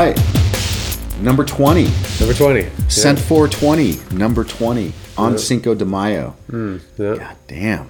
right. 0.00 0.16
Number 1.20 1.44
20. 1.44 1.84
Number 2.20 2.34
20. 2.34 2.68
Cent 2.88 3.18
420. 3.18 4.16
Number 4.16 4.44
20. 4.44 4.92
On 5.16 5.38
Cinco 5.38 5.74
de 5.74 5.84
Mayo. 5.84 6.36
Yeah. 6.52 6.78
yeah. 6.98 7.14
God 7.16 7.36
damn. 7.46 7.88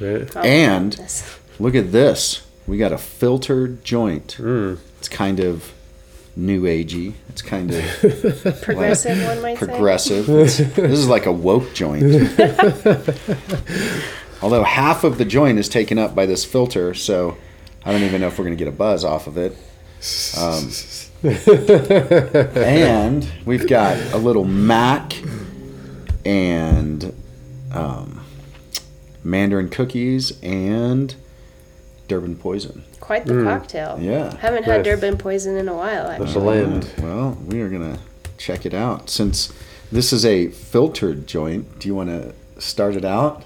Right. 0.00 0.36
Oh, 0.36 0.40
And 0.40 0.90
goodness. 0.90 1.38
look 1.58 1.74
at 1.74 1.92
this. 1.92 2.46
We 2.66 2.76
got 2.76 2.92
a 2.92 2.98
filtered 2.98 3.82
joint. 3.84 4.36
It's 4.38 5.08
kind 5.08 5.40
of 5.40 5.72
new 6.36 6.62
agey. 6.64 7.14
It's 7.30 7.40
kind 7.40 7.72
of 7.72 7.82
progressive, 8.62 9.22
one 9.24 9.40
might 9.40 9.56
progressive. 9.56 10.28
It's- 10.28 10.58
this 10.58 10.98
is 10.98 11.08
like 11.08 11.24
a 11.24 11.32
woke 11.32 11.72
joint. 11.72 12.02
Although 14.42 14.64
half 14.64 15.02
of 15.04 15.16
the 15.16 15.24
joint 15.24 15.58
is 15.58 15.68
taken 15.70 15.98
up 15.98 16.14
by 16.14 16.26
this 16.26 16.44
filter, 16.44 16.92
so 16.92 17.38
I 17.86 17.92
don't 17.92 18.02
even 18.02 18.20
know 18.20 18.26
if 18.26 18.38
we're 18.38 18.44
going 18.44 18.56
to 18.56 18.62
get 18.62 18.68
a 18.68 18.76
buzz 18.76 19.02
off 19.02 19.26
of 19.26 19.38
it. 19.38 19.52
Um, 20.38 20.68
and 22.56 23.28
we've 23.44 23.68
got 23.68 23.96
a 24.12 24.18
little 24.18 24.44
Mac 24.44 25.12
and 26.24 27.14
um, 27.72 28.20
Mandarin 29.24 29.68
cookies 29.68 30.38
and 30.42 31.14
Durban 32.08 32.36
poison. 32.36 32.84
Quite 33.00 33.26
the 33.26 33.42
cocktail. 33.42 33.98
Yeah. 34.00 34.36
Haven't 34.36 34.64
had 34.64 34.78
Nice. 34.78 34.84
Durban 34.84 35.18
poison 35.18 35.56
in 35.56 35.68
a 35.68 35.74
while, 35.74 36.08
actually. 36.08 36.26
The 36.26 36.30
actually. 36.30 36.42
blend. 36.80 36.92
Well, 36.98 37.38
we 37.46 37.60
are 37.60 37.68
gonna 37.68 37.98
check 38.38 38.66
it 38.66 38.74
out. 38.74 39.08
Since 39.10 39.52
this 39.92 40.12
is 40.12 40.24
a 40.24 40.48
filtered 40.48 41.26
joint, 41.26 41.78
do 41.78 41.88
you 41.88 41.94
want 41.94 42.10
to 42.10 42.34
start 42.60 42.96
it 42.96 43.04
out? 43.04 43.44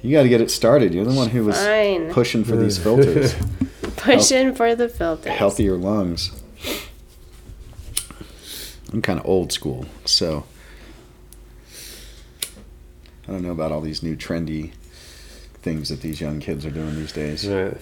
You 0.00 0.16
got 0.16 0.24
to 0.24 0.28
get 0.28 0.40
it 0.40 0.50
started. 0.50 0.92
You're 0.94 1.04
the 1.04 1.12
one 1.12 1.28
who 1.28 1.44
was 1.44 1.56
Fine. 1.56 2.10
pushing 2.12 2.42
for 2.42 2.56
these 2.56 2.76
filters, 2.76 3.36
Pushing 3.96 4.52
for 4.52 4.74
the 4.74 4.88
filters. 4.88 5.32
healthier 5.32 5.76
lungs. 5.76 6.41
I'm 8.92 9.02
kind 9.02 9.18
of 9.18 9.26
old 9.26 9.52
school, 9.52 9.86
so 10.04 10.44
I 13.26 13.32
don't 13.32 13.42
know 13.42 13.52
about 13.52 13.72
all 13.72 13.80
these 13.80 14.02
new 14.02 14.16
trendy 14.16 14.72
things 15.62 15.88
that 15.88 16.00
these 16.00 16.20
young 16.20 16.40
kids 16.40 16.66
are 16.66 16.70
doing 16.70 16.94
these 16.96 17.12
days. 17.12 17.46
Right. 17.46 17.76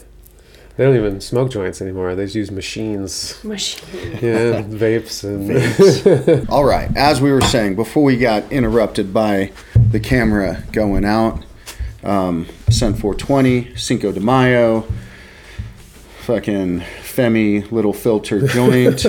They 0.77 0.85
don't 0.85 0.97
even 0.97 1.21
smoke 1.21 1.51
joints 1.51 1.83
anymore. 1.83 2.15
They 2.15 2.25
just 2.25 2.37
use 2.37 2.51
machines. 2.51 3.43
Machine. 3.45 3.81
Yeah, 4.23 4.63
vapes 4.63 5.25
and 5.25 6.49
All 6.51 6.65
right, 6.65 6.95
as 6.97 7.21
we 7.21 7.33
were 7.33 7.41
saying 7.41 7.75
before 7.75 8.05
we 8.05 8.17
got 8.17 8.51
interrupted 8.53 9.13
by 9.13 9.53
the 9.91 10.01
camera 10.01 10.63
going 10.73 11.05
out, 11.05 11.43
um, 12.03 12.47
Sun 12.71 12.95
420, 12.95 13.77
Cinco 13.77 14.13
de 14.13 14.21
Mayo, 14.21 14.87
fucking 16.21 16.81
Femi 17.03 17.71
little 17.73 17.93
filter 17.93 18.47
joint. 18.47 19.07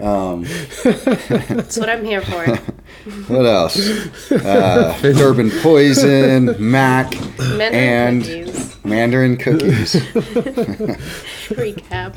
Um, 0.00 0.44
That's 0.84 1.76
what 1.76 1.88
I'm 1.88 2.04
here 2.04 2.22
for. 2.22 2.44
what 3.28 3.46
else? 3.46 4.30
Uh, 4.30 4.96
Durban 5.02 5.50
Poison, 5.60 6.54
Mac, 6.58 7.12
Men 7.38 7.74
and 7.74 8.22
cookies. 8.24 8.84
Mandarin 8.84 9.36
cookies. 9.36 9.94
Recap. 11.52 12.16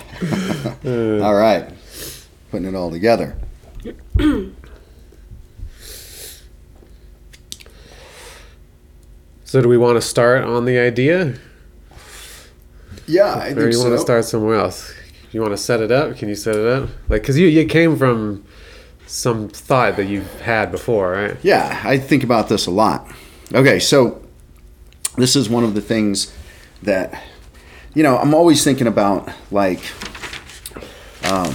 All 1.22 1.36
right, 1.36 1.70
putting 2.52 2.68
it 2.68 2.76
all 2.76 2.92
together. 2.92 3.36
So 9.46 9.62
do 9.62 9.70
we 9.70 9.78
want 9.78 9.96
to 9.96 10.02
start 10.02 10.44
on 10.44 10.66
the 10.66 10.78
idea? 10.80 11.36
Yeah, 13.08 13.26
I 13.36 13.50
Or 13.52 13.54
think 13.56 13.74
you 13.74 13.80
want 13.80 13.94
to 13.94 14.00
start 14.00 14.26
somewhere 14.26 14.56
else? 14.56 14.92
You 15.36 15.42
want 15.42 15.52
to 15.52 15.58
set 15.58 15.82
it 15.82 15.92
up? 15.92 16.16
Can 16.16 16.30
you 16.30 16.36
set 16.36 16.56
it 16.56 16.66
up? 16.66 16.90
Like, 17.10 17.22
cause 17.22 17.38
you 17.38 17.48
you 17.48 17.66
came 17.66 17.98
from 17.98 18.46
some 19.06 19.50
thought 19.50 19.98
that 19.98 20.06
you've 20.06 20.40
had 20.40 20.72
before, 20.72 21.12
right? 21.12 21.36
Yeah, 21.44 21.82
I 21.84 21.98
think 21.98 22.24
about 22.24 22.48
this 22.48 22.68
a 22.68 22.72
lot. 22.72 23.12
Okay, 23.54 23.78
so 23.80 24.24
this 25.18 25.36
is 25.36 25.50
one 25.50 25.66
of 25.66 25.74
the 25.74 25.82
things 25.82 26.34
that 26.84 27.22
you 27.94 28.02
know, 28.02 28.18
I'm 28.18 28.34
always 28.34 28.64
thinking 28.64 28.88
about 28.88 29.30
like 29.52 29.82
um 31.30 31.54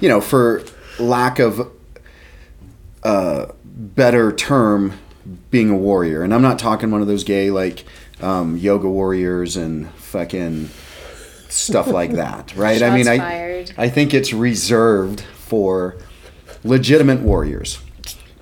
you 0.00 0.08
know, 0.08 0.20
for 0.20 0.64
lack 0.98 1.38
of 1.38 1.70
a 3.04 3.54
better 3.64 4.32
term 4.32 4.98
being 5.52 5.70
a 5.70 5.76
warrior. 5.76 6.24
And 6.24 6.34
I'm 6.34 6.42
not 6.42 6.58
talking 6.58 6.90
one 6.90 7.00
of 7.00 7.06
those 7.06 7.22
gay 7.22 7.52
like 7.52 7.84
um, 8.20 8.56
yoga 8.56 8.88
warriors 8.88 9.56
and 9.56 9.88
fucking 9.90 10.70
stuff 11.54 11.86
like 11.88 12.12
that, 12.12 12.54
right? 12.56 12.82
I 12.82 12.94
mean, 12.94 13.08
I. 13.08 13.54
I 13.76 13.88
think 13.88 14.12
it's 14.14 14.32
reserved 14.32 15.20
for 15.20 15.96
legitimate 16.62 17.20
warriors. 17.20 17.80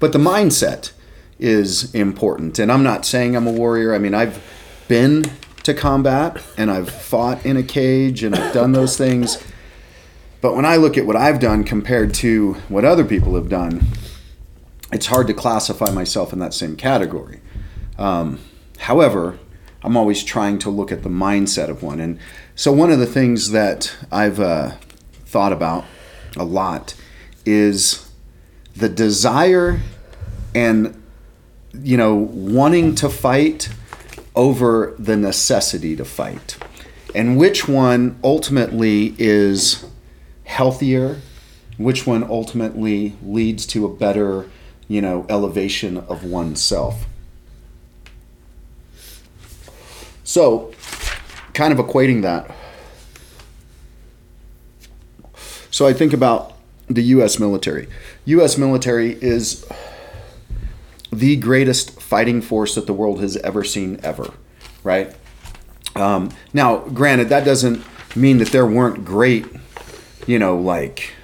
But 0.00 0.12
the 0.12 0.18
mindset 0.18 0.92
is 1.38 1.94
important. 1.94 2.58
And 2.58 2.70
I'm 2.70 2.82
not 2.82 3.04
saying 3.04 3.36
I'm 3.36 3.46
a 3.46 3.52
warrior. 3.52 3.94
I 3.94 3.98
mean, 3.98 4.14
I've 4.14 4.42
been 4.88 5.24
to 5.62 5.74
combat 5.74 6.42
and 6.56 6.70
I've 6.70 6.90
fought 6.90 7.44
in 7.46 7.56
a 7.56 7.62
cage 7.62 8.22
and 8.22 8.34
I've 8.34 8.52
done 8.52 8.72
those 8.72 8.96
things. 8.96 9.42
But 10.40 10.56
when 10.56 10.64
I 10.64 10.76
look 10.76 10.98
at 10.98 11.06
what 11.06 11.16
I've 11.16 11.38
done 11.38 11.64
compared 11.64 12.14
to 12.14 12.54
what 12.68 12.84
other 12.84 13.04
people 13.04 13.36
have 13.36 13.48
done, 13.48 13.86
it's 14.92 15.06
hard 15.06 15.28
to 15.28 15.34
classify 15.34 15.90
myself 15.90 16.32
in 16.32 16.40
that 16.40 16.52
same 16.52 16.76
category. 16.76 17.40
Um, 17.96 18.40
however, 18.78 19.38
I'm 19.82 19.96
always 19.96 20.22
trying 20.24 20.58
to 20.60 20.70
look 20.70 20.92
at 20.92 21.02
the 21.02 21.08
mindset 21.08 21.68
of 21.68 21.82
one. 21.82 22.00
And 22.00 22.18
so, 22.54 22.70
one 22.70 22.90
of 22.90 22.98
the 22.98 23.06
things 23.06 23.50
that 23.50 23.94
I've 24.10 24.38
uh, 24.38 24.72
thought 25.24 25.52
about 25.52 25.84
a 26.36 26.44
lot 26.44 26.94
is 27.46 28.10
the 28.76 28.88
desire 28.88 29.80
and, 30.54 31.02
you 31.72 31.96
know, 31.96 32.14
wanting 32.14 32.94
to 32.96 33.08
fight 33.08 33.70
over 34.34 34.94
the 34.98 35.16
necessity 35.16 35.96
to 35.96 36.04
fight. 36.04 36.56
And 37.14 37.38
which 37.38 37.68
one 37.68 38.18
ultimately 38.22 39.14
is 39.18 39.84
healthier, 40.44 41.20
which 41.78 42.06
one 42.06 42.22
ultimately 42.22 43.16
leads 43.22 43.66
to 43.68 43.86
a 43.86 43.94
better, 43.94 44.48
you 44.88 45.00
know, 45.00 45.26
elevation 45.28 45.98
of 45.98 46.24
oneself. 46.24 47.06
So, 50.24 50.71
kind 51.54 51.72
of 51.72 51.78
equating 51.84 52.22
that. 52.22 52.50
So 55.70 55.86
I 55.86 55.92
think 55.92 56.12
about 56.12 56.54
the 56.88 57.02
US 57.04 57.38
military. 57.38 57.88
US 58.26 58.58
military 58.58 59.12
is 59.22 59.64
the 61.12 61.36
greatest 61.36 62.00
fighting 62.00 62.40
force 62.42 62.74
that 62.74 62.86
the 62.86 62.92
world 62.92 63.20
has 63.20 63.36
ever 63.38 63.64
seen 63.64 63.98
ever, 64.02 64.32
right? 64.84 65.14
Um, 65.96 66.30
now, 66.52 66.78
granted, 66.78 67.28
that 67.30 67.44
doesn't 67.44 67.82
mean 68.16 68.38
that 68.38 68.48
there 68.48 68.66
weren't 68.66 69.04
great, 69.04 69.46
you 70.26 70.38
know, 70.38 70.56
like 70.58 71.14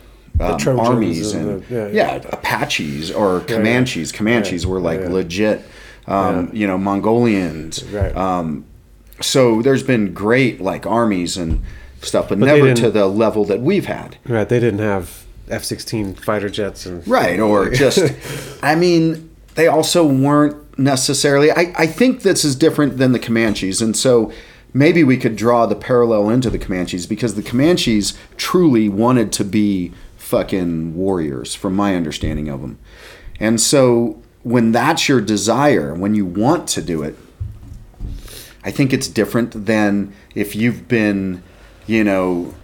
um, 0.41 0.59
armies 0.81 1.33
and 1.35 1.63
the- 1.63 1.75
yeah, 1.75 1.87
yeah, 1.89 2.15
yeah. 2.23 2.29
Apaches 2.33 3.11
or 3.11 3.41
Comanches. 3.41 4.13
Comanches 4.13 4.67
were 4.67 4.81
like 4.81 5.01
legit, 5.01 5.63
um, 6.07 6.51
you 6.53 6.67
know, 6.67 6.79
Mongolians. 6.79 7.83
Right. 7.85 8.15
So 9.21 9.63
there's 9.63 9.83
been 9.83 10.15
great 10.15 10.61
like 10.61 10.87
armies 10.87 11.37
and 11.37 11.63
stuff, 12.03 12.29
but, 12.29 12.39
But 12.39 12.47
never 12.47 12.75
to 12.75 12.91
the 12.91 13.07
level 13.07 13.45
that 13.47 13.61
we've 13.61 13.87
had. 13.87 14.17
Right. 14.27 14.49
They 14.49 14.61
didn't 14.61 14.81
have 14.81 15.25
F-16 15.49 16.23
fighter 16.23 16.49
jets 16.49 16.87
and 16.87 17.07
Right, 17.07 17.41
or 17.41 17.71
just, 17.85 18.13
I 18.63 18.75
mean, 18.75 19.35
they 19.55 19.67
also 19.67 20.07
weren't 20.07 20.79
necessarily. 20.79 21.51
I, 21.51 21.73
I 21.77 21.87
think 21.87 22.23
this 22.23 22.45
is 22.45 22.55
different 22.55 22.99
than 22.99 23.13
the 23.13 23.19
Comanches, 23.19 23.83
and 23.83 23.97
so 23.97 24.33
maybe 24.73 25.03
we 25.03 25.17
could 25.17 25.37
draw 25.37 25.67
the 25.67 25.75
parallel 25.75 26.31
into 26.31 26.51
the 26.51 26.59
Comanches 26.59 27.07
because 27.09 27.35
the 27.35 27.43
Comanches 27.43 28.17
truly 28.37 28.89
wanted 28.89 29.33
to 29.33 29.45
be 29.45 29.93
fucking 30.17 30.95
warriors, 30.95 31.55
from 31.55 31.75
my 31.75 31.97
understanding 31.97 32.49
of 32.49 32.61
them. 32.61 32.79
And 33.41 33.61
so 33.61 34.23
when 34.43 34.73
that's 34.73 35.09
your 35.09 35.21
desire, 35.21 35.95
when 35.95 36.15
you 36.15 36.27
want 36.27 36.69
to 36.69 36.83
do 36.83 37.03
it, 37.03 37.17
I 38.65 38.71
think 38.71 38.93
it's 38.93 39.09
different 39.09 39.67
than 39.67 40.13
if 40.35 40.55
you've 40.57 40.89
been, 40.89 41.43
you 41.87 42.05
know, 42.05 42.55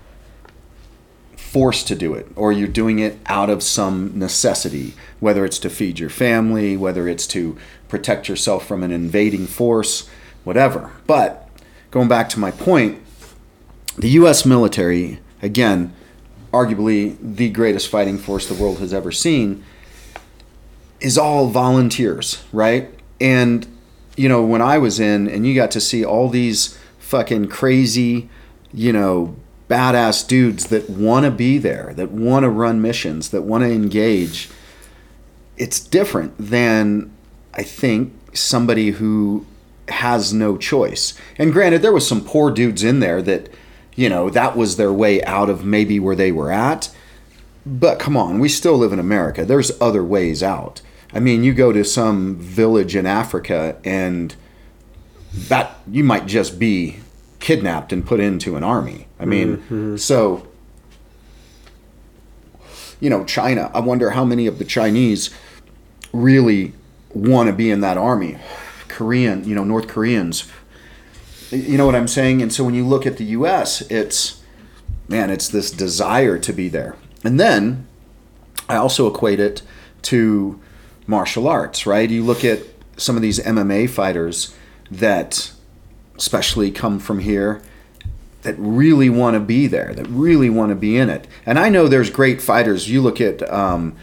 forced 1.37 1.87
to 1.87 1.94
do 1.94 2.14
it 2.14 2.26
or 2.35 2.52
you're 2.52 2.67
doing 2.67 2.99
it 2.99 3.17
out 3.26 3.49
of 3.49 3.62
some 3.62 4.19
necessity, 4.19 4.93
whether 5.20 5.44
it's 5.44 5.58
to 5.61 5.70
feed 5.70 6.00
your 6.00 6.11
family, 6.11 6.76
whether 6.76 7.06
it's 7.06 7.29
to 7.29 7.56
protect 7.88 8.29
yourself 8.29 8.67
from 8.67 8.82
an 8.82 8.91
invading 8.91 9.46
force, 9.46 10.08
whatever. 10.43 10.91
But 11.06 11.49
going 11.93 12.08
back 12.08 12.29
to 12.31 12.41
my 12.41 12.50
point, 12.50 13.00
the 13.96 14.08
US 14.11 14.44
military, 14.44 15.20
again, 15.43 15.94
arguably 16.52 17.17
the 17.20 17.50
greatest 17.50 17.88
fighting 17.88 18.19
force 18.19 18.49
the 18.49 18.55
world 18.55 18.79
has 18.81 18.93
ever 18.93 19.12
seen, 19.12 19.62
is 21.00 21.17
all 21.17 21.49
volunteers, 21.49 22.43
right? 22.52 22.91
And 23.20 23.67
you 24.17 24.29
know, 24.29 24.45
when 24.45 24.63
I 24.63 24.79
was 24.79 25.01
in 25.01 25.29
and 25.29 25.47
you 25.47 25.55
got 25.55 25.71
to 25.73 25.81
see 25.81 26.05
all 26.05 26.29
these 26.29 26.79
fucking 26.99 27.49
crazy, 27.49 28.29
you 28.73 28.93
know, 28.93 29.37
badass 29.69 30.27
dudes 30.27 30.67
that 30.67 30.91
want 30.91 31.25
to 31.25 31.31
be 31.31 31.59
there, 31.59 31.93
that 31.97 32.11
want 32.11 32.45
to 32.45 32.51
run 32.51 32.83
missions, 32.83 33.31
that 33.31 33.43
want 33.43 33.65
to 33.65 33.71
engage. 33.71 34.51
It's 35.57 35.81
different 35.81 36.35
than 36.39 37.13
I 37.55 37.63
think 37.63 38.13
somebody 38.35 38.91
who 38.91 39.47
has 39.89 40.33
no 40.33 40.57
choice. 40.57 41.15
And 41.39 41.53
granted, 41.53 41.83
there 41.83 41.93
was 41.93 42.07
some 42.07 42.25
poor 42.25 42.51
dudes 42.51 42.83
in 42.83 43.01
there 43.01 43.23
that, 43.23 43.49
you 43.95 44.09
know, 44.09 44.31
that 44.31 44.57
was 44.57 44.77
their 44.77 44.93
way 44.93 45.23
out 45.25 45.51
of 45.51 45.65
maybe 45.65 46.01
where 46.01 46.17
they 46.17 46.33
were 46.33 46.51
at. 46.51 46.95
But 47.67 47.99
come 47.99 48.17
on, 48.17 48.39
we 48.41 48.49
still 48.49 48.77
live 48.77 48.93
in 48.93 48.99
America. 48.99 49.45
There's 49.45 49.81
other 49.81 50.05
ways 50.05 50.43
out. 50.43 50.83
I 51.15 51.21
mean, 51.21 51.45
you 51.45 51.55
go 51.55 51.73
to 51.73 51.85
some 51.85 52.37
village 52.37 52.97
in 52.97 53.07
Africa 53.07 53.77
and 53.85 54.35
that 55.33 55.79
you 55.89 56.05
might 56.05 56.27
just 56.27 56.59
be 56.59 56.99
kidnapped 57.41 57.93
and 57.93 58.05
put 58.05 58.21
into 58.21 58.57
an 58.57 58.65
army. 58.65 59.07
I 59.21 59.25
mean, 59.25 59.59
mm-hmm. 59.59 59.97
so 59.97 60.49
you 63.01 63.11
know, 63.11 63.25
China, 63.25 63.71
I 63.75 63.81
wonder 63.81 64.11
how 64.11 64.25
many 64.25 64.47
of 64.47 64.59
the 64.59 64.65
Chinese 64.65 65.29
really 66.13 66.73
want 67.13 67.49
to 67.49 67.53
be 67.53 67.71
in 67.71 67.81
that 67.81 67.99
army. 67.99 68.39
Korean, 68.89 69.47
you 69.47 69.55
know, 69.55 69.65
North 69.65 69.89
Koreans. 69.89 70.51
You 71.51 71.77
know 71.77 71.87
what 71.87 71.95
I'm 71.95 72.09
saying? 72.09 72.41
And 72.41 72.53
so 72.53 72.65
when 72.65 72.75
you 72.75 72.87
look 72.87 73.07
at 73.07 73.19
the 73.19 73.25
US, 73.25 73.83
it's 73.83 74.43
man, 75.09 75.29
it's 75.31 75.49
this 75.49 75.71
desire 75.71 76.39
to 76.39 76.53
be 76.53 76.69
there. 76.69 76.97
And 77.23 77.39
then 77.39 77.87
I 78.69 78.77
also 78.77 79.07
equate 79.07 79.41
it 79.41 79.63
to 80.03 80.61
martial 81.06 81.49
arts, 81.49 81.87
right? 81.87 82.09
You 82.09 82.25
look 82.25 82.45
at 82.45 82.61
some 82.97 83.17
of 83.17 83.23
these 83.23 83.39
MMA 83.41 83.91
fighters 83.91 84.55
that 84.91 85.53
especially 86.17 86.71
come 86.71 86.99
from 86.99 87.19
here 87.21 87.62
that 88.43 88.55
really 88.59 89.09
want 89.09 89.35
to 89.35 89.41
be 89.41 89.67
there, 89.67 89.93
that 89.95 90.06
really 90.06 90.51
want 90.51 90.71
to 90.71 90.75
be 90.75 90.97
in 90.97 91.09
it. 91.09 91.27
And 91.47 91.59
I 91.59 91.71
know 91.71 91.89
there's 91.89 92.11
great 92.11 92.43
fighters. 92.43 92.89
You 92.91 93.01
look 93.01 93.21
at, 93.21 93.43
um, 93.51 93.97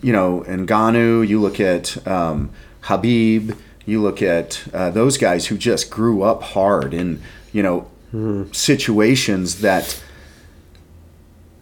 you 0.00 0.12
know, 0.12 0.44
Ngannou, 0.46 1.26
you 1.26 1.40
look 1.40 1.58
at 1.58 2.06
um, 2.06 2.50
Khabib, 2.82 3.56
you 3.84 4.00
look 4.00 4.22
at 4.22 4.62
uh, 4.72 4.90
those 4.90 5.18
guys 5.18 5.46
who 5.46 5.58
just 5.58 5.90
grew 5.90 6.22
up 6.22 6.42
hard 6.42 6.94
in, 6.94 7.20
you 7.52 7.62
know, 7.62 7.88
situations 8.52 9.62
that 9.62 10.02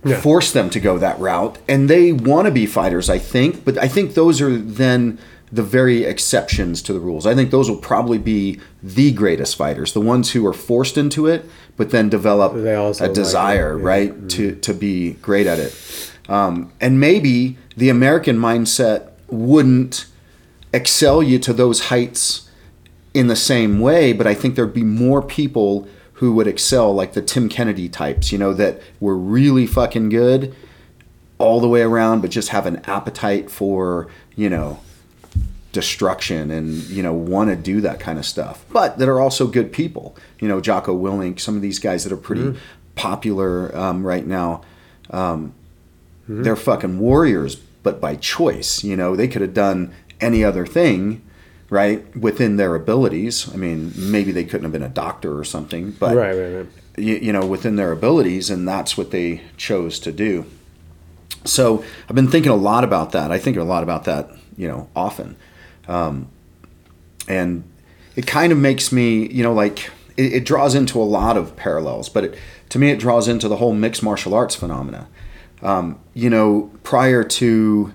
Yeah. 0.03 0.21
force 0.21 0.53
them 0.53 0.71
to 0.71 0.81
go 0.81 0.97
that 0.99 1.19
route. 1.19 1.59
And 1.69 1.91
they 1.91 2.13
want 2.13 2.47
to 2.47 2.51
be 2.51 2.65
fighters, 2.65 3.11
I 3.11 3.19
think. 3.19 3.65
But 3.65 3.77
I 3.77 3.87
think 3.87 4.15
those 4.15 4.41
are 4.41 4.57
then 4.57 5.19
the 5.53 5.63
very 5.63 6.05
exceptions 6.05 6.81
to 6.83 6.93
the 6.93 7.01
rules. 7.01 7.27
I 7.27 7.35
think 7.35 7.51
those 7.51 7.69
will 7.69 7.77
probably 7.77 8.19
be 8.19 8.61
the 8.83 9.13
greatest 9.13 9.57
fighters, 9.57 9.93
the 9.93 10.01
ones 10.01 10.31
who 10.31 10.47
are 10.47 10.53
forced 10.53 10.97
into 10.97 11.27
it, 11.27 11.45
but 11.77 11.91
then 11.91 12.09
develop 12.09 12.55
a 12.55 13.13
desire, 13.13 13.77
it, 13.77 13.83
yeah. 13.83 13.89
right, 13.89 14.29
to 14.31 14.55
to 14.57 14.73
be 14.73 15.15
great 15.15 15.47
at 15.47 15.59
it. 15.59 16.13
Um, 16.29 16.73
and 16.81 17.01
maybe 17.01 17.59
the 17.77 17.89
American 17.89 18.39
mindset 18.39 19.11
wouldn't 19.29 20.07
excel 20.73 21.23
you 21.23 21.39
to 21.41 21.53
those 21.53 21.87
heights 21.87 22.49
in 23.13 23.27
the 23.27 23.37
same 23.37 23.81
way, 23.81 24.13
but 24.13 24.27
I 24.27 24.35
think 24.35 24.55
there'd 24.55 24.73
be 24.73 24.85
more 24.85 25.21
people 25.21 25.89
who 26.21 26.35
would 26.35 26.47
excel, 26.47 26.95
like 26.95 27.15
the 27.15 27.23
Tim 27.23 27.49
Kennedy 27.49 27.89
types, 27.89 28.31
you 28.31 28.37
know, 28.37 28.53
that 28.53 28.79
were 29.01 29.17
really 29.17 29.67
fucking 29.67 30.11
good 30.11 30.55
all 31.39 31.61
the 31.61 31.69
way 31.69 31.81
around, 31.81 32.21
but 32.21 32.31
just 32.31 32.51
have 32.51 32.67
an 32.67 32.77
appetite 32.85 33.51
for, 33.51 34.07
you 34.37 34.51
know, 34.51 34.79
destruction 35.73 36.51
and, 36.51 36.83
you 36.91 37.03
know, 37.03 37.15
want 37.15 37.49
to 37.49 37.57
do 37.57 37.81
that 37.81 38.01
kind 38.01 38.19
of 38.19 38.27
stuff, 38.27 38.67
but 38.71 38.99
that 38.99 39.09
are 39.09 39.19
also 39.19 39.47
good 39.47 39.73
people. 39.73 40.15
You 40.41 40.49
know, 40.49 40.61
Jocko 40.61 40.95
Willink, 40.95 41.41
some 41.41 41.57
of 41.57 41.63
these 41.63 41.79
guys 41.79 42.05
that 42.05 42.13
are 42.13 42.19
pretty 42.19 42.55
popular 42.97 43.75
um, 43.75 44.07
right 44.07 44.27
now, 44.27 44.61
um, 45.09 45.55
they're 46.29 46.55
fucking 46.55 46.99
warriors, 46.99 47.57
but 47.57 47.99
by 47.99 48.17
choice. 48.17 48.85
You 48.85 48.95
know, 48.95 49.17
they 49.17 49.27
could 49.27 49.41
have 49.41 49.55
done 49.55 49.95
any 50.21 50.45
other 50.45 50.67
thing, 50.67 51.23
right, 51.71 52.17
within 52.17 52.57
their 52.57 52.75
abilities. 52.75 53.53
I 53.53 53.57
mean, 53.57 53.93
maybe 53.97 54.33
they 54.33 54.45
couldn't 54.45 54.65
have 54.65 54.73
been 54.73 54.83
a 54.83 54.89
doctor 54.89 55.39
or 55.39 55.45
something, 55.45 55.93
but 55.93 56.17
right, 56.17 56.37
right, 56.37 56.53
right. 56.57 56.67
you, 56.99 57.15
you 57.17 57.33
know, 57.33 57.47
within 57.47 57.77
their 57.77 57.93
abilities, 57.93 58.51
and 58.51 58.69
that's 58.69 58.99
what 58.99 59.13
they 59.13 59.43
chose 59.57 59.99
to 60.01 60.13
do. 60.13 60.45
So 61.45 61.83
I've 62.09 62.17
been 62.17 62.29
thinking 62.29 62.53
a 62.53 62.57
lot 62.57 62.85
about 62.85 63.13
that. 63.13 63.33
I 63.33 63.39
think 63.39 63.57
a 63.57 63.63
lot 63.63 63.83
about 63.83 64.05
that, 64.05 64.31
you 64.57 64.69
know, 64.69 64.91
often, 64.95 65.37
um, 65.89 66.29
and 67.29 67.65
it 68.17 68.27
kind 68.27 68.53
of 68.53 68.59
makes 68.59 68.93
me, 68.93 69.27
you 69.29 69.43
know, 69.43 69.55
like 69.55 69.91
it, 70.17 70.33
it 70.35 70.45
draws 70.45 70.75
into 70.75 71.01
a 71.01 71.05
lot 71.05 71.37
of 71.37 71.57
parallels. 71.57 72.09
But 72.09 72.25
it, 72.25 72.39
to 72.71 72.79
me, 72.79 72.91
it 72.91 72.99
draws 72.99 73.29
into 73.29 73.49
the 73.49 73.57
whole 73.57 73.73
mixed 73.73 74.03
martial 74.03 74.35
arts 74.35 74.55
phenomena. 74.55 75.09
Um, 75.63 76.01
you 76.15 76.29
know, 76.31 76.71
prior 76.83 77.23
to 77.23 77.95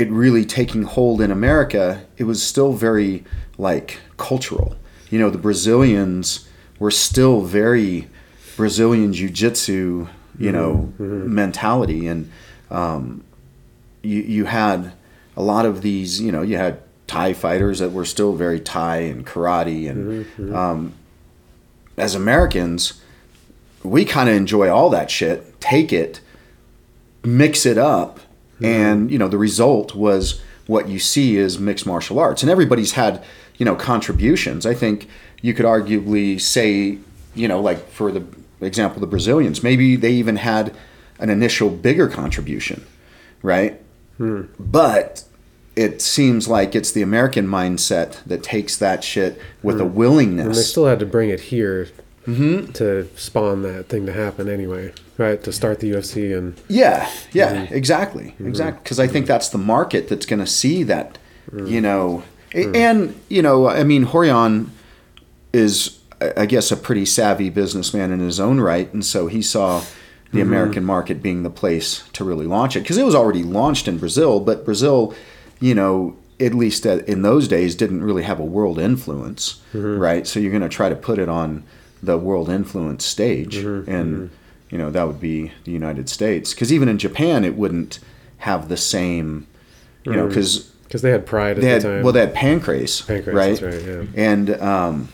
it 0.00 0.10
really 0.10 0.44
taking 0.44 0.82
hold 0.84 1.20
in 1.20 1.30
America, 1.30 2.02
it 2.16 2.24
was 2.24 2.42
still 2.42 2.72
very 2.72 3.22
like 3.58 3.98
cultural. 4.16 4.76
You 5.10 5.18
know, 5.18 5.28
the 5.30 5.38
Brazilians 5.38 6.48
were 6.78 6.90
still 6.90 7.42
very 7.42 8.08
Brazilian 8.56 9.12
jiu-jitsu, 9.12 10.08
you 10.38 10.52
know, 10.52 10.92
mentality, 10.98 12.06
and 12.06 12.30
um, 12.70 13.24
you 14.02 14.20
you 14.22 14.44
had 14.46 14.92
a 15.36 15.42
lot 15.42 15.66
of 15.66 15.82
these. 15.82 16.20
You 16.20 16.32
know, 16.32 16.42
you 16.42 16.56
had 16.56 16.80
Thai 17.06 17.34
fighters 17.34 17.80
that 17.80 17.92
were 17.92 18.06
still 18.06 18.32
very 18.34 18.60
Thai 18.60 18.96
and 18.98 19.26
karate, 19.26 19.90
and 19.90 20.54
um, 20.54 20.94
as 21.96 22.14
Americans, 22.14 23.02
we 23.82 24.04
kind 24.04 24.28
of 24.30 24.34
enjoy 24.34 24.70
all 24.70 24.88
that 24.90 25.10
shit. 25.10 25.60
Take 25.60 25.92
it, 25.92 26.20
mix 27.22 27.66
it 27.66 27.76
up, 27.76 28.20
Mm-hmm. 28.60 28.64
and 28.64 29.10
you 29.10 29.18
know 29.18 29.28
the 29.28 29.38
result 29.38 29.94
was 29.94 30.40
what 30.66 30.88
you 30.88 30.98
see 30.98 31.36
is 31.36 31.58
mixed 31.58 31.86
martial 31.86 32.18
arts, 32.18 32.42
and 32.42 32.50
everybody's 32.50 32.92
had 32.92 33.24
you 33.56 33.64
know 33.64 33.74
contributions. 33.74 34.66
I 34.66 34.74
think 34.74 35.08
you 35.42 35.54
could 35.54 35.66
arguably 35.66 36.40
say, 36.40 36.98
you 37.34 37.48
know, 37.48 37.60
like 37.60 37.88
for 37.90 38.12
the 38.12 38.24
example, 38.60 39.00
the 39.00 39.06
Brazilians, 39.06 39.62
maybe 39.62 39.96
they 39.96 40.12
even 40.12 40.36
had 40.36 40.74
an 41.18 41.30
initial 41.30 41.70
bigger 41.70 42.08
contribution, 42.08 42.86
right? 43.42 43.80
Hmm. 44.18 44.42
But 44.58 45.24
it 45.76 46.02
seems 46.02 46.46
like 46.48 46.74
it's 46.74 46.92
the 46.92 47.02
American 47.02 47.46
mindset 47.46 48.22
that 48.24 48.42
takes 48.42 48.76
that 48.76 49.02
shit 49.02 49.40
with 49.62 49.80
a 49.80 49.84
willingness. 49.84 50.46
And 50.46 50.54
they 50.54 50.60
still 50.60 50.86
had 50.86 50.98
to 50.98 51.06
bring 51.06 51.30
it 51.30 51.40
here 51.40 51.88
Mm-hmm. 52.26 52.72
to 52.72 53.08
spawn 53.16 53.62
that 53.62 53.88
thing 53.88 54.04
to 54.04 54.12
happen 54.12 54.48
anyway, 54.48 54.92
right? 55.20 55.42
To 55.44 55.52
start 55.52 55.80
the 55.80 55.92
UFC 55.92 56.36
and 56.36 56.58
Yeah, 56.68 57.08
yeah, 57.32 57.66
mhm. 57.66 57.70
exactly, 57.70 58.34
mhm. 58.40 58.48
exactly. 58.48 58.82
Because 58.82 58.98
I 58.98 59.06
think 59.06 59.26
that's 59.26 59.50
the 59.50 59.58
market 59.58 60.08
that's 60.08 60.26
going 60.26 60.40
to 60.40 60.46
see 60.46 60.82
that, 60.84 61.18
mm. 61.52 61.68
you 61.68 61.80
know, 61.80 62.24
A- 62.54 62.64
mm. 62.64 62.76
and 62.76 63.20
you 63.28 63.42
know, 63.42 63.68
I 63.68 63.84
mean, 63.84 64.06
Rorion 64.06 64.70
is, 65.52 65.98
I 66.20 66.32
I 66.42 66.46
guess, 66.46 66.72
a 66.72 66.76
pretty 66.76 67.04
savvy 67.04 67.50
businessman 67.50 68.10
in 68.10 68.20
his 68.20 68.40
own 68.40 68.60
right, 68.60 68.92
and 68.92 69.04
so 69.04 69.26
he 69.26 69.42
saw 69.42 69.80
the 69.80 70.38
mm-hmm. 70.38 70.48
American 70.48 70.84
market 70.84 71.22
being 71.22 71.42
the 71.42 71.50
place 71.50 72.02
to 72.14 72.24
really 72.24 72.46
launch 72.46 72.76
it 72.76 72.80
because 72.80 72.96
it 72.96 73.04
was 73.04 73.14
already 73.14 73.42
launched 73.42 73.86
in 73.86 73.98
Brazil, 73.98 74.40
but 74.40 74.64
Brazil, 74.64 75.14
you 75.60 75.74
know. 75.74 76.16
At 76.42 76.54
least 76.54 76.86
uh, 76.86 77.00
in 77.06 77.20
those 77.20 77.46
days, 77.48 77.74
didn't 77.74 78.02
really 78.02 78.22
have 78.22 78.40
a 78.40 78.44
world 78.56 78.78
influence, 78.78 79.60
mm-hmm. 79.74 79.98
right? 79.98 80.26
So 80.26 80.40
you're 80.40 80.50
going 80.50 80.62
to 80.62 80.70
try 80.70 80.88
to 80.88 80.96
put 80.96 81.18
it 81.18 81.28
on 81.28 81.64
the 82.02 82.16
world 82.16 82.48
influence 82.48 83.04
stage, 83.04 83.58
mm-hmm. 83.58 83.90
and 83.90 84.30
you 84.70 84.78
know 84.78 84.90
that 84.90 85.06
would 85.06 85.20
be 85.20 85.52
the 85.64 85.72
United 85.72 86.08
States. 86.08 86.54
Because 86.54 86.72
even 86.72 86.88
in 86.88 86.98
Japan, 86.98 87.44
it 87.44 87.56
wouldn't 87.56 87.98
have 88.38 88.68
the 88.68 88.76
same, 88.76 89.46
you 90.04 90.12
know, 90.12 90.26
because 90.28 90.70
because 90.84 91.02
they 91.02 91.10
had 91.10 91.26
pride 91.26 91.56
at 91.58 91.60
they 91.62 91.68
had 91.68 91.82
the 91.82 91.88
time. 91.88 92.02
well 92.02 92.12
they 92.12 92.20
had 92.20 92.34
pancrase, 92.34 93.02
Pancrase, 93.06 93.32
right? 93.34 93.60
right, 93.60 93.82
yeah. 93.82 94.04
And 94.16 94.50
um, 94.60 95.08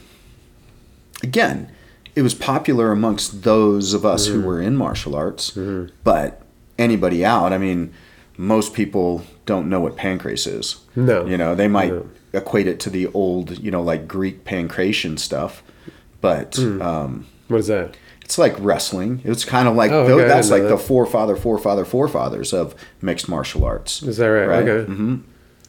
again, 1.22 1.70
it 2.14 2.22
was 2.22 2.34
popular 2.34 2.92
amongst 2.92 3.42
those 3.42 3.92
of 3.94 4.04
us 4.04 4.26
Mm-hmm. 4.28 4.40
who 4.40 4.46
were 4.46 4.60
in 4.60 4.76
martial 4.76 5.14
arts, 5.14 5.56
but 6.04 6.42
anybody 6.78 7.25
out, 7.25 7.52
I 7.52 7.58
mean, 7.58 7.92
most 8.36 8.75
people 8.75 9.25
don't 9.46 9.68
know 9.68 9.80
what 9.80 9.96
pancrase 9.96 10.46
is. 10.46 10.76
No. 10.94 11.25
you 11.26 11.36
know, 11.36 11.54
they 11.54 11.68
might 11.68 11.92
No. 11.92 12.08
equate 12.32 12.66
it 12.66 12.80
to 12.80 12.90
the 12.90 13.06
old, 13.08 13.58
you 13.58 13.70
know, 13.70 13.82
like 13.82 14.06
Greek 14.08 14.44
pancration 14.44 15.18
stuff, 15.18 15.62
but. 16.20 16.56
Hmm. 16.56 16.82
Um, 16.82 17.26
what 17.48 17.58
is 17.60 17.68
that? 17.68 17.96
It's 18.26 18.38
like 18.38 18.56
wrestling. 18.59 19.21
It's 19.23 19.45
kind 19.45 19.68
of 19.68 19.76
like 19.76 19.92
Oh, 19.92 20.00
okay, 20.00 20.26
that's 20.26 20.50
like 20.50 20.64
know 20.64 20.71
the 20.71 20.78
forefather, 20.78 21.37
forefather, 21.37 21.85
forefathers 21.85 22.52
of 22.52 22.75
mixed 23.00 23.28
martial 23.28 23.64
arts. 23.64 24.02
Is 24.02 24.16
that 24.16 24.26
right? 24.26 24.47
Right. 24.47 24.68
Okay. 24.68 24.92
hmm 24.92 25.16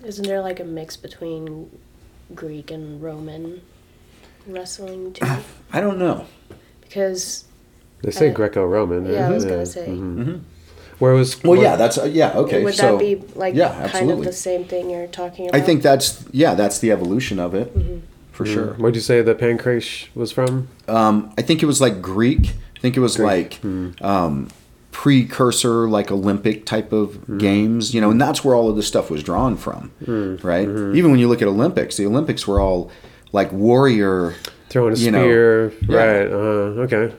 Isn't 0.04 0.26
there 0.26 0.42
like 0.42 0.60
a 0.60 0.64
mix 0.64 0.98
between 0.98 1.70
Greek 2.34 2.72
and 2.72 3.00
Roman 3.00 3.62
wrestling 4.48 5.14
too? 5.14 5.24
I 5.72 5.80
don't 5.80 6.00
know. 6.00 6.26
Because 6.82 7.46
They 8.02 8.10
say 8.10 8.32
Uh, 8.32 8.34
Greco-Roman. 8.34 9.06
yeah, 9.06 9.28
I 9.28 9.30
was 9.30 9.44
yeah. 9.44 9.50
gonna 9.52 9.66
say. 9.68 9.86
Mhm. 9.90 10.40
Where 10.98 11.14
was 11.14 11.44
Well, 11.44 11.52
where- 11.54 11.62
yeah, 11.62 11.76
that's 11.76 12.00
uh, 12.00 12.06
yeah 12.06 12.32
okay. 12.38 12.64
would 12.64 12.74
so 12.74 12.94
that 12.94 13.00
be 13.00 13.22
like 13.36 13.54
yeah, 13.54 13.88
kind 13.88 14.10
of 14.10 14.24
the 14.24 14.34
same 14.34 14.64
thing 14.66 14.90
you're 14.90 15.06
talking 15.06 15.48
about? 15.48 15.62
I 15.62 15.64
think 15.64 15.84
that's 15.84 16.26
yeah, 16.32 16.56
that's 16.56 16.80
the 16.80 16.92
evolution 16.92 17.38
of 17.40 17.54
it 17.54 17.72
Mm-hmm. 18.44 18.44
for 18.44 18.46
sure. 18.46 18.74
Where'd 18.75 18.96
you 18.96 19.01
say 19.01 19.22
the 19.22 19.36
pancrase 19.36 20.08
was 20.15 20.32
from? 20.32 20.67
Um, 20.88 21.34
I 21.38 21.41
think 21.41 21.63
it 21.63 21.65
was 21.65 21.82
like 21.82 22.01
Greek. 22.01 22.53
I 22.75 22.79
think 22.79 22.96
it 22.96 23.00
was 23.00 23.17
like 23.17 23.60
um, 24.01 24.50
precursor, 24.91 25.88
like 25.89 26.12
Olympic 26.12 26.65
type 26.65 26.91
of 26.91 27.38
games, 27.39 27.94
you 27.94 28.01
know, 28.01 28.12
and 28.12 28.20
that's 28.22 28.44
where 28.44 28.56
all 28.56 28.70
of 28.70 28.75
this 28.75 28.88
stuff 28.88 29.10
was 29.10 29.24
drawn 29.24 29.58
from, 29.58 29.91
right? 30.44 30.67
Even 30.67 31.12
when 31.12 31.20
you 31.20 31.27
look 31.27 31.41
at 31.41 31.48
Olympics, 31.48 31.98
the 31.98 32.06
Olympics 32.06 32.48
were 32.48 32.60
all 32.60 32.91
like 33.32 33.51
warrior. 33.51 34.36
Throwing 34.70 34.94
a 34.94 35.12
know, 35.12 35.24
spear, 35.24 35.74
yeah. 35.88 35.98
right? 35.98 36.27
Uh, 36.27 36.84
okay. 36.86 37.15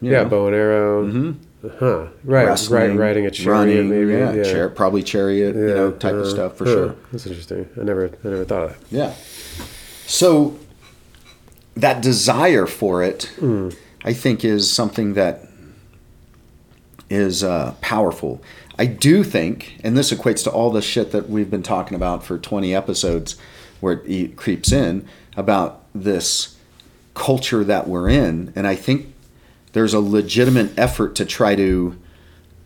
you 0.00 0.12
yeah, 0.12 0.22
know, 0.22 0.28
bow 0.28 0.46
and 0.46 0.54
arrow. 0.56 1.34
Huh. 1.80 1.96
Right. 1.98 2.10
Right. 2.24 2.46
wrestling, 2.46 2.96
Riding 2.96 3.26
a 3.26 3.30
chariot, 3.30 3.50
running, 3.58 3.88
maybe. 3.90 4.12
yeah, 4.12 4.32
Yeah. 4.34 4.52
char- 4.52 4.68
probably 4.68 5.02
chariot, 5.02 5.56
you 5.56 5.66
know, 5.74 5.88
Yeah, 5.88 5.98
type 5.98 6.14
of 6.14 6.20
uh, 6.20 6.30
stuff 6.30 6.56
for 6.56 6.64
huh. 6.64 6.70
sure. 6.72 6.94
That's 7.10 7.26
interesting. 7.26 7.68
I 7.80 7.82
never, 7.82 8.06
I 8.24 8.28
never 8.28 8.44
thought 8.44 8.62
of 8.64 8.70
that. 8.70 8.96
Yeah. 8.96 9.14
So 10.06 10.58
that 11.74 12.00
desire 12.02 12.66
for 12.66 13.02
it, 13.02 13.30
I 14.04 14.12
think, 14.12 14.44
is 14.44 14.72
something 14.72 15.14
that 15.14 15.42
is 17.10 17.42
uh, 17.44 17.74
powerful. 17.80 18.42
I 18.78 18.86
do 18.86 19.24
think, 19.24 19.78
and 19.82 19.96
this 19.96 20.12
equates 20.12 20.44
to 20.44 20.50
all 20.50 20.70
the 20.70 20.82
shit 20.82 21.12
that 21.12 21.28
we've 21.28 21.50
been 21.50 21.62
talking 21.62 21.94
about 21.96 22.24
for 22.24 22.38
20 22.38 22.74
episodes, 22.74 23.36
where 23.80 24.02
it 24.06 24.36
creeps 24.36 24.72
in 24.72 25.06
about 25.36 25.82
this 25.94 26.56
culture 27.14 27.64
that 27.64 27.88
we're 27.88 28.08
in. 28.08 28.52
And 28.54 28.66
I 28.66 28.74
think 28.74 29.12
there's 29.72 29.94
a 29.94 30.00
legitimate 30.00 30.78
effort 30.78 31.14
to 31.16 31.24
try 31.24 31.54
to 31.56 31.96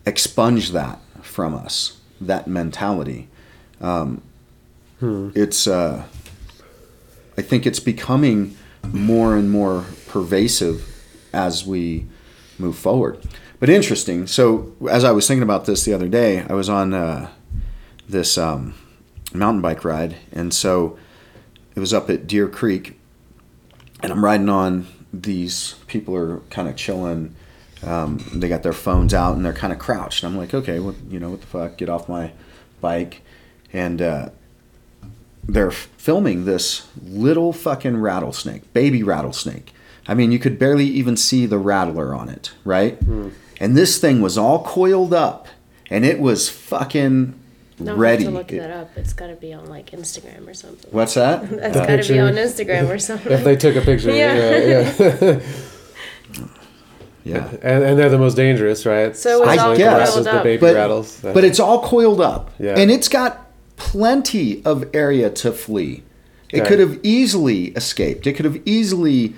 expunge 0.05 0.71
that 0.71 0.99
from 1.21 1.53
us, 1.55 1.97
that 2.19 2.47
mentality. 2.47 3.27
Um, 3.79 4.21
It's, 5.35 5.67
uh, 5.67 6.03
I 7.41 7.43
think 7.43 7.65
it's 7.65 7.79
becoming 7.79 8.55
more 8.93 9.35
and 9.35 9.49
more 9.49 9.85
pervasive 10.07 10.87
as 11.33 11.65
we 11.65 12.05
move 12.59 12.77
forward. 12.77 13.19
But 13.59 13.67
interesting. 13.67 14.27
So, 14.27 14.75
as 14.87 15.03
I 15.03 15.09
was 15.09 15.27
thinking 15.27 15.41
about 15.41 15.65
this 15.65 15.83
the 15.83 15.91
other 15.91 16.07
day, 16.07 16.45
I 16.47 16.53
was 16.53 16.69
on 16.69 16.93
uh, 16.93 17.31
this 18.07 18.37
um, 18.37 18.75
mountain 19.33 19.59
bike 19.59 19.83
ride, 19.83 20.17
and 20.31 20.53
so 20.53 20.99
it 21.75 21.79
was 21.79 21.95
up 21.95 22.11
at 22.11 22.27
Deer 22.27 22.47
Creek, 22.47 22.99
and 24.03 24.11
I'm 24.11 24.23
riding 24.23 24.49
on. 24.49 24.85
These 25.11 25.73
people 25.87 26.15
are 26.15 26.41
kind 26.51 26.67
of 26.67 26.75
chilling. 26.75 27.33
Um, 27.81 28.23
they 28.35 28.49
got 28.49 28.61
their 28.61 28.71
phones 28.71 29.15
out 29.15 29.35
and 29.35 29.43
they're 29.43 29.51
kind 29.51 29.73
of 29.73 29.79
crouched. 29.79 30.23
And 30.23 30.31
I'm 30.31 30.37
like, 30.37 30.53
okay, 30.53 30.79
what 30.79 30.93
you 31.09 31.19
know, 31.19 31.31
what 31.31 31.41
the 31.41 31.47
fuck? 31.47 31.77
Get 31.77 31.89
off 31.89 32.07
my 32.07 32.33
bike, 32.81 33.23
and 33.73 33.99
uh, 33.99 34.29
they're 35.53 35.71
filming 35.71 36.45
this 36.45 36.87
little 37.03 37.51
fucking 37.53 37.97
rattlesnake, 37.97 38.71
baby 38.73 39.03
rattlesnake. 39.03 39.73
I 40.07 40.13
mean, 40.13 40.31
you 40.31 40.39
could 40.39 40.57
barely 40.57 40.85
even 40.85 41.15
see 41.17 41.45
the 41.45 41.57
rattler 41.59 42.13
on 42.15 42.29
it, 42.29 42.51
right? 42.65 42.95
Hmm. 42.97 43.29
And 43.59 43.77
this 43.77 43.99
thing 43.99 44.21
was 44.21 44.37
all 44.37 44.63
coiled 44.63 45.13
up, 45.13 45.47
and 45.89 46.03
it 46.05 46.19
was 46.19 46.49
fucking 46.49 47.35
No, 47.79 47.95
ready. 47.95 48.23
I 48.27 48.31
have 48.31 48.33
to 48.33 48.37
look 48.37 48.47
that 48.61 48.71
up. 48.71 48.89
It's 48.95 49.13
got 49.13 49.27
to 49.27 49.35
be 49.35 49.53
on 49.53 49.67
like 49.67 49.91
Instagram 49.91 50.47
or 50.47 50.53
something. 50.55 50.89
What's 50.91 51.13
that? 51.13 51.47
That's 51.49 51.73
The 51.77 51.85
got 51.85 52.03
to 52.03 52.13
be 52.13 52.19
on 52.19 52.33
Instagram 52.33 52.89
or 52.89 52.97
something. 52.97 53.31
If 53.31 53.43
they 53.43 53.55
took 53.55 53.75
a 53.75 53.81
picture, 53.81 54.09
Yeah. 54.15 54.35
yeah, 54.57 54.93
yeah. 54.97 55.39
Yeah. 57.23 57.47
and, 57.61 57.83
and 57.83 57.99
they're 57.99 58.09
the 58.09 58.17
most 58.17 58.35
dangerous, 58.35 58.85
right? 58.85 59.15
So 59.15 59.43
it's 59.43 59.51
I 59.61 59.63
all 59.63 59.75
guess. 59.77 59.93
Rattles, 59.93 60.13
coiled 60.15 60.25
the 60.25 60.33
up. 60.33 60.43
baby 60.43 60.59
But, 60.61 60.75
rattles. 60.75 61.19
but 61.21 61.43
it's 61.43 61.59
all 61.59 61.83
coiled 61.83 62.19
up, 62.21 62.49
Yeah. 62.59 62.79
and 62.79 62.89
it's 62.89 63.07
got 63.07 63.40
plenty 63.91 64.63
of 64.63 64.87
area 64.93 65.29
to 65.29 65.51
flee. 65.51 66.03
It 66.49 66.59
Okay. 66.61 66.69
could 66.69 66.79
have 66.79 66.99
easily 67.01 67.67
escaped. 67.69 68.27
It 68.27 68.33
could 68.33 68.45
have 68.45 68.59
easily 68.65 69.33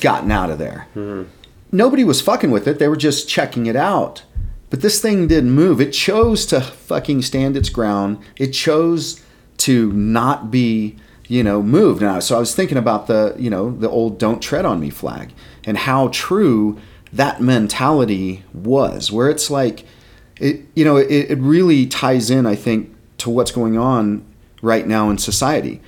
gotten 0.00 0.30
out 0.32 0.50
of 0.50 0.58
there. 0.58 0.88
Mm-hmm. 0.96 1.28
Nobody 1.70 2.02
was 2.04 2.20
fucking 2.20 2.50
with 2.50 2.66
it. 2.66 2.78
They 2.78 2.88
were 2.88 2.96
just 2.96 3.28
checking 3.28 3.66
it 3.66 3.76
out. 3.76 4.22
But 4.70 4.80
this 4.80 5.00
thing 5.00 5.28
didn't 5.28 5.52
move. 5.52 5.80
It 5.80 5.92
chose 5.92 6.44
to 6.46 6.60
fucking 6.60 7.22
stand 7.22 7.56
its 7.56 7.68
ground. 7.68 8.18
It 8.36 8.50
chose 8.52 9.22
to 9.58 9.92
not 9.92 10.50
be, 10.50 10.96
you 11.28 11.44
know, 11.44 11.62
moved. 11.62 12.02
Now, 12.02 12.18
so 12.20 12.36
I 12.36 12.40
was 12.40 12.54
thinking 12.54 12.78
about 12.78 13.06
the, 13.06 13.34
you 13.38 13.48
know, 13.50 13.70
the 13.70 13.88
old 13.88 14.18
"Don't 14.18 14.40
tread 14.42 14.64
on 14.64 14.80
me" 14.80 14.90
flag 14.90 15.32
and 15.64 15.76
how 15.78 16.08
true 16.08 16.78
that 17.12 17.40
mentality 17.40 18.42
was. 18.52 19.12
Where 19.12 19.30
it's 19.30 19.50
like, 19.50 19.84
it, 20.40 20.62
you 20.74 20.84
know, 20.84 20.96
it, 20.96 21.30
it 21.30 21.38
really 21.38 21.86
ties 21.86 22.30
in, 22.30 22.44
I 22.46 22.56
think, 22.56 22.92
to 23.18 23.30
what's 23.30 23.50
going 23.50 23.78
on 23.78 24.24
right 24.62 24.86
now 24.86 25.10
in 25.10 25.18
society. 25.18 25.80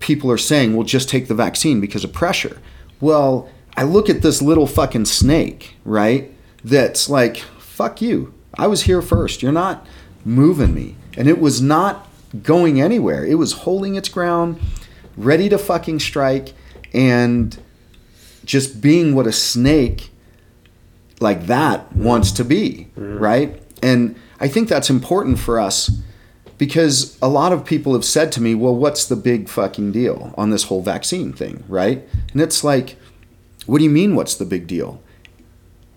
People 0.00 0.30
are 0.30 0.38
saying, 0.38 0.74
well, 0.74 0.84
just 0.84 1.08
take 1.08 1.28
the 1.28 1.34
vaccine 1.34 1.80
because 1.80 2.04
of 2.04 2.12
pressure. 2.12 2.60
Well, 3.00 3.48
I 3.76 3.82
look 3.84 4.08
at 4.08 4.22
this 4.22 4.40
little 4.40 4.66
fucking 4.66 5.06
snake, 5.06 5.76
right? 5.84 6.32
That's 6.62 7.08
like, 7.08 7.38
fuck 7.38 8.00
you. 8.00 8.34
I 8.56 8.66
was 8.66 8.82
here 8.82 9.02
first. 9.02 9.42
You're 9.42 9.52
not 9.52 9.86
moving 10.24 10.74
me. 10.74 10.96
And 11.16 11.28
it 11.28 11.40
was 11.40 11.60
not 11.60 12.08
going 12.42 12.80
anywhere. 12.80 13.24
It 13.24 13.34
was 13.36 13.52
holding 13.52 13.94
its 13.94 14.08
ground, 14.08 14.60
ready 15.16 15.48
to 15.48 15.58
fucking 15.58 16.00
strike, 16.00 16.52
and 16.92 17.56
just 18.44 18.80
being 18.80 19.14
what 19.14 19.26
a 19.26 19.32
snake 19.32 20.10
like 21.20 21.46
that 21.46 21.94
wants 21.94 22.32
to 22.32 22.44
be, 22.44 22.88
mm-hmm. 22.96 23.18
right? 23.18 23.62
And 23.82 24.16
I 24.40 24.48
think 24.48 24.68
that's 24.68 24.90
important 24.90 25.38
for 25.38 25.60
us 25.60 25.90
because 26.64 27.18
a 27.20 27.28
lot 27.28 27.52
of 27.52 27.62
people 27.62 27.92
have 27.92 28.06
said 28.06 28.32
to 28.32 28.40
me, 28.40 28.54
well, 28.54 28.74
what's 28.74 29.04
the 29.04 29.16
big 29.16 29.50
fucking 29.50 29.92
deal 29.92 30.32
on 30.38 30.48
this 30.48 30.64
whole 30.64 30.80
vaccine 30.80 31.30
thing, 31.30 31.62
right? 31.68 32.08
And 32.32 32.40
it's 32.40 32.64
like, 32.64 32.96
what 33.66 33.78
do 33.78 33.84
you 33.84 33.90
mean, 33.90 34.14
what's 34.14 34.34
the 34.34 34.46
big 34.46 34.66
deal? 34.66 35.02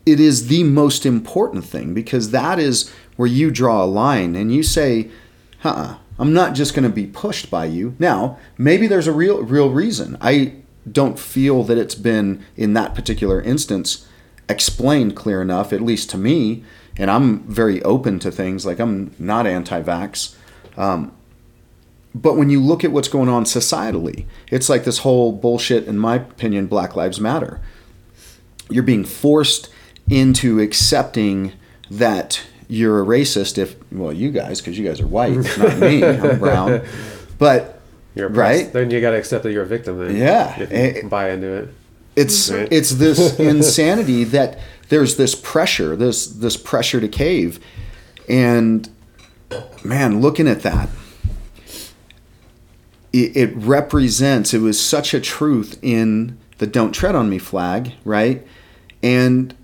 It 0.06 0.20
is 0.20 0.48
the 0.48 0.64
most 0.64 1.06
important 1.06 1.64
thing 1.64 1.94
because 1.94 2.32
that 2.32 2.60
is 2.60 2.92
where 3.16 3.30
you 3.30 3.50
draw 3.50 3.82
a 3.82 3.86
line 3.86 4.36
and 4.36 4.54
you 4.54 4.62
say, 4.62 5.10
uh 5.64 5.96
I'm 6.20 6.34
not 6.34 6.56
just 6.56 6.74
going 6.74 6.84
to 6.84 6.94
be 6.94 7.06
pushed 7.06 7.50
by 7.52 7.66
you. 7.66 7.96
Now, 8.00 8.40
maybe 8.58 8.88
there's 8.88 9.08
a 9.08 9.12
real, 9.12 9.44
real 9.44 9.70
reason. 9.70 10.18
I 10.20 10.56
don't 10.92 11.20
feel 11.20 11.64
that 11.66 11.78
it's 11.78 11.94
been, 11.94 12.44
in 12.56 12.74
that 12.74 12.96
particular 12.96 13.40
instance, 13.40 14.08
explained 14.50 15.16
clear 15.16 15.44
enough, 15.44 15.72
at 15.72 15.80
least 15.80 16.10
to 16.10 16.18
me. 16.18 16.64
And 16.98 17.12
I'm 17.12 17.44
very 17.44 17.84
open 17.84 18.18
to 18.20 18.32
things. 18.32 18.66
Like, 18.66 18.80
I'm 18.80 19.14
not 19.20 19.46
anti 19.46 19.82
vax. 19.84 20.36
But 20.78 22.34
when 22.36 22.50
you 22.50 22.60
look 22.62 22.84
at 22.84 22.92
what's 22.92 23.08
going 23.10 23.30
on 23.30 23.44
societally, 23.44 24.26
it's 24.50 24.70
like 24.70 24.86
this 24.86 25.00
whole 25.00 25.32
bullshit, 25.32 25.86
in 25.86 25.98
my 25.98 26.16
opinion, 26.16 26.68
Black 26.68 26.96
Lives 26.96 27.20
Matter. 27.20 27.60
You're 28.70 28.84
being 28.84 29.06
forced 29.06 29.70
into 30.10 30.60
accepting 30.60 31.54
that 31.92 32.42
you're 32.68 33.02
a 33.02 33.06
racist 33.06 33.58
if, 33.58 33.76
well, 33.92 34.12
you 34.12 34.32
guys, 34.32 34.60
because 34.62 34.78
you 34.78 34.86
guys 34.88 35.00
are 35.00 35.08
white, 35.08 35.36
not 35.58 35.78
me, 35.78 36.04
I'm 36.04 36.40
brown. 36.46 36.82
But, 37.38 37.80
You're 38.16 38.30
right? 38.30 38.72
Then 38.74 38.90
you 38.90 39.00
got 39.00 39.12
to 39.12 39.18
accept 39.18 39.44
that 39.44 39.52
you're 39.52 39.64
a 39.64 39.68
victim. 39.68 40.00
Then. 40.00 40.16
Yeah. 40.16 40.56
Eh, 40.72 41.04
buy 41.08 41.30
into 41.32 41.48
it. 41.54 41.70
it's 42.16 42.50
Right. 42.50 42.68
it's 42.72 42.92
this 42.92 43.40
insanity 43.52 44.24
that 44.26 44.58
there's 44.90 45.18
this 45.18 45.36
pressure 45.36 45.96
this 45.96 46.26
this 46.26 46.58
pressure 46.58 47.00
to 47.00 47.08
cave 47.08 47.60
and 48.28 48.90
man 49.84 50.22
looking 50.22 50.48
at 50.48 50.62
that 50.62 50.90
it, 53.14 53.36
it 53.38 53.56
represents 53.56 54.54
it 54.54 54.60
was 54.60 54.80
such 54.80 55.14
a 55.14 55.22
truth 55.22 55.80
in 55.82 56.38
the 56.58 56.68
don't 56.68 56.92
tread 56.92 57.16
on 57.16 57.30
me 57.30 57.38
flag 57.38 57.94
right 58.04 58.46
and 59.02 59.56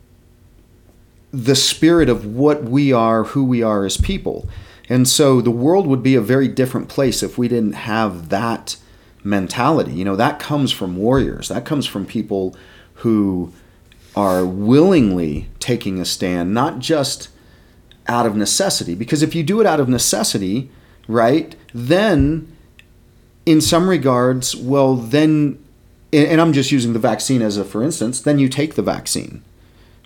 the 1.31 1.55
spirit 1.55 2.09
of 2.09 2.25
what 2.25 2.63
we 2.63 2.93
are 2.93 3.23
who 3.25 3.43
we 3.43 3.61
are 3.61 3.85
as 3.85 3.97
people 3.97 4.47
and 4.89 5.07
so 5.07 5.41
the 5.41 5.51
world 5.51 5.87
would 5.87 6.03
be 6.03 6.15
a 6.15 6.21
very 6.21 6.47
different 6.47 6.89
place 6.89 7.23
if 7.23 7.37
we 7.37 7.47
didn't 7.47 7.73
have 7.73 8.29
that 8.29 8.77
mentality. 9.23 9.93
You 9.93 10.05
know, 10.05 10.15
that 10.15 10.39
comes 10.39 10.71
from 10.71 10.97
warriors. 10.97 11.47
That 11.47 11.65
comes 11.65 11.85
from 11.85 12.05
people 12.05 12.55
who 12.95 13.53
are 14.15 14.45
willingly 14.45 15.49
taking 15.59 15.99
a 15.99 16.05
stand, 16.05 16.53
not 16.53 16.79
just 16.79 17.29
out 18.07 18.25
of 18.25 18.35
necessity. 18.35 18.95
Because 18.95 19.21
if 19.21 19.35
you 19.35 19.43
do 19.43 19.61
it 19.61 19.67
out 19.67 19.79
of 19.79 19.89
necessity, 19.89 20.69
right, 21.07 21.55
then 21.73 22.55
in 23.45 23.61
some 23.61 23.89
regards, 23.89 24.55
well, 24.55 24.95
then, 24.95 25.63
and 26.11 26.39
I'm 26.39 26.53
just 26.53 26.71
using 26.71 26.93
the 26.93 26.99
vaccine 26.99 27.41
as 27.41 27.57
a 27.57 27.65
for 27.65 27.83
instance, 27.83 28.21
then 28.21 28.39
you 28.39 28.47
take 28.47 28.75
the 28.75 28.81
vaccine, 28.81 29.43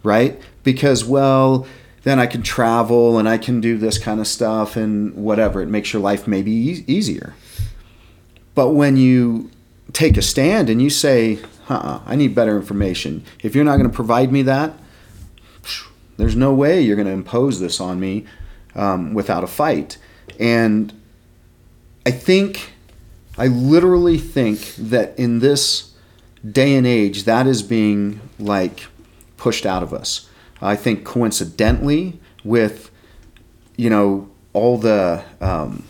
right? 0.04 0.40
Because, 0.64 1.06
well, 1.06 1.68
then 2.04 2.20
I 2.20 2.26
can 2.26 2.42
travel 2.42 3.18
and 3.18 3.28
I 3.28 3.38
can 3.38 3.60
do 3.60 3.78
this 3.78 3.98
kind 3.98 4.20
of 4.20 4.28
stuff 4.28 4.76
and 4.76 5.14
whatever. 5.16 5.62
It 5.62 5.68
makes 5.68 5.92
your 5.92 6.02
life 6.02 6.28
maybe 6.28 6.52
e- 6.52 6.86
easier. 6.88 7.36
But 8.56 8.70
when 8.70 8.98
you 8.98 9.52
take 9.94 10.18
a 10.18 10.22
stand 10.22 10.70
and 10.70 10.82
you 10.82 10.90
say, 10.90 11.40
"Uh-uh, 11.70 12.02
I 12.06 12.16
need 12.16 12.34
better 12.34 12.56
information, 12.56 13.24
if 13.44 13.56
you're 13.56 13.66
not 13.66 13.78
going 13.78 13.90
to 13.90 13.96
provide 13.96 14.32
me 14.32 14.42
that, 14.44 14.74
there's 16.18 16.36
no 16.36 16.54
way 16.54 16.82
you're 16.82 16.96
going 16.96 17.08
to 17.08 17.14
impose 17.14 17.60
this 17.60 17.80
on 17.80 18.00
me 18.00 18.26
um, 18.76 19.14
without 19.14 19.44
a 19.44 19.48
fight. 19.48 19.98
And 20.40 20.94
I 22.06 22.12
think, 22.12 22.74
I 23.38 23.48
literally 23.48 24.18
think 24.18 24.76
that 24.76 25.18
in 25.18 25.40
this 25.40 25.94
day 26.50 26.76
and 26.76 26.86
age, 26.86 27.24
that 27.24 27.48
is 27.48 27.64
being 27.64 28.20
like 28.40 28.86
pushed 29.38 29.66
out 29.66 29.84
of 29.84 29.94
us. 29.94 30.30
I 30.62 30.76
think 30.76 31.06
coincidentally 31.06 32.20
with 32.44 32.90
you 33.76 33.90
know 33.90 34.30
all 34.54 34.78
the 34.78 35.24
um, 35.40 35.84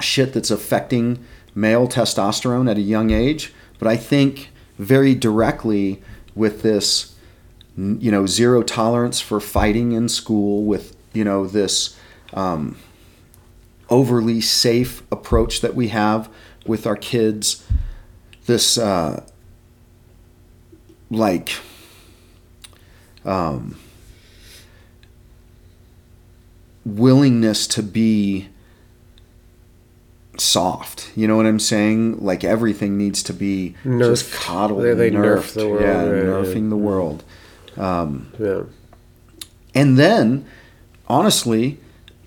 shit 0.00 0.34
that's 0.34 0.50
affecting 0.50 1.24
male 1.54 1.88
testosterone 1.88 2.70
at 2.70 2.76
a 2.76 2.82
young 2.82 3.10
age, 3.10 3.52
but 3.78 3.88
I 3.88 3.96
think 3.96 4.50
very 4.78 5.14
directly 5.14 6.02
with 6.34 6.62
this 6.62 7.11
you 7.76 8.10
know 8.10 8.26
zero 8.26 8.62
tolerance 8.62 9.20
for 9.20 9.40
fighting 9.40 9.92
in 9.92 10.08
school 10.08 10.64
with 10.64 10.94
you 11.12 11.24
know 11.24 11.46
this 11.46 11.96
um, 12.34 12.76
overly 13.88 14.40
safe 14.40 15.02
approach 15.10 15.60
that 15.62 15.74
we 15.74 15.88
have 15.88 16.28
with 16.66 16.86
our 16.86 16.96
kids 16.96 17.64
this 18.46 18.76
uh, 18.76 19.22
like 21.10 21.50
um, 23.24 23.76
willingness 26.84 27.66
to 27.68 27.82
be 27.82 28.48
soft. 30.38 31.10
You 31.14 31.28
know 31.28 31.36
what 31.36 31.46
I'm 31.46 31.60
saying? 31.60 32.24
Like 32.24 32.42
everything 32.44 32.96
needs 32.98 33.22
to 33.24 33.32
be 33.32 33.74
just 33.84 34.32
coddled. 34.32 34.82
They- 34.82 34.94
they 34.94 35.08
and 35.08 35.16
nerf 35.18 35.38
nerfed. 35.38 35.54
the 35.54 35.68
world, 35.68 35.82
Yeah, 35.82 36.04
right, 36.06 36.24
nerfing 36.24 36.70
the 36.70 36.76
world. 36.76 37.24
Um, 37.76 38.28
Yeah. 38.38 38.62
and 39.74 39.98
then, 39.98 40.44
honestly, 41.08 41.78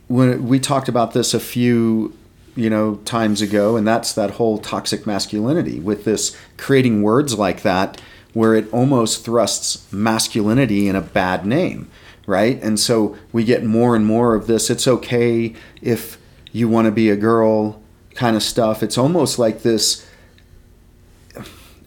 when 0.08 0.48
we 0.48 0.60
talked 0.60 0.88
about 0.90 1.14
this 1.14 1.34
a 1.34 1.40
few, 1.40 2.14
you 2.56 2.70
know, 2.70 2.96
times 3.06 3.42
ago, 3.42 3.76
and 3.76 3.88
that's 3.88 4.14
that 4.14 4.32
whole 4.32 4.58
toxic 4.58 5.06
masculinity 5.06 5.80
with 5.80 6.06
this 6.06 6.36
creating 6.58 7.02
words 7.02 7.38
like 7.38 7.62
that, 7.64 8.00
where 8.34 8.54
it 8.56 8.72
almost 8.74 9.24
thrusts 9.24 9.92
masculinity 9.92 10.88
in 10.88 10.96
a 10.96 11.02
bad 11.02 11.46
name, 11.46 11.88
right? 12.28 12.62
And 12.62 12.80
so 12.80 13.16
we 13.32 13.44
get 13.44 13.64
more 13.64 13.96
and 13.96 14.06
more 14.06 14.36
of 14.36 14.48
this. 14.48 14.70
It's 14.70 14.88
okay 14.88 15.54
if 15.82 16.18
you 16.52 16.68
want 16.70 16.86
to 16.86 16.92
be 16.92 17.10
a 17.10 17.16
girl 17.16 17.82
kind 18.14 18.36
of 18.36 18.44
stuff. 18.44 18.84
It's 18.84 18.98
almost 18.98 19.40
like 19.40 19.62
this, 19.64 20.06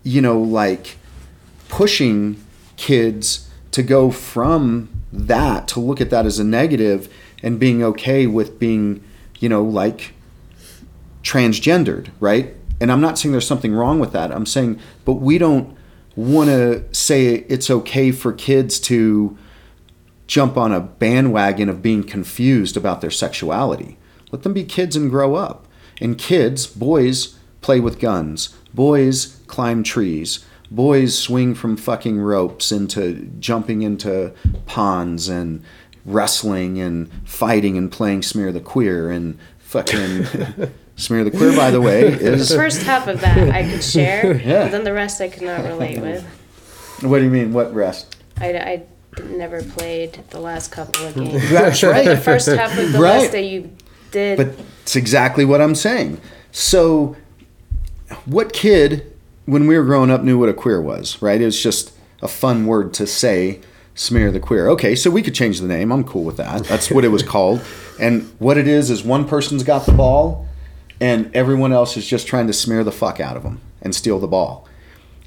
you 0.03 0.21
know, 0.21 0.39
like 0.41 0.97
pushing 1.69 2.43
kids 2.77 3.48
to 3.71 3.83
go 3.83 4.11
from 4.11 4.89
that 5.13 5.69
to 5.69 5.81
look 5.81 6.01
at 6.01 6.11
that 6.11 6.27
as 6.27 6.39
a 6.39 6.45
negative 6.45 7.13
and 7.43 7.59
being 7.59 7.83
okay 7.83 8.27
with 8.27 8.59
being, 8.59 9.03
you 9.39 9.49
know, 9.49 9.63
like 9.63 10.13
transgendered, 11.23 12.11
right? 12.21 12.55
And 12.81 12.93
I'm 12.93 13.01
not 13.01 13.19
saying 13.19 13.33
there's 13.33 13.47
something 13.47 13.73
wrong 13.73 13.99
with 13.99 14.13
that. 14.13 14.33
I'm 14.33 14.47
saying, 14.47 14.79
but 15.05 15.15
we 15.15 15.39
don't 15.39 15.77
want 16.17 16.49
to 16.51 16.85
say 16.95 17.47
it's 17.49 17.71
okay 17.71 18.11
for 18.11 18.33
kids 18.33 18.81
to 18.81 19.37
jump 20.27 20.57
on 20.57 20.73
a 20.73 20.81
bandwagon 20.81 21.69
of 21.69 21.83
being 21.83 22.05
confused 22.05 22.77
about 22.77 23.01
their 23.01 23.11
sexuality. 23.11 23.97
Let 24.31 24.43
them 24.43 24.53
be 24.53 24.65
kids 24.65 24.95
and 24.95 25.11
grow 25.11 25.35
up. 25.35 25.67
And 26.01 26.19
kids, 26.19 26.67
boys, 26.67 27.39
play 27.61 27.81
with 27.81 27.99
guns. 27.99 28.55
Boys 28.75 29.41
climb 29.47 29.83
trees. 29.83 30.45
Boys 30.71 31.17
swing 31.19 31.55
from 31.55 31.77
fucking 31.77 32.21
ropes 32.21 32.71
into 32.73 33.31
jumping 33.41 33.83
into 33.83 34.33
ponds 34.67 35.29
and 35.29 35.63
wrestling 36.05 36.79
and 36.79 37.11
fighting 37.25 37.77
and 37.79 37.91
playing 37.91 38.23
smear 38.23 38.53
the 38.53 38.61
queer 38.61 39.11
and 39.11 39.39
fucking 39.59 40.25
smear 40.97 41.25
the 41.25 41.31
queer 41.31 41.55
by 41.57 41.71
the 41.71 41.81
way 41.81 42.03
is 42.03 42.49
The 42.51 42.57
first 42.57 42.83
half 42.83 43.09
of 43.09 43.21
that 43.23 43.51
I 43.51 43.63
could 43.71 43.83
share, 43.83 44.37
Yeah. 44.45 44.65
but 44.65 44.73
then 44.73 44.85
the 44.85 44.93
rest 44.93 45.21
I 45.21 45.29
could 45.29 45.43
not 45.43 45.65
relate 45.65 46.01
with. 46.01 46.23
what 47.03 47.19
do 47.19 47.25
you 47.25 47.31
mean 47.31 47.53
what 47.53 47.75
rest 47.75 48.17
I, 48.41 48.53
I 48.57 48.83
never 49.25 49.63
played 49.63 50.13
the 50.31 50.41
last 50.41 50.71
couple 50.71 51.05
of 51.07 51.15
games. 51.15 51.51
that's 51.51 51.81
The 51.81 52.21
first 52.23 52.47
half 52.49 52.77
of 52.79 52.93
the 52.93 52.99
Right. 52.99 53.21
list 53.21 53.33
that 53.33 53.43
you 53.45 53.71
did. 54.11 54.37
But 54.37 54.55
it's 54.83 54.97
exactly 54.97 55.45
what 55.45 55.61
I'm 55.61 55.75
saying. 55.75 56.21
So, 56.53 57.17
what 58.27 58.53
kid, 58.53 59.13
when 59.49 59.67
we 59.67 59.79
were 59.79 59.85
growing 59.85 60.11
up, 60.11 60.23
knew 60.23 60.39
what 60.39 60.51
a 60.51 60.53
queer 60.53 60.79
was, 60.79 61.23
right? 61.23 61.41
It 61.41 61.47
was 61.47 61.61
just 61.61 61.93
a 62.21 62.29
fun 62.29 62.67
word 62.67 62.93
to 62.95 63.07
say, 63.07 63.61
smear 63.95 64.31
the 64.31 64.41
queer. 64.41 64.69
Okay, 64.69 64.95
so 64.95 65.11
we 65.11 65.23
could 65.23 65.35
change 65.35 65.59
the 65.59 65.67
name. 65.67 65.91
I'm 65.91 66.05
cool 66.05 66.23
with 66.23 66.37
that. 66.37 66.65
That's 66.65 66.91
what 66.91 67.03
it 67.03 67.09
was 67.09 67.23
called. 67.35 67.65
And 67.99 68.31
what 68.39 68.59
it 68.59 68.69
is, 68.69 68.91
is 68.91 69.03
one 69.03 69.27
person's 69.27 69.63
got 69.63 69.87
the 69.87 69.93
ball, 69.93 70.47
and 71.01 71.35
everyone 71.35 71.73
else 71.73 71.97
is 71.97 72.07
just 72.07 72.27
trying 72.27 72.47
to 72.47 72.53
smear 72.53 72.85
the 72.85 72.93
fuck 72.93 73.21
out 73.21 73.39
of 73.39 73.43
them 73.43 73.63
and 73.81 73.95
steal 73.95 74.19
the 74.19 74.27
ball. 74.27 74.69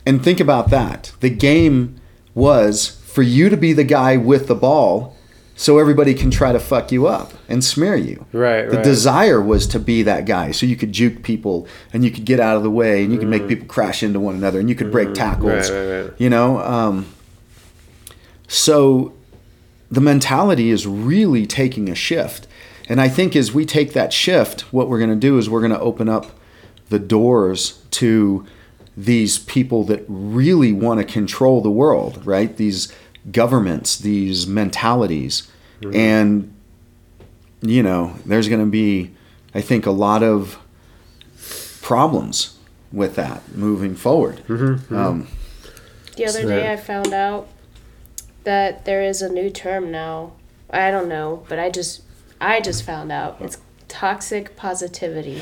And 0.05 0.23
think 0.23 0.39
about 0.39 0.69
that. 0.69 1.13
The 1.21 1.31
game 1.31 1.99
was 2.35 3.01
for 3.07 3.23
you 3.23 3.49
to 3.49 3.57
be 3.57 3.73
the 3.73 3.83
guy 3.83 4.17
with 4.17 4.47
the 4.47 4.55
ball 4.55 5.17
so 5.61 5.77
everybody 5.77 6.15
can 6.15 6.31
try 6.31 6.51
to 6.51 6.59
fuck 6.59 6.91
you 6.91 7.05
up 7.05 7.33
and 7.47 7.63
smear 7.63 7.95
you. 7.95 8.25
Right, 8.33 8.67
The 8.67 8.77
right. 8.77 8.83
desire 8.83 9.39
was 9.39 9.67
to 9.67 9.79
be 9.79 10.01
that 10.01 10.25
guy 10.25 10.49
so 10.49 10.65
you 10.65 10.75
could 10.75 10.91
juke 10.91 11.21
people 11.21 11.67
and 11.93 12.03
you 12.03 12.09
could 12.09 12.25
get 12.25 12.39
out 12.39 12.57
of 12.57 12.63
the 12.63 12.71
way 12.71 13.03
and 13.03 13.13
you 13.13 13.19
could 13.19 13.27
make 13.27 13.47
people 13.47 13.67
crash 13.67 14.01
into 14.01 14.19
one 14.19 14.33
another 14.33 14.59
and 14.59 14.69
you 14.69 14.73
could 14.73 14.91
break 14.91 15.13
tackles. 15.13 15.69
Mm. 15.69 16.01
Right, 16.01 16.09
right. 16.09 16.19
You 16.19 16.31
know, 16.31 16.57
um, 16.61 17.13
so 18.47 19.13
the 19.91 20.01
mentality 20.01 20.71
is 20.71 20.87
really 20.87 21.45
taking 21.45 21.89
a 21.89 21.95
shift. 21.95 22.47
And 22.89 22.99
I 22.99 23.07
think 23.07 23.35
as 23.35 23.53
we 23.53 23.63
take 23.63 23.93
that 23.93 24.11
shift, 24.11 24.61
what 24.73 24.89
we're 24.89 24.97
going 24.97 25.11
to 25.11 25.15
do 25.15 25.37
is 25.37 25.47
we're 25.47 25.59
going 25.59 25.73
to 25.73 25.79
open 25.79 26.09
up 26.09 26.31
the 26.89 26.97
doors 26.97 27.83
to 27.91 28.47
these 28.97 29.37
people 29.37 29.83
that 29.83 30.03
really 30.07 30.73
want 30.73 31.01
to 31.01 31.05
control 31.05 31.61
the 31.61 31.69
world, 31.69 32.25
right? 32.25 32.57
These 32.57 32.91
governments, 33.29 33.97
these 33.97 34.47
mentalities. 34.47 35.47
Mm-hmm. 35.81 35.95
And, 35.95 36.53
you 37.61 37.83
know, 37.83 38.15
there's 38.25 38.47
going 38.47 38.61
to 38.63 38.69
be, 38.71 39.11
I 39.53 39.61
think, 39.61 39.85
a 39.85 39.91
lot 39.91 40.23
of 40.23 40.57
problems 41.81 42.57
with 42.91 43.15
that 43.15 43.55
moving 43.55 43.95
forward. 43.95 44.37
Mm-hmm, 44.47 44.63
mm-hmm. 44.63 44.95
Um, 44.95 45.27
the 46.15 46.25
other 46.25 46.39
Right. 46.39 46.55
day 46.55 46.73
I 46.73 46.77
found 46.77 47.13
out 47.13 47.47
that 48.43 48.85
there 48.85 49.01
is 49.01 49.21
a 49.21 49.29
new 49.29 49.49
term 49.49 49.91
now. 49.91 50.33
I 50.69 50.91
don't 50.91 51.09
know, 51.09 51.45
but 51.49 51.59
I 51.59 51.69
just 51.69 52.01
I 52.39 52.59
just 52.61 52.83
found 52.83 53.11
out 53.11 53.37
it's 53.39 53.57
toxic 53.91 54.55
positivity. 54.55 55.37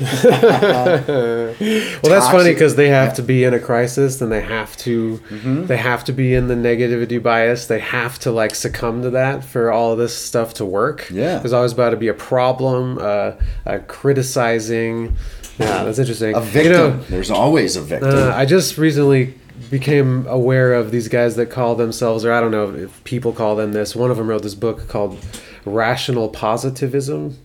Well, 2.02 2.10
that's 2.12 2.28
funny 2.30 2.52
because 2.52 2.76
they 2.76 2.88
have 2.88 3.14
to 3.14 3.22
be 3.22 3.44
in 3.44 3.54
a 3.54 3.60
crisis, 3.60 4.20
and 4.20 4.30
they 4.32 4.40
have 4.40 4.76
to, 4.78 5.18
Mm-hmm. 5.30 5.66
they 5.66 5.76
have 5.76 6.04
to 6.04 6.12
be 6.12 6.34
in 6.34 6.48
the 6.48 6.54
negativity 6.54 7.22
bias. 7.22 7.66
They 7.66 7.78
have 7.78 8.18
to 8.20 8.30
like 8.32 8.54
succumb 8.54 9.02
to 9.02 9.10
that 9.10 9.44
for 9.44 9.70
all 9.70 9.92
of 9.92 9.98
this 9.98 10.16
stuff 10.16 10.54
to 10.54 10.64
work. 10.64 11.08
Yeah. 11.10 11.38
there's 11.38 11.52
always 11.52 11.72
about 11.72 11.90
to 11.90 11.96
be 11.96 12.08
a 12.08 12.14
problem, 12.14 12.98
uh, 12.98 13.32
uh, 13.66 13.78
criticizing. 13.86 15.16
Yeah, 15.58 15.84
that's 15.84 15.98
interesting. 15.98 16.34
a 16.34 16.40
You 16.40 16.44
victim. 16.46 16.72
know, 16.98 17.02
There's 17.04 17.30
always 17.30 17.76
a 17.76 17.82
victim. 17.82 18.10
uh, 18.10 18.32
I 18.34 18.46
just 18.46 18.78
recently 18.78 19.34
became 19.70 20.26
aware 20.26 20.72
of 20.74 20.90
these 20.90 21.08
guys 21.08 21.36
that 21.36 21.46
call 21.50 21.74
themselves, 21.74 22.24
or 22.24 22.32
I 22.32 22.40
don't 22.40 22.50
know 22.50 22.70
if 22.74 23.04
people 23.04 23.32
call 23.32 23.56
them 23.56 23.72
this. 23.72 23.94
One 23.94 24.10
of 24.10 24.16
them 24.16 24.26
wrote 24.28 24.42
this 24.42 24.54
book 24.54 24.88
called 24.88 25.18
Rational 25.66 26.28
Positivism. 26.30 27.36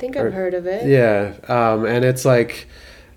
I 0.00 0.02
think 0.02 0.16
Or- 0.16 0.28
I've 0.28 0.32
heard 0.32 0.54
of 0.54 0.66
it. 0.66 0.86
Yeah, 0.86 1.34
um, 1.46 1.84
and 1.84 2.06
it's 2.06 2.24
like 2.24 2.66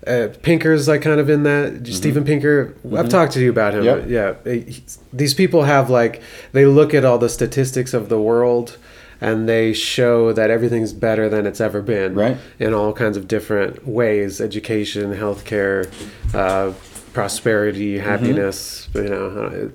uh, 0.06 0.28
Pinker's 0.42 0.86
like 0.86 1.00
kind 1.00 1.18
of 1.18 1.30
in 1.30 1.44
that. 1.44 1.86
Steven 1.86 2.24
Pinker, 2.24 2.74
I've 2.94 3.08
talked 3.08 3.32
to 3.32 3.40
you 3.40 3.48
about 3.48 3.72
him. 3.72 3.84
Mm-hmm. 3.84 4.10
Yep. 4.12 4.42
Yeah, 4.46 4.52
he- 4.52 4.82
these 5.10 5.32
people 5.32 5.62
have 5.62 5.88
like 5.88 6.20
they 6.52 6.66
look 6.66 6.92
at 6.92 7.02
all 7.06 7.16
the 7.16 7.30
statistics 7.30 7.94
of 7.94 8.10
the 8.10 8.20
world. 8.20 8.76
And 9.20 9.48
they 9.48 9.72
show 9.72 10.34
that 10.34 10.50
everything's 10.50 10.92
better 10.92 11.30
than 11.30 11.46
it's 11.46 11.60
ever 11.60 11.80
been, 11.80 12.14
Right. 12.14 12.36
In 12.58 12.74
all 12.74 12.92
kinds 12.92 13.16
of 13.16 13.26
different 13.26 13.86
ways: 13.88 14.38
education, 14.40 15.14
healthcare, 15.14 15.86
uh, 16.34 16.74
prosperity, 17.14 17.94
Mm-hmm. 17.96 18.06
happiness. 18.06 18.88
You 18.92 19.04
know, 19.04 19.26
uh, 19.28 19.68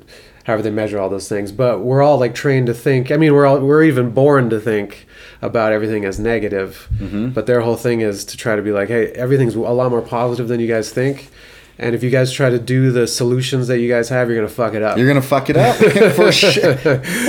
however 0.50 0.64
they 0.64 0.72
measure 0.72 1.00
all 1.00 1.10
those 1.10 1.30
things. 1.30 1.52
But 1.52 1.82
we're 1.82 2.02
all 2.02 2.18
like 2.18 2.34
trained 2.34 2.68
to 2.68 2.74
think. 2.74 3.12
I 3.12 3.18
mean, 3.18 3.34
we're 3.34 3.46
all 3.46 3.60
we're 3.60 3.84
even 3.84 4.12
born 4.12 4.50
to 4.50 4.60
think 4.60 5.08
about 5.42 5.72
everything 5.72 6.06
as 6.06 6.20
negative. 6.20 6.90
Mm-hmm. 6.96 7.30
But 7.30 7.46
their 7.46 7.62
whole 7.62 7.78
thing 7.78 8.02
is 8.02 8.26
to 8.26 8.38
try 8.38 8.56
to 8.56 8.62
be 8.62 8.72
like, 8.72 8.90
hey, 8.90 9.12
everything's 9.12 9.56
a 9.56 9.60
lot 9.60 9.92
more 9.92 10.02
positive 10.02 10.48
than 10.48 10.60
you 10.60 10.68
guys 10.68 10.92
think. 10.92 11.30
And 11.78 11.96
if 11.96 12.04
you 12.04 12.10
guys 12.10 12.34
try 12.34 12.50
to 12.50 12.60
do 12.60 12.92
the 12.92 13.08
solutions 13.08 13.68
that 13.68 13.80
you 13.80 13.88
guys 13.88 14.10
have, 14.10 14.28
you're 14.28 14.38
gonna 14.38 14.50
fuck 14.50 14.74
it 14.74 14.82
up. 14.82 14.98
You're 14.98 15.08
gonna 15.08 15.22
fuck 15.22 15.50
it 15.50 15.56
up 15.56 15.76
for 16.16 16.32
sure. 16.32 16.76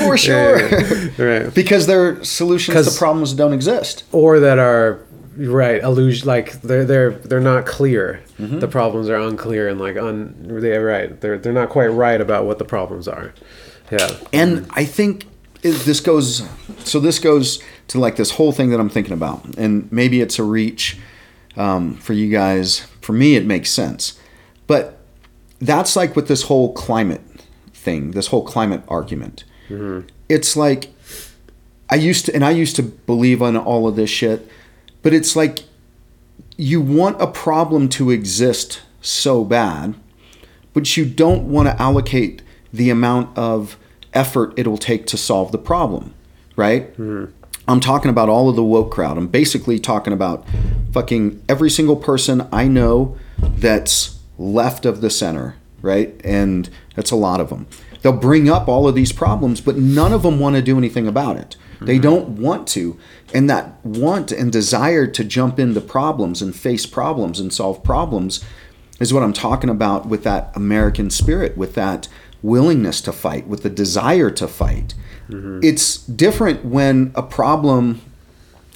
For 0.07 0.17
sure. 0.17 0.69
right. 1.19 1.55
because 1.55 1.87
they're 1.87 2.25
solutions 2.25 2.93
to 2.93 2.99
problems 2.99 3.31
that 3.31 3.37
don't 3.37 3.53
exist. 3.53 4.03
Or 4.11 4.41
that 4.41 4.59
are 4.59 5.05
right 5.49 5.83
illusion 5.83 6.27
like 6.27 6.61
they're 6.63 6.85
they're 6.85 7.11
they're 7.13 7.41
not 7.41 7.67
clear. 7.67 8.23
Mm-hmm. 8.39 8.59
The 8.59 8.69
problems 8.69 9.09
are 9.09 9.17
unclear 9.17 9.69
and 9.69 9.81
like 9.81 9.97
un 9.97 10.35
they're 10.39 10.85
right. 10.85 11.21
They're 11.21 11.39
they're 11.39 11.53
not 11.53 11.71
quite 11.71 11.89
right 11.89 12.21
about 12.21 12.45
what 12.45 12.59
the 12.59 12.65
problems 12.65 13.09
are. 13.09 13.33
Yeah. 13.91 14.17
And 14.33 14.67
I 14.71 14.85
think 14.85 15.27
it, 15.63 15.73
this 15.85 16.01
goes. 16.01 16.47
So 16.85 17.01
this 17.01 17.19
goes 17.19 17.63
to 17.89 17.99
like 17.99 18.17
this 18.17 18.33
whole 18.33 18.53
thing 18.53 18.71
that 18.71 18.81
I'm 18.81 18.89
thinking 18.89 19.13
about, 19.13 19.57
and 19.57 19.91
maybe 19.91 20.21
it's 20.21 20.39
a 20.39 20.45
reach 20.45 20.99
um, 21.57 21.97
for 21.97 22.13
you 22.13 22.31
guys. 22.31 22.81
For 23.01 23.13
me, 23.13 23.35
it 23.35 23.45
makes 23.47 23.71
sense, 23.71 24.19
but 24.67 24.99
that's 25.61 25.97
like 25.97 26.17
with 26.17 26.29
this 26.29 26.45
whole 26.45 26.73
climate 26.73 27.23
thing, 27.73 28.13
this 28.13 28.29
whole 28.29 28.45
climate 28.45 28.83
argument. 28.89 29.45
It's 30.29 30.57
like 30.57 30.93
I 31.89 31.97
used 31.97 32.27
to, 32.27 32.35
and 32.35 32.45
I 32.45 32.51
used 32.51 32.77
to 32.77 32.83
believe 32.83 33.43
on 33.43 33.57
all 33.57 33.89
of 33.89 33.97
this 33.97 34.11
shit, 34.11 34.49
but 35.03 35.13
it's 35.13 35.37
like 35.37 35.65
you 36.57 36.81
want 36.81 37.21
a 37.21 37.27
problem 37.27 37.89
to 37.89 38.11
exist 38.11 38.83
so 39.01 39.45
bad, 39.45 39.95
but 40.75 40.97
you 40.97 41.05
don't 41.05 41.45
want 41.51 41.69
to 41.69 41.83
allocate 41.83 42.43
the 42.73 42.91
amount 42.91 43.37
of 43.37 43.77
effort 44.13 44.53
it'll 44.57 44.79
take 44.79 45.07
to 45.07 45.17
solve 45.17 45.53
the 45.53 45.59
problem, 45.59 46.15
right? 46.57 46.93
Mm-hmm. 46.93 47.33
I'm 47.69 47.81
talking 47.81 48.11
about 48.11 48.29
all 48.29 48.49
of 48.49 48.57
the 48.57 48.65
woke 48.65 48.91
crowd. 48.91 49.17
I'm 49.17 49.29
basically 49.29 49.79
talking 49.79 50.13
about 50.13 50.45
fucking 50.93 51.43
every 51.49 51.71
single 51.71 51.97
person 51.97 52.49
I 52.53 52.67
know 52.67 53.17
that's 53.39 54.19
left 54.39 54.85
of 54.85 55.01
the 55.01 55.11
center, 55.11 55.57
right? 55.81 56.21
And 56.25 56.69
that's 56.97 57.11
a 57.11 57.17
lot 57.17 57.41
of 57.41 57.49
them. 57.49 57.67
They'll 58.03 58.13
bring 58.13 58.49
up 58.49 58.69
all 58.69 58.89
of 58.89 58.95
these 58.95 59.13
problems, 59.13 59.61
but 59.61 59.77
none 59.77 60.13
of 60.13 60.23
them 60.23 60.39
want 60.39 60.57
to 60.57 60.63
do 60.63 60.79
anything 60.79 61.07
about 61.07 61.37
it. 61.37 61.57
They 61.81 61.95
mm-hmm. 61.95 62.03
don't 62.03 62.29
want 62.31 62.67
to. 62.69 62.99
And 63.33 63.49
that 63.49 63.85
want 63.85 64.33
and 64.33 64.53
desire 64.53 65.07
to 65.07 65.25
jump 65.25 65.59
into 65.59 65.81
problems 65.81 66.43
and 66.43 66.55
face 66.55 66.87
problems 66.87 67.41
and 67.41 67.53
solve 67.53 67.83
problems 67.83 68.45
is 68.99 69.15
what 69.15 69.23
I'm 69.23 69.33
talking 69.33 69.71
about 69.71 70.07
with 70.07 70.25
that 70.25 70.55
American 70.55 71.11
spirit, 71.11 71.57
with 71.57 71.75
that 71.75 72.09
willingness 72.43 73.01
to 73.03 73.13
fight, 73.13 73.47
with 73.47 73.63
the 73.63 73.71
desire 73.71 74.31
to 74.31 74.49
fight. 74.49 74.95
Mm-hmm. 75.29 75.61
It's 75.63 75.99
different 75.99 76.65
when 76.65 77.13
a 77.15 77.23
problem 77.23 78.01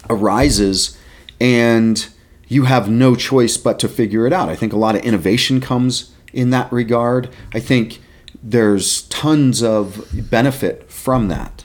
arises 0.09 0.97
and 1.41 2.07
you 2.49 2.65
have 2.65 2.89
no 2.89 3.17
choice 3.17 3.57
but 3.57 3.79
to 3.81 3.89
figure 3.89 4.27
it 4.27 4.33
out. 4.33 4.49
I 4.49 4.57
think 4.57 4.73
a 4.73 4.79
lot 4.79 4.97
of 4.97 5.03
innovation 5.03 5.61
comes 5.61 6.13
in 6.33 6.51
that 6.51 6.71
regard. 6.73 7.31
I 7.53 7.61
think 7.61 8.01
there's 8.47 9.03
tons 9.03 9.63
of 9.63 10.07
benefit 10.31 10.91
from 10.91 11.29
that. 11.29 11.65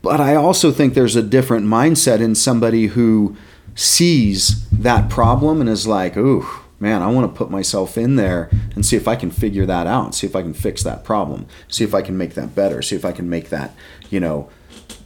But 0.00 0.18
I 0.18 0.34
also 0.34 0.72
think 0.72 0.94
there's 0.94 1.14
a 1.14 1.22
different 1.22 1.66
mindset 1.66 2.20
in 2.20 2.34
somebody 2.34 2.86
who 2.86 3.36
sees 3.74 4.66
that 4.70 5.10
problem 5.10 5.60
and 5.60 5.68
is 5.68 5.86
like, 5.86 6.16
ooh, 6.16 6.46
man, 6.80 7.02
I 7.02 7.08
want 7.08 7.30
to 7.30 7.36
put 7.36 7.50
myself 7.50 7.98
in 7.98 8.16
there 8.16 8.48
and 8.74 8.84
see 8.84 8.96
if 8.96 9.06
I 9.06 9.14
can 9.14 9.30
figure 9.30 9.66
that 9.66 9.86
out, 9.86 10.14
see 10.14 10.26
if 10.26 10.34
I 10.34 10.40
can 10.40 10.54
fix 10.54 10.82
that 10.84 11.04
problem, 11.04 11.46
see 11.68 11.84
if 11.84 11.94
I 11.94 12.00
can 12.00 12.16
make 12.16 12.32
that 12.34 12.54
better, 12.54 12.80
see 12.80 12.96
if 12.96 13.04
I 13.04 13.12
can 13.12 13.28
make 13.28 13.50
that, 13.50 13.74
you 14.08 14.20
know, 14.20 14.48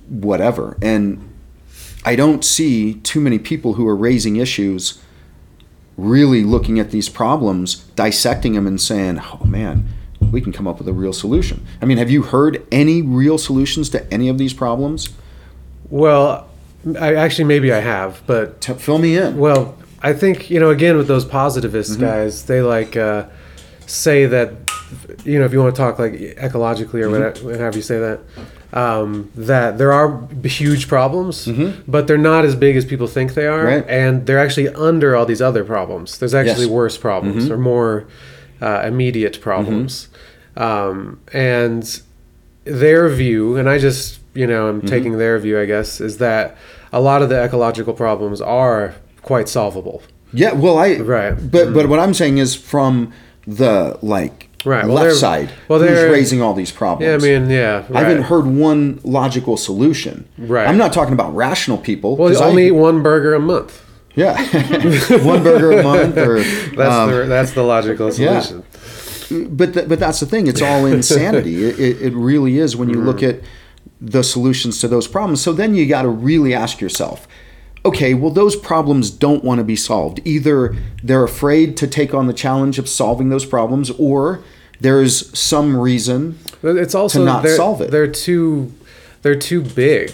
whatever. 0.09 0.77
And 0.81 1.29
I 2.05 2.15
don't 2.15 2.45
see 2.45 2.95
too 2.95 3.21
many 3.21 3.41
people 3.41 3.75
who 3.75 3.87
are 3.89 3.97
raising 3.97 4.37
issues 4.37 5.03
really 5.97 6.45
looking 6.45 6.79
at 6.79 6.93
these 6.93 7.09
problems, 7.09 7.77
dissecting 7.97 8.53
them, 8.53 8.67
and 8.67 8.81
saying, 8.81 9.19
oh 9.21 9.45
man, 9.45 9.89
we 10.31 10.41
can 10.41 10.53
come 10.53 10.67
up 10.67 10.79
with 10.79 10.89
a 10.89 10.93
real 10.93 11.13
solution. 11.13 11.67
I 11.83 11.85
mean, 11.85 11.99
have 11.99 12.11
you 12.11 12.23
heard 12.23 12.67
any 12.73 13.03
real 13.03 13.39
solutions 13.39 13.91
to 13.91 14.13
any 14.13 14.29
of 14.29 14.39
these 14.39 14.53
problems? 14.55 15.11
Well, 15.89 16.49
I 16.99 17.15
actually 17.15 17.45
maybe 17.45 17.73
I 17.73 17.81
have, 17.81 18.23
but 18.27 18.61
T- 18.61 18.75
fill 18.75 18.99
me 18.99 19.17
in. 19.17 19.37
Well, 19.37 19.77
I 20.03 20.13
think 20.13 20.51
you 20.51 20.61
know 20.61 20.71
again 20.71 20.97
with 20.97 21.09
those 21.09 21.25
positivist 21.25 21.93
Mm-hmm. 21.93 22.01
guys, 22.03 22.45
they 22.47 22.63
like 22.63 22.97
uh, 22.97 23.25
say 23.87 24.27
that 24.27 24.53
you 25.25 25.39
know 25.39 25.45
if 25.45 25.53
you 25.53 25.61
want 25.61 25.75
to 25.75 25.79
talk 25.81 25.99
like 25.99 26.13
ecologically 26.15 27.01
or 27.03 27.09
Mm-hmm. 27.11 27.47
whatever, 27.47 27.77
you 27.77 27.83
say 27.83 27.99
that 27.99 28.21
um, 28.73 29.31
that 29.35 29.79
there 29.79 29.93
are 29.93 30.27
huge 30.45 30.87
problems, 30.89 31.47
Mm-hmm. 31.47 31.91
but 31.91 32.07
they're 32.07 32.17
not 32.33 32.45
as 32.45 32.55
big 32.55 32.77
as 32.77 32.85
people 32.85 33.09
think 33.09 33.35
they 33.35 33.47
are, 33.47 33.65
Right. 33.65 33.85
and 33.89 34.25
they're 34.27 34.39
actually 34.39 34.69
under 34.69 35.17
all 35.17 35.27
these 35.27 35.43
other 35.43 35.65
problems. 35.65 36.19
There's 36.19 36.35
actually 36.35 36.51
Yes. 36.53 36.61
Mm-hmm. 36.67 36.75
worse 36.75 36.97
problems 36.97 37.51
or 37.51 37.59
more 37.59 38.07
uh, 38.63 38.83
immediate 38.87 39.41
problems, 39.41 40.09
um, 40.57 41.21
and 41.33 42.01
their 42.65 43.09
view, 43.09 43.57
and 43.57 43.69
I 43.69 43.79
just 43.79 44.21
you 44.35 44.47
know 44.47 44.71
Mm-hmm. 44.73 44.81
I'm 44.87 44.89
taking 44.89 45.19
their 45.19 45.39
view, 45.39 45.59
I 45.61 45.65
guess, 45.67 46.01
is 46.01 46.19
that 46.19 46.57
a 46.93 47.01
lot 47.01 47.23
of 47.23 47.29
the 47.29 47.43
ecological 47.43 47.95
problems 47.95 48.41
are 48.41 48.95
quite 49.23 49.49
solvable. 49.49 50.03
Yeah, 50.33 50.53
well, 50.53 50.79
I 50.79 50.97
Right. 50.99 51.35
Mm-hmm. 51.35 51.49
but 51.49 51.73
but 51.75 51.89
what 51.89 51.99
I'm 51.99 52.15
saying 52.15 52.39
is 52.39 52.55
from 52.55 53.13
the 53.47 53.99
like 54.03 54.49
Right, 54.63 54.85
well, 54.85 54.95
left 54.97 55.17
side, 55.17 55.51
well, 55.69 55.79
they're- 55.79 56.13
raising 56.13 56.43
all 56.43 56.53
these 56.53 56.71
problems. 56.71 57.09
Yeah, 57.25 57.33
I 57.33 57.39
mean, 57.39 57.49
yeah, 57.51 57.85
I 57.95 58.03
haven't 58.05 58.25
heard 58.25 58.45
one 58.47 59.01
logical 59.05 59.57
solution. 59.57 60.29
Right. 60.37 60.69
I'm 60.69 60.77
not 60.77 60.93
talking 60.93 61.15
about 61.15 61.35
rational 61.35 61.79
people. 61.79 62.15
Well, 62.19 62.31
you 62.31 62.39
only 62.39 62.65
I, 62.65 62.67
eat 62.67 62.73
one 62.73 63.03
burger 63.03 63.33
a 63.33 63.41
month. 63.41 63.83
yeah, 64.15 64.37
one 65.25 65.43
burger 65.43 65.73
a 65.73 65.83
month, 65.83 66.19
or 66.19 66.43
That's 66.77 66.95
um, 66.95 67.11
the 67.11 67.25
that's 67.27 67.53
the 67.53 67.63
logical 67.63 68.13
yeah. 68.13 68.45
But 69.31 69.73
th- 69.75 69.89
but 69.89 69.99
that's 69.99 70.21
the 70.21 70.27
thing. 70.27 70.47
It's 70.47 70.63
all 70.63 70.87
insanity. 70.99 71.65
it, 71.65 71.79
it, 71.79 72.03
it 72.03 72.13
really 72.15 72.59
is 72.59 72.77
when 72.77 72.89
you 72.89 72.97
Mm-hmm. 72.97 73.07
look 73.07 73.23
at 73.23 73.41
the 74.01 74.23
solutions 74.23 74.81
to 74.81 74.89
those 74.89 75.07
problems. 75.07 75.41
So 75.41 75.53
then 75.53 75.75
you 75.75 75.87
got 75.87 76.03
to 76.03 76.09
really 76.09 76.55
ask 76.55 76.81
yourself, 76.81 77.27
okay, 77.85 78.15
well 78.15 78.31
those 78.31 78.57
problems 78.57 79.11
don't 79.11 79.43
want 79.45 79.59
to 79.59 79.65
be 79.65 79.77
solved. 79.77 80.21
Either 80.25 80.75
they're 81.03 81.25
afraid 81.25 81.77
to 81.79 81.87
take 81.87 82.13
on 82.15 82.27
the 82.27 82.33
challenge 82.35 82.79
of 82.79 82.89
solving 82.89 83.29
those 83.31 83.47
problems, 83.47 83.91
or 83.93 84.43
there's 84.81 85.37
some 85.39 85.77
reason. 85.77 86.39
It's 86.63 86.95
also 86.95 87.25
not 87.25 87.43
they're, 87.43 87.57
solve 87.57 87.81
it. 87.81 87.85
Mm-hmm. 87.85 87.93
They're 87.93 88.07
too 88.09 88.73
they're 89.23 89.35
too 89.35 89.61
big 89.63 90.11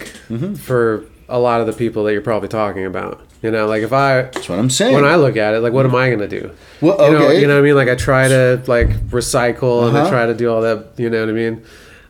for 0.58 1.04
a 1.28 1.38
lot 1.38 1.60
of 1.60 1.66
the 1.66 1.72
people 1.72 2.04
that 2.04 2.12
you're 2.12 2.22
probably 2.22 2.48
talking 2.48 2.84
about. 2.84 3.20
You 3.42 3.50
know, 3.50 3.66
like 3.66 3.82
if 3.82 3.92
I 3.92 4.22
That's 4.22 4.48
what 4.48 4.58
I'm 4.58 4.70
saying. 4.70 4.94
when 4.94 5.04
I 5.04 5.16
look 5.16 5.36
at 5.36 5.54
it, 5.54 5.60
like 5.60 5.72
what 5.72 5.84
am 5.86 5.94
I 5.94 6.10
gonna 6.10 6.26
do? 6.28 6.50
Well, 6.80 6.96
You 7.06 7.18
know, 7.18 7.24
okay. 7.28 7.40
you 7.40 7.46
know 7.46 7.54
what 7.54 7.60
I 7.60 7.62
mean? 7.62 7.76
Like 7.76 7.88
I 7.88 7.94
try 7.94 8.28
to 8.28 8.62
like 8.66 8.88
recycle 9.10 9.86
and 9.88 9.96
I 9.96 10.00
Uh-huh. 10.02 10.10
try 10.10 10.26
to 10.26 10.34
do 10.34 10.50
all 10.52 10.62
that. 10.62 10.86
You 10.96 11.10
know 11.10 11.20
what 11.20 11.28
I 11.28 11.32
mean? 11.32 11.62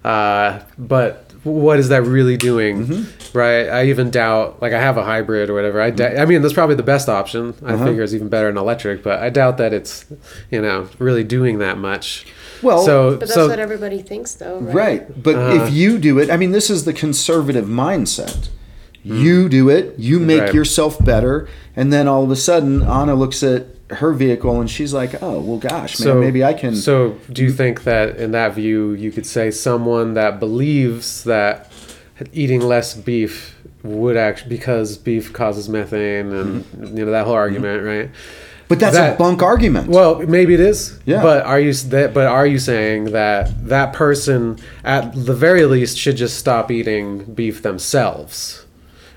Uh, 0.04 0.60
but 0.78 1.24
what 1.42 1.78
is 1.78 1.88
that 1.90 2.02
really 2.02 2.36
doing? 2.36 2.86
Mm-hmm. 2.86 3.36
Right? 3.38 3.68
I 3.68 3.86
even 3.86 4.10
doubt. 4.10 4.62
Like 4.62 4.72
I 4.72 4.80
have 4.80 4.96
a 4.96 5.04
hybrid 5.04 5.50
or 5.50 5.54
whatever. 5.54 5.80
I 5.80 5.90
doubt, 5.90 6.16
I 6.18 6.24
mean, 6.24 6.42
that's 6.42 6.54
probably 6.54 6.76
the 6.76 6.82
best 6.84 7.08
option. 7.08 7.54
I 7.64 7.74
Uh-huh. 7.74 7.84
figure 7.86 8.02
it's 8.02 8.14
even 8.14 8.28
better 8.28 8.46
than 8.46 8.56
electric, 8.56 9.02
but 9.02 9.18
I 9.20 9.28
doubt 9.30 9.58
that 9.58 9.72
it's 9.72 10.04
you 10.50 10.62
know 10.62 10.88
really 10.98 11.24
doing 11.24 11.58
that 11.58 11.76
much. 11.76 12.26
Well, 12.62 12.82
so 12.84 13.10
But 13.10 13.20
that's 13.20 13.34
so 13.34 13.48
what 13.48 13.58
everybody 13.58 14.00
thinks, 14.00 14.32
though, 14.34 14.58
right? 14.60 14.74
Right. 14.74 15.22
But 15.22 15.34
Uh-huh. 15.34 15.64
if 15.66 15.72
you 15.74 15.98
do 15.98 16.18
it, 16.18 16.30
I 16.30 16.36
mean, 16.38 16.52
this 16.52 16.70
is 16.70 16.84
the 16.84 16.92
conservative 16.94 17.66
mindset. 17.66 18.48
You 19.14 19.48
do 19.48 19.68
it, 19.68 19.94
you 19.98 20.18
make 20.18 20.38
Hmm. 20.40 20.44
Right. 20.46 20.54
yourself 20.54 21.02
better, 21.04 21.48
and 21.76 21.92
then 21.92 22.08
all 22.08 22.24
of 22.24 22.30
a 22.30 22.36
sudden, 22.36 22.82
Anna 22.82 23.14
looks 23.14 23.42
at 23.42 23.66
her 23.90 24.12
vehicle 24.12 24.60
and 24.60 24.68
she's 24.68 24.92
like, 24.92 25.22
"Oh, 25.22 25.38
well, 25.38 25.58
gosh, 25.58 26.00
man, 26.00 26.18
maybe 26.20 26.42
I 26.42 26.54
can." 26.54 26.74
So, 26.74 27.14
do 27.32 27.42
you 27.44 27.52
think 27.52 27.84
that 27.84 28.16
in 28.16 28.32
that 28.32 28.54
view, 28.54 28.92
you 28.92 29.12
could 29.12 29.26
say 29.26 29.50
someone 29.52 30.14
that 30.14 30.40
believes 30.40 31.22
that 31.24 31.70
eating 32.32 32.60
less 32.60 32.94
beef 32.94 33.54
would 33.84 34.16
actually 34.16 34.48
because 34.48 34.96
beef 34.98 35.32
causes 35.32 35.68
methane 35.68 36.32
and 36.32 36.64
Mm-hmm. 36.64 36.96
you 36.96 37.04
know 37.04 37.12
that 37.12 37.24
whole 37.26 37.34
argument, 37.34 37.84
right? 37.84 38.10
but 38.68 38.80
that's 38.80 38.96
that- 38.96 39.14
a 39.14 39.16
bunk 39.16 39.40
argument. 39.44 39.88
Well, 39.88 40.18
maybe 40.26 40.52
it 40.54 40.58
is. 40.58 40.98
Yeah. 41.06 41.22
But 41.22 41.46
are 41.46 41.60
you 41.60 41.72
that? 41.72 42.12
But 42.12 42.26
are 42.26 42.44
you 42.48 42.58
saying 42.58 43.12
that 43.12 43.68
that 43.68 43.92
person, 43.92 44.58
at 44.82 45.12
the 45.14 45.34
very 45.34 45.64
least, 45.66 45.96
should 45.96 46.16
just 46.16 46.36
stop 46.36 46.72
eating 46.72 47.18
beef 47.32 47.62
themselves, 47.62 48.65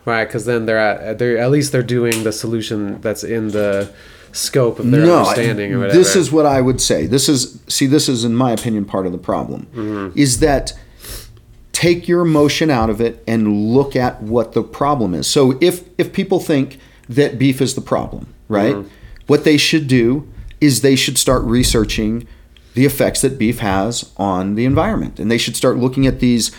right? 0.09 0.25
Because 0.25 0.45
then 0.45 0.65
they're 0.65 0.77
at 0.79 1.19
they're 1.19 1.37
at 1.37 1.51
least 1.51 1.71
they're 1.71 1.83
doing 1.83 2.23
the 2.23 2.31
solution 2.31 2.99
that's 3.01 3.23
in 3.23 3.49
the 3.49 3.91
scope 4.31 4.77
of 4.79 4.91
their 4.91 5.05
no, 5.05 5.19
understanding 5.19 5.73
or 5.73 5.79
whatever. 5.79 5.97
this 5.97 6.15
is 6.15 6.31
what 6.31 6.45
I 6.45 6.61
would 6.61 6.79
say. 6.79 7.07
This 7.07 7.27
is 7.29 7.59
see, 7.67 7.87
this 7.87 8.07
is 8.09 8.23
in 8.23 8.35
my 8.35 8.51
opinion 8.51 8.85
part 8.85 9.05
of 9.05 9.11
the 9.11 9.17
problem 9.17 9.67
Mm-hmm. 9.73 10.17
is 10.19 10.39
that 10.39 10.73
take 11.71 12.07
your 12.07 12.21
emotion 12.21 12.69
out 12.69 12.89
of 12.89 12.99
it 12.99 13.23
and 13.25 13.71
look 13.73 13.95
at 13.95 14.21
what 14.21 14.53
the 14.53 14.61
problem 14.63 15.13
is. 15.13 15.27
So 15.27 15.57
if 15.61 15.83
if 15.97 16.11
people 16.13 16.39
think 16.39 16.77
that 17.07 17.39
beef 17.39 17.61
is 17.61 17.75
the 17.75 17.81
problem, 17.81 18.33
right? 18.47 18.75
Mm-hmm. 18.75 18.89
What 19.27 19.43
they 19.43 19.57
should 19.57 19.87
do 19.87 20.27
is 20.61 20.81
they 20.81 20.95
should 20.95 21.17
start 21.17 21.43
researching 21.43 22.27
the 22.75 22.85
effects 22.85 23.21
that 23.21 23.37
beef 23.39 23.59
has 23.59 24.11
on 24.17 24.55
the 24.55 24.65
environment, 24.65 25.19
and 25.19 25.31
they 25.31 25.37
should 25.37 25.55
start 25.55 25.77
looking 25.77 26.05
at 26.05 26.19
these, 26.19 26.51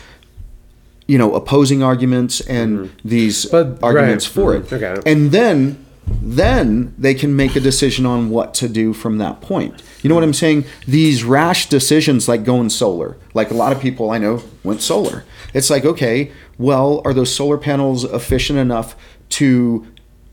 you 1.11 1.19
know, 1.19 1.35
opposing 1.35 1.83
arguments 1.83 2.41
and 2.59 2.91
these 3.05 3.37
Mm-hmm. 3.47 3.57
But- 3.57 3.87
arguments 3.89 4.25
right. 4.29 4.35
for 4.35 4.49
Mhm. 4.55 4.59
it, 4.61 4.73
Okay. 4.83 5.11
and 5.13 5.21
then 5.33 5.77
then 6.23 6.93
they 6.99 7.15
can 7.15 7.37
make 7.37 7.55
a 7.55 7.61
decision 7.61 8.05
on 8.05 8.31
what 8.31 8.53
to 8.61 8.69
do 8.69 8.93
from 8.93 9.19
that 9.19 9.41
point. 9.41 9.75
You 10.03 10.09
know 10.09 10.17
what 10.17 10.25
I'm 10.25 10.35
saying? 10.35 10.65
These 10.89 11.23
rash 11.23 11.69
decisions 11.69 12.27
like 12.27 12.43
going 12.45 12.71
solar, 12.71 13.17
like 13.33 13.51
a 13.53 13.55
lot 13.55 13.71
of 13.73 13.79
people 13.81 14.11
I 14.11 14.19
know 14.19 14.43
went 14.65 14.83
solar. 14.83 15.23
It's 15.55 15.71
like, 15.71 15.85
okay, 15.85 16.31
well, 16.59 17.01
are 17.05 17.15
those 17.15 17.33
solar 17.33 17.59
panels 17.59 18.03
efficient 18.05 18.59
enough 18.59 18.97
to 19.39 19.87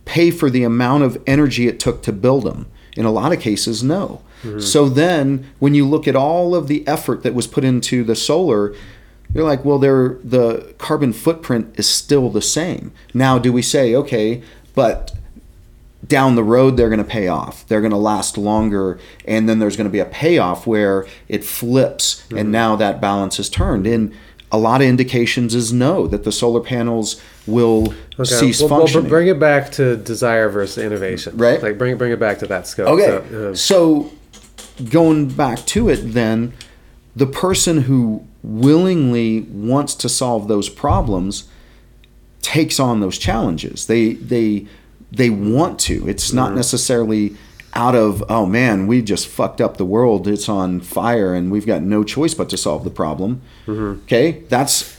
pay 0.05 0.31
for 0.31 0.49
the 0.49 0.63
amount 0.63 1.03
of 1.03 1.17
energy 1.27 1.67
it 1.67 1.79
took 1.79 2.01
to 2.03 2.11
build 2.11 2.43
them? 2.45 2.65
In 2.95 3.05
a 3.05 3.11
lot 3.11 3.31
of 3.31 3.39
cases, 3.39 3.83
no. 3.83 4.21
So 4.59 4.87
then 4.89 5.45
when 5.59 5.75
you 5.75 5.85
look 5.87 6.07
at 6.07 6.15
all 6.15 6.55
of 6.55 6.67
the 6.67 6.87
effort 6.87 7.21
that 7.23 7.33
was 7.35 7.45
put 7.47 7.63
into 7.63 8.03
the 8.03 8.15
solar, 8.15 8.73
you're 9.33 9.43
like, 9.45 9.63
well, 9.65 9.77
they're, 9.79 10.17
the 10.23 10.73
carbon 10.77 11.13
footprint 11.13 11.75
is 11.77 11.87
still 11.89 12.29
the 12.29 12.41
same. 12.41 12.91
Now, 13.13 13.37
do 13.37 13.51
we 13.53 13.61
say, 13.61 13.93
okay, 13.95 14.41
but 14.73 15.11
down 16.05 16.35
the 16.35 16.43
road 16.43 16.77
they're 16.77 16.89
going 16.89 17.03
to 17.03 17.03
pay 17.03 17.27
off. 17.27 17.67
They're 17.67 17.81
going 17.81 17.91
to 17.91 17.97
last 17.97 18.37
longer, 18.37 18.99
and 19.25 19.49
then 19.49 19.59
there's 19.59 19.75
going 19.75 19.87
to 19.87 19.91
be 19.91 19.99
a 19.99 20.05
payoff 20.05 20.65
where 20.65 21.05
it 21.27 21.43
flips, 21.43 22.21
Mm-hmm. 22.27 22.37
and 22.37 22.51
now 22.51 22.75
that 22.77 23.01
balance 23.01 23.39
is 23.39 23.49
turned. 23.49 23.85
And 23.87 24.13
a 24.51 24.57
lot 24.57 24.79
of 24.81 24.87
indications 24.87 25.53
is 25.55 25.73
no 25.73 26.07
that 26.07 26.23
the 26.23 26.31
solar 26.31 26.61
panels 26.61 27.21
will 27.45 27.93
cease 28.23 28.59
well, 28.61 28.69
well, 28.69 28.79
functioning. 28.79 29.09
bring 29.09 29.27
it 29.27 29.39
back 29.39 29.71
to 29.73 29.97
desire 29.97 30.47
versus 30.49 30.83
innovation. 30.83 31.35
Right. 31.37 31.61
Like 31.61 31.77
bring 31.77 31.97
bring 31.97 32.11
it 32.11 32.19
back 32.19 32.39
to 32.39 32.47
that 32.47 32.67
scope. 32.67 32.87
Okay. 32.87 33.27
So, 33.29 33.47
um, 33.49 33.55
So, 33.55 34.11
going 34.89 35.29
back 35.29 35.65
to 35.67 35.89
it, 35.89 35.97
then, 36.13 36.53
the 37.15 37.25
person 37.25 37.81
who 37.83 38.26
willingly 38.43 39.41
wants 39.41 39.95
to 39.95 40.09
solve 40.09 40.47
those 40.47 40.69
problems 40.69 41.49
takes 42.41 42.79
on 42.79 43.01
those 43.01 43.17
challenges. 43.17 43.87
They 43.87 44.13
they 44.13 44.67
they 45.11 45.29
want 45.29 45.79
to. 45.81 46.07
It's 46.07 46.31
not 46.31 46.47
mm-hmm. 46.47 46.57
necessarily 46.57 47.35
out 47.73 47.93
of 47.95 48.23
oh 48.29 48.45
man, 48.45 48.87
we 48.87 49.01
just 49.01 49.27
fucked 49.27 49.61
up 49.61 49.77
the 49.77 49.85
world. 49.85 50.27
It's 50.27 50.49
on 50.49 50.79
fire, 50.79 51.33
and 51.33 51.51
we've 51.51 51.65
got 51.65 51.81
no 51.81 52.03
choice 52.03 52.33
but 52.33 52.49
to 52.49 52.57
solve 52.57 52.83
the 52.83 52.89
problem. 52.89 53.41
Mm-hmm. 53.65 54.01
Okay, 54.03 54.43
that's 54.49 54.97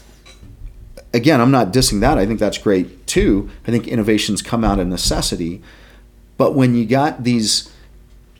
again. 1.14 1.40
I'm 1.40 1.50
not 1.50 1.72
dissing 1.72 2.00
that. 2.00 2.18
I 2.18 2.26
think 2.26 2.38
that's 2.38 2.58
great 2.58 3.06
too. 3.06 3.50
I 3.66 3.70
think 3.70 3.88
innovations 3.88 4.42
come 4.42 4.62
out 4.62 4.78
of 4.78 4.86
necessity. 4.86 5.62
But 6.36 6.54
when 6.54 6.74
you 6.74 6.86
got 6.86 7.24
these 7.24 7.72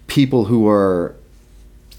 people 0.07 0.45
who 0.47 0.69
are 0.69 1.17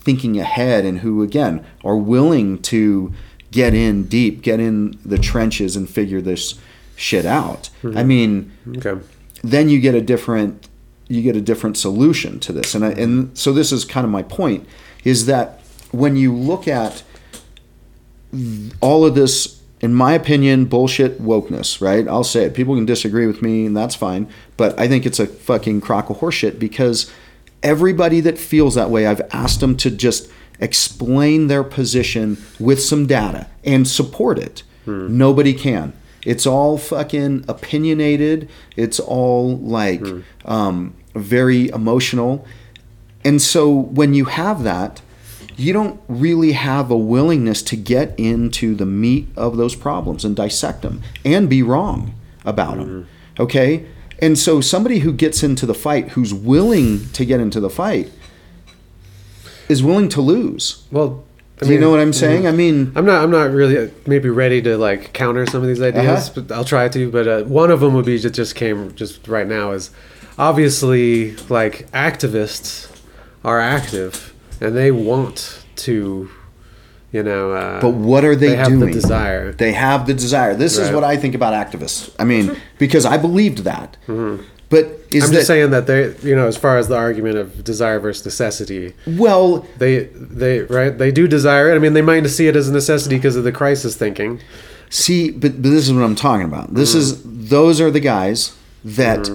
thinking 0.01 0.39
ahead 0.39 0.85
and 0.85 0.99
who 0.99 1.21
again 1.21 1.65
are 1.83 1.97
willing 1.97 2.62
to 2.63 3.13
get 3.51 3.73
in 3.73 4.03
deep, 4.03 4.41
get 4.41 4.59
in 4.59 4.97
the 5.03 5.17
trenches 5.17 5.75
and 5.75 5.89
figure 5.89 6.21
this 6.21 6.59
shit 6.95 7.25
out. 7.25 7.69
Mm-hmm. 7.81 7.97
I 7.97 8.03
mean, 8.03 8.51
okay. 8.77 9.03
then 9.43 9.69
you 9.69 9.79
get 9.79 9.95
a 9.95 10.01
different 10.01 10.67
you 11.09 11.23
get 11.23 11.35
a 11.35 11.41
different 11.41 11.75
solution 11.75 12.39
to 12.39 12.53
this. 12.53 12.75
And 12.75 12.85
I, 12.85 12.91
and 12.91 13.35
so 13.35 13.51
this 13.51 13.71
is 13.71 13.83
kind 13.83 14.05
of 14.05 14.12
my 14.12 14.21
point 14.21 14.67
is 15.03 15.25
that 15.25 15.62
when 15.91 16.15
you 16.15 16.33
look 16.33 16.67
at 16.67 17.01
all 18.79 19.05
of 19.05 19.15
this 19.15 19.59
in 19.81 19.93
my 19.93 20.13
opinion 20.13 20.65
bullshit 20.65 21.19
wokeness, 21.19 21.81
right? 21.81 22.07
I'll 22.07 22.23
say 22.23 22.43
it. 22.43 22.53
People 22.53 22.75
can 22.75 22.85
disagree 22.85 23.25
with 23.25 23.41
me 23.41 23.65
and 23.65 23.75
that's 23.75 23.95
fine, 23.95 24.29
but 24.55 24.77
I 24.79 24.88
think 24.88 25.05
it's 25.05 25.19
a 25.19 25.25
fucking 25.25 25.81
crock 25.81 26.09
of 26.09 26.17
horseshit 26.17 26.59
because 26.59 27.12
everybody 27.63 28.19
that 28.22 28.38
feels 28.38 28.76
that 28.76 28.89
way, 28.89 29.08
I've 29.08 29.22
asked 29.32 29.60
them 29.60 29.76
to 29.78 29.91
just 29.91 30.30
explain 30.60 31.48
their 31.48 31.63
position 31.63 32.38
with 32.60 32.82
some 32.82 33.06
data 33.06 33.48
and 33.63 33.88
support 33.88 34.38
it. 34.38 34.63
Hmm. 34.86 35.17
Nobody 35.17 35.54
can. 35.54 35.93
It's 36.26 36.45
all 36.45 36.78
fucking 36.78 37.45
opinionated. 37.48 38.50
It's 38.76 39.00
all 39.00 39.58
like 39.58 40.02
hmm. 40.02 40.22
um, 40.45 40.95
very 41.15 41.69
emotional. 41.69 42.45
And 43.24 43.41
so 43.41 43.69
when 43.69 44.13
you 44.13 44.26
have 44.26 44.63
that, 44.63 45.02
you 45.56 45.74
don't 45.74 46.00
really 46.08 46.54
have 46.54 46.89
a 46.89 46.98
willingness 46.98 47.62
to 47.63 47.76
get 47.76 48.17
into 48.17 48.76
the 48.76 48.86
meat 48.86 49.28
of 49.36 49.58
those 49.58 49.76
problems 49.76 50.24
and 50.24 50.36
dissect 50.36 50.82
them 50.82 51.02
and 51.26 51.50
be 51.50 51.62
wrong 51.62 52.13
about 52.45 52.78
them. 52.78 53.04
Hmm. 53.38 53.41
Okay? 53.41 53.86
And 54.21 54.38
so 54.38 54.60
somebody 54.62 54.99
who 54.99 55.13
gets 55.13 55.43
into 55.43 55.65
the 55.65 55.73
fight, 55.73 56.10
who's 56.10 56.34
willing 56.34 57.08
to 57.13 57.25
get 57.25 57.39
into 57.39 57.60
the 57.60 57.69
fight, 57.69 58.12
is 59.69 59.82
willing 59.84 60.10
to 60.10 60.21
lose. 60.21 60.84
Well, 60.91 61.23
I 61.62 61.65
Do 61.65 61.73
you 61.73 61.79
know 61.79 61.89
what 61.91 61.99
I'm 61.99 62.13
saying? 62.13 62.47
I 62.47 62.51
mean, 62.51 62.91
I'm 62.95 63.05
not. 63.05 63.23
I'm 63.23 63.32
not 63.32 63.51
really 63.51 63.77
uh, 63.77 63.88
maybe 64.08 64.29
ready 64.29 64.62
to 64.62 64.77
like 64.77 65.13
counter 65.13 65.45
some 65.45 65.62
of 65.62 65.67
these 65.67 65.82
ideas, 65.82 66.29
Uh-huh. 66.29 66.41
but 66.41 66.55
I'll 66.55 66.63
try 66.65 66.88
to. 66.89 67.12
But 67.12 67.27
uh, 67.27 67.43
one 67.43 67.69
of 67.71 67.79
them 67.82 67.93
would 67.95 68.05
be 68.05 68.17
that 68.17 68.32
just 68.34 68.55
came 68.55 68.93
just 68.95 69.27
right 69.27 69.47
now 69.47 69.71
is 69.71 69.91
obviously 70.38 71.36
like 71.49 71.89
activists 71.91 72.89
are 73.43 73.60
active 73.60 74.34
and 74.62 74.75
they 74.75 74.91
want 74.91 75.63
to, 75.77 76.29
you 77.12 77.24
know. 77.24 77.52
Uh, 77.52 77.82
but 77.82 77.91
what 77.91 78.24
are 78.24 78.36
they, 78.36 78.50
they 78.50 78.56
have 78.56 78.67
doing? 78.67 78.80
the 78.82 78.91
desire. 78.91 79.52
They 79.52 79.74
have 79.74 80.08
the 80.08 80.13
desire. 80.13 80.56
This 80.56 80.78
is 80.78 80.91
what 80.91 81.04
I 81.04 81.17
think 81.17 81.36
about 81.36 81.54
activists. 81.54 82.13
I 82.19 82.24
mean, 82.24 82.56
because 82.78 83.06
I 83.06 83.17
believed 83.17 83.60
that. 83.60 83.98
But 84.69 84.86
is 85.10 85.24
I'm 85.24 85.32
that 85.32 85.36
just 85.38 85.48
saying 85.48 85.72
that 85.72 85.88
they, 85.88 86.15
you 86.22 86.36
know, 86.36 86.45
as 86.45 86.56
far 86.56 86.78
as 86.78 86.88
the 86.89 86.95
argument 86.95 87.38
of 87.38 87.63
desire 87.63 88.00
versus 88.00 88.24
necessity, 88.24 88.93
well? 89.08 89.65
they, 89.80 90.04
they, 90.13 90.60
right, 90.62 90.95
they 90.95 91.12
do 91.12 91.28
desire 91.28 91.72
it. 91.72 91.76
I 91.76 91.80
mean, 91.80 91.93
they 91.93 92.04
might 92.04 92.28
see 92.28 92.48
it 92.48 92.56
as 92.56 92.69
a 92.69 92.74
necessity 92.74 93.15
because 93.15 93.36
of 93.36 93.43
the 93.43 93.52
crisis 93.52 93.95
thinking. 93.95 94.39
See, 94.91 95.32
but, 95.32 95.54
but 95.62 95.63
this 95.72 95.88
is 95.88 95.93
what 95.93 96.04
I'm 96.04 96.13
talking 96.15 96.45
about. 96.45 96.76
This 96.76 96.93
is 96.93 97.13
Mm-hmm. 97.13 97.45
those 97.48 97.82
are 97.82 97.89
the 97.89 98.00
guys 98.00 98.56
that 98.86 99.32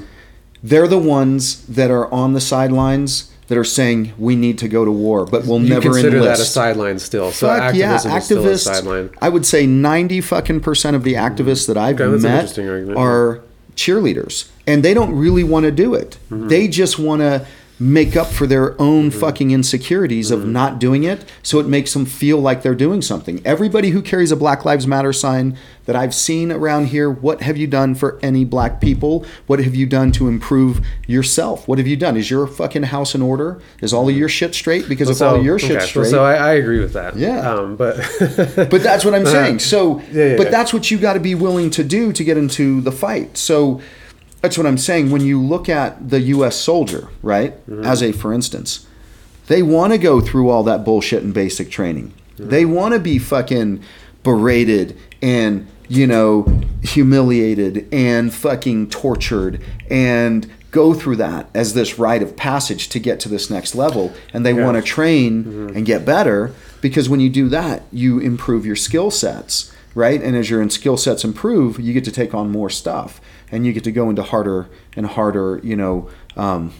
they're 0.63 0.87
the 0.87 0.99
ones 0.99 1.67
that 1.67 1.91
are 1.91 2.13
on 2.15 2.33
the 2.33 2.41
sidelines 2.41 3.33
that 3.49 3.59
are 3.59 3.65
saying 3.65 4.13
we 4.19 4.37
need 4.37 4.59
to 4.59 4.69
go 4.69 4.85
to 4.85 4.91
war, 4.91 5.27
but 5.27 5.45
we'll 5.47 5.61
You 5.61 5.69
never 5.69 5.91
consider 5.91 6.17
enlist. 6.19 6.39
that 6.39 6.43
a 6.47 6.51
sideline 6.51 6.99
still. 6.99 7.31
So 7.31 7.47
Fuck 7.49 7.75
yeah, 7.75 7.95
is 7.97 8.03
still 8.25 8.43
a 8.45 8.49
activists. 8.49 8.65
sideline. 8.65 9.11
I 9.21 9.29
would 9.29 9.45
say 9.45 9.67
ninety 9.67 10.21
fucking 10.21 10.61
percent 10.61 10.97
of 10.97 11.03
the 11.05 11.15
activists 11.15 11.67
that 11.67 11.77
I've 11.77 12.01
Okay, 12.01 12.23
met 12.23 12.59
are 12.97 13.43
cheerleaders, 13.77 14.49
and 14.67 14.83
they 14.85 14.95
don't 14.95 15.15
really 15.15 15.45
want 15.45 15.65
to 15.65 15.71
do 15.71 15.95
it. 15.95 16.17
Mm-hmm. 16.31 16.49
They 16.49 16.69
just 16.69 16.99
want 16.99 17.21
to 17.21 17.47
make 17.79 18.17
up 18.17 18.29
for 18.29 18.47
their 18.47 18.81
own 18.81 19.11
fucking 19.11 19.51
insecurities 19.51 20.31
Mm-hmm. 20.31 20.43
of 20.43 20.49
not 20.49 20.79
doing 20.79 21.05
it, 21.05 21.25
so 21.43 21.59
it 21.59 21.67
makes 21.67 21.93
them 21.93 22.07
feel 22.07 22.39
like 22.39 22.63
they're 22.63 22.75
doing 22.75 23.03
something. 23.03 23.41
Everybody 23.45 23.91
who 23.91 24.01
carries 24.01 24.31
a 24.31 24.37
Black 24.37 24.65
Lives 24.65 24.87
Matter 24.87 25.13
sign 25.13 25.57
that 25.87 25.97
I've 25.97 26.15
seen 26.15 26.51
around 26.53 26.87
here, 26.87 27.11
what 27.11 27.43
have 27.43 27.57
you 27.57 27.67
done 27.67 27.95
for 27.95 28.19
any 28.23 28.45
black 28.45 28.81
people? 28.81 29.27
What 29.47 29.59
have 29.59 29.75
you 29.75 29.87
done 29.87 30.13
to 30.13 30.29
improve 30.29 30.85
yourself? 31.07 31.67
What 31.69 31.79
have 31.79 31.87
you 31.87 31.97
done? 31.97 32.17
Is 32.17 32.31
your 32.31 32.47
fucking 32.47 32.85
house 32.85 33.15
in 33.15 33.23
order? 33.23 33.61
Is 33.81 33.93
all 33.93 34.09
of 34.09 34.17
your 34.17 34.29
shit 34.29 34.55
straight? 34.55 34.89
Because 34.89 35.11
if 35.11 35.21
all 35.21 35.35
of 35.37 35.45
your 35.45 35.59
shit 35.59 35.73
okay, 35.73 35.79
well, 35.79 35.87
straight, 35.87 36.11
so 36.11 36.25
I, 36.25 36.35
I 36.35 36.53
agree 36.53 36.81
with 36.81 36.93
that. 36.95 37.17
Yeah. 37.17 37.51
Um, 37.51 37.77
but 37.77 37.97
but 38.57 38.83
that's 38.83 39.05
what 39.05 39.15
I'm 39.15 39.27
saying. 39.37 39.59
So, 39.59 40.01
yeah, 40.13 40.31
yeah, 40.31 40.37
but 40.37 40.45
yeah. 40.45 40.51
that's 40.51 40.73
what 40.73 40.91
you 40.91 40.99
got 40.99 41.15
to 41.15 41.21
be 41.21 41.35
willing 41.35 41.71
to 41.71 41.85
do 41.85 42.13
to 42.13 42.25
get 42.25 42.37
into 42.37 42.81
the 42.81 42.93
fight. 42.93 43.37
So, 43.37 43.81
that's 44.45 44.59
what 44.59 44.67
I'm 44.67 44.77
saying. 44.77 45.11
When 45.11 45.23
you 45.23 45.41
look 45.41 45.71
at 45.71 46.11
the 46.11 46.21
U.S. 46.21 46.55
soldier, 46.57 47.09
right, 47.23 47.53
Mm-hmm. 47.67 47.85
as 47.87 48.03
a 48.03 48.13
for 48.13 48.33
instance, 48.35 48.87
they 49.47 49.63
want 49.63 49.93
to 49.95 49.99
go 49.99 50.21
through 50.21 50.51
all 50.51 50.63
that 50.65 50.85
bullshit 50.85 51.23
and 51.23 51.33
basic 51.33 51.71
training. 51.71 52.13
Mm-hmm. 52.37 52.51
They 52.51 52.65
want 52.67 52.93
to 52.93 53.01
be 53.01 53.19
fucking 53.19 53.83
berated 54.23 54.99
and 55.23 55.67
you 55.89 56.07
know 56.07 56.61
humiliated 56.83 57.87
and 57.93 58.33
fucking 58.35 58.91
tortured 58.91 59.63
and 59.91 60.51
go 60.71 60.93
through 60.95 61.17
that 61.17 61.49
as 61.55 61.73
this 61.75 61.99
rite 61.99 62.23
of 62.23 62.37
passage 62.37 62.89
to 62.91 62.99
get 62.99 63.21
to 63.21 63.29
this 63.29 63.49
next 63.51 63.75
level 63.75 64.13
and 64.33 64.45
they 64.45 64.53
Yeah. 64.55 64.65
want 64.65 64.77
to 64.77 64.83
train 64.83 65.71
and 65.75 65.85
get 65.87 66.05
better 66.05 66.53
because 66.83 67.09
when 67.09 67.21
you 67.21 67.29
do 67.31 67.49
that 67.51 67.83
you 67.93 68.19
improve 68.19 68.65
your 68.67 68.77
skill 68.77 69.11
sets 69.11 69.71
right 69.95 70.21
and 70.23 70.35
as 70.37 70.49
your 70.51 70.67
skill 70.71 70.97
sets 70.97 71.23
improve 71.25 71.79
you 71.79 71.93
get 71.93 72.05
to 72.05 72.11
take 72.13 72.35
on 72.35 72.51
more 72.51 72.71
stuff 72.71 73.21
and 73.51 73.67
you 73.67 73.73
get 73.73 73.85
to 73.85 73.93
go 73.93 74.11
into 74.11 74.23
harder 74.23 74.69
and 74.97 75.07
harder 75.07 75.61
you 75.63 75.77
know 75.77 76.09
um, 76.37 76.73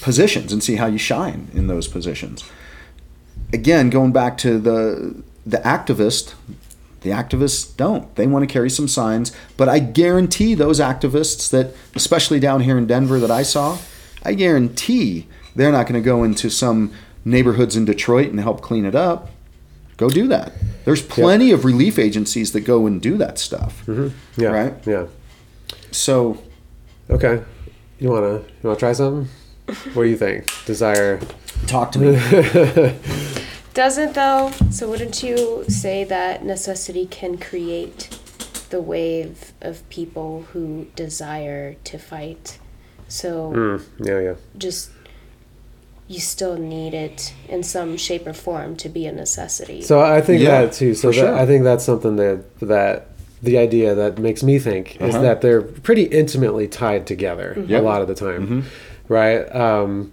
positions 0.00 0.52
and 0.52 0.62
see 0.62 0.76
how 0.76 0.86
you 0.86 0.98
shine 0.98 1.48
in 1.54 1.66
those 1.66 1.88
positions. 1.88 2.44
Again 3.52 3.90
going 3.90 4.12
back 4.12 4.38
to 4.38 4.58
the 4.58 5.22
the 5.44 5.58
activist 5.58 6.34
the 7.02 7.10
activists 7.10 7.76
don't. 7.76 8.14
They 8.14 8.28
want 8.28 8.48
to 8.48 8.52
carry 8.52 8.70
some 8.70 8.88
signs 8.88 9.32
but 9.56 9.68
i 9.68 9.78
guarantee 9.78 10.54
those 10.54 10.80
activists 10.80 11.50
that 11.50 11.74
especially 11.94 12.40
down 12.40 12.60
here 12.60 12.78
in 12.78 12.86
denver 12.86 13.18
that 13.18 13.30
i 13.30 13.42
saw 13.42 13.78
i 14.24 14.34
guarantee 14.34 15.26
they're 15.56 15.72
not 15.72 15.86
going 15.86 16.00
to 16.00 16.04
go 16.04 16.24
into 16.24 16.48
some 16.48 16.92
neighborhoods 17.24 17.76
in 17.76 17.84
detroit 17.84 18.28
and 18.28 18.40
help 18.40 18.60
clean 18.60 18.84
it 18.84 18.94
up 18.94 19.28
go 20.04 20.08
do 20.20 20.26
that 20.34 20.48
there's 20.86 21.02
plenty 21.18 21.48
of 21.56 21.64
relief 21.72 21.96
agencies 22.06 22.48
that 22.54 22.62
go 22.74 22.78
and 22.88 23.00
do 23.08 23.14
that 23.24 23.34
stuff 23.38 23.72
yeah, 24.42 24.48
Right. 24.60 24.74
Yeah. 24.94 25.06
so 25.90 26.14
Okay. 27.16 27.34
You 28.02 28.08
wanna 28.14 28.34
you 28.58 28.64
wanna 28.68 28.78
try 28.84 28.92
something? 29.00 29.28
What 29.94 30.02
do 30.04 30.08
you 30.14 30.16
think? 30.26 30.38
Desire. 30.72 31.20
talk 31.74 31.86
to 31.94 31.98
me 32.02 32.10
Doesn't 33.74 34.12
though. 34.14 34.50
So 34.70 34.82
wouldn't 34.90 35.22
you 35.22 35.64
say 35.68 36.04
that 36.04 36.44
necessity 36.44 37.04
can 37.06 37.32
create 37.38 38.00
the 38.70 38.80
wave 38.80 39.52
of 39.60 39.74
people 39.98 40.30
who 40.52 40.86
desire 40.96 41.74
to 41.90 41.96
fight? 41.98 42.58
So 43.08 43.28
Mm, 43.54 43.78
yeah, 44.08 44.20
yeah. 44.28 44.34
just 44.58 44.90
you 46.08 46.20
still 46.20 46.56
need 46.56 46.94
it 46.94 47.32
in 47.48 47.62
some 47.62 47.96
shape 47.96 48.26
or 48.26 48.32
form 48.34 48.76
to 48.76 48.88
be 48.88 49.06
a 49.06 49.12
necessity. 49.12 49.80
So 49.82 50.00
I 50.00 50.20
think 50.20 50.42
Yeah, 50.42 50.62
that 50.62 50.72
too. 50.72 50.94
So 50.94 51.08
that, 51.08 51.14
sure. 51.14 51.34
I 51.34 51.46
think 51.46 51.64
that's 51.64 51.84
something 51.84 52.16
that 52.16 52.58
that 52.60 53.08
the 53.42 53.58
idea 53.58 53.94
that 53.94 54.18
makes 54.18 54.42
me 54.42 54.58
think 54.58 54.96
is 55.00 55.14
Uh-huh. 55.14 55.22
that 55.22 55.40
they're 55.40 55.62
pretty 55.62 56.02
intimately 56.04 56.68
tied 56.68 57.06
together 57.06 57.56
Yep. 57.66 57.80
a 57.80 57.84
lot 57.84 58.00
of 58.02 58.08
the 58.08 58.14
time, 58.14 58.46
Mhm. 58.46 58.62
right? 59.08 59.54
Um, 59.54 60.12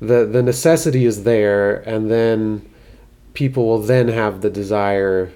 the 0.00 0.24
the 0.26 0.42
necessity 0.42 1.04
is 1.06 1.24
there, 1.24 1.82
and 1.86 2.10
then 2.10 2.62
people 3.34 3.66
will 3.66 3.80
then 3.80 4.08
have 4.08 4.40
the 4.42 4.50
desire 4.50 5.30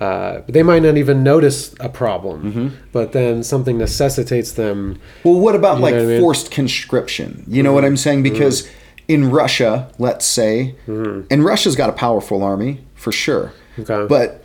uh, 0.00 0.40
they 0.48 0.62
might 0.62 0.82
not 0.82 0.96
even 0.96 1.22
notice 1.22 1.74
a 1.80 1.88
problem, 1.88 2.42
Mm-hmm. 2.44 2.68
but 2.92 3.12
then 3.12 3.42
something 3.42 3.76
necessitates 3.76 4.52
them. 4.52 4.98
Well, 5.24 5.38
what 5.38 5.54
about 5.54 5.76
You 5.78 5.82
like 5.82 5.94
what 5.94 6.02
I 6.02 6.06
mean? 6.06 6.20
forced 6.20 6.50
conscription? 6.50 7.44
You 7.48 7.62
know 7.62 7.72
what 7.74 7.84
I'm 7.84 7.96
saying? 7.98 8.22
Because 8.22 8.66
in 9.14 9.30
Russia, 9.30 9.90
let's 9.98 10.24
say, 10.24 10.74
and 10.86 11.44
Russia's 11.44 11.74
got 11.76 11.88
a 11.90 11.92
powerful 11.92 12.42
army 12.42 12.80
for 12.94 13.10
sure. 13.12 13.52
Okay. 13.78 14.06
But 14.08 14.44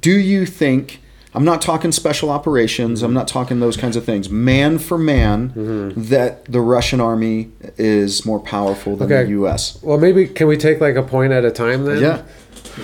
do 0.00 0.12
you 0.12 0.46
think? 0.46 1.00
I'm 1.34 1.44
not 1.46 1.62
talking 1.62 1.92
special 1.92 2.28
operations. 2.28 3.02
I'm 3.02 3.14
not 3.14 3.26
talking 3.26 3.58
those 3.60 3.76
kinds 3.78 3.96
of 3.96 4.04
things. 4.04 4.28
Man 4.28 4.78
for 4.78 4.98
man, 4.98 5.52
that 5.96 6.44
the 6.44 6.60
Russian 6.60 7.00
army 7.00 7.50
is 7.78 8.26
more 8.26 8.38
powerful 8.40 8.96
than 8.96 9.10
Okay. 9.10 9.24
the 9.24 9.30
U.S. 9.40 9.78
Well, 9.82 9.96
maybe 9.98 10.26
can 10.28 10.46
we 10.46 10.56
take 10.58 10.80
like 10.80 10.94
a 10.96 11.02
point 11.02 11.32
at 11.32 11.44
a 11.44 11.50
time 11.50 11.84
then? 11.86 12.02
Yeah. 12.02 12.22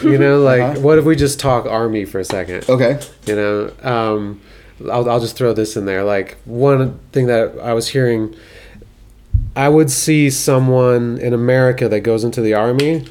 You 0.02 0.16
know, 0.18 0.40
like 0.52 0.62
Uh-huh. 0.62 0.80
what 0.80 0.98
if 0.98 1.04
we 1.04 1.14
just 1.14 1.38
talk 1.38 1.66
army 1.66 2.04
for 2.06 2.20
a 2.20 2.24
second? 2.24 2.64
Okay. 2.70 2.98
You 3.26 3.36
know, 3.36 3.70
um, 3.82 4.40
I'll, 4.90 5.08
I'll 5.10 5.20
just 5.20 5.36
throw 5.36 5.52
this 5.52 5.76
in 5.76 5.84
there. 5.84 6.02
Like 6.04 6.38
one 6.46 6.98
thing 7.12 7.26
that 7.26 7.58
I 7.62 7.74
was 7.74 7.88
hearing, 7.88 8.34
I 9.58 9.68
would 9.68 9.90
see 9.90 10.30
someone 10.30 11.18
in 11.18 11.34
America 11.34 11.88
that 11.88 12.00
goes 12.00 12.22
into 12.22 12.40
the 12.40 12.54
army 12.54 13.04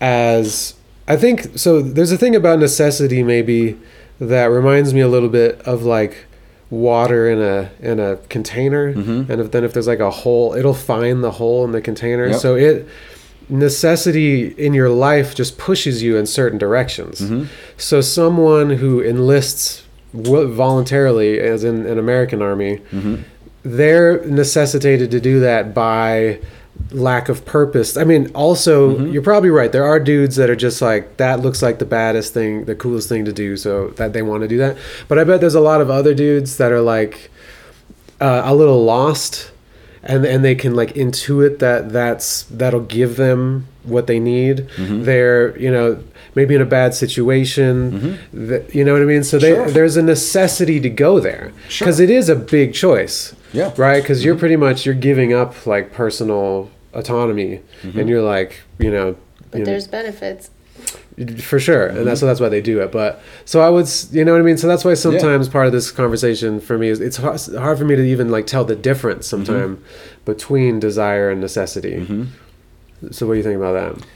as 0.00 0.74
I 1.06 1.16
think 1.16 1.58
so. 1.58 1.82
There's 1.82 2.12
a 2.12 2.16
thing 2.16 2.34
about 2.34 2.58
necessity 2.58 3.22
maybe 3.22 3.78
that 4.18 4.46
reminds 4.46 4.94
me 4.94 5.00
a 5.00 5.08
little 5.08 5.28
bit 5.28 5.60
of 5.62 5.82
like 5.82 6.24
water 6.70 7.28
in 7.28 7.42
a 7.42 7.70
in 7.80 8.00
a 8.00 8.16
container, 8.30 8.86
and 8.86 9.30
if, 9.30 9.50
then 9.50 9.64
if 9.64 9.74
there's 9.74 9.86
like 9.86 10.00
a 10.00 10.10
hole, 10.10 10.54
it'll 10.54 10.72
find 10.72 11.22
the 11.22 11.32
hole 11.32 11.62
in 11.66 11.72
the 11.72 11.82
container. 11.82 12.28
Yep. 12.28 12.40
So 12.40 12.54
it 12.54 12.88
necessity 13.50 14.46
in 14.66 14.72
your 14.72 14.88
life 14.88 15.34
just 15.34 15.58
pushes 15.58 16.02
you 16.02 16.16
in 16.16 16.24
certain 16.24 16.58
directions. 16.58 17.20
Mm-hmm. 17.20 17.44
So 17.76 18.00
someone 18.00 18.70
who 18.70 19.02
enlists 19.02 19.84
voluntarily, 20.14 21.38
as 21.38 21.64
in 21.64 21.84
an 21.86 21.98
American 21.98 22.40
army, 22.40 22.80
Mm-hmm. 22.92 23.22
They're 23.62 24.24
necessitated 24.26 25.10
to 25.12 25.20
do 25.20 25.40
that 25.40 25.72
by 25.74 26.40
lack 26.90 27.28
of 27.28 27.44
purpose. 27.44 27.96
I 27.96 28.04
mean, 28.04 28.30
also 28.34 28.96
Mm-hmm. 28.96 29.12
you're 29.12 29.22
probably 29.22 29.50
right. 29.50 29.70
There 29.70 29.84
are 29.84 30.00
dudes 30.00 30.36
that 30.36 30.50
are 30.50 30.56
just 30.56 30.82
like 30.82 31.16
that 31.18 31.40
looks 31.40 31.62
like 31.62 31.78
the 31.78 31.84
baddest 31.84 32.34
thing, 32.34 32.64
the 32.64 32.74
coolest 32.74 33.08
thing 33.08 33.24
to 33.24 33.32
do, 33.32 33.56
so 33.56 33.88
that 33.90 34.12
they 34.12 34.22
want 34.22 34.42
to 34.42 34.48
do 34.48 34.58
that. 34.58 34.76
But 35.08 35.18
I 35.18 35.24
bet 35.24 35.40
there's 35.40 35.54
a 35.54 35.60
lot 35.60 35.80
of 35.80 35.90
other 35.90 36.14
dudes 36.14 36.56
that 36.56 36.72
are 36.72 36.80
like 36.80 37.30
uh, 38.20 38.42
a 38.44 38.54
little 38.54 38.82
lost 38.84 39.50
and 40.02 40.24
and 40.24 40.44
they 40.44 40.54
can 40.54 40.74
like 40.74 40.94
intuit 40.94 41.58
that 41.60 41.90
that's 41.92 42.42
that'll 42.44 42.80
give 42.80 43.16
them 43.16 43.66
what 43.84 44.06
they 44.06 44.18
need. 44.20 44.56
Mm-hmm. 44.76 45.02
they're 45.04 45.58
you 45.58 45.70
know 45.70 46.02
maybe 46.34 46.54
in 46.54 46.62
a 46.62 46.66
bad 46.66 46.94
situation. 46.94 48.18
That, 48.32 48.74
you 48.74 48.84
know 48.84 48.92
what 48.94 49.02
i 49.02 49.04
mean? 49.04 49.22
So 49.24 49.38
they, 49.38 49.54
Sure. 49.54 49.70
there's 49.70 49.96
a 49.96 50.02
necessity 50.02 50.80
to 50.80 50.88
go 50.90 51.20
there. 51.20 51.52
Sure. 51.68 51.84
because 51.86 52.00
it 52.00 52.10
is 52.10 52.28
a 52.28 52.36
big 52.36 52.72
choice 52.74 53.34
Yeah. 53.52 53.70
Mm-hmm. 53.70 53.82
right? 53.82 54.02
Because 54.02 54.24
you're 54.24 54.36
pretty 54.36 54.56
much 54.56 54.86
you're 54.86 54.94
giving 54.94 55.32
up 55.34 55.66
like 55.66 55.92
personal 55.92 56.70
autonomy. 56.94 57.60
Mm-hmm. 57.82 57.98
and 57.98 58.08
you're 58.08 58.22
like 58.22 58.60
you 58.78 58.90
know 58.90 59.16
But 59.50 59.58
you 59.58 59.64
know, 59.64 59.70
there's 59.72 59.88
benefits. 59.88 60.50
for 61.40 61.58
sure. 61.60 61.86
And 61.86 62.06
that's 62.06 62.20
so 62.20 62.26
that's 62.26 62.40
why 62.40 62.48
they 62.48 62.62
do 62.62 62.80
it. 62.80 62.90
But 62.90 63.20
so 63.44 63.60
i 63.60 63.68
would 63.68 63.86
you 64.10 64.24
know 64.24 64.32
what 64.32 64.40
i 64.40 64.44
mean? 64.44 64.56
So 64.56 64.66
that's 64.66 64.84
why 64.84 64.94
sometimes 64.94 65.48
part 65.48 65.66
of 65.66 65.72
this 65.72 65.90
conversation 65.90 66.60
for 66.60 66.78
me 66.78 66.88
is 66.88 67.00
it's 67.00 67.18
hard, 67.18 67.40
hard 67.64 67.76
for 67.78 67.84
me 67.84 67.94
to 67.96 68.02
even 68.14 68.30
like 68.30 68.46
tell 68.46 68.64
the 68.64 68.76
difference 68.76 69.26
sometime 69.26 69.82
between 70.24 70.80
desire 70.80 71.30
and 71.30 71.40
necessity 71.40 71.96
so 73.10 73.26
what 73.26 73.34
do 73.34 73.38
you 73.38 73.42
think 73.42 73.56
about 73.56 73.72
that 73.72 74.06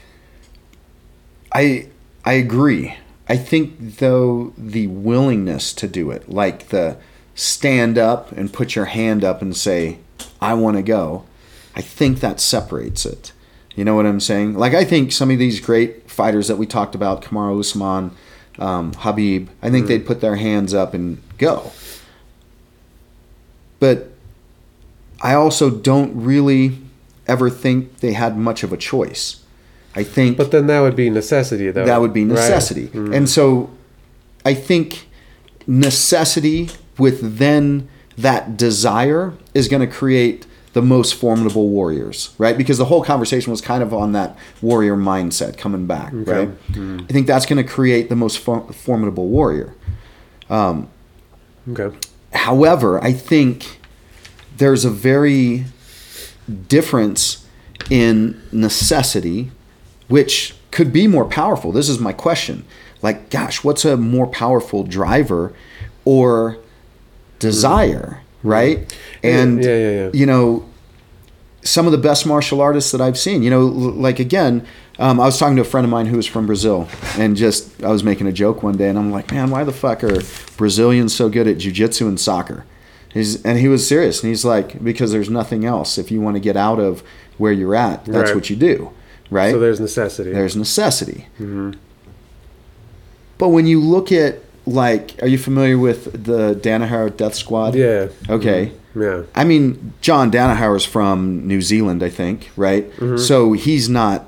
I 1.51 1.87
I 2.25 2.33
agree. 2.33 2.95
I 3.29 3.37
think 3.37 3.97
though 3.97 4.53
the 4.57 4.87
willingness 4.87 5.73
to 5.73 5.87
do 5.87 6.11
it, 6.11 6.29
like 6.29 6.69
the 6.69 6.97
stand 7.35 7.97
up 7.97 8.31
and 8.31 8.51
put 8.51 8.75
your 8.75 8.85
hand 8.85 9.23
up 9.23 9.41
and 9.41 9.55
say, 9.55 9.99
"I 10.41 10.53
want 10.53 10.77
to 10.77 10.83
go," 10.83 11.23
I 11.75 11.81
think 11.81 12.19
that 12.19 12.39
separates 12.39 13.05
it. 13.05 13.31
You 13.75 13.85
know 13.85 13.95
what 13.95 14.05
I'm 14.05 14.19
saying? 14.19 14.55
Like 14.55 14.73
I 14.73 14.83
think 14.83 15.11
some 15.11 15.31
of 15.31 15.39
these 15.39 15.59
great 15.59 16.09
fighters 16.09 16.47
that 16.47 16.57
we 16.57 16.65
talked 16.65 16.95
about, 16.95 17.21
Kamaru 17.21 17.59
Usman, 17.59 18.11
um, 18.59 18.91
Khabib, 18.93 19.47
I 19.61 19.69
think 19.69 19.87
they'd 19.87 20.05
put 20.05 20.21
their 20.21 20.35
hands 20.35 20.73
up 20.73 20.93
and 20.93 21.21
go. 21.37 21.71
But 23.79 24.09
I 25.21 25.33
also 25.33 25.69
don't 25.69 26.11
really 26.15 26.77
ever 27.27 27.49
think 27.49 27.99
they 27.99 28.13
had 28.13 28.37
much 28.37 28.63
of 28.63 28.73
a 28.73 28.77
choice. 28.77 29.43
I 29.95 30.03
think 30.03 30.37
but 30.37 30.51
then 30.51 30.67
that 30.67 30.81
would 30.81 30.95
be 30.95 31.09
necessity 31.09 31.71
though 31.71 31.85
that 31.85 31.99
would 32.01 32.13
be 32.13 32.23
right? 32.23 32.35
necessity. 32.35 32.87
Mm. 32.89 33.15
And 33.15 33.29
so 33.29 33.71
I 34.45 34.53
think 34.53 35.07
necessity 35.65 36.69
with 36.97 37.37
then 37.37 37.89
that 38.17 38.57
desire 38.57 39.33
is 39.53 39.67
going 39.67 39.87
to 39.87 39.93
create 39.93 40.45
the 40.73 40.81
most 40.81 41.15
formidable 41.15 41.69
warriors, 41.69 42.35
right? 42.37 42.55
Because 42.55 42.77
the 42.77 42.85
whole 42.85 43.03
conversation 43.03 43.49
was 43.49 43.61
kind 43.61 43.81
of 43.81 43.93
on 43.93 44.11
that 44.11 44.37
warrior 44.61 44.95
mindset 44.95 45.57
coming 45.57 45.87
back, 45.87 46.11
right? 46.13 46.49
Mm. 46.71 47.03
I 47.03 47.07
think 47.07 47.25
that's 47.25 47.47
going 47.47 47.57
to 47.57 47.67
create 47.67 48.09
the 48.09 48.15
most 48.15 48.37
for- 48.37 48.71
formidable 48.71 49.27
warrior. 49.27 49.73
Um, 50.49 50.89
okay 51.71 51.97
However, 52.33 53.03
I 53.03 53.13
think 53.13 53.79
there's 54.57 54.85
a 54.85 54.89
very 54.89 55.65
difference 56.67 57.45
in 57.89 58.41
necessity, 58.51 59.51
which 60.07 60.55
could 60.71 60.91
be 60.93 61.07
more 61.07 61.25
powerful. 61.25 61.71
This 61.71 61.89
is 61.89 61.99
my 61.99 62.13
question. 62.13 62.65
Like, 63.01 63.29
gosh, 63.29 63.63
what's 63.63 63.85
a 63.85 63.95
more 63.97 64.27
powerful 64.27 64.83
driver 64.83 65.53
or 66.05 66.57
desire, 67.39 68.21
right? 68.43 68.91
And, 69.23 69.63
Yeah, 69.63 69.69
yeah, 69.77 69.91
yeah. 69.91 70.09
you 70.13 70.25
know, 70.25 70.65
some 71.63 71.85
of 71.85 71.91
the 71.91 71.97
best 71.97 72.25
martial 72.25 72.61
artists 72.61 72.91
that 72.91 73.01
I've 73.01 73.17
seen, 73.17 73.43
you 73.43 73.49
know, 73.49 73.65
like 73.65 74.19
again, 74.19 74.65
um, 74.99 75.19
I 75.19 75.25
was 75.25 75.37
talking 75.37 75.55
to 75.57 75.61
a 75.61 75.65
friend 75.65 75.85
of 75.85 75.91
mine 75.91 76.07
who 76.07 76.17
was 76.17 76.25
from 76.25 76.47
Brazil, 76.47 76.87
and 77.17 77.35
just 77.35 77.83
I 77.83 77.89
was 77.91 78.03
making 78.03 78.25
a 78.25 78.31
joke 78.31 78.63
one 78.63 78.77
day, 78.77 78.89
and 78.89 78.97
I'm 78.97 79.11
like, 79.11 79.31
man, 79.31 79.51
why 79.51 79.63
the 79.63 79.71
fuck 79.73 80.03
are 80.03 80.21
Brazilians 80.55 81.13
so 81.13 81.29
good 81.29 81.47
at 81.47 81.57
jujitsu 81.57 82.07
and 82.07 82.19
soccer? 82.19 82.65
He's, 83.17 83.43
and 83.43 83.57
he 83.59 83.67
was 83.67 83.87
serious, 83.87 84.21
and 84.23 84.29
he's 84.29 84.45
like, 84.45 84.83
because 84.83 85.11
there's 85.11 85.29
nothing 85.29 85.65
else. 85.65 85.97
If 85.97 86.11
you 86.11 86.21
want 86.21 86.35
to 86.35 86.39
get 86.39 86.55
out 86.57 86.79
of 86.79 87.03
where 87.37 87.51
you're 87.51 87.75
at, 87.75 88.05
that's 88.05 88.29
Right. 88.29 88.35
what 88.35 88.49
you 88.49 88.55
do, 88.55 88.91
right? 89.29 89.51
so 89.51 89.59
there's 89.59 89.79
necessity 89.79 90.31
there's 90.31 90.55
necessity. 90.55 91.27
Mm-hmm. 91.39 91.71
But 93.37 93.49
when 93.49 93.67
you 93.67 93.79
look 93.79 94.11
at 94.11 94.39
like, 94.65 95.15
are 95.21 95.27
you 95.27 95.37
familiar 95.37 95.77
with 95.77 96.25
the 96.25 96.55
Danaher 96.55 97.15
Death 97.15 97.35
Squad? 97.35 97.75
yeah 97.75 98.07
Okay. 98.29 98.71
Mm-hmm. 98.95 99.01
yeah 99.01 99.23
I 99.35 99.43
mean, 99.43 99.93
John 100.01 100.31
Danaher 100.31 100.75
is 100.75 100.85
from 100.85 101.47
New 101.47 101.61
Zealand, 101.61 102.01
I 102.03 102.09
think, 102.09 102.49
right? 102.57 102.89
Mm-hmm. 102.97 103.17
So 103.17 103.53
he's 103.53 103.87
not 103.87 104.25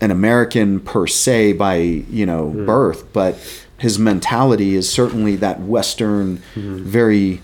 an 0.00 0.10
American 0.10 0.80
per 0.80 1.06
se 1.06 1.52
by 1.54 1.76
you 1.76 2.26
know 2.26 2.50
birth, 2.66 3.12
but 3.12 3.36
his 3.78 3.98
mentality 3.98 4.74
is 4.74 4.88
certainly 4.90 5.36
that 5.36 5.60
Western, 5.60 6.38
very 6.54 7.42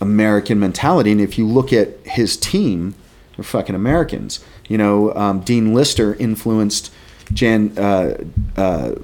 American 0.00 0.58
mentality. 0.60 1.12
And 1.12 1.20
if 1.20 1.38
you 1.38 1.46
look 1.46 1.72
at 1.72 1.88
his 2.04 2.36
team, 2.36 2.94
they're 3.36 3.44
fucking 3.44 3.74
Americans. 3.74 4.40
You 4.68 4.78
know, 4.78 5.14
um, 5.14 5.40
Dean 5.40 5.72
Lister 5.74 6.14
influenced 6.14 6.92
Jan 7.32 7.76
uh, 7.78 8.16
uh, 8.56 8.94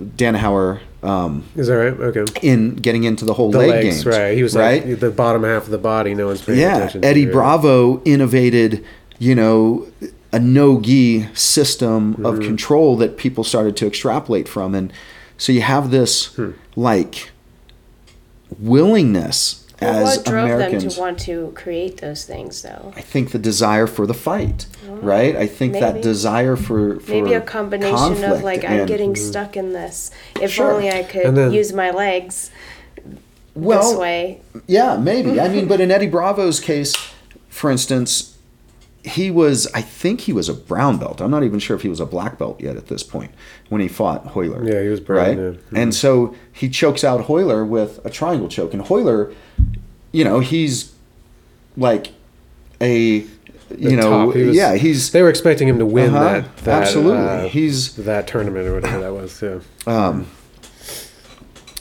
um, 1.02 1.44
is 1.54 1.66
that 1.66 1.74
right 1.74 1.92
okay 2.00 2.24
in 2.40 2.76
getting 2.76 3.04
into 3.04 3.26
the 3.26 3.34
whole 3.34 3.50
the 3.50 3.58
leg 3.58 3.68
legs 3.70 3.84
games, 4.02 4.06
right 4.06 4.34
he 4.34 4.42
was 4.42 4.56
right. 4.56 4.86
like 4.86 5.00
the 5.00 5.10
bottom 5.10 5.42
half 5.44 5.64
of 5.64 5.70
the 5.70 5.76
body 5.76 6.14
no 6.14 6.26
one's 6.28 6.40
paying 6.40 6.58
Yeah, 6.58 6.76
attention 6.76 7.02
to, 7.02 7.06
Eddie? 7.08 7.26
Bravo 7.26 8.02
innovated, 8.06 8.82
you 9.18 9.34
know, 9.34 9.86
a 10.32 10.38
no 10.38 10.80
gi 10.80 11.28
system 11.34 12.14
of 12.24 12.36
Mm-hmm. 12.36 12.46
control 12.46 12.96
that 12.96 13.18
people 13.18 13.44
started 13.44 13.76
to 13.76 13.86
extrapolate 13.86 14.48
from, 14.48 14.74
and 14.74 14.90
so 15.36 15.52
you 15.52 15.60
have 15.60 15.90
this 15.90 16.34
Hmm. 16.36 16.52
like 16.74 17.30
willingness 18.58 19.63
Well, 19.84 20.06
as 20.06 20.16
what 20.18 20.26
drove 20.26 20.58
them 20.58 20.78
to 20.78 21.00
want 21.00 21.18
to 21.20 21.52
create 21.54 21.98
those 21.98 22.24
things, 22.24 22.62
though? 22.62 22.92
I 22.96 23.00
think 23.00 23.30
the 23.32 23.38
desire 23.38 23.86
for 23.86 24.06
the 24.06 24.14
fight, 24.14 24.66
oh, 24.88 24.94
right? 24.96 25.36
I 25.36 25.46
think 25.46 25.74
that 25.74 26.02
desire 26.02 26.56
for, 26.56 27.00
for 27.00 27.10
Maybe 27.10 27.34
a 27.34 27.40
combination 27.40 28.24
of 28.24 28.42
like 28.42 28.64
I'm 28.64 28.80
and- 28.80 28.88
getting 28.88 29.16
stuck 29.16 29.56
in 29.56 29.72
this. 29.72 30.10
If 30.40 30.52
Sure. 30.52 30.72
only 30.72 30.90
I 30.90 31.02
could 31.02 31.34
then- 31.34 31.52
use 31.52 31.72
my 31.72 31.90
legs 31.90 32.50
well, 33.54 33.90
this 33.90 33.98
way. 33.98 34.40
Yeah, 34.66 34.96
maybe. 34.96 35.40
I 35.40 35.48
mean, 35.48 35.66
but 35.68 35.80
in 35.80 35.90
Eddie 35.90 36.08
Bravo's 36.08 36.60
case, 36.60 36.94
for 37.48 37.70
instance, 37.70 38.33
he 39.04 39.30
was, 39.30 39.66
I 39.74 39.82
think 39.82 40.22
he 40.22 40.32
was 40.32 40.48
a 40.48 40.54
brown 40.54 40.96
belt. 40.98 41.20
I'm 41.20 41.30
not 41.30 41.42
even 41.44 41.58
sure 41.58 41.76
if 41.76 41.82
he 41.82 41.88
was 41.90 42.00
a 42.00 42.06
black 42.06 42.38
belt 42.38 42.60
yet 42.60 42.76
at 42.76 42.86
this 42.88 43.02
point 43.02 43.32
when 43.68 43.80
he 43.82 43.88
fought 43.88 44.24
Royler. 44.34 44.66
Yeah, 44.66 44.80
he 44.82 44.88
was 44.88 44.98
brown, 45.00 45.36
Right? 45.52 45.60
And 45.74 45.94
so 45.94 46.34
he 46.52 46.68
chokes 46.70 47.04
out 47.04 47.20
Royler 47.26 47.66
with 47.68 48.00
a 48.06 48.10
triangle 48.10 48.48
choke. 48.48 48.72
And 48.72 48.82
Royler, 48.82 49.34
you 50.12 50.24
know, 50.24 50.40
he's 50.40 50.94
like 51.76 52.12
a, 52.80 52.96
you 52.96 53.28
The 53.70 53.96
know, 53.96 54.26
top. 54.26 54.34
He 54.36 54.42
was- 54.44 54.56
yeah, 54.56 54.74
he's. 54.76 55.10
they 55.12 55.20
were 55.22 55.28
expecting 55.30 55.68
him 55.68 55.78
to 55.78 55.86
win 55.86 56.14
Uh-huh. 56.14 56.24
that, 56.40 56.56
that 56.64 56.82
Absolutely. 56.84 57.18
uh, 57.18 57.48
he's 57.48 57.96
that 57.96 58.26
tournament 58.26 58.66
or 58.68 58.74
whatever 58.74 59.00
that 59.00 59.12
was 59.12 59.42
yeah 59.42 59.58
um, 59.86 60.26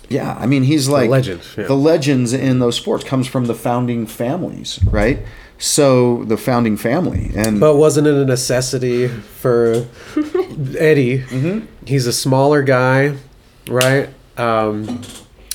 Yeah, 0.09 0.35
I 0.39 0.45
mean 0.45 0.63
he's 0.63 0.87
like 0.89 1.09
legend, 1.09 1.41
yeah. 1.57 1.65
The 1.67 1.75
legends 1.77 2.33
in 2.33 2.59
those 2.59 2.75
sports 2.75 3.03
comes 3.03 3.27
from 3.27 3.45
the 3.45 3.55
founding 3.55 4.05
families, 4.05 4.79
right? 4.85 5.19
So 5.57 6.23
the 6.25 6.35
founding 6.37 6.75
family, 6.77 7.31
and 7.35 7.59
But 7.59 7.75
wasn't 7.75 8.07
it 8.07 8.15
a 8.15 8.25
necessity 8.25 9.07
for 9.07 9.85
Eddie? 10.77 11.19
Mm-hmm. 11.19 11.65
He's 11.85 12.05
a 12.07 12.13
smaller 12.13 12.63
guy, 12.63 13.15
right? 13.67 14.09
Um, 14.37 15.01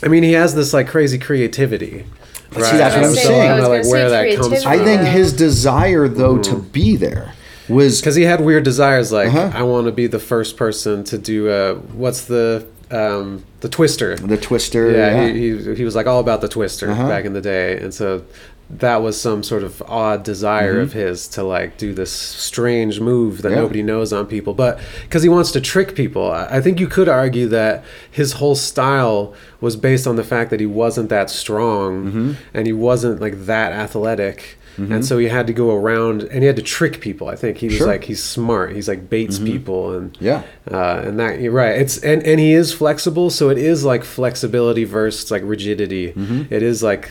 I 0.02 0.08
mean, 0.08 0.22
he 0.22 0.32
has 0.32 0.54
this 0.54 0.72
like 0.72 0.88
crazy 0.88 1.18
creativity. 1.18 2.04
Right? 2.52 2.64
See, 2.64 2.76
that's 2.78 2.94
what 2.96 3.04
I'm 3.04 3.14
So 3.14 3.20
saying. 3.20 3.50
I 3.50 3.60
like 3.66 3.84
where 3.86 4.08
that 4.08 4.24
comes 4.36 4.48
creativity. 4.48 4.66
I 4.66 4.84
think 4.84 5.02
his 5.02 5.32
desire 5.34 6.08
though 6.08 6.38
to 6.38 6.50
Mm-hmm. 6.52 6.68
be 6.68 6.96
there 6.96 7.34
was 7.68 8.00
because 8.00 8.14
he 8.14 8.22
had 8.22 8.40
weird 8.40 8.64
desires 8.64 9.12
like 9.12 9.28
Uh-huh. 9.28 9.50
i 9.54 9.62
want 9.62 9.84
to 9.84 9.92
be 9.92 10.06
the 10.06 10.18
first 10.18 10.56
person 10.56 11.04
to 11.04 11.18
do 11.18 11.50
uh 11.50 11.74
what's 11.92 12.24
the 12.24 12.66
um 12.90 13.44
the 13.60 13.68
twister 13.68 14.16
the 14.16 14.38
twister. 14.38 14.90
yeah, 14.90 15.28
He, 15.28 15.54
he, 15.58 15.74
he 15.74 15.84
was 15.84 15.94
like 15.94 16.06
all 16.06 16.18
about 16.20 16.40
the 16.40 16.48
twister 16.48 16.90
Uh-huh. 16.90 17.06
back 17.06 17.26
in 17.26 17.34
the 17.34 17.42
day 17.42 17.76
and 17.78 17.92
so 17.92 18.24
that 18.70 18.98
was 19.02 19.18
some 19.18 19.42
sort 19.42 19.62
of 19.62 19.82
odd 19.86 20.22
desire 20.22 20.74
Mm-hmm. 20.74 20.82
of 20.82 20.92
his 20.92 21.26
to 21.28 21.42
like 21.42 21.78
do 21.78 21.94
this 21.94 22.12
strange 22.12 23.00
move 23.00 23.40
that 23.42 23.50
Yeah. 23.52 23.56
nobody 23.62 23.82
knows 23.82 24.12
on 24.12 24.26
people 24.26 24.52
but 24.54 24.78
because 25.04 25.22
he 25.22 25.28
wants 25.28 25.52
to 25.52 25.60
trick 25.60 25.94
people 25.94 26.30
I, 26.30 26.60
think 26.60 26.78
you 26.78 26.86
could 26.86 27.08
argue 27.08 27.48
that 27.48 27.82
his 28.10 28.32
whole 28.34 28.54
style 28.54 29.32
was 29.60 29.74
based 29.76 30.06
on 30.06 30.16
the 30.16 30.24
fact 30.24 30.50
that 30.50 30.60
he 30.60 30.66
wasn't 30.66 31.08
that 31.08 31.30
strong 31.30 32.06
Mm-hmm. 32.06 32.32
and 32.52 32.66
he 32.66 32.72
wasn't 32.74 33.20
like 33.20 33.46
that 33.46 33.72
athletic 33.72 34.56
and 34.80 35.04
so 35.04 35.18
he 35.18 35.26
had 35.26 35.48
to 35.48 35.52
go 35.52 35.74
around 35.74 36.22
and 36.22 36.42
he 36.42 36.46
had 36.46 36.54
to 36.54 36.62
trick 36.62 37.00
people 37.00 37.26
i 37.26 37.34
think 37.34 37.56
he 37.58 37.66
was 37.66 37.76
Sure. 37.78 37.86
Mm-hmm. 37.88 37.92
like 37.94 38.04
he's 38.04 38.22
smart 38.22 38.76
he's 38.76 38.86
like 38.86 39.10
baits 39.10 39.40
people 39.40 39.92
and 39.96 40.16
Yeah. 40.20 40.42
uh, 40.70 41.02
and 41.04 41.18
that 41.18 41.40
you're 41.40 41.50
right. 41.50 41.74
It's 41.80 41.98
and 41.98 42.22
and 42.22 42.38
he 42.38 42.52
is 42.52 42.72
flexible, 42.72 43.28
so 43.30 43.48
it 43.48 43.58
is 43.58 43.84
like 43.84 44.04
flexibility 44.04 44.84
versus 44.84 45.32
like 45.32 45.42
rigidity. 45.44 46.12
Mm-hmm. 46.12 46.54
It 46.54 46.62
is 46.62 46.80
like 46.84 47.10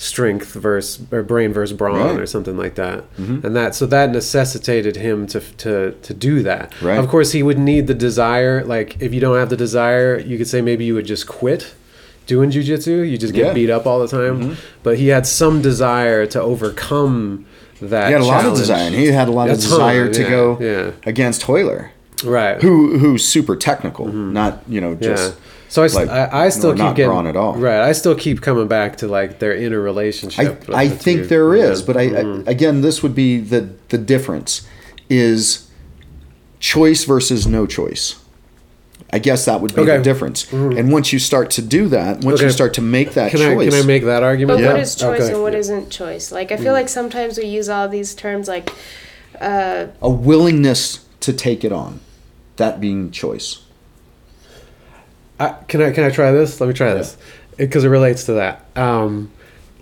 strength 0.00 0.54
versus 0.54 1.04
or 1.12 1.22
brain 1.24 1.52
versus 1.52 1.76
brawn 1.76 1.96
Right. 1.98 2.10
Mm-hmm. 2.12 2.20
or 2.20 2.26
something 2.26 2.56
like 2.56 2.76
that. 2.76 3.04
And 3.18 3.54
that 3.56 3.74
so 3.74 3.84
that 3.86 4.10
necessitated 4.10 4.96
him 4.96 5.26
to 5.26 5.40
to 5.40 5.90
to 6.02 6.14
do 6.14 6.42
that. 6.44 6.72
Right. 6.80 6.98
Of 6.98 7.08
course, 7.08 7.32
he 7.32 7.42
would 7.42 7.58
need 7.58 7.88
the 7.88 7.94
desire. 7.94 8.64
Like 8.64 8.96
if 9.02 9.12
you 9.12 9.20
don't 9.20 9.36
have 9.36 9.50
the 9.50 9.56
desire, 9.56 10.18
you 10.18 10.38
could 10.38 10.46
say 10.48 10.60
maybe 10.62 10.84
you 10.84 10.94
would 10.94 11.04
just 11.06 11.26
quit 11.26 11.74
doing 12.28 12.50
jujitsu. 12.50 13.10
You 13.10 13.18
just 13.18 13.34
get 13.34 13.40
Yeah. 13.40 13.46
Mm-hmm. 13.48 13.54
beat 13.54 13.70
up 13.70 13.86
all 13.86 13.98
the 13.98 14.08
time. 14.08 14.56
But 14.84 14.98
he 14.98 15.08
had 15.08 15.26
some 15.26 15.60
desire 15.62 16.26
to 16.26 16.40
overcome 16.40 17.44
that. 17.82 18.06
He 18.06 18.12
had 18.12 18.20
a 18.22 18.24
lot 18.24 18.44
of 18.46 18.54
desire, 18.56 18.90
he 18.90 19.06
had 19.06 19.28
a 19.28 19.32
lot 19.32 19.50
of 19.50 19.58
ton, 19.60 19.70
desire 19.70 20.12
to 20.12 20.22
yeah, 20.22 20.28
go 20.30 20.58
yeah. 20.60 20.90
against 21.06 21.42
Royler, 21.48 21.90
Right. 22.24 22.60
who 22.62 22.98
who's 22.98 23.24
super 23.26 23.56
technical, 23.56 24.06
not 24.08 24.62
you 24.68 24.80
know 24.80 24.94
just. 24.94 25.34
So 25.70 25.82
I, 25.82 25.84
s- 25.84 25.94
like, 25.94 26.08
I, 26.08 26.46
I 26.46 26.48
still 26.48 26.72
keep 26.72 26.78
not 26.78 26.96
getting 26.96 27.10
brawn 27.10 27.26
at 27.26 27.36
all. 27.36 27.54
right. 27.54 27.80
I 27.80 27.92
still 27.92 28.14
keep 28.14 28.40
coming 28.40 28.68
back 28.68 28.96
to 28.96 29.06
like 29.06 29.38
their 29.38 29.54
inner 29.54 29.80
I, 29.80 29.84
relationship. 29.84 30.64
I 30.72 30.84
with 30.84 31.02
think 31.02 31.20
two. 31.22 31.26
there 31.26 31.54
is, 31.54 31.80
Yeah. 31.80 31.86
but 31.86 31.96
I, 31.96 32.06
Mhm. 32.08 32.48
I 32.48 32.50
again 32.50 32.80
this 32.80 33.02
would 33.02 33.14
be 33.14 33.38
the 33.38 33.68
the 33.90 33.98
difference 33.98 34.66
is 35.10 35.68
choice 36.60 37.04
versus 37.04 37.46
no 37.46 37.66
choice. 37.66 38.16
I 39.12 39.18
guess 39.18 39.44
that 39.46 39.60
would 39.62 39.74
be 39.74 39.80
Okay. 39.82 39.96
the 39.96 40.02
difference. 40.02 40.52
And 40.52 40.92
once 40.92 41.12
you 41.14 41.18
start 41.18 41.50
to 41.52 41.62
do 41.62 41.88
that, 41.88 42.22
once 42.22 42.42
you 42.42 42.50
start 42.50 42.74
to 42.74 42.82
make 42.82 43.12
that 43.14 43.30
can 43.30 43.40
I 43.40 43.54
choice, 43.54 43.70
can 43.74 43.82
I 43.82 43.86
make 43.86 44.04
that 44.04 44.22
argument? 44.22 44.58
But 44.58 44.64
Yeah. 44.64 44.72
what 44.72 44.80
is 44.80 44.94
choice 44.94 45.22
Okay. 45.22 45.32
and 45.32 45.42
what 45.42 45.54
isn't 45.54 45.88
choice? 45.88 46.30
Like 46.32 46.52
I 46.52 46.56
Mm. 46.56 46.62
feel 46.62 46.72
like 46.74 46.88
sometimes 46.90 47.38
we 47.38 47.44
use 47.46 47.68
all 47.70 47.88
these 47.88 48.14
terms 48.14 48.48
like 48.48 48.70
uh, 49.40 49.86
a 50.02 50.10
willingness 50.10 51.00
to 51.20 51.32
take 51.32 51.64
it 51.64 51.72
on, 51.72 52.00
that 52.56 52.80
being 52.80 53.10
choice. 53.10 53.58
I, 55.40 55.50
can 55.68 55.80
I 55.82 55.90
can 55.92 56.04
I 56.04 56.10
try 56.10 56.32
this? 56.32 56.60
Let 56.60 56.66
me 56.66 56.74
try 56.74 56.92
this 56.94 57.16
because 57.56 57.84
it 57.84 57.88
relates 57.88 58.24
to 58.24 58.32
that. 58.34 58.66
Um, 58.76 59.30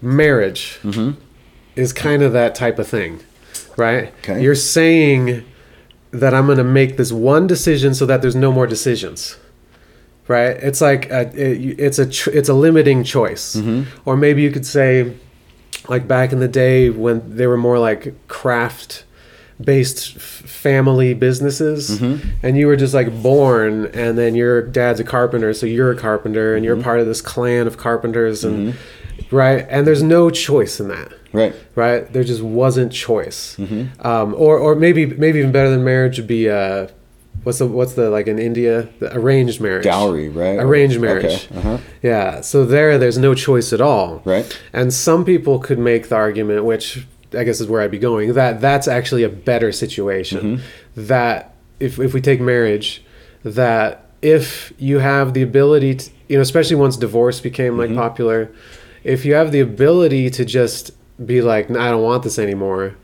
marriage 0.02 0.78
Mm-hmm. 0.82 1.18
is 1.76 1.92
kind 1.92 2.22
of 2.22 2.32
that 2.32 2.54
type 2.54 2.78
of 2.78 2.86
thing, 2.88 3.20
right? 3.76 4.12
Okay. 4.20 4.42
You're 4.42 4.54
saying 4.54 5.44
that 6.10 6.32
I'm 6.34 6.46
going 6.46 6.58
to 6.58 6.64
make 6.64 6.96
this 6.96 7.12
one 7.12 7.46
decision 7.46 7.94
so 7.94 8.06
that 8.06 8.22
there's 8.22 8.36
no 8.36 8.52
more 8.52 8.66
decisions. 8.66 9.36
Right? 10.28 10.56
It's 10.56 10.80
like 10.80 11.08
a, 11.10 11.20
it, 11.40 11.78
it's 11.78 11.98
a 12.00 12.08
it's 12.36 12.48
a 12.48 12.54
limiting 12.54 13.04
choice. 13.04 13.54
Mm-hmm. 13.56 14.00
Or 14.08 14.16
maybe 14.16 14.42
you 14.42 14.50
could 14.50 14.66
say 14.66 15.14
like 15.88 16.08
back 16.08 16.32
in 16.32 16.40
the 16.40 16.48
day 16.48 16.90
when 16.90 17.36
they 17.36 17.46
were 17.46 17.56
more 17.56 17.78
like 17.78 18.12
craft 18.26 19.04
based 19.62 20.16
f- 20.16 20.22
family 20.22 21.14
businesses 21.14 21.98
Mm-hmm. 22.00 22.28
and 22.42 22.56
you 22.58 22.66
were 22.66 22.76
just 22.76 22.92
like 22.94 23.22
born 23.22 23.86
and 23.94 24.18
then 24.18 24.34
your 24.34 24.62
dad's 24.62 25.00
a 25.00 25.04
carpenter 25.04 25.54
so 25.54 25.64
you're 25.66 25.90
a 25.92 25.96
carpenter 25.96 26.54
and 26.54 26.64
Mm-hmm. 26.64 26.74
you're 26.74 26.82
part 26.82 27.00
of 27.00 27.06
this 27.06 27.20
clan 27.22 27.66
of 27.66 27.76
carpenters 27.78 28.44
and 28.44 28.74
right 29.30 29.66
and 29.70 29.86
there's 29.86 30.02
no 30.02 30.30
choice 30.30 30.78
in 30.80 30.88
that 30.88 31.12
Right. 31.32 31.54
right 31.74 32.10
there 32.12 32.24
just 32.24 32.42
wasn't 32.42 32.92
choice 32.92 33.56
Mm-hmm. 33.56 34.06
um, 34.06 34.34
or 34.36 34.58
or 34.58 34.74
maybe 34.74 35.06
maybe 35.06 35.38
even 35.38 35.52
better 35.52 35.70
than 35.70 35.84
marriage 35.84 36.18
would 36.18 36.26
be 36.28 36.48
uh 36.50 36.88
what's 37.42 37.58
the 37.58 37.66
what's 37.66 37.94
the 37.94 38.10
like 38.10 38.26
in 38.26 38.38
india 38.38 38.88
the 38.98 39.14
arranged 39.16 39.60
marriage 39.60 39.84
Dowry, 39.84 40.28
right? 40.28 40.58
arranged 40.58 40.96
Okay, 40.98 41.06
marriage 41.06 41.48
uh-huh. 41.54 41.78
yeah 42.02 42.40
so 42.40 42.64
there 42.64 42.98
there's 42.98 43.18
no 43.18 43.34
choice 43.34 43.72
at 43.72 43.80
all 43.80 44.20
Right. 44.24 44.46
and 44.72 44.92
some 44.92 45.24
people 45.24 45.58
could 45.58 45.78
make 45.78 46.08
the 46.08 46.16
argument 46.16 46.64
which 46.64 47.06
i 47.34 47.42
guess 47.44 47.60
is 47.60 47.66
where 47.68 47.80
i'd 47.82 47.90
be 47.90 47.98
going 47.98 48.32
that 48.34 48.60
that's 48.60 48.86
actually 48.88 49.22
a 49.22 49.28
better 49.28 49.72
situation 49.72 50.38
Mm-hmm. 50.58 50.62
that 51.08 51.54
if, 51.80 51.98
if 51.98 52.14
we 52.14 52.20
take 52.20 52.40
marriage 52.40 53.02
that 53.44 54.10
if 54.22 54.72
you 54.78 54.98
have 54.98 55.34
the 55.34 55.42
ability 55.42 55.94
to 55.96 56.10
you 56.28 56.36
know 56.36 56.42
especially 56.42 56.76
once 56.76 56.96
divorce 56.96 57.40
became 57.40 57.76
like 57.78 57.94
popular 57.94 58.50
if 59.04 59.24
you 59.24 59.34
have 59.34 59.52
the 59.52 59.60
ability 59.60 60.30
to 60.30 60.44
just 60.44 60.90
be 61.24 61.40
like 61.42 61.70
i 61.70 61.90
don't 61.90 62.02
want 62.02 62.22
this 62.22 62.38
anymore 62.38 62.96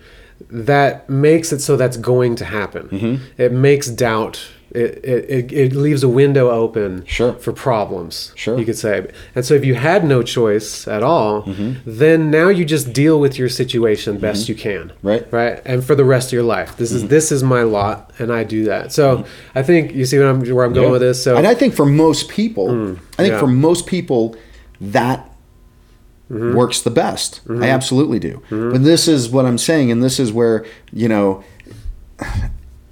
that 0.51 1.09
makes 1.09 1.53
it 1.53 1.61
so 1.61 1.77
that's 1.77 1.97
going 1.97 2.35
to 2.37 2.45
happen 2.45 2.89
Mm-hmm. 2.89 3.25
it 3.41 3.53
makes 3.53 3.89
doubt 3.89 4.45
it, 4.75 5.05
it, 5.05 5.53
it, 5.53 5.73
leaves 5.75 6.03
a 6.03 6.09
window 6.09 6.51
open 6.51 7.05
Sure. 7.07 7.35
for 7.35 7.53
problems 7.53 8.33
Sure. 8.37 8.59
you 8.59 8.65
could 8.65 8.79
say 8.79 9.07
and 9.35 9.45
so 9.45 9.55
if 9.55 9.65
you 9.65 9.75
had 9.75 10.05
no 10.05 10.23
choice 10.23 10.89
at 10.89 11.03
all 11.03 11.43
mm-hmm. 11.43 11.79
then 11.85 12.31
now 12.31 12.49
you 12.49 12.65
just 12.65 12.93
deal 12.93 13.21
with 13.21 13.39
your 13.39 13.49
situation 13.49 14.19
best 14.19 14.45
mm-hmm. 14.45 14.53
you 14.53 14.57
can 14.57 14.93
Right. 15.03 15.31
right 15.33 15.61
and 15.65 15.85
for 15.85 15.95
the 15.95 16.05
rest 16.05 16.29
of 16.29 16.33
your 16.33 16.43
life 16.43 16.77
this 16.77 16.91
is 16.91 17.03
mm-hmm. 17.03 17.11
this 17.11 17.31
is 17.31 17.43
my 17.43 17.63
lot 17.63 18.13
and 18.19 18.33
i 18.33 18.45
do 18.45 18.65
that 18.65 18.93
so 18.93 19.25
i 19.55 19.63
think 19.63 19.93
you 19.93 20.05
see 20.07 20.19
i'm 20.19 20.41
where 20.41 20.65
i'm 20.65 20.73
going 20.73 20.87
Yeah. 20.87 20.93
with 20.93 21.03
this 21.03 21.23
so 21.23 21.37
and 21.37 21.47
I 21.47 21.55
think 21.55 21.75
for 21.75 21.87
most 21.87 22.29
people, 22.29 22.69
mm, 22.69 22.99
I 23.19 23.23
think 23.23 23.33
yeah. 23.33 23.41
for 23.41 23.47
most 23.47 23.87
people, 23.87 24.37
that 24.81 25.29
Mm-hmm. 26.31 26.55
works 26.57 26.81
the 26.81 26.91
best. 26.91 27.43
I 27.51 27.69
absolutely 27.69 28.19
do. 28.19 28.43
But 28.49 28.85
this 28.85 29.07
is 29.07 29.29
what 29.29 29.45
I'm 29.45 29.59
saying, 29.59 29.91
and 29.91 30.03
this 30.03 30.19
is 30.19 30.33
where 30.33 30.65
you 30.91 31.07
know, 31.07 31.45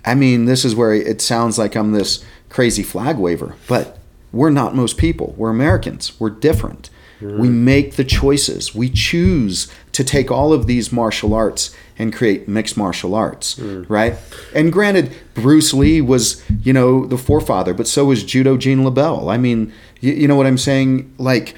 I 0.05 0.15
mean, 0.15 0.47
this 0.47 0.65
is 0.65 0.75
where 0.75 0.95
it 0.95 1.21
sounds 1.21 1.59
like 1.59 1.75
I'm 1.77 1.93
this 1.93 2.25
crazy 2.49 2.83
flag 2.83 3.19
waver, 3.19 3.55
but 3.69 3.99
we're 4.33 4.51
not 4.51 4.75
most 4.75 4.97
people. 4.97 5.35
We're 5.37 5.51
Americans. 5.51 6.19
We're 6.19 6.31
different. 6.31 6.91
We 7.23 7.51
make 7.51 7.97
the 7.97 8.05
choices. 8.05 8.75
We 8.75 8.89
choose 8.89 9.71
to 9.93 10.03
take 10.03 10.31
all 10.31 10.55
of 10.55 10.67
these 10.67 10.91
martial 10.91 11.35
arts 11.35 11.77
and 11.99 12.15
create 12.15 12.49
mixed 12.49 12.79
martial 12.79 13.15
arts, 13.15 13.57
mm. 13.57 13.85
right? 13.91 14.15
And 14.55 14.73
granted, 14.73 15.13
Bruce 15.35 15.75
Lee 15.75 16.01
was, 16.01 16.43
you 16.63 16.73
know, 16.73 17.05
the 17.05 17.19
forefather, 17.19 17.75
but 17.75 17.87
so 17.87 18.07
was 18.07 18.25
Judo 18.25 18.57
Gene 18.57 18.79
LeBell. 18.85 19.31
I 19.31 19.37
mean, 19.37 19.71
you, 20.01 20.15
you 20.15 20.29
know 20.29 20.35
what 20.35 20.47
I'm 20.47 20.57
saying? 20.57 21.13
Like, 21.19 21.55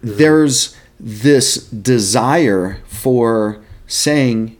there's 0.00 0.76
this 0.98 1.68
desire 1.68 2.80
for 2.86 3.62
saying, 3.86 4.56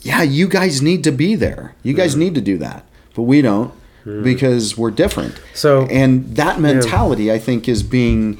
yeah, 0.00 0.22
you 0.22 0.48
guys 0.48 0.80
need 0.80 1.04
to 1.04 1.12
be 1.12 1.34
there. 1.34 1.69
You 1.82 1.94
guys 1.94 2.16
need 2.16 2.34
to 2.34 2.40
do 2.40 2.58
that. 2.58 2.84
But 3.14 3.22
we 3.22 3.42
don't 3.42 3.72
because 4.22 4.78
we're 4.78 4.90
different. 4.90 5.34
So- 5.54 5.86
and 5.90 6.34
that 6.36 6.58
mentality, 6.60 7.30
I 7.30 7.38
think, 7.38 7.68
is 7.68 7.82
being 7.82 8.38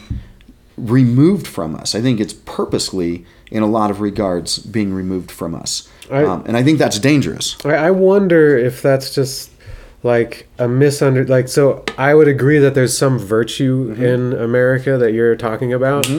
removed 0.77 1.47
from 1.47 1.75
us. 1.77 1.95
I 1.95 2.01
think 2.01 2.21
it's 2.21 2.33
purposely, 2.33 3.25
in 3.51 3.63
a 3.63 3.67
lot 3.67 3.91
of 3.91 4.01
regards, 4.01 4.59
being 4.59 4.95
removed 4.95 5.31
from 5.31 5.55
us. 5.55 5.89
I- 6.11 6.25
um, 6.25 6.43
and 6.47 6.57
I 6.57 6.63
think 6.63 6.79
that's 6.79 6.99
dangerous. 6.99 7.57
I, 7.65 7.75
I 7.75 7.91
wonder 7.91 8.57
if 8.59 8.81
that's 8.83 9.15
just 9.15 9.51
like 10.03 10.47
a 10.59 10.65
misunder 10.65 11.29
like 11.29 11.47
so 11.47 11.85
i 11.99 12.15
would 12.15 12.27
agree 12.27 12.59
that 12.59 12.75
there's 12.75 12.97
some 12.97 13.19
virtue 13.19 13.95
in 13.99 14.33
america 14.33 14.97
that 14.97 15.13
you're 15.13 15.37
talking 15.37 15.75
about 15.75 16.11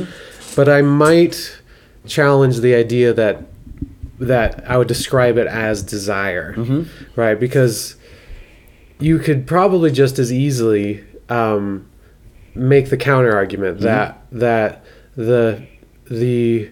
but 0.55 0.69
i 0.69 0.83
might 0.83 1.59
challenge 2.05 2.59
the 2.59 2.75
idea 2.75 3.11
that 3.11 3.41
that 4.21 4.63
i 4.69 4.77
would 4.77 4.87
describe 4.87 5.37
it 5.37 5.47
as 5.47 5.81
desire 5.83 6.53
right 7.15 7.39
because 7.39 7.95
you 8.99 9.17
could 9.19 9.47
probably 9.47 9.91
just 9.91 10.19
as 10.19 10.31
easily 10.31 11.03
um, 11.29 11.87
make 12.53 12.89
the 12.89 12.97
counter 12.97 13.33
argument 13.35 13.79
that 13.79 14.21
that 14.31 14.83
the 15.15 15.65
the 16.09 16.69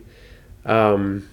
um, 0.66 1.28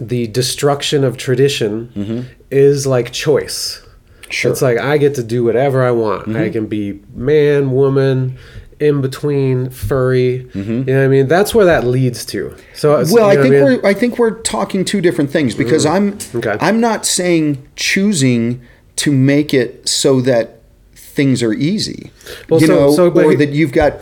the 0.00 0.26
destruction 0.28 1.02
of 1.04 1.16
tradition 1.16 2.28
is 2.50 2.86
like 2.86 3.12
choice. 3.12 3.84
Sure. 4.30 4.50
It's 4.52 4.62
like 4.62 4.78
I 4.78 4.96
get 4.98 5.14
to 5.16 5.22
do 5.22 5.42
whatever 5.44 5.82
I 5.82 5.90
want. 5.90 6.34
I 6.36 6.48
can 6.50 6.66
be 6.66 7.00
man, 7.14 7.72
woman, 7.72 8.38
in 8.82 9.00
between 9.00 9.70
furry. 9.70 10.48
You 10.54 10.64
know 10.84 10.98
what 10.98 11.04
I 11.04 11.08
mean? 11.08 11.28
That's 11.28 11.54
where 11.54 11.64
that 11.66 11.84
leads 11.86 12.24
to. 12.26 12.54
So 12.74 12.96
Mm-hmm. 12.96 13.12
Well, 13.14 13.32
you 13.32 13.38
I 13.38 13.42
think 13.42 13.54
what 13.62 13.70
mean? 13.70 13.80
we're 13.82 13.88
I 13.88 13.94
think 13.94 14.18
we're 14.18 14.40
talking 14.42 14.84
two 14.84 15.00
different 15.00 15.30
things 15.30 15.54
because 15.54 15.86
I'm 15.86 16.18
Okay. 16.34 16.56
I'm 16.60 16.80
not 16.80 17.06
saying 17.06 17.66
choosing 17.76 18.60
to 18.96 19.12
make 19.12 19.54
it 19.54 19.88
so 19.88 20.20
that 20.22 20.60
things 20.94 21.42
are 21.42 21.52
easy, 21.52 22.10
Well, 22.48 22.60
you 22.60 22.66
so- 22.66 22.74
know, 22.74 22.92
so, 22.94 23.10
or 23.10 23.30
he- 23.30 23.36
that 23.36 23.50
you've 23.50 23.72
got 23.72 24.00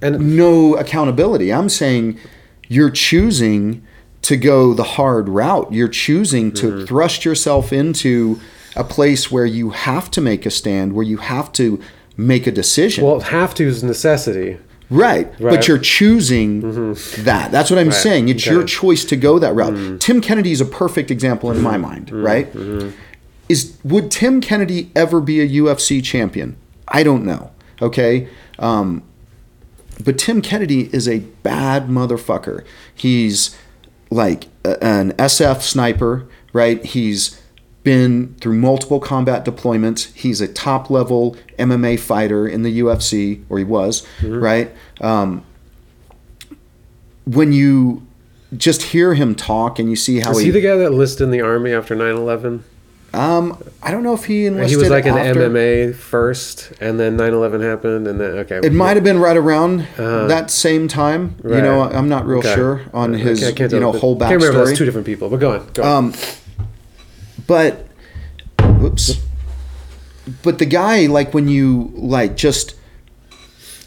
and 0.00 0.36
no 0.36 0.76
accountability. 0.76 1.52
I'm 1.52 1.68
saying 1.68 2.18
you're 2.68 2.90
choosing 2.90 3.82
to 4.22 4.36
go 4.36 4.74
the 4.74 4.82
hard 4.98 5.28
route. 5.28 5.72
You're 5.72 5.88
choosing 5.88 6.52
to 6.52 6.66
Mm-hmm. 6.70 6.84
thrust 6.86 7.24
yourself 7.24 7.72
into 7.72 8.38
a 8.76 8.84
place 8.84 9.30
where 9.30 9.46
you 9.46 9.70
have 9.70 10.10
to 10.12 10.20
make 10.20 10.44
a 10.46 10.50
stand, 10.50 10.92
where 10.94 11.04
you 11.04 11.18
have 11.18 11.52
to 11.52 11.80
make 12.16 12.46
a 12.46 12.52
decision. 12.52 13.04
well, 13.04 13.20
have 13.20 13.54
to 13.56 13.66
is 13.66 13.82
necessity. 13.82 14.58
Right. 14.90 15.26
Right. 15.26 15.32
Mm-hmm. 15.32 15.48
But 15.48 15.66
you're 15.68 15.78
choosing 15.78 16.60
that. 17.24 17.50
That's 17.50 17.70
what 17.70 17.78
I'm 17.78 17.88
Right. 17.88 17.94
saying. 17.94 18.28
It's 18.28 18.42
Okay. 18.44 18.50
Mm. 18.52 18.58
your 18.58 18.64
choice 18.64 19.04
to 19.06 19.16
go 19.16 19.38
that 19.38 19.54
route. 19.54 20.00
Tim 20.00 20.20
Kennedy 20.20 20.52
is 20.52 20.60
a 20.60 20.66
perfect 20.66 21.10
example 21.10 21.50
in 21.50 21.60
my 21.62 21.76
mind, 21.78 22.06
Mm-hmm. 22.08 22.22
right? 22.22 22.92
Is 23.48 23.72
would 23.82 24.10
Tim 24.10 24.40
Kennedy 24.40 24.90
ever 24.94 25.20
be 25.20 25.40
a 25.40 25.46
UFC 25.48 26.00
champion? 26.02 26.56
I 26.88 27.02
don't 27.02 27.24
know. 27.24 27.50
Okay? 27.82 28.28
Um, 28.58 29.02
but 30.02 30.18
Tim 30.18 30.40
Kennedy 30.42 30.88
is 30.92 31.08
a 31.08 31.18
bad 31.42 31.88
motherfucker. 31.88 32.62
He's 32.94 33.56
like 34.10 34.46
a- 34.64 34.82
an 34.84 35.12
SF 35.18 35.62
sniper, 35.62 36.26
right? 36.52 36.84
He's 36.84 37.38
been 37.84 38.34
through 38.40 38.54
multiple 38.54 38.98
combat 38.98 39.44
deployments. 39.44 40.12
He's 40.14 40.40
a 40.40 40.48
top 40.48 40.90
level 40.90 41.36
MMA 41.58 42.00
fighter 42.00 42.48
in 42.48 42.62
the 42.62 42.80
UFC, 42.80 43.42
or 43.48 43.58
he 43.58 43.64
was, 43.64 44.04
right? 44.22 44.70
Um, 45.00 45.44
when 47.24 47.52
you 47.52 48.06
just 48.56 48.82
hear 48.82 49.14
him 49.14 49.34
talk 49.34 49.78
and 49.78 49.88
you 49.90 49.96
see 49.96 50.20
how 50.20 50.30
Is 50.32 50.38
he, 50.38 50.44
he 50.46 50.50
the 50.50 50.60
guy 50.60 50.76
that 50.76 50.86
enlisted 50.86 51.22
in 51.22 51.30
the 51.30 51.40
army 51.40 51.72
after 51.72 51.94
9/11? 51.96 52.60
um, 53.12 53.62
I 53.82 53.90
don't 53.90 54.02
know 54.02 54.14
if 54.14 54.24
he 54.24 54.46
enlisted. 54.46 54.70
He 54.70 54.76
was 54.76 54.90
like 54.90 55.06
an 55.06 55.16
after. 55.16 55.48
MMA 55.48 55.94
first, 55.94 56.72
and 56.80 56.98
then 56.98 57.16
9/11 57.16 57.60
happened, 57.62 58.06
and 58.08 58.20
then 58.20 58.30
okay. 58.38 58.60
It 58.62 58.72
might 58.72 58.96
have 58.96 59.04
been 59.04 59.18
right 59.18 59.36
around 59.36 59.86
Uh, 59.98 60.26
that 60.26 60.50
same 60.50 60.88
time. 60.88 61.34
You 61.44 61.60
know, 61.60 61.82
I'm 61.82 62.08
not 62.08 62.26
real 62.26 62.38
Okay. 62.38 62.54
sure 62.54 62.80
on 62.92 63.12
his 63.14 63.40
can't- 63.40 63.52
I 63.52 63.56
can't 63.56 63.72
you 63.72 63.80
know 63.80 63.92
whole 63.92 64.16
Can't 64.18 64.40
remember. 64.40 64.64
That's 64.66 64.78
two 64.78 64.84
different 64.84 65.06
people. 65.06 65.28
But 65.28 65.40
go 65.40 65.52
on. 65.52 65.66
Go 65.74 65.82
on. 65.82 66.04
Um, 66.06 66.12
but 67.46 67.86
whoops. 68.58 69.20
But 70.42 70.58
the 70.58 70.66
guy, 70.66 71.06
like 71.06 71.34
when 71.34 71.48
you 71.48 71.90
like 71.94 72.36
just 72.36 72.76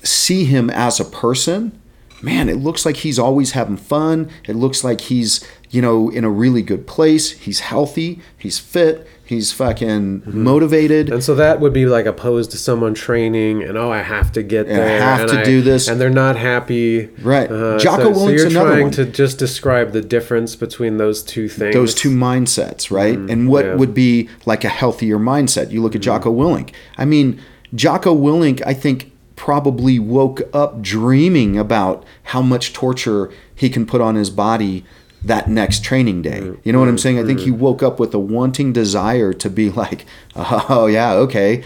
see 0.04 0.46
him 0.46 0.70
as 0.70 1.00
a 1.00 1.06
person, 1.06 1.80
man, 2.22 2.50
it 2.50 2.56
looks 2.58 2.86
like 2.86 2.98
he's 2.98 3.20
always 3.20 3.52
having 3.52 3.78
fun. 3.78 4.30
It 4.48 4.56
looks 4.56 4.84
like 4.84 5.02
he's 5.02 5.46
you 5.70 5.82
know 5.82 6.10
in 6.10 6.24
a 6.24 6.30
really 6.30 6.62
good 6.62 6.88
place. 6.88 7.32
He's 7.32 7.60
healthy. 7.62 8.20
He's 8.38 8.60
fit. 8.60 9.08
He's 9.26 9.52
fucking 9.52 10.22
Mm-hmm. 10.22 10.42
motivated. 10.44 11.10
And 11.12 11.22
so 11.22 11.36
that 11.36 11.60
would 11.60 11.74
be 11.74 11.86
like 11.86 12.06
opposed 12.06 12.52
to 12.52 12.58
someone 12.58 12.94
training 12.94 13.62
and 13.62 13.78
oh 13.78 13.92
I 13.92 14.02
have 14.02 14.32
to 14.34 14.42
get 14.44 14.68
And 14.68 14.82
I 14.82 14.88
have 14.88 15.30
to 15.30 15.44
do 15.44 15.62
this. 15.62 15.90
and 15.90 16.00
they're 16.00 16.10
not 16.10 16.38
happy 16.38 17.08
Right. 17.22 17.52
Uh, 17.52 17.78
Jocko 17.78 18.14
so, 18.14 18.20
so 18.20 18.30
you're 18.30 18.50
trying 18.50 18.84
one. 18.84 18.92
to 18.94 19.06
just 19.06 19.38
describe 19.38 19.92
the 19.92 20.02
difference 20.02 20.56
between 20.56 20.96
those 20.96 21.22
two 21.24 21.50
things. 21.50 21.76
those 21.76 21.94
two 21.94 22.10
mindsets, 22.12 22.90
right? 22.90 23.18
and 23.18 23.50
what 23.50 23.66
Mm-hmm. 23.66 23.68
yeah. 23.68 23.72
Mm-hmm. 23.72 23.80
would 23.80 23.94
be 23.94 24.30
like 24.46 24.64
a 24.64 24.70
healthier 24.70 25.18
mindset? 25.18 25.72
You 25.72 25.82
look 25.82 25.94
at 25.96 26.02
Jocko 26.02 26.32
Willink. 26.34 26.72
I 26.98 27.04
mean, 27.04 27.42
Jocko 27.76 28.16
Willink, 28.16 28.62
I 28.66 28.74
think, 28.74 29.12
probably 29.36 30.00
woke 30.00 30.42
up 30.54 30.82
dreaming 30.82 31.58
about 31.60 32.04
how 32.24 32.42
much 32.42 32.72
torture 32.74 33.30
he 33.54 33.70
can 33.70 33.86
put 33.86 34.00
on 34.02 34.16
his 34.16 34.30
body 34.30 34.84
that 35.24 35.50
next 35.50 35.84
training 35.84 36.22
day. 36.22 36.54
You 36.64 36.72
know 36.72 36.80
what 36.80 36.88
I'm 36.88 36.98
saying? 36.98 37.20
I 37.20 37.24
think 37.24 37.40
he 37.40 37.52
woke 37.52 37.82
up 37.82 38.00
with 38.00 38.14
a 38.14 38.20
wanting 38.20 38.72
desire 38.74 39.34
to 39.34 39.50
be 39.50 39.70
like, 39.70 40.06
oh, 40.36 40.88
yeah, 40.88 41.14
okay. 41.14 41.64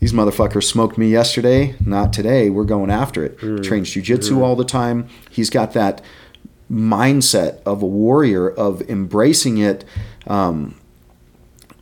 These 0.00 0.12
motherfuckers 0.12 0.64
smoked 0.64 0.96
me 0.96 1.08
yesterday, 1.08 1.74
not 1.84 2.12
today. 2.12 2.50
We're 2.50 2.64
going 2.64 2.90
after 2.90 3.24
it. 3.24 3.38
Mm-hmm. 3.38 3.62
Trains 3.62 3.90
jujitsu 3.90 4.40
all 4.40 4.54
the 4.54 4.64
time. 4.64 5.08
He's 5.30 5.50
got 5.50 5.72
that 5.72 6.02
mindset 6.70 7.60
of 7.64 7.82
a 7.82 7.86
warrior 7.86 8.48
of 8.48 8.82
embracing 8.82 9.58
it 9.58 9.84
um, 10.26 10.78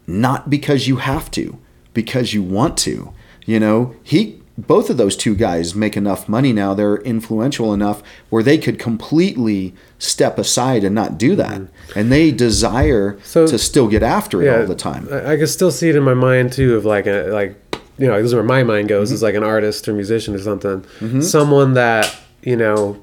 not 0.07 0.49
because 0.49 0.87
you 0.87 0.97
have 0.97 1.31
to 1.33 1.59
because 1.93 2.33
you 2.33 2.43
want 2.43 2.77
to 2.79 3.13
you 3.45 3.59
know 3.59 3.95
he 4.03 4.41
both 4.57 4.89
of 4.89 4.97
those 4.97 5.17
two 5.17 5.35
guys 5.35 5.75
make 5.75 5.97
enough 5.97 6.29
money 6.29 6.53
now 6.53 6.73
they're 6.73 6.99
influential 6.99 7.75
enough 7.75 8.03
where 8.31 8.43
they 8.43 8.57
could 8.57 8.79
completely 8.79 9.75
step 9.99 10.39
aside 10.39 10.85
and 10.85 10.95
not 10.95 11.17
do 11.19 11.35
that 11.37 11.61
and 11.95 12.13
they 12.13 12.31
desire 12.31 13.13
Mm-hmm. 13.15 13.25
So- 13.25 13.47
to 13.47 13.59
still 13.59 13.89
get 13.89 14.03
after 14.03 14.43
it 14.43 14.47
yeah, 14.47 14.61
all 14.61 14.67
the 14.67 14.75
time 14.75 15.09
I, 15.11 15.33
I 15.33 15.37
can 15.37 15.47
still 15.47 15.71
see 15.71 15.89
it 15.89 15.97
in 15.97 16.03
my 16.03 16.15
mind 16.15 16.53
too 16.53 16.77
of 16.77 16.85
like 16.85 17.07
a 17.07 17.29
like 17.33 17.57
you 17.99 18.07
know 18.07 18.17
this 18.19 18.27
is 18.27 18.35
where 18.35 18.43
my 18.45 18.63
mind 18.63 18.89
goes 18.89 19.09
Mm-hmm. 19.09 19.15
is 19.15 19.23
like 19.23 19.35
an 19.35 19.43
artist 19.45 19.89
or 19.89 19.95
musician 19.95 20.35
or 20.35 20.39
something. 20.39 20.85
Someone 21.23 21.73
that 21.75 22.15
you 22.43 22.57
know 22.57 23.01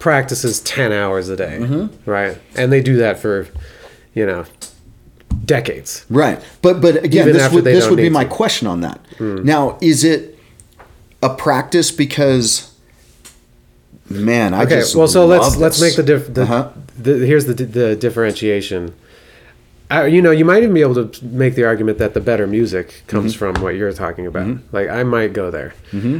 practices 0.00 0.60
ten 0.60 0.92
hours 0.92 1.30
a 1.30 1.36
day, 1.36 1.58
Mm-hmm. 1.62 2.10
right? 2.10 2.36
And 2.54 2.70
they 2.70 2.82
do 2.82 2.96
that 2.98 3.18
for 3.18 3.48
you 4.14 4.26
know 4.26 4.44
decades. 5.44 6.04
Right. 6.10 6.42
But 6.62 6.80
but 6.82 7.02
again, 7.04 7.28
Even 7.28 7.32
this 7.40 7.52
would 7.52 7.64
this 7.64 7.88
would 7.88 7.96
be 7.96 8.10
my 8.10 8.24
to. 8.24 8.30
Question 8.30 8.68
on 8.68 8.80
that. 8.82 9.00
Now, 9.18 9.78
is 9.80 10.04
it 10.04 10.38
a 11.22 11.30
practice 11.34 11.90
because 11.90 12.73
man, 14.08 14.54
I 14.54 14.64
just. 14.64 14.92
Okay, 14.94 14.98
well, 14.98 15.08
so 15.08 15.26
let's 15.26 15.50
love 15.52 15.56
let's 15.58 15.80
make 15.80 15.96
the 15.96 16.02
diff. 16.02 16.32
The, 16.32 16.42
Uh-huh. 16.42 16.68
the, 16.98 17.26
here's 17.26 17.46
the 17.46 17.54
the 17.54 17.96
differentiation. 17.96 18.94
Uh, 19.90 20.04
you 20.04 20.22
know, 20.22 20.30
you 20.30 20.44
might 20.46 20.62
even 20.62 20.72
be 20.74 20.80
able 20.80 21.06
to 21.08 21.24
make 21.26 21.54
the 21.54 21.62
argument 21.64 21.98
that 21.98 22.14
the 22.14 22.20
better 22.20 22.46
music 22.46 23.02
comes 23.06 23.34
Mm-hmm. 23.34 23.38
from 23.54 23.62
what 23.62 23.74
you're 23.76 23.92
talking 23.92 24.26
about. 24.26 24.56
Like, 24.72 24.88
I 24.88 25.02
might 25.04 25.34
go 25.34 25.50
there, 25.50 25.74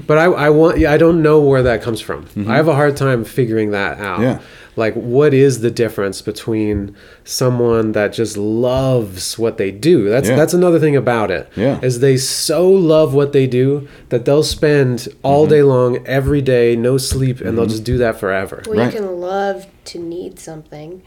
but 0.06 0.18
I, 0.18 0.24
I 0.24 0.50
want. 0.50 0.84
I 0.84 0.96
don't 0.98 1.22
know 1.22 1.40
where 1.40 1.62
that 1.62 1.82
comes 1.82 2.00
from. 2.00 2.26
I 2.48 2.56
have 2.56 2.68
a 2.68 2.74
hard 2.74 2.96
time 2.96 3.24
figuring 3.24 3.70
that 3.70 3.98
out. 4.00 4.20
Mm-hmm. 4.20 4.22
Yeah. 4.22 4.40
Like, 4.76 4.94
what 4.94 5.32
is 5.32 5.60
the 5.60 5.70
difference 5.70 6.20
between 6.20 6.96
someone 7.24 7.92
that 7.92 8.12
just 8.12 8.36
loves 8.36 9.38
what 9.38 9.56
they 9.56 9.70
do? 9.70 10.08
That's 10.08 10.28
Yeah. 10.28 10.36
that's 10.36 10.54
another 10.54 10.78
thing 10.80 10.96
about 10.96 11.30
it. 11.30 11.48
Yeah. 11.56 11.78
Is 11.82 12.00
they 12.00 12.16
so 12.16 12.68
love 12.70 13.14
what 13.14 13.32
they 13.32 13.46
do 13.46 13.86
that 14.08 14.24
they'll 14.24 14.42
spend 14.42 15.08
all 15.22 15.44
Mm-hmm. 15.44 15.50
day 15.54 15.62
long, 15.62 15.98
every 16.06 16.40
day, 16.42 16.74
no 16.76 16.98
sleep, 16.98 17.40
and 17.40 17.56
they'll 17.56 17.66
just 17.66 17.84
do 17.84 17.98
that 17.98 18.18
forever. 18.18 18.62
Well, 18.66 18.78
Right. 18.78 18.92
you 18.92 18.98
can 19.00 19.20
love 19.20 19.66
to 19.86 19.98
need 19.98 20.38
something. 20.38 21.02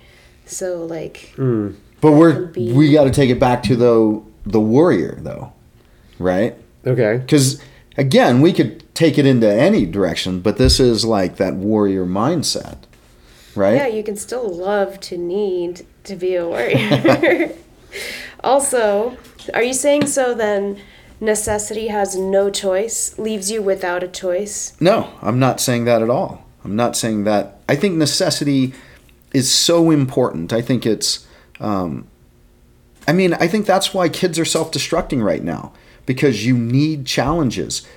So, 0.45 0.85
like, 0.85 1.33
Mm. 1.37 1.73
But 1.99 2.11
we're 2.13 2.45
be. 2.45 2.71
we 2.71 2.91
got 2.93 3.03
to 3.05 3.09
take 3.11 3.29
it 3.29 3.39
back 3.39 3.63
to 3.63 3.75
the 3.75 4.21
the 4.45 4.61
warrior 4.61 5.17
though, 5.21 5.51
right? 6.19 6.55
Okay. 6.85 7.17
Because 7.17 7.59
again, 7.97 8.39
we 8.39 8.53
could 8.53 8.83
take 8.95 9.17
it 9.17 9.25
into 9.25 9.51
any 9.51 9.85
direction, 9.85 10.39
but 10.39 10.55
this 10.57 10.79
is 10.79 11.03
like 11.03 11.35
that 11.35 11.55
warrior 11.55 12.05
mindset, 12.05 12.77
right? 13.57 13.75
yeah, 13.75 13.87
you 13.87 14.03
can 14.03 14.15
still 14.15 14.47
love 14.47 14.99
to 15.01 15.17
need 15.17 15.85
to 16.03 16.15
be 16.15 16.35
a 16.35 16.47
warrior. 16.47 17.53
also, 18.43 19.17
are 19.53 19.63
you 19.63 19.73
saying 19.73 20.07
so 20.07 20.33
then 20.33 20.79
necessity 21.19 21.87
has 21.87 22.15
no 22.15 22.49
choice, 22.49 23.17
leaves 23.17 23.51
you 23.51 23.61
without 23.61 24.03
a 24.03 24.07
choice? 24.07 24.79
No, 24.79 25.11
I'm 25.21 25.39
not 25.39 25.59
saying 25.59 25.85
that 25.85 26.01
at 26.01 26.09
all. 26.09 26.45
I'm 26.63 26.75
not 26.75 26.95
saying 26.95 27.23
that. 27.23 27.59
I 27.67 27.75
think 27.75 27.95
necessity 27.95 28.73
is 29.33 29.51
so 29.51 29.91
important. 29.91 30.53
I 30.53 30.61
think 30.61 30.85
it's, 30.85 31.27
um, 31.59 32.07
I 33.07 33.13
mean, 33.13 33.33
I 33.33 33.47
think 33.47 33.65
that's 33.65 33.93
why 33.93 34.09
kids 34.09 34.37
are 34.39 34.45
self 34.45 34.71
destructing 34.71 35.23
right 35.23 35.43
now 35.43 35.73
because 36.05 36.45
you 36.45 36.57
need 36.57 37.05
challenges. 37.05 37.87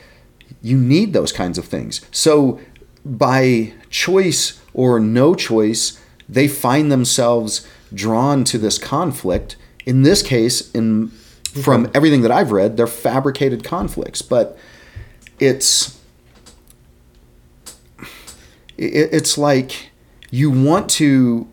You 0.63 0.77
need 0.77 1.13
those 1.13 1.33
kinds 1.33 1.59
of 1.59 1.65
things. 1.65 2.01
So, 2.11 2.61
by 3.05 3.73
choice 3.89 4.60
or 4.75 5.01
no 5.01 5.35
choice, 5.35 6.01
they 6.29 6.49
find 6.49 6.91
themselves 6.91 7.67
drawn 7.93 8.45
to 8.45 8.59
this 8.59 8.79
conflict. 8.79 9.57
In 9.87 10.03
this 10.03 10.23
case, 10.23 10.71
in 10.73 11.09
from 11.09 11.85
mm-hmm. 11.85 11.97
everything 11.97 12.23
that 12.23 12.31
I've 12.31 12.53
read, 12.53 12.77
they're 12.77 12.87
fabricated 12.87 13.65
conflicts, 13.65 14.23
but 14.23 14.57
it's 15.39 15.99
it's 18.79 19.37
like 19.37 19.91
you 20.31 20.51
want 20.51 20.89
to 20.91 21.49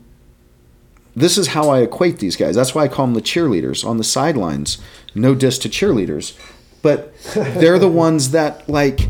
this 1.15 1.37
is 1.37 1.47
how 1.47 1.69
I 1.69 1.79
equate 1.79 2.19
these 2.19 2.35
guys. 2.35 2.55
That's 2.55 2.75
why 2.75 2.83
I 2.83 2.87
call 2.87 3.07
them 3.07 3.15
the 3.15 3.21
cheerleaders 3.21 3.83
on 3.83 3.97
the 3.97 4.03
sidelines. 4.03 4.77
No 5.15 5.33
diss 5.33 5.57
to 5.59 5.69
cheerleaders, 5.69 6.37
but 6.83 7.17
they're 7.33 7.79
the 7.79 7.87
ones 8.05 8.31
that 8.31 8.69
like 8.69 9.09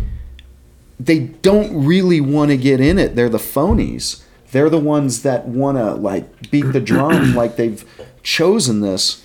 they 0.99 1.19
don't 1.19 1.85
really 1.85 2.21
want 2.21 2.51
to 2.51 2.57
get 2.57 2.79
in 2.79 2.97
it. 2.97 3.15
They're 3.15 3.29
the 3.29 3.37
phonies. 3.37 4.23
They're 4.51 4.69
the 4.69 4.79
ones 4.79 5.21
that 5.23 5.47
want 5.47 5.77
to 5.77 5.93
like 5.93 6.49
beat 6.49 6.71
the 6.71 6.79
drum 6.79 7.35
like 7.35 7.55
they've 7.55 7.83
chosen 8.23 8.81
this. 8.81 9.23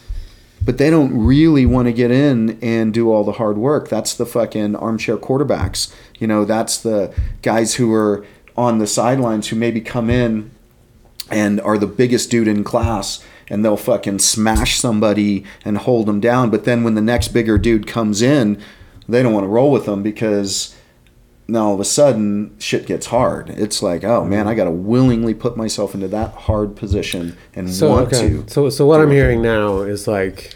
but 0.64 0.78
they 0.78 0.90
don't 0.90 1.16
really 1.26 1.66
want 1.66 1.86
to 1.88 1.92
get 1.92 2.10
in 2.10 2.58
and 2.62 2.94
do 2.94 3.10
all 3.10 3.24
the 3.24 3.32
hard 3.32 3.56
work. 3.56 3.88
That's 3.88 4.14
the 4.14 4.26
fucking 4.26 4.76
armchair 4.76 5.16
quarterbacks. 5.16 5.92
You 6.18 6.26
know, 6.26 6.44
that's 6.44 6.78
the 6.78 7.12
guys 7.42 7.74
who 7.74 7.92
are 7.94 8.24
on 8.56 8.78
the 8.78 8.86
sidelines 8.86 9.48
who 9.48 9.56
maybe 9.56 9.80
come 9.80 10.08
in 10.10 10.50
and 11.30 11.60
are 11.62 11.78
the 11.78 11.86
biggest 11.86 12.30
dude 12.30 12.46
in 12.48 12.62
class 12.62 13.24
and 13.48 13.64
they'll 13.64 13.76
fucking 13.76 14.18
smash 14.20 14.78
somebody 14.78 15.44
and 15.64 15.78
hold 15.78 16.06
them 16.06 16.20
down. 16.20 16.50
But 16.50 16.64
then 16.64 16.84
when 16.84 16.94
the 16.94 17.00
next 17.00 17.28
bigger 17.28 17.58
dude 17.58 17.86
comes 17.86 18.22
in, 18.22 18.62
they 19.08 19.22
don't 19.22 19.32
want 19.32 19.44
to 19.44 19.48
roll 19.48 19.70
with 19.72 19.86
them 19.86 20.02
because 20.02 20.76
now 21.48 21.66
all 21.66 21.74
of 21.74 21.80
a 21.80 21.84
sudden 21.84 22.56
shit 22.58 22.86
gets 22.86 23.06
hard. 23.06 23.50
It's 23.50 23.82
like, 23.82 24.04
oh 24.04 24.24
man, 24.24 24.46
I 24.46 24.54
mm. 24.54 24.56
got 24.56 24.64
to 24.64 24.70
willingly 24.70 25.34
put 25.34 25.56
myself 25.56 25.94
into 25.94 26.08
that 26.08 26.32
hard 26.32 26.76
position 26.76 27.36
and 27.54 27.70
So 27.70 27.90
want 27.90 28.12
okay. 28.12 28.28
to. 28.28 28.48
So 28.48 28.70
so 28.70 28.86
what 28.86 29.00
I'm 29.00 29.10
hearing 29.10 29.42
now 29.42 29.82
is 29.82 30.06
like 30.06 30.54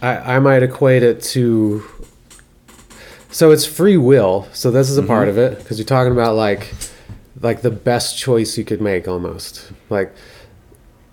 I 0.00 0.36
I 0.36 0.38
might 0.38 0.62
equate 0.62 1.02
it 1.02 1.22
to 1.22 1.84
so 3.30 3.50
it's 3.50 3.64
free 3.64 3.96
will. 3.96 4.48
So 4.52 4.70
this 4.70 4.90
is 4.90 4.98
a 4.98 5.02
part 5.02 5.28
mm-hmm. 5.28 5.38
of 5.38 5.52
it 5.52 5.58
because 5.58 5.78
you're 5.78 5.86
talking 5.86 6.12
about 6.12 6.34
like 6.34 6.72
like 7.40 7.62
the 7.62 7.70
best 7.70 8.18
choice 8.18 8.56
you 8.56 8.64
could 8.64 8.80
make 8.80 9.06
almost. 9.06 9.70
Like 9.90 10.14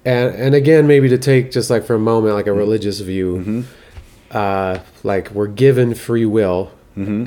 and 0.05 0.33
and 0.35 0.55
again 0.55 0.87
maybe 0.87 1.09
to 1.09 1.17
take 1.17 1.51
just 1.51 1.69
like 1.69 1.83
for 1.83 1.95
a 1.95 1.99
moment 1.99 2.33
like 2.33 2.47
a 2.47 2.49
mm-hmm. 2.49 2.59
religious 2.59 3.01
view 3.01 3.37
mm-hmm. 3.37 3.61
uh 4.31 4.79
like 5.03 5.29
we're 5.31 5.47
given 5.47 5.93
free 5.93 6.25
will 6.25 6.71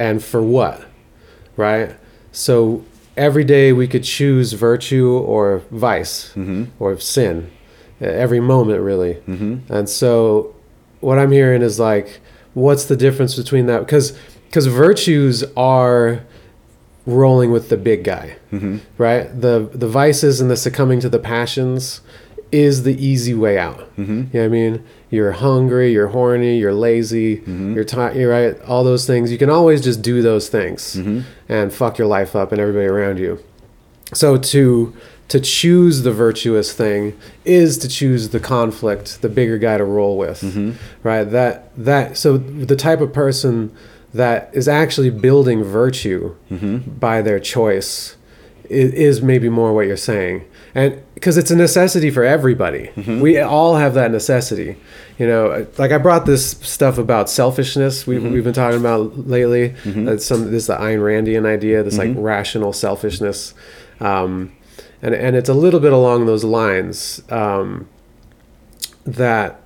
and 0.01 0.23
for 0.23 0.43
what? 0.43 0.87
Right? 1.57 1.95
So 2.33 2.85
every 3.17 3.45
day 3.45 3.73
we 3.73 3.87
could 3.87 4.05
choose 4.05 4.53
virtue 4.55 5.11
or 5.19 5.63
vice 5.71 6.31
mm-hmm. 6.31 6.65
or 6.79 6.99
sin 6.99 7.51
every 8.01 8.41
moment 8.41 8.83
really. 8.83 9.15
Mm-hmm. 9.15 9.73
And 9.73 9.89
so 9.89 10.55
what 11.01 11.19
i'm 11.19 11.33
hearing 11.33 11.63
is 11.63 11.81
like 11.81 12.21
what's 12.55 12.85
the 12.85 12.97
difference 12.97 13.35
between 13.35 13.67
that? 13.67 13.81
Because 13.81 14.17
because 14.47 14.67
virtues 14.67 15.45
are 15.57 16.23
rolling 17.07 17.51
with 17.51 17.69
the 17.69 17.77
big 17.77 18.05
guy 18.05 18.37
mm-hmm. 18.53 18.79
right? 18.97 19.29
The 19.41 19.69
the 19.73 19.89
vices 19.89 20.41
and 20.41 20.51
the 20.51 20.57
succumbing 20.57 21.01
to 21.01 21.09
the 21.09 21.19
passions 21.19 22.01
is 22.51 22.83
the 22.83 22.95
easy 23.05 23.35
way 23.35 23.59
out. 23.59 23.91
You 23.97 24.05
know 24.05 24.41
what 24.41 24.45
i 24.45 24.49
mean 24.49 24.85
you're 25.13 25.33
hungry 25.33 25.93
you're 25.93 26.09
horny 26.09 26.59
you're 26.59 26.75
lazy 26.75 27.37
mm-hmm. 27.37 27.75
you're 27.75 27.85
tired 27.85 28.17
you're 28.17 28.31
right 28.31 28.61
all 28.63 28.85
those 28.85 29.07
things. 29.07 29.31
You 29.31 29.39
can 29.39 29.51
always 29.51 29.81
just 29.83 30.03
do 30.03 30.23
those 30.23 30.49
things 30.49 30.97
mm-hmm. 30.97 31.21
and 31.49 31.73
fuck 31.73 31.99
your 31.99 32.07
life 32.07 32.35
up 32.35 32.53
and 32.53 32.61
everybody 32.61 32.87
around 32.87 33.19
you. 33.19 33.43
So 34.15 34.37
to 34.37 34.97
to 35.29 35.41
choose 35.41 36.03
the 36.03 36.13
virtuous 36.13 36.73
thing 36.73 37.19
is 37.45 37.79
to 37.79 37.89
choose 37.89 38.31
the 38.31 38.41
conflict, 38.41 39.23
the 39.23 39.29
bigger 39.29 39.57
guy 39.59 39.79
to 39.79 39.85
roll 39.85 40.19
with, 40.19 40.41
mm-hmm. 40.41 40.73
right? 41.03 41.25
That 41.25 41.71
that 41.77 42.17
so 42.17 42.37
the 42.37 42.77
type 42.77 43.01
of 43.01 43.13
person 43.13 43.75
that 44.15 44.51
is 44.53 44.69
actually 44.69 45.11
building 45.11 45.63
virtue 45.63 46.35
by 47.01 47.23
their 47.23 47.41
choice 47.41 48.17
is, 48.73 48.93
is 48.95 49.23
maybe 49.23 49.49
more 49.49 49.73
what 49.73 49.87
you're 49.87 49.97
saying, 49.97 50.45
and 50.75 51.01
because 51.14 51.37
it's 51.37 51.51
a 51.51 51.57
necessity 51.57 52.11
for 52.11 52.25
everybody, 52.25 52.91
we 53.20 53.39
all 53.39 53.77
have 53.77 53.95
that 53.95 54.11
necessity. 54.11 54.77
You 55.18 55.27
know, 55.27 55.66
like 55.79 55.93
I 55.93 55.99
brought 55.99 56.27
this 56.27 56.51
stuff 56.51 56.99
about 56.99 57.31
selfishness 57.31 58.07
we, 58.07 58.18
we've 58.18 58.43
been 58.45 58.53
talking 58.55 58.81
about 58.81 59.29
lately. 59.29 59.75
That's 59.85 60.25
some 60.27 60.45
this 60.51 60.62
is 60.62 60.66
the 60.66 60.77
Ayn 60.77 60.99
Randian 60.99 61.47
idea, 61.47 61.83
this 61.83 61.99
like 61.99 62.14
rational 62.16 62.73
selfishness. 62.73 63.55
Um, 64.01 64.53
and 65.03 65.14
and 65.14 65.37
it's 65.37 65.49
a 65.49 65.55
little 65.55 65.81
bit 65.81 65.93
along 65.93 66.27
those 66.27 66.45
lines 66.45 67.23
um, 67.31 67.89
that 69.05 69.61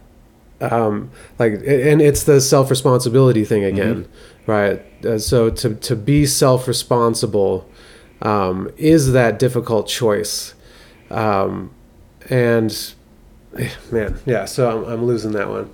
um, 0.61 1.11
like 1.38 1.52
and 1.52 2.00
it's 2.02 2.24
the 2.24 2.40
self 2.40 2.70
responsibility 2.70 3.44
thing 3.44 3.64
again, 3.64 4.09
right? 4.46 4.82
Uh, 5.04 5.18
so 5.18 5.50
to 5.50 5.74
to 5.74 5.94
be 5.96 6.26
self 6.26 6.66
responsible 6.66 7.68
um, 8.26 8.70
is 8.76 9.12
that 9.12 9.38
difficult 9.38 9.86
choice, 9.88 10.54
um, 11.10 11.70
and 12.28 12.94
man, 13.90 14.18
yeah. 14.26 14.44
So 14.44 14.84
I'm 14.84 14.92
I'm 14.92 15.04
losing 15.04 15.32
that 15.32 15.48
one. 15.48 15.70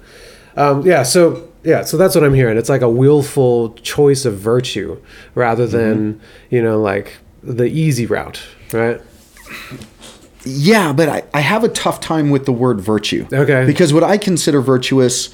Um, 0.57 0.83
yeah. 0.87 1.03
So 1.03 1.49
yeah. 1.65 1.83
So 1.85 1.97
that's 1.97 2.15
what 2.15 2.25
I'm 2.25 2.35
hearing. 2.35 2.59
It's 2.59 2.69
like 2.69 2.83
a 2.83 2.91
willful 2.91 3.75
choice 3.75 4.25
of 4.25 4.37
virtue 4.39 5.01
rather 5.35 5.67
than 5.67 6.21
you 6.51 6.63
know 6.63 6.81
like 6.81 7.19
the 7.43 7.65
easy 7.65 8.07
route, 8.07 8.43
right? 8.73 9.01
Yeah, 10.45 10.93
but 10.93 11.09
I, 11.09 11.23
I 11.33 11.41
have 11.41 11.63
a 11.63 11.69
tough 11.69 12.01
time 12.01 12.31
with 12.31 12.47
the 12.47 12.53
word 12.53 12.81
virtue. 12.81 13.27
Okay. 13.33 13.65
Because 13.65 13.93
what 13.95 14.03
I 14.03 14.19
consider 14.19 14.61
virtuous 14.61 15.31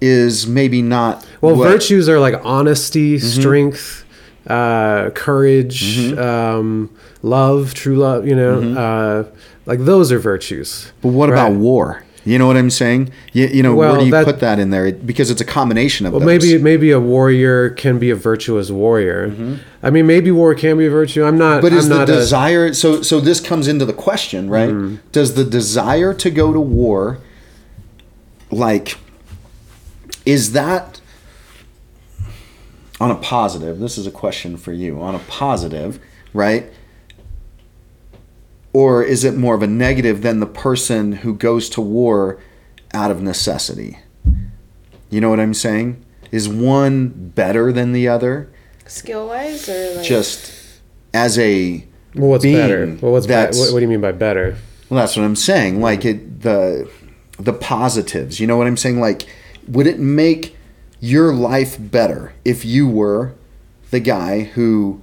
is 0.00 0.46
maybe 0.46 0.82
not. 0.82 1.24
Well, 1.40 1.54
what- 1.56 1.68
virtues 1.68 2.08
are 2.08 2.18
like 2.18 2.34
honesty, 2.44 3.18
strength, 3.18 4.04
uh, 4.48 5.10
courage, 5.10 6.12
um, 6.14 6.90
love, 7.22 7.74
true 7.74 7.96
love. 7.96 8.26
You 8.26 8.34
know, 8.36 8.60
uh, 8.78 9.24
like 9.66 9.80
those 9.80 10.10
are 10.10 10.18
virtues. 10.18 10.92
But 11.02 11.08
what 11.10 11.28
about 11.28 11.52
war? 11.52 12.04
You 12.24 12.38
know 12.38 12.46
what 12.46 12.58
I'm 12.58 12.68
saying? 12.68 13.10
You, 13.32 13.46
you 13.46 13.62
know, 13.62 13.74
Well, 13.74 13.92
where 13.92 14.00
do 14.00 14.04
you 14.06 14.10
that- 14.12 14.26
put 14.26 14.40
that 14.40 14.58
in 14.58 14.68
there? 14.68 14.92
Because 14.92 15.30
it's 15.30 15.40
a 15.40 15.46
combination 15.46 16.04
of 16.04 16.12
Well, 16.12 16.20
those. 16.20 16.26
maybe 16.26 16.62
maybe 16.62 16.90
a 16.90 17.00
warrior 17.00 17.70
can 17.70 17.98
be 17.98 18.10
a 18.10 18.14
virtuous 18.16 18.70
warrior. 18.70 19.32
I 19.82 19.88
mean, 19.90 20.06
maybe 20.06 20.30
war 20.30 20.54
can 20.54 20.76
be 20.76 20.86
a 20.86 20.90
virtue. 20.90 21.24
I'm 21.24 21.38
not. 21.38 21.62
But 21.62 21.72
is 21.72 21.84
I'm 21.84 21.90
the 21.90 21.98
not 22.00 22.08
a- 22.10 22.12
desire 22.12 22.74
so 22.74 23.00
so 23.02 23.20
this 23.20 23.40
comes 23.40 23.66
into 23.68 23.86
the 23.86 23.94
question, 23.94 24.50
right? 24.50 24.68
Mm-hmm. 24.70 24.96
Does 25.12 25.34
the 25.34 25.44
desire 25.44 26.12
to 26.14 26.30
go 26.30 26.52
to 26.52 26.60
war 26.60 27.18
like 28.50 28.96
is 30.26 30.52
that 30.52 31.00
on 33.00 33.10
a 33.10 33.14
positive? 33.14 33.78
This 33.78 33.98
is 33.98 34.06
a 34.06 34.10
question 34.10 34.56
for 34.56 34.72
you. 34.72 35.00
On 35.00 35.14
a 35.14 35.20
positive, 35.20 36.00
right? 36.32 36.72
Or 38.72 39.02
is 39.02 39.24
it 39.24 39.34
more 39.34 39.54
of 39.54 39.62
a 39.62 39.66
negative 39.66 40.22
than 40.22 40.40
the 40.40 40.46
person 40.46 41.12
who 41.12 41.34
goes 41.34 41.68
to 41.70 41.80
war 41.80 42.38
out 42.92 43.10
of 43.10 43.22
necessity? 43.22 43.98
You 45.10 45.20
know 45.20 45.30
what 45.30 45.40
I'm 45.40 45.54
saying? 45.54 46.04
Is 46.30 46.48
one 46.48 47.08
better 47.08 47.72
than 47.72 47.92
the 47.92 48.08
other? 48.08 48.50
Skill 48.86 49.28
wise 49.28 49.68
or 49.68 49.96
like 49.96 50.06
Just 50.06 50.52
as 51.14 51.38
a 51.38 51.84
well, 52.14 52.30
what's 52.30 52.42
being 52.42 52.56
better? 52.56 52.98
Well, 53.00 53.12
what's 53.12 53.26
better? 53.26 53.56
What, 53.56 53.72
what 53.72 53.78
do 53.78 53.82
you 53.82 53.88
mean 53.88 54.00
by 54.00 54.12
better? 54.12 54.56
Well, 54.88 55.00
that's 55.00 55.16
what 55.16 55.24
I'm 55.24 55.36
saying. 55.36 55.80
Like 55.80 56.04
it, 56.04 56.42
the 56.42 56.90
the 57.38 57.52
positives. 57.52 58.40
You 58.40 58.46
know 58.46 58.56
what 58.56 58.66
I'm 58.66 58.76
saying? 58.76 59.00
Like, 59.00 59.26
would 59.66 59.86
it 59.86 59.98
make 59.98 60.56
your 61.00 61.32
life 61.34 61.76
better 61.78 62.32
if 62.44 62.64
you 62.64 62.88
were 62.88 63.34
the 63.90 64.00
guy 64.00 64.40
who 64.42 65.00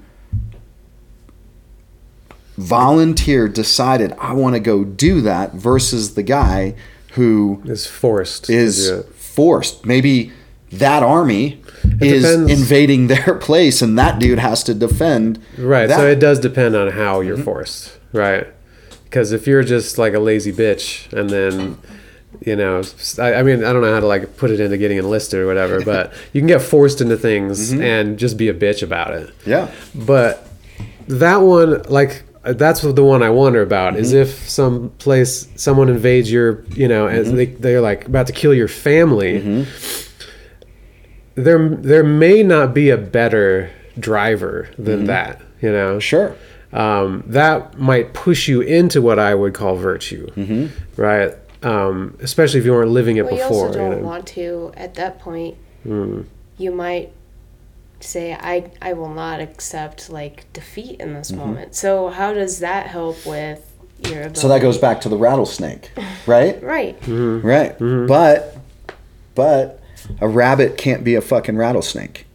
volunteered, 2.57 3.53
decided 3.53 4.13
I 4.19 4.33
want 4.33 4.55
to 4.55 4.59
go 4.59 4.83
do 4.83 5.21
that, 5.21 5.53
versus 5.53 6.15
the 6.15 6.23
guy 6.23 6.75
who 7.13 7.61
Is 7.65 7.85
forced. 7.87 8.49
is 8.49 9.03
forced? 9.15 9.85
Maybe 9.85 10.31
that 10.71 11.03
army 11.03 11.61
is 12.01 12.23
depends. 12.23 12.51
invading 12.51 13.07
their 13.15 13.35
place, 13.35 13.81
and 13.81 13.97
that 13.99 14.19
dude 14.19 14.39
has 14.39 14.63
to 14.65 14.73
defend. 14.73 15.39
Right. 15.57 15.87
that. 15.87 15.97
So 15.97 16.07
it 16.07 16.19
does 16.19 16.39
depend 16.39 16.75
on 16.75 16.91
how 16.91 17.19
Mm-hmm. 17.19 17.27
you're 17.27 17.37
forced. 17.37 17.97
Right. 18.13 18.47
Because 19.03 19.31
if 19.31 19.47
you're 19.47 19.63
just 19.63 19.97
like 19.97 20.13
a 20.13 20.19
lazy 20.19 20.51
bitch 20.51 21.11
and 21.13 21.29
then, 21.29 21.77
you 22.41 22.55
know, 22.55 22.83
I, 23.19 23.35
I 23.35 23.43
mean, 23.43 23.63
I 23.63 23.73
don't 23.73 23.81
know 23.81 23.93
how 23.93 23.99
to 23.99 24.07
like 24.07 24.37
put 24.37 24.51
it 24.51 24.59
into 24.59 24.77
getting 24.77 24.97
enlisted 24.97 25.39
or 25.39 25.47
whatever, 25.47 25.83
but 25.83 26.13
you 26.33 26.41
can 26.41 26.47
get 26.47 26.61
forced 26.61 27.01
into 27.01 27.17
things 27.17 27.71
Mm-hmm. 27.71 27.83
and 27.83 28.19
just 28.19 28.37
be 28.37 28.49
a 28.49 28.53
bitch 28.53 28.83
about 28.83 29.13
it. 29.13 29.29
yeah. 29.45 29.71
But 29.93 30.47
that 31.07 31.37
one, 31.37 31.83
like, 31.83 32.23
that's 32.43 32.81
the 32.81 33.03
one 33.03 33.23
I 33.23 33.29
wonder 33.31 33.61
about 33.61 33.95
is 33.95 34.09
mm-hmm. 34.13 34.21
if 34.21 34.49
some 34.49 34.89
place 34.99 35.47
someone 35.55 35.89
invades 35.89 36.31
your, 36.31 36.63
you 36.71 36.87
know, 36.87 37.07
and 37.07 37.25
mm-hmm. 37.25 37.35
they, 37.35 37.45
they're 37.45 37.81
like 37.81 38.05
about 38.07 38.27
to 38.27 38.33
kill 38.33 38.53
your 38.53 38.67
family. 38.67 39.41
Mm-hmm. 39.41 39.71
There, 41.35 41.69
there 41.69 42.03
may 42.03 42.43
not 42.43 42.73
be 42.73 42.89
a 42.91 42.97
better 42.97 43.71
driver 43.99 44.69
than 44.77 45.05
that. 45.05 45.41
You 45.61 45.71
know, 45.71 45.99
Sure. 45.99 46.35
um, 46.73 47.23
that 47.27 47.77
might 47.79 48.13
push 48.13 48.47
you 48.47 48.61
into 48.61 49.01
what 49.01 49.17
I 49.19 49.33
would 49.33 49.53
call 49.53 49.75
virtue, 49.75 50.27
right? 50.97 51.33
Um, 51.65 52.17
especially 52.21 52.59
if 52.59 52.65
you 52.65 52.71
weren't 52.73 52.91
living 52.91 53.17
it 53.17 53.25
Well, 53.25 53.33
you 53.33 53.39
before. 53.41 53.67
also 53.67 53.77
don't 53.79 54.01
know? 54.01 54.07
want 54.07 54.27
to. 54.27 54.71
At 54.77 54.93
that 54.95 55.19
point, 55.19 55.55
Hmm. 55.83 56.21
you 56.57 56.71
might 56.71 57.11
say, 57.99 58.33
"I 58.33 58.71
I 58.81 58.93
will 58.93 59.09
not 59.13 59.39
accept 59.41 60.09
like 60.09 60.45
defeat 60.53 60.99
in 60.99 61.07
Mm-hmm. 61.09 61.17
this 61.17 61.31
moment." 61.31 61.75
So 61.75 62.09
how 62.09 62.33
does 62.33 62.59
that 62.59 62.87
help 62.87 63.25
with 63.25 63.61
your? 64.07 64.19
Ability? 64.21 64.39
So 64.41 64.47
that 64.47 64.61
goes 64.61 64.77
back 64.77 65.01
to 65.01 65.09
the 65.09 65.17
rattlesnake, 65.17 65.91
right? 66.27 66.61
right. 66.61 66.99
Mm-hmm. 67.01 67.45
Right. 67.47 68.07
But 68.07 68.57
but 69.33 69.79
a 70.21 70.27
rabbit 70.27 70.77
can't 70.77 71.03
be 71.03 71.15
a 71.15 71.21
fucking 71.21 71.57
rattlesnake. 71.57 72.25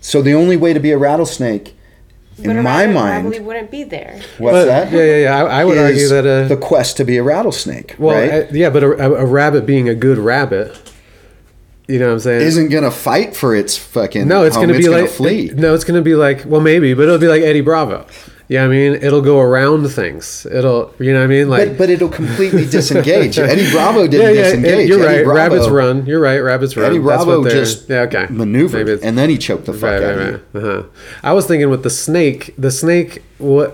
So 0.00 0.20
the 0.22 0.34
only 0.34 0.56
way 0.56 0.72
to 0.72 0.80
be 0.80 0.90
a 0.92 0.98
rattlesnake 0.98 1.75
in 2.38 2.44
But 2.44 2.56
a 2.56 2.62
my 2.62 2.86
mind, 2.86 3.22
probably 3.22 3.40
wouldn't 3.40 3.70
be 3.70 3.84
there. 3.84 4.20
what's 4.38 4.52
But, 4.54 4.64
that? 4.66 4.92
Yeah, 4.92 5.02
yeah, 5.04 5.16
yeah. 5.22 5.36
I, 5.44 5.60
I 5.60 5.64
would 5.64 5.78
argue 5.78 6.08
that 6.08 6.26
uh, 6.26 6.48
the 6.48 6.56
quest 6.56 6.96
to 6.98 7.04
be 7.04 7.16
a 7.16 7.22
rattlesnake, 7.22 7.94
well, 7.98 8.14
right? 8.20 8.44
uh, 8.44 8.52
yeah, 8.52 8.68
but 8.70 8.82
a, 8.82 8.90
a, 8.92 9.12
a 9.22 9.26
rabbit 9.26 9.64
being 9.66 9.88
a 9.88 9.94
good 9.94 10.18
rabbit, 10.18 10.76
you 11.88 11.98
know 11.98 12.08
what 12.08 12.12
I'm 12.14 12.20
saying? 12.20 12.42
isn't 12.42 12.68
gonna 12.70 12.90
fight 12.90 13.34
for 13.36 13.54
its 13.54 13.76
fucking 13.78 14.26
no, 14.28 14.44
it's 14.44 14.56
home. 14.56 14.66
gonna 14.66 14.78
be 14.78 14.84
gonna 14.84 15.02
like 15.02 15.10
flee. 15.10 15.50
No, 15.54 15.74
it's 15.74 15.84
gonna 15.84 16.02
be 16.02 16.14
like 16.14 16.44
well, 16.46 16.60
maybe, 16.60 16.92
but 16.94 17.04
it'll 17.04 17.18
be 17.18 17.28
like 17.28 17.42
Eddie 17.42 17.60
Bravo. 17.62 18.06
Yeah, 18.48 18.64
I 18.64 18.68
mean, 18.68 18.92
it'll 18.94 19.22
go 19.22 19.40
around 19.40 19.88
things. 19.88 20.46
It'll, 20.52 20.94
you 21.00 21.12
know 21.12 21.18
what 21.18 21.24
I 21.24 21.26
mean? 21.26 21.48
Like, 21.50 21.70
but 21.70 21.78
but 21.78 21.90
it'll 21.90 22.08
completely 22.08 22.64
disengage. 22.70 23.38
Eddie 23.38 23.68
Bravo 23.72 24.06
didn't 24.06 24.36
yeah, 24.36 24.42
disengage. 24.42 24.88
you're 24.88 25.04
Eddie 25.04 25.16
right. 25.18 25.24
Bravo, 25.24 25.34
Rabbits 25.56 25.68
run. 25.68 26.06
You're 26.06 26.20
right. 26.20 26.38
Rabbits 26.38 26.76
run. 26.76 26.86
Eddie 26.86 26.98
That's 26.98 27.24
Bravo 27.24 27.48
just 27.50 27.88
yeah, 27.88 28.02
okay. 28.02 28.26
maneuvered, 28.30 28.88
and 29.02 29.18
then 29.18 29.30
he 29.30 29.36
choked 29.38 29.64
the 29.66 29.72
fuck 29.72 29.82
Right, 29.82 30.02
out 30.02 30.16
right, 30.16 30.26
of 30.28 30.40
you. 30.54 30.60
right. 30.60 30.64
Uh-huh. 30.78 30.88
I 31.24 31.32
was 31.32 31.46
thinking 31.46 31.70
with 31.70 31.82
the 31.82 31.90
snake, 31.90 32.54
the 32.56 32.70
snake 32.70 33.22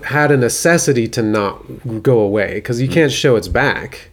had 0.05 0.31
a 0.31 0.37
necessity 0.37 1.07
to 1.09 1.21
not 1.21 2.01
go 2.01 2.19
away 2.19 2.55
because 2.55 2.81
you 2.81 2.87
can't 2.87 3.11
show 3.11 3.35
its 3.35 3.47
back. 3.47 4.09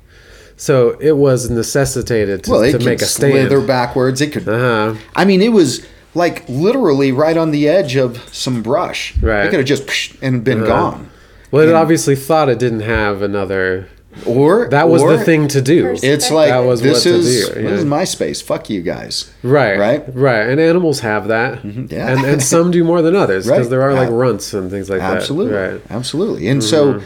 So 0.57 0.91
it 1.01 1.17
was 1.17 1.49
necessitated 1.49 2.45
to, 2.45 2.51
Well, 2.51 2.61
it 2.63 2.73
to 2.73 2.77
could 2.79 2.87
make 2.87 3.01
a 3.01 3.07
stand. 3.07 3.33
slither 3.33 3.67
backwards. 3.67 4.21
It 4.21 4.33
could. 4.35 4.47
Uh-huh. 4.47 4.95
I 5.17 5.25
mean, 5.25 5.41
it 5.41 5.53
was 5.53 5.87
like 6.15 6.49
literally 6.49 7.13
right 7.13 7.37
on 7.37 7.51
the 7.51 7.69
edge 7.69 7.97
of 7.97 8.19
some 8.35 8.63
brush. 8.63 9.17
Right. 9.19 9.47
It 9.47 9.51
could 9.51 9.59
have 9.61 9.67
just 9.69 10.15
and 10.23 10.43
been 10.45 10.65
gone. 10.65 11.11
Well, 11.51 11.69
it 11.69 11.75
obviously 11.75 12.17
thought 12.17 12.49
it 12.49 12.59
didn't 12.59 12.81
have 12.81 13.23
another. 13.23 13.89
Or 14.27 14.69
That 14.71 14.89
was 14.89 15.03
or 15.03 15.17
the 15.17 15.25
thing 15.25 15.47
to 15.49 15.63
do. 15.63 15.95
It's 16.03 16.33
like 16.33 16.49
That 16.49 16.61
was 16.61 16.83
this 16.83 17.05
what 17.05 17.13
to 17.13 17.19
is 17.19 17.49
do, 17.49 17.55
this 17.63 17.79
is 17.79 17.85
my 17.85 18.03
space. 18.03 18.43
Fuck 18.43 18.69
you 18.69 18.83
guys. 18.83 19.33
Right, 19.45 19.79
Right? 19.79 20.05
right, 20.15 20.49
and 20.49 20.59
animals 20.61 20.99
have 21.01 21.29
that, 21.29 21.65
yeah. 21.65 22.09
and 22.11 22.25
and 22.25 22.43
some 22.43 22.73
do 22.73 22.83
more 22.83 23.03
than 23.03 23.15
others 23.15 23.47
because 23.47 23.61
Right. 23.67 23.71
there 23.71 23.83
are 23.83 23.95
like 23.95 24.09
Ab- 24.09 24.15
runts 24.15 24.53
and 24.53 24.69
things 24.69 24.91
like 24.91 25.01
Absolutely. 25.01 25.53
that. 25.53 25.71
Right. 25.75 25.81
Mm-hmm. 25.85 25.95
Absolutely. 25.95 26.49
And 26.49 26.63
so 26.63 27.01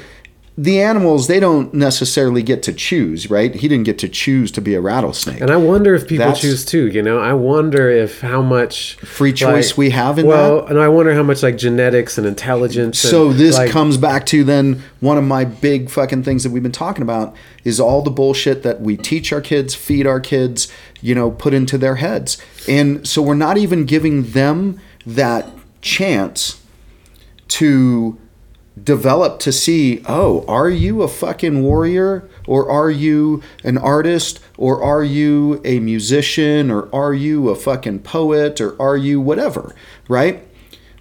the 0.56 0.80
animals 0.80 1.26
they 1.26 1.40
don't 1.40 1.74
necessarily 1.74 2.40
get 2.40 2.62
to 2.62 2.72
choose, 2.72 3.28
right? 3.28 3.52
He 3.56 3.66
didn't 3.66 3.86
get 3.86 3.98
to 3.98 4.08
choose 4.08 4.52
to 4.52 4.60
be 4.60 4.76
a 4.76 4.80
rattlesnake. 4.80 5.40
And 5.40 5.50
I 5.50 5.56
wonder 5.56 5.96
if 5.96 6.02
people 6.06 6.26
That's- 6.26 6.40
choose 6.42 6.64
too. 6.64 6.86
You 6.86 7.02
know, 7.02 7.18
I 7.18 7.32
wonder 7.32 7.90
if 7.90 8.20
how 8.20 8.40
much 8.40 8.94
Free 9.00 9.32
choice 9.32 9.70
like- 9.72 9.78
we 9.78 9.90
have 9.90 10.16
in 10.16 10.26
well, 10.26 10.60
that. 10.62 10.70
and 10.70 10.78
I 10.78 10.86
wonder 10.86 11.12
how 11.12 11.24
much 11.24 11.42
like 11.42 11.56
genetics 11.58 12.18
and 12.18 12.26
intelligence. 12.26 13.00
So 13.00 13.30
and, 13.30 13.38
this 13.40 13.56
like, 13.56 13.70
comes 13.70 13.96
back 13.96 14.26
to 14.26 14.44
then 14.44 14.82
one 15.00 15.18
of 15.18 15.24
my 15.24 15.44
big 15.44 15.90
fucking 15.90 16.22
things 16.22 16.44
that 16.44 16.50
we've 16.52 16.62
been 16.62 16.70
talking 16.70 17.02
about 17.02 17.34
is 17.64 17.80
all 17.80 18.02
the 18.02 18.10
bullshit 18.12 18.62
that 18.62 18.80
we 18.80 18.96
teach 18.96 19.32
our 19.32 19.40
kids, 19.40 19.74
feed 19.74 20.06
our 20.06 20.20
kids, 20.20 20.68
you 21.00 21.16
know, 21.16 21.32
put 21.32 21.52
into 21.52 21.76
their 21.76 21.96
heads. 21.96 22.38
And 22.68 23.04
so 23.08 23.20
we're 23.22 23.34
not 23.34 23.58
even 23.58 23.86
giving 23.86 24.30
them 24.30 24.78
that 25.04 25.48
chance 25.82 26.60
to 27.48 28.16
develop 28.82 29.38
to 29.40 29.52
see, 29.52 30.02
oh, 30.06 30.44
are 30.48 30.68
you 30.68 31.02
a 31.02 31.08
fucking 31.08 31.62
warrior 31.62 32.28
or 32.46 32.68
are 32.68 32.90
you 32.90 33.42
an 33.62 33.78
artist 33.78 34.40
or 34.58 34.82
are 34.82 35.04
you 35.04 35.60
a 35.64 35.78
musician 35.78 36.70
or 36.70 36.92
are 36.94 37.14
you 37.14 37.48
a 37.50 37.54
fucking 37.54 38.00
poet 38.00 38.60
or 38.60 38.80
are 38.80 38.96
you 38.96 39.20
whatever, 39.20 39.74
right? 40.08 40.46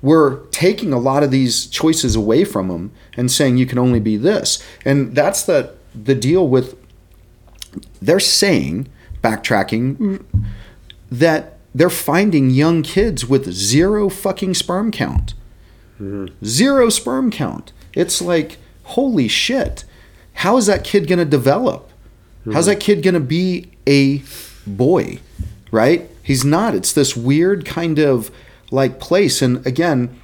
We're 0.02 0.46
taking 0.48 0.94
a 0.94 1.00
lot 1.00 1.24
of 1.24 1.32
these 1.32 1.66
choices 1.66 2.16
away 2.16 2.44
from 2.44 2.68
them 2.68 2.92
and 3.16 3.32
saying 3.32 3.58
you 3.58 3.66
can 3.66 3.80
only 3.80 4.00
be 4.00 4.18
this. 4.18 4.62
And 4.86 5.16
that's 5.16 5.44
the 5.44 5.74
the 5.96 6.16
deal 6.16 6.48
with 6.48 6.76
they're 8.02 8.20
saying 8.20 8.88
backtracking 9.24 10.24
that 11.12 11.58
they're 11.74 11.90
finding 11.90 12.50
young 12.50 12.84
kids 12.84 13.26
with 13.26 13.52
zero 13.52 14.10
fucking 14.10 14.54
sperm 14.54 14.92
count. 14.92 15.34
Zero 16.44 16.90
sperm 16.90 17.32
count. 17.32 17.72
It's 17.94 18.22
like, 18.22 18.58
holy 18.84 19.28
shit. 19.28 19.86
How 20.34 20.58
is 20.58 20.66
that 20.66 20.84
kid 20.84 21.08
going 21.08 21.20
to 21.20 21.26
develop? 21.26 21.90
How's 22.52 22.66
that 22.66 22.80
kid 22.80 23.04
going 23.04 23.14
to 23.14 23.22
be 23.22 23.72
a 23.88 24.22
boy? 24.68 25.20
Right? 25.72 26.10
He's 26.24 26.44
not. 26.44 26.76
It's 26.76 26.92
this 26.92 27.16
weird 27.16 27.66
kind 27.66 28.00
of 28.00 28.32
like 28.72 29.00
place. 29.00 29.42
And 29.42 29.66
again, 29.66 30.20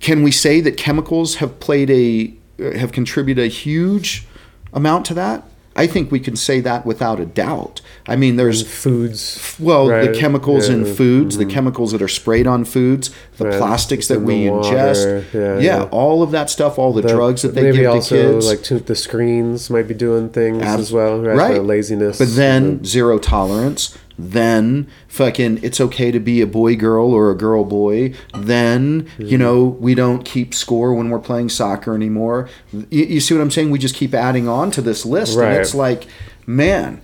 can 0.00 0.22
we 0.22 0.30
say 0.30 0.60
that 0.60 0.76
chemicals 0.76 1.36
have 1.36 1.60
played 1.60 1.90
a 1.90 2.34
have 2.76 2.92
contributed 2.92 3.44
a 3.44 3.48
huge 3.48 4.26
amount 4.72 5.06
to 5.06 5.14
that? 5.14 5.44
I 5.74 5.86
think 5.86 6.10
we 6.12 6.20
can 6.20 6.36
say 6.36 6.60
that 6.60 6.84
without 6.84 7.18
a 7.18 7.24
doubt. 7.24 7.80
I 8.06 8.14
mean, 8.16 8.36
there's 8.36 8.62
foods. 8.66 9.56
well, 9.58 9.86
the 9.86 9.92
right? 9.92 10.14
chemicals 10.14 10.68
in 10.68 10.80
Yeah. 10.80 10.84
Mm-hmm. 10.86 10.94
foods, 10.94 11.38
the 11.38 11.46
chemicals 11.46 11.92
that 11.92 12.02
are 12.02 12.08
sprayed 12.08 12.46
on 12.46 12.64
foods, 12.64 13.10
the 13.38 13.46
Right. 13.46 13.58
plastics 13.58 14.08
that 14.08 14.20
we 14.22 14.44
ingest. 14.44 15.24
Yeah, 15.32 15.40
yeah, 15.40 15.58
yeah. 15.58 15.82
all 15.90 16.22
of 16.22 16.30
that 16.32 16.50
stuff, 16.50 16.78
all 16.78 16.92
the, 16.92 17.00
The- 17.02 17.08
drugs 17.08 17.42
that 17.42 17.54
they 17.54 17.62
maybe 17.62 17.78
give 17.78 17.90
also 17.90 18.16
to 18.16 18.32
kids, 18.34 18.46
like 18.46 18.62
to, 18.64 18.80
the 18.80 18.94
screens 18.94 19.70
might 19.70 19.88
be 19.88 19.94
doing 19.94 20.28
things 20.28 20.62
Abs- 20.62 20.82
as 20.82 20.92
well, 20.92 21.20
right? 21.20 21.36
right. 21.36 21.54
The 21.54 21.62
laziness, 21.62 22.18
but 22.18 22.34
then 22.34 22.84
zero 22.84 23.18
tolerance. 23.18 23.96
Then 24.30 24.88
fucking, 25.08 25.60
it's 25.62 25.80
okay 25.80 26.10
to 26.12 26.20
be 26.20 26.40
a 26.40 26.46
boy 26.46 26.76
girl 26.76 27.12
or 27.12 27.30
a 27.30 27.34
girl 27.36 27.64
boy. 27.64 28.14
Then 28.36 29.08
you 29.18 29.36
know 29.36 29.64
we 29.64 29.94
don't 29.94 30.24
keep 30.24 30.54
score 30.54 30.94
when 30.94 31.10
we're 31.10 31.18
playing 31.18 31.48
soccer 31.48 31.94
anymore. 31.94 32.48
You, 32.72 33.04
you 33.04 33.20
see 33.20 33.34
what 33.34 33.40
I'm 33.40 33.50
saying? 33.50 33.70
We 33.70 33.78
just 33.78 33.94
keep 33.96 34.14
adding 34.14 34.48
on 34.48 34.70
to 34.72 34.80
this 34.80 35.04
list, 35.04 35.36
Right. 35.36 35.48
and 35.52 35.56
it's 35.60 35.74
like, 35.74 36.06
man, 36.46 37.00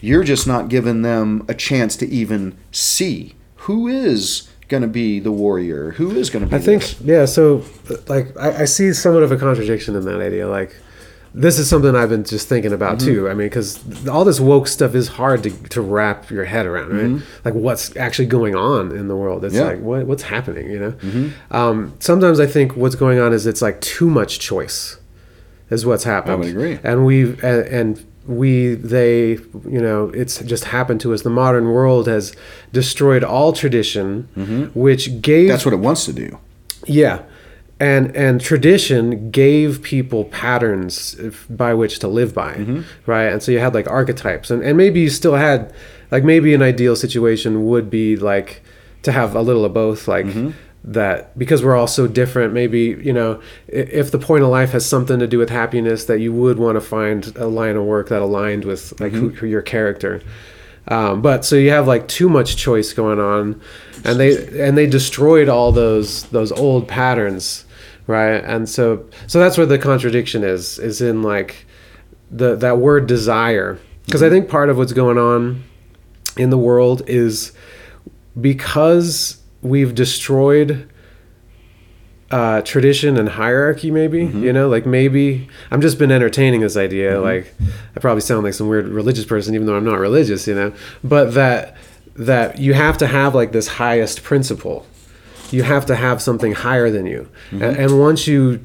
you're 0.00 0.24
just 0.24 0.46
not 0.46 0.68
giving 0.68 1.02
them 1.02 1.44
a 1.48 1.54
chance 1.54 1.96
to 1.96 2.08
even 2.08 2.56
see 2.70 3.34
who 3.56 3.88
is 3.88 4.48
going 4.68 4.82
to 4.82 4.88
be 4.88 5.18
the 5.18 5.32
warrior, 5.32 5.90
who 5.92 6.12
is 6.12 6.30
going 6.30 6.44
to 6.44 6.48
be. 6.50 6.56
I 6.56 6.60
think 6.60 6.82
this. 6.82 7.00
yeah. 7.00 7.24
So 7.24 7.64
like 8.08 8.36
I, 8.38 8.62
I 8.62 8.64
see 8.66 8.92
somewhat 8.92 9.22
of 9.24 9.32
a 9.32 9.36
contradiction 9.36 9.96
in 9.96 10.04
that 10.04 10.20
idea. 10.20 10.46
Like 10.48 10.76
this 11.32 11.58
is 11.58 11.68
something 11.68 11.94
I've 11.94 12.08
been 12.08 12.24
just 12.24 12.48
thinking 12.48 12.72
about 12.72 12.98
Mm-hmm. 12.98 13.06
too. 13.06 13.28
I 13.28 13.34
mean, 13.34 13.46
because 13.46 13.78
all 14.08 14.24
this 14.24 14.40
woke 14.40 14.66
stuff 14.66 14.94
is 14.94 15.08
hard 15.08 15.42
to, 15.44 15.50
to 15.68 15.80
wrap 15.80 16.28
your 16.30 16.44
head 16.44 16.66
around, 16.66 16.90
right? 16.90 17.22
Like 17.44 17.54
what's 17.54 17.94
actually 17.96 18.26
going 18.26 18.56
on 18.56 18.90
in 18.96 19.06
the 19.08 19.16
world. 19.16 19.44
It's 19.44 19.54
Mm-hmm. 19.54 19.64
Yeah. 19.64 19.70
like 19.74 19.80
what 19.80 20.06
what's 20.06 20.24
happening, 20.24 20.70
you 20.70 20.78
know. 20.80 20.92
Mm-hmm. 20.92 21.54
Um, 21.56 21.94
sometimes 22.00 22.40
I 22.40 22.46
think 22.46 22.76
what's 22.76 22.96
going 22.96 23.18
on 23.20 23.32
is 23.32 23.46
it's 23.46 23.62
like 23.62 23.80
too 23.80 24.10
much 24.10 24.38
choice, 24.40 24.98
is 25.70 25.86
what's 25.86 26.04
happened. 26.04 26.40
would 26.40 26.48
agree. 26.48 26.78
And 26.82 27.06
we 27.06 27.30
and, 27.42 27.66
and 27.78 28.06
we 28.26 28.74
they 28.74 29.38
you 29.68 29.80
know 29.80 30.10
it's 30.14 30.38
just 30.42 30.64
happened 30.64 31.00
to 31.02 31.14
us. 31.14 31.22
The 31.22 31.30
modern 31.30 31.66
world 31.68 32.06
has 32.08 32.34
destroyed 32.72 33.22
all 33.24 33.52
tradition, 33.52 34.28
which 34.74 35.20
gave 35.22 35.42
Mm-hmm. 35.44 35.48
that's 35.48 35.64
what 35.64 35.74
it 35.74 35.78
wants 35.80 36.04
to 36.06 36.12
do. 36.12 36.38
yeah. 36.86 37.22
And 37.80 38.14
and 38.14 38.40
tradition 38.42 39.30
gave 39.30 39.80
people 39.82 40.24
patterns 40.24 41.14
if- 41.18 41.46
by 41.48 41.72
which 41.74 41.98
to 42.00 42.08
live 42.08 42.34
by, 42.34 42.54
Mm-hmm. 42.54 42.80
right? 43.06 43.32
And 43.32 43.42
so 43.42 43.50
you 43.52 43.58
had 43.58 43.74
like 43.74 43.88
archetypes, 43.88 44.50
and, 44.50 44.62
and 44.62 44.76
maybe 44.76 45.00
you 45.00 45.08
still 45.08 45.34
had, 45.36 45.72
like 46.10 46.22
maybe 46.22 46.52
an 46.54 46.60
ideal 46.62 46.94
situation 46.94 47.64
would 47.66 47.88
be 47.88 48.16
like 48.16 48.60
to 49.02 49.12
have 49.12 49.34
a 49.34 49.40
little 49.40 49.64
of 49.64 49.72
both, 49.72 50.06
like 50.06 50.26
Mm-hmm. 50.26 50.50
that 50.84 51.38
because 51.38 51.64
we're 51.64 51.74
all 51.76 51.86
so 51.86 52.06
different. 52.06 52.52
Maybe 52.52 52.98
you 53.02 53.14
know 53.14 53.40
if 53.68 54.10
the 54.10 54.18
point 54.18 54.42
of 54.44 54.50
life 54.50 54.72
has 54.72 54.84
something 54.84 55.18
to 55.18 55.26
do 55.26 55.38
with 55.38 55.48
happiness, 55.50 56.04
that 56.04 56.20
you 56.20 56.32
would 56.34 56.58
want 56.58 56.76
to 56.76 56.82
find 56.82 57.32
a 57.36 57.46
line 57.46 57.76
of 57.76 57.84
work 57.84 58.08
that 58.10 58.20
aligned 58.20 58.64
with 58.66 59.00
like 59.00 59.12
who, 59.12 59.30
who 59.30 59.46
your 59.46 59.62
character. 59.62 60.20
Um, 60.88 61.22
but 61.22 61.44
so 61.44 61.56
you 61.56 61.70
have 61.70 61.86
like 61.86 62.08
too 62.08 62.28
much 62.28 62.56
choice 62.56 62.92
going 62.92 63.20
on, 63.20 63.60
and 64.04 64.18
they 64.20 64.32
and 64.66 64.76
they 64.76 64.86
destroyed 64.86 65.48
all 65.48 65.72
those 65.72 66.24
those 66.30 66.50
old 66.52 66.88
patterns, 66.88 67.64
right? 68.10 68.44
And 68.44 68.68
so 68.68 69.06
so 69.26 69.38
that's 69.38 69.56
where 69.56 69.66
the 69.66 69.78
contradiction 69.78 70.44
is 70.44 70.78
is 70.78 71.00
in 71.00 71.22
like 71.22 71.64
the 72.30 72.56
that 72.56 72.78
word 72.78 73.06
desire, 73.06 73.78
because 74.04 74.22
I 74.22 74.26
mm-hmm. 74.26 74.34
think 74.34 74.48
part 74.50 74.68
of 74.68 74.76
what's 74.76 74.92
going 74.92 75.18
on 75.18 75.64
in 76.36 76.50
the 76.50 76.58
world 76.58 77.02
is 77.06 77.52
because 78.40 79.40
we've 79.62 79.94
destroyed 79.94 80.88
uh, 82.30 82.62
tradition 82.62 83.16
and 83.16 83.28
hierarchy 83.28 83.90
maybe 83.90 84.20
you 84.20 84.28
mm-hmm. 84.28 84.52
know 84.52 84.68
like 84.68 84.86
maybe 84.86 85.48
i'm 85.72 85.80
just 85.80 85.98
been 85.98 86.12
entertaining 86.12 86.60
this 86.60 86.76
idea 86.76 87.14
mm-hmm. 87.14 87.24
like 87.24 87.52
i 87.96 88.00
probably 88.00 88.20
sound 88.20 88.44
like 88.44 88.54
some 88.54 88.68
weird 88.68 88.86
religious 88.86 89.24
person 89.24 89.52
even 89.52 89.66
though 89.66 89.74
i'm 89.74 89.84
not 89.84 89.98
religious 89.98 90.46
you 90.46 90.54
know? 90.54 90.72
But 91.02 91.34
that 91.34 91.76
that 92.14 92.60
you 92.60 92.74
have 92.74 92.98
to 92.98 93.08
have 93.08 93.34
like 93.34 93.50
this 93.50 93.66
highest 93.66 94.22
principle 94.22 94.86
you 95.52 95.62
have 95.62 95.86
to 95.86 95.96
have 95.96 96.22
something 96.22 96.52
higher 96.52 96.90
than 96.90 97.06
you. 97.06 97.28
And, 97.50 97.60
mm-hmm. 97.60 97.80
and 97.80 98.00
once 98.00 98.26
you 98.26 98.60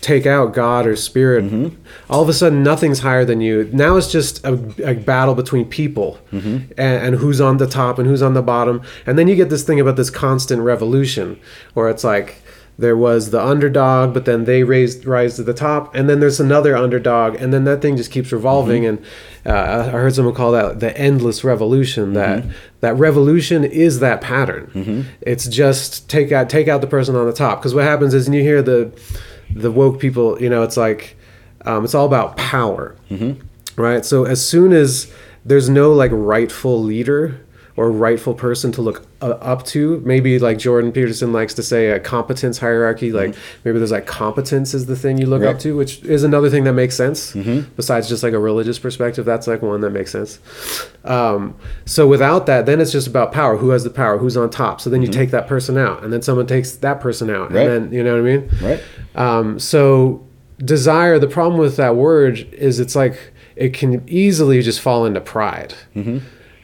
take 0.00 0.26
out 0.26 0.54
god 0.54 0.86
or 0.86 0.94
spirit 0.94 1.44
mm-hmm. 1.44 1.74
all 2.08 2.22
of 2.22 2.28
a 2.28 2.32
sudden 2.32 2.62
nothing's 2.62 3.00
higher 3.00 3.24
than 3.24 3.40
you. 3.40 3.68
Now 3.72 3.96
it's 3.96 4.10
just 4.10 4.44
a, 4.44 4.52
a 4.84 4.94
battle 4.94 5.34
between 5.34 5.64
people 5.64 6.18
mm-hmm. 6.32 6.72
and, 6.78 7.06
and 7.06 7.16
who's 7.16 7.40
on 7.40 7.56
the 7.56 7.66
top 7.66 7.98
and 7.98 8.06
who's 8.06 8.22
on 8.22 8.34
the 8.34 8.42
bottom. 8.42 8.80
And 9.06 9.18
then 9.18 9.26
you 9.28 9.34
get 9.34 9.50
this 9.50 9.64
thing 9.64 9.80
about 9.80 9.96
this 9.96 10.10
constant 10.10 10.62
revolution 10.62 11.38
where 11.74 11.88
it's 11.88 12.04
like 12.04 12.40
there 12.78 12.96
was 12.96 13.30
the 13.30 13.44
underdog, 13.44 14.14
but 14.14 14.24
then 14.24 14.44
they 14.44 14.62
raised 14.62 15.04
rise 15.04 15.34
to 15.36 15.42
the 15.42 15.52
top, 15.52 15.92
and 15.96 16.08
then 16.08 16.20
there's 16.20 16.38
another 16.38 16.76
underdog, 16.76 17.34
and 17.34 17.52
then 17.52 17.64
that 17.64 17.82
thing 17.82 17.96
just 17.96 18.12
keeps 18.12 18.30
revolving. 18.30 18.86
And 18.86 18.98
uh, 19.44 19.84
I 19.86 19.90
heard 19.90 20.14
someone 20.14 20.34
call 20.34 20.52
that 20.52 20.78
the 20.78 20.96
endless 20.96 21.42
revolution. 21.42 22.12
That 22.12 22.44
that 22.80 22.94
revolution 22.94 23.64
is 23.64 23.98
that 23.98 24.20
pattern. 24.20 25.06
It's 25.20 25.48
just 25.48 26.08
take 26.08 26.30
out 26.30 26.48
take 26.48 26.68
out 26.68 26.80
the 26.80 26.86
person 26.86 27.16
on 27.16 27.26
the 27.26 27.32
top. 27.32 27.58
Because 27.58 27.74
what 27.74 27.84
happens 27.84 28.14
is, 28.14 28.26
and 28.26 28.34
you 28.36 28.42
hear 28.42 28.62
the 28.62 28.92
the 29.52 29.72
woke 29.72 29.98
people, 29.98 30.40
you 30.40 30.48
know, 30.48 30.62
it's 30.62 30.76
like 30.76 31.16
um, 31.64 31.84
it's 31.84 31.94
all 31.96 32.06
about 32.06 32.36
power, 32.36 32.94
right? 33.76 34.04
So 34.04 34.24
as 34.24 34.46
soon 34.46 34.72
as 34.72 35.12
there's 35.44 35.68
no 35.68 35.92
like 35.92 36.12
rightful 36.12 36.80
leader 36.80 37.40
or 37.78 37.92
rightful 37.92 38.34
person 38.34 38.72
to 38.72 38.82
look 38.82 39.06
uh, 39.22 39.26
up 39.40 39.64
to, 39.64 40.00
maybe 40.04 40.36
like 40.40 40.58
Jordan 40.58 40.90
Peterson 40.90 41.32
likes 41.32 41.54
to 41.54 41.62
say 41.62 41.90
a 41.90 42.00
competence 42.00 42.58
hierarchy. 42.58 43.12
Like 43.12 43.36
maybe 43.64 43.78
there's 43.78 43.92
like 43.92 44.04
competence 44.04 44.74
is 44.74 44.86
the 44.86 44.96
thing 44.96 45.16
you 45.18 45.26
look 45.26 45.44
up 45.44 45.60
to, 45.60 45.76
which 45.76 46.02
is 46.02 46.24
another 46.24 46.50
thing 46.50 46.64
that 46.64 46.72
makes 46.72 46.96
sense. 46.96 47.34
Besides 47.76 48.08
just 48.08 48.24
like 48.24 48.32
a 48.32 48.38
religious 48.38 48.80
perspective, 48.80 49.24
that's 49.24 49.46
like 49.46 49.62
one 49.62 49.80
that 49.82 49.90
makes 49.90 50.10
sense. 50.10 50.40
Um, 51.04 51.54
so 51.84 52.08
without 52.08 52.46
that, 52.46 52.66
then 52.66 52.80
it's 52.80 52.90
just 52.90 53.06
about 53.06 53.30
power. 53.30 53.56
Who 53.56 53.70
has 53.70 53.84
the 53.84 53.90
power? 53.90 54.18
Who's 54.18 54.36
on 54.36 54.50
top? 54.50 54.80
So 54.80 54.90
then 54.90 55.00
you 55.00 55.08
take 55.08 55.30
that 55.30 55.46
person 55.46 55.78
out, 55.78 56.02
and 56.02 56.12
then 56.12 56.20
someone 56.20 56.48
takes 56.48 56.72
that 56.72 57.00
person 57.00 57.30
out, 57.30 57.52
Right. 57.52 57.68
and 57.68 57.86
then 57.86 57.92
you 57.92 58.02
know 58.02 58.20
what 58.20 58.28
I 58.28 58.36
mean? 58.36 58.50
Right. 58.60 58.82
Um, 59.14 59.58
so 59.60 60.26
desire, 60.58 61.20
the 61.20 61.28
problem 61.28 61.60
with 61.60 61.76
that 61.76 61.94
word 61.94 62.38
is 62.52 62.80
it's 62.80 62.96
like 62.96 63.32
it 63.54 63.72
can 63.72 64.02
easily 64.08 64.62
just 64.62 64.80
fall 64.80 65.06
into 65.06 65.20
pride. 65.20 65.74
Mm-hmm. 65.94 66.18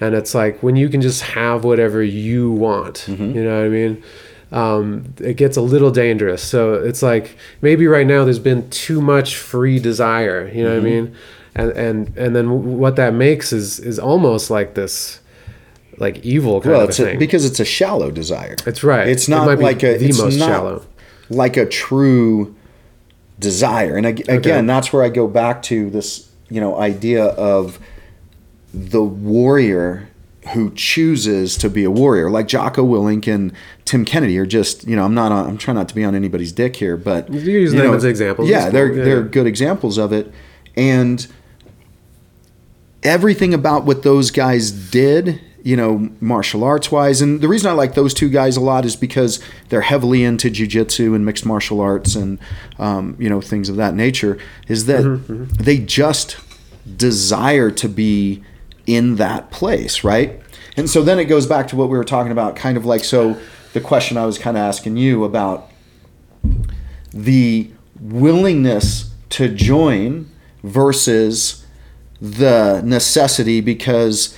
And 0.04 0.14
it's 0.14 0.34
like 0.34 0.62
when 0.62 0.76
you 0.76 0.88
can 0.88 1.00
just 1.00 1.22
have 1.22 1.64
whatever 1.64 2.02
you 2.02 2.50
want, 2.52 3.04
Mm-hmm. 3.08 3.36
you 3.36 3.44
know 3.44 3.58
what 3.58 3.66
I 3.66 3.68
mean? 3.68 4.02
Um, 4.52 5.14
it 5.18 5.34
gets 5.36 5.56
a 5.56 5.60
little 5.62 5.90
dangerous. 5.90 6.42
So 6.42 6.74
it's 6.74 7.02
like 7.02 7.36
maybe 7.60 7.86
right 7.86 8.06
now 8.06 8.24
there's 8.24 8.38
been 8.38 8.68
too 8.70 9.00
much 9.00 9.36
free 9.36 9.78
desire, 9.80 10.48
you 10.54 10.62
know 10.62 10.70
what 10.70 10.76
I 10.86 10.86
Mm-hmm. 10.90 11.04
mean? 11.06 11.16
And 11.56 11.70
and 11.72 12.18
and 12.18 12.34
then 12.36 12.78
what 12.78 12.96
that 12.96 13.14
makes 13.14 13.52
is 13.52 13.78
is 13.80 13.98
almost 13.98 14.50
like 14.50 14.74
this 14.74 15.20
like 15.98 16.18
evil 16.24 16.60
kind 16.60 16.72
Well, 16.72 16.82
of 16.82 16.88
it's 16.90 16.98
a, 17.00 17.16
because 17.16 17.44
it's 17.44 17.60
a 17.60 17.64
shallow 17.64 18.10
desire. 18.10 18.56
It's 18.66 18.82
right. 18.82 19.06
It's 19.06 19.28
It 19.28 19.30
not 19.30 19.46
be 19.58 19.62
like 19.62 19.82
a 19.84 19.96
the 19.96 20.06
it's 20.08 20.18
most 20.20 20.36
not 20.38 20.46
shallow. 20.48 20.86
like 21.30 21.56
a 21.56 21.64
true 21.66 22.54
desire. 23.38 23.96
And 23.96 24.06
ag- 24.06 24.28
again, 24.28 24.66
that's 24.66 24.92
where 24.92 25.02
I 25.04 25.08
go 25.08 25.26
back 25.28 25.62
to 25.64 25.90
this, 25.90 26.28
you 26.50 26.60
know, 26.60 26.76
idea 26.78 27.24
of 27.26 27.78
the 28.74 29.02
warrior 29.02 30.08
who 30.52 30.70
chooses 30.74 31.56
to 31.56 31.70
be 31.70 31.84
a 31.84 31.90
warrior, 31.90 32.28
like 32.30 32.48
Jocko 32.48 32.84
Willink 32.84 33.32
and 33.32 33.52
Tim 33.86 34.04
Kennedy 34.04 34.38
are 34.38 34.44
just, 34.44 34.86
you 34.86 34.94
know, 34.94 35.04
I'm 35.04 35.14
not 35.14 35.32
on, 35.32 35.46
I'm 35.46 35.56
trying 35.58 35.76
not 35.76 35.88
to 35.88 35.94
be 35.94 36.04
on 36.04 36.14
anybody's 36.14 36.52
dick 36.52 36.76
here, 36.76 36.96
but 36.96 37.30
you 37.32 37.70
them 37.70 37.78
know, 37.78 37.94
as 37.94 38.04
examples. 38.04 38.48
Yeah, 38.50 38.68
they're. 38.68 38.92
Yeah, 38.92 39.04
they're 39.04 39.22
good 39.22 39.46
examples 39.46 39.96
of 39.96 40.12
it, 40.12 40.30
and 40.76 41.26
everything 43.02 43.54
about 43.54 43.84
what 43.84 44.02
those 44.02 44.30
guys 44.30 44.70
did, 44.70 45.40
you 45.62 45.76
know, 45.76 46.10
martial 46.20 46.62
arts 46.64 46.92
wise, 46.92 47.22
and 47.22 47.40
the 47.40 47.48
reason 47.48 47.70
I 47.70 47.74
like 47.74 47.94
those 47.94 48.12
two 48.12 48.28
guys 48.28 48.56
a 48.56 48.60
lot 48.60 48.84
is 48.84 48.96
because 48.96 49.42
they're 49.70 49.80
heavily 49.82 50.24
into 50.24 50.50
jujitsu 50.50 51.14
and 51.14 51.24
mixed 51.24 51.46
martial 51.46 51.80
arts 51.80 52.14
and 52.16 52.38
um, 52.78 53.16
you 53.18 53.30
know 53.30 53.40
things 53.40 53.68
of 53.70 53.76
that 53.76 53.94
nature. 53.94 54.36
Is 54.68 54.86
that 54.86 55.04
Mm-hmm, 55.04 55.44
they 55.54 55.78
just 55.78 56.36
desire 56.96 57.70
to 57.70 57.88
be 57.88 58.42
in 58.86 59.16
that 59.16 59.50
place, 59.50 60.04
right? 60.04 60.40
And 60.76 60.88
so 60.90 61.02
then 61.02 61.18
it 61.18 61.26
goes 61.26 61.46
back 61.46 61.68
to 61.68 61.76
what 61.76 61.88
we 61.88 61.96
were 61.96 62.04
talking 62.04 62.32
about, 62.32 62.56
kind 62.56 62.76
of 62.76 62.84
like 62.84 63.04
so 63.04 63.40
the 63.72 63.80
question 63.80 64.16
I 64.16 64.26
was 64.26 64.38
kind 64.38 64.56
of 64.56 64.62
asking 64.62 64.96
you 64.96 65.24
about 65.24 65.70
the 67.12 67.70
willingness 68.00 69.10
to 69.30 69.48
join 69.48 70.28
versus 70.62 71.64
the 72.20 72.80
necessity 72.84 73.60
because 73.60 74.36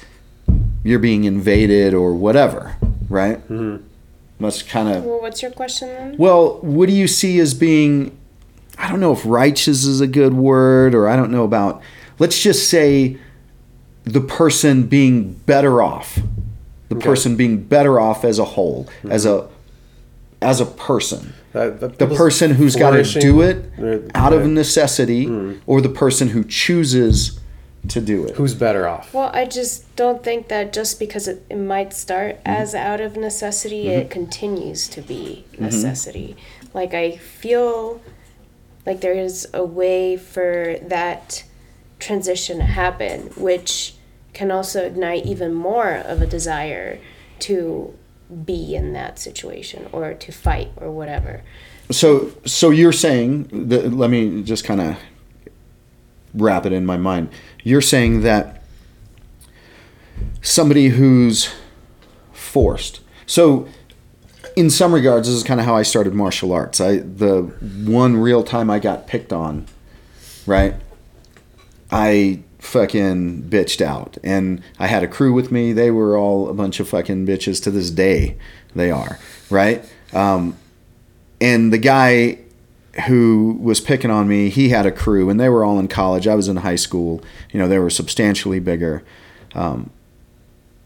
you're 0.85 0.99
being 0.99 1.25
invaded 1.25 1.95
or 1.95 2.15
whatever, 2.15 2.77
right? 3.09 3.39
Mm-hmm. 3.49 3.85
That's 4.39 4.63
kind 4.63 4.89
of 4.95 5.05
Well, 5.05 5.21
what's 5.21 5.41
your 5.43 5.51
question 5.51 5.89
then? 5.89 6.17
well. 6.19 6.59
What 6.61 6.89
do 6.89 6.95
you 6.95 7.09
see 7.09 7.41
as 7.41 7.55
being? 7.55 8.17
I 8.79 8.91
don't 8.91 9.01
know 9.01 9.13
if 9.13 9.23
righteous 9.25 9.87
is 9.87 10.03
a 10.03 10.07
good 10.07 10.35
word, 10.35 10.95
or 10.95 11.09
I 11.09 11.17
don't 11.17 11.31
know 11.31 11.45
about. 11.45 11.81
Let's 12.19 12.43
just 12.43 12.69
say 12.69 13.17
the 14.07 14.21
person 14.21 14.85
being 14.85 15.33
better 15.47 15.83
off, 15.83 16.21
the 16.89 16.95
Okay. 16.95 17.05
person 17.05 17.37
being 17.37 17.59
better 17.59 18.01
off 18.01 18.25
as 18.25 18.39
a 18.39 18.45
whole, 18.45 18.85
mm-hmm. 19.03 19.13
as 19.13 19.27
a 19.27 19.49
as 20.43 20.61
a 20.61 20.67
person 20.67 21.33
That- 21.53 21.81
that 21.81 21.99
the 21.99 22.07
person 22.07 22.53
who's 22.53 22.77
got 22.77 22.91
to 22.91 23.03
do 23.21 23.41
it 23.41 23.65
or- 23.79 24.03
out 24.15 24.35
of 24.35 24.43
yeah. 24.43 24.53
necessity 24.53 25.27
mm. 25.27 25.59
or 25.67 25.81
the 25.81 25.89
person 25.89 26.29
who 26.29 26.45
chooses 26.45 27.41
to 27.89 28.01
do 28.01 28.25
it 28.27 28.35
Who's 28.37 28.55
better 28.55 28.87
off? 28.87 29.15
Well, 29.15 29.31
I 29.33 29.47
just 29.47 29.95
don't 29.97 30.23
think 30.23 30.49
that 30.49 30.73
just 30.73 30.99
because 30.99 31.27
it, 31.27 31.45
it 31.49 31.57
might 31.57 31.93
start 31.93 32.37
mm-hmm. 32.37 32.63
as 32.63 32.75
out 32.75 33.01
of 33.01 33.17
necessity, 33.17 33.87
mm-hmm. 33.87 34.01
it 34.01 34.11
continues 34.11 34.89
to 34.89 35.01
be 35.01 35.45
necessity. 35.59 36.37
Like, 36.75 36.93
I 36.95 37.17
feel 37.17 38.03
like 38.85 39.01
there 39.01 39.15
is 39.15 39.49
a 39.55 39.65
way 39.65 40.17
for 40.17 40.77
that 40.83 41.45
transition 41.99 42.59
to 42.59 42.65
happen, 42.65 43.31
which 43.37 43.96
can 44.37 44.51
also 44.51 44.85
ignite 44.85 45.25
even 45.25 45.55
more 45.55 45.95
of 45.95 46.21
a 46.21 46.27
desire 46.27 46.99
to 47.39 47.97
be 48.45 48.75
in 48.75 48.93
that 48.93 49.19
situation 49.19 49.89
or 49.93 50.13
to 50.13 50.31
fight 50.31 50.71
or 50.77 50.91
whatever. 50.91 51.43
so 51.91 52.31
so 52.45 52.69
you're 52.69 52.93
saying 52.93 53.69
that 53.69 53.95
let 53.95 54.11
me 54.11 54.43
just 54.43 54.63
kind 54.63 54.83
of 54.83 54.99
wrap 56.35 56.67
it 56.67 56.73
in 56.73 56.85
my 56.85 56.99
mind 56.99 57.31
you're 57.63 57.81
saying 57.81 58.21
that 58.23 58.63
somebody 60.43 60.89
who's 60.89 61.49
forced 62.33 63.01
so 63.25 63.67
in 64.55 64.69
some 64.69 64.93
regards 64.93 65.29
this 65.29 65.37
is 65.37 65.45
kind 65.45 65.61
of 65.61 65.65
how 65.65 65.77
i 65.77 65.83
started 65.83 66.13
martial 66.13 66.53
arts 66.53 66.79
i 66.81 66.97
the 66.97 67.43
one 68.01 68.17
real 68.17 68.43
time 68.43 68.69
i 68.69 68.79
got 68.79 69.07
picked 69.07 69.33
on 69.33 69.65
right 70.47 70.75
I 71.91 72.43
fucking 72.67 73.45
bitched 73.45 73.81
out. 73.81 74.19
And 74.23 74.63
I 74.79 74.87
had 74.87 75.03
a 75.03 75.09
crew 75.09 75.33
with 75.33 75.51
me. 75.53 75.73
They 75.73 75.91
were 75.91 76.19
all 76.19 76.49
a 76.49 76.55
bunch 76.55 76.81
of 76.81 76.89
fucking 76.89 77.27
bitches 77.27 77.63
to 77.63 77.71
this 77.71 77.91
day. 77.91 78.37
They 78.75 78.91
are, 78.91 79.19
right? 79.49 79.85
Um, 80.13 80.57
and 81.41 81.73
the 81.73 81.79
guy 81.79 82.39
who 83.07 83.59
was 83.61 83.81
picking 83.81 84.11
on 84.11 84.27
me, 84.29 84.49
he 84.49 84.71
had 84.71 84.87
a 84.87 84.93
crew, 84.93 85.29
and 85.29 85.39
they 85.39 85.49
were 85.49 85.65
all 85.65 85.79
in 85.79 85.89
college. 85.89 86.27
I 86.27 86.35
was 86.35 86.49
in 86.49 86.57
high 86.57 86.77
school. 86.77 87.23
You 87.53 87.61
know, 87.61 87.69
they 87.69 87.79
were 87.79 87.91
substantially 87.91 88.59
bigger. 88.59 89.03
Um, 89.55 89.91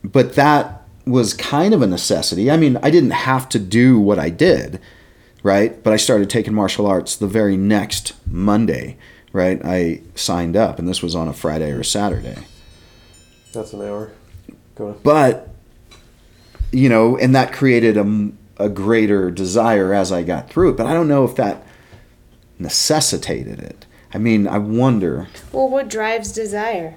but 0.03 0.35
that 0.35 0.83
was 1.07 1.35
kind 1.35 1.75
of 1.75 1.83
a 1.83 1.87
necessity. 1.87 2.51
I 2.51 2.57
mean, 2.57 2.79
I 2.83 2.91
didn't 2.91 3.11
have 3.11 3.49
to 3.51 3.59
do 3.59 3.99
what 3.99 4.19
I 4.19 4.31
did, 4.31 4.81
right? 5.43 5.83
But 5.83 5.93
I 5.93 5.97
started 5.97 6.31
taking 6.31 6.55
martial 6.55 6.87
arts 6.87 7.17
the 7.17 7.27
very 7.27 7.57
next 7.57 8.13
Monday, 8.27 8.97
right? 9.33 9.61
I 9.65 10.03
signed 10.15 10.57
up, 10.57 10.79
and 10.79 10.89
this 10.89 11.03
was 11.03 11.15
on 11.15 11.29
a 11.29 11.33
Friday 11.33 11.71
or 11.71 11.81
a 11.81 11.85
Saturday. 11.85 12.37
That's 13.53 13.73
an 13.73 13.83
hour. 13.83 14.13
Go 14.75 14.89
on. 14.89 15.01
But, 15.03 15.49
you 16.73 16.89
know, 16.89 17.17
and 17.17 17.35
that 17.35 17.53
created 17.53 17.97
a, 17.97 18.31
a 18.59 18.69
greater 18.69 19.31
desire 19.31 19.93
as 19.93 20.13
I 20.13 20.23
got 20.23 20.51
through 20.51 20.71
it. 20.71 20.77
But 20.77 20.87
I 20.87 20.95
don't 20.95 21.09
know 21.09 21.25
if 21.25 21.35
that 21.37 21.67
necessitated 22.59 23.61
it. 23.61 23.87
I 24.13 24.19
mean, 24.19 24.47
I 24.49 24.59
wonder. 24.59 25.29
Well, 25.53 25.69
what 25.69 25.89
drives 25.89 26.33
desire? 26.33 26.97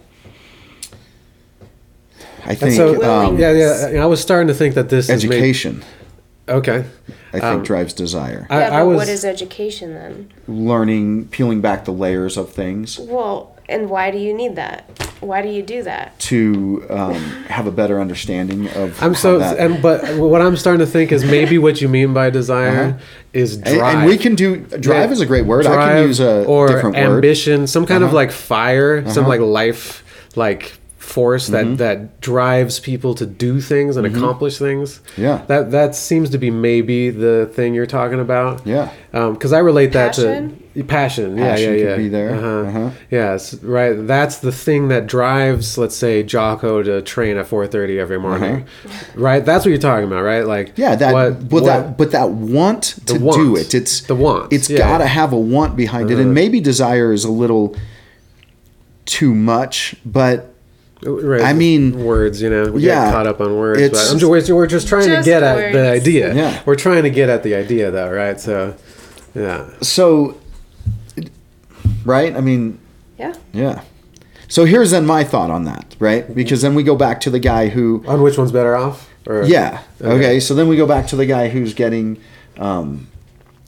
I 2.46 2.56
think 2.56 2.74
so, 2.74 3.02
um, 3.04 3.40
yeah, 3.40 3.88
yeah. 3.88 4.04
I 4.04 4.06
was 4.06 4.20
starting 4.20 4.48
to 4.50 4.54
think 4.54 4.76
that 4.76 4.90
this 4.90 5.10
is 5.10 5.24
maybe- 5.24 5.38
education, 5.38 5.84
okay. 6.50 6.86
I 7.30 7.32
think, 7.32 7.44
Um, 7.44 7.64
drives 7.64 7.94
desire. 7.94 8.46
I, 8.50 8.60
yeah, 8.60 8.68
I 8.78 8.80
but 8.82 8.88
was. 8.88 8.98
what 8.98 9.08
is 9.10 9.26
education 9.26 9.94
then? 9.94 10.30
Learning, 10.48 11.26
peeling 11.32 11.62
back 11.62 11.86
the 11.86 11.92
layers 11.92 12.38
of 12.38 12.50
things 12.50 13.00
Well, 13.00 13.56
and 13.70 13.90
why 13.90 14.12
do 14.12 14.18
you 14.18 14.34
need 14.34 14.56
that? 14.58 14.90
Why 15.22 15.42
do 15.42 15.48
you 15.50 15.62
do 15.64 15.84
that? 15.84 16.20
to 16.20 16.86
um, 16.90 17.16
have 17.48 17.66
a 17.66 17.72
better 17.72 18.00
understanding 18.02 18.68
of 18.70 19.02
I'm 19.02 19.16
so, 19.16 19.40
that- 19.40 19.58
and 19.58 19.82
but 19.82 20.16
what 20.18 20.42
I'm 20.42 20.58
starting 20.58 20.80
to 20.86 20.92
think 20.92 21.12
is 21.12 21.24
maybe 21.24 21.58
what 21.58 21.82
you 21.82 21.88
mean 21.88 22.14
by 22.14 22.30
desire 22.30 22.84
Uh-huh. 22.90 22.98
is 23.34 23.58
drive. 23.58 23.96
and 24.00 24.06
we 24.10 24.18
can 24.18 24.36
do 24.36 24.58
drive 24.58 25.10
Yeah. 25.10 25.12
is 25.12 25.22
a 25.22 25.26
great 25.26 25.46
word. 25.46 25.66
I 25.66 25.94
can 25.94 26.08
use 26.08 26.20
a 26.20 26.44
or 26.46 26.68
different 26.68 26.96
word. 26.98 27.04
ambition, 27.16 27.68
some 27.68 27.86
kind 27.86 28.04
of 28.04 28.10
Uh-huh. 28.10 28.18
like 28.18 28.32
fire, 28.32 29.02
some 29.10 29.24
Uh-huh. 29.24 29.30
like 29.30 29.40
life, 29.42 30.04
like 30.36 30.74
force 31.04 31.48
that 31.48 31.66
Mm-hmm. 31.66 31.76
that 31.76 32.22
drives 32.22 32.80
people 32.80 33.14
to 33.16 33.26
do 33.26 33.60
things 33.60 33.98
and 33.98 34.08
accomplish 34.08 34.58
things. 34.58 35.02
Yeah. 35.18 35.44
that 35.48 35.72
that 35.72 35.96
seems 35.96 36.30
to 36.30 36.38
be 36.38 36.50
maybe 36.50 37.10
the 37.10 37.50
thing 37.54 37.74
you're 37.74 37.86
talking 37.86 38.20
about. 38.22 38.66
Yeah. 38.66 38.90
because 39.12 39.52
I 39.54 39.60
relate 39.60 39.92
that 39.92 40.14
to 40.14 40.24
passion. 40.88 41.38
Yeah, 41.38 41.52
Passion 41.52 41.74
yeah, 41.74 41.80
could 41.80 41.90
yeah. 41.90 41.96
be 41.98 42.08
there. 42.08 42.34
Uh-huh. 42.36 42.48
Uh-huh. 42.70 42.90
Yes, 43.12 43.54
right. 43.62 43.94
That's 44.08 44.38
the 44.38 44.52
thing 44.52 44.88
that 44.88 45.06
drives, 45.06 45.78
let's 45.78 45.96
say, 45.96 46.24
Jocko 46.24 46.82
to 46.82 47.02
train 47.04 47.38
at 47.38 47.48
4:30 47.48 48.00
every 48.00 48.18
morning. 48.20 48.66
Right. 49.14 49.46
That's 49.46 49.66
what 49.66 49.70
you're 49.70 49.78
talking 49.92 50.08
about, 50.08 50.24
right? 50.24 50.48
Like 50.48 50.68
Uh-huh. 50.70 50.74
Yeah, 50.84 50.96
that 50.96 51.14
what- 51.14 51.40
but 51.50 51.52
what- 51.52 51.66
that 51.66 51.98
but 51.98 52.12
that 52.12 52.32
want 52.32 52.84
to 53.06 53.20
want. 53.20 53.38
do 53.38 53.56
it. 53.58 53.74
It's 53.76 54.02
The 54.02 54.16
want, 54.16 54.52
It's 54.54 54.70
yeah. 54.70 54.80
Uh-huh. 54.80 54.92
got 54.94 54.98
to 55.00 55.08
have 55.08 55.34
a 55.34 55.38
want 55.40 55.76
behind 55.76 56.10
it, 56.10 56.18
and 56.18 56.34
maybe 56.34 56.60
desire 56.62 57.12
is 57.14 57.24
a 57.26 57.32
little 57.32 57.76
too 59.06 59.36
much, 59.36 59.96
but 60.06 60.53
Right, 61.06 61.42
I 61.42 61.54
mean, 61.54 62.04
words. 62.04 62.42
You 62.42 62.50
know, 62.50 62.72
we 62.72 62.84
yeah, 62.84 63.06
get 63.06 63.14
caught 63.14 63.28
up 63.28 63.42
on 63.42 63.56
words. 63.58 63.82
it's- 63.82 64.02
But 64.08 64.14
I'm 64.14 64.20
just, 64.20 64.50
we're, 64.50 64.56
we're 64.56 64.68
just 64.68 64.88
trying 64.88 65.08
Just 65.08 65.26
to 65.26 65.30
get 65.30 65.44
at 65.44 65.74
the 65.74 65.90
idea. 65.90 66.34
Yeah. 66.34 66.62
We're 66.66 66.76
trying 66.76 67.04
to 67.04 67.10
get 67.10 67.30
at 67.30 67.44
the 67.44 67.56
idea, 67.56 67.92
though, 67.92 68.12
right? 68.12 68.40
So, 68.40 68.76
yeah. 69.36 69.70
so 69.82 70.38
right. 72.06 72.36
I 72.36 72.42
mean, 72.42 72.80
Yeah. 73.18 73.34
yeah. 73.52 73.82
So 74.48 74.66
here's 74.66 74.92
then 74.92 75.06
my 75.06 75.24
thought 75.24 75.50
on 75.50 75.66
that, 75.66 75.96
right? 76.00 76.24
Mm-hmm. 76.24 76.34
Because 76.34 76.62
then 76.62 76.76
we 76.76 76.84
go 76.84 76.96
back 76.96 77.20
to 77.22 77.30
the 77.30 77.40
guy 77.40 77.70
who 77.70 78.04
On 78.08 78.22
which 78.22 78.38
one's 78.38 78.52
better 78.52 78.76
off? 78.76 79.10
Or, 79.26 79.44
Yeah. 79.44 79.82
Okay. 80.00 80.14
Okay. 80.14 80.40
So 80.40 80.54
then 80.54 80.68
we 80.68 80.78
go 80.78 80.86
back 80.86 81.08
to 81.08 81.16
the 81.16 81.26
guy 81.26 81.50
who's 81.50 81.74
getting 81.74 82.22
um, 82.58 83.08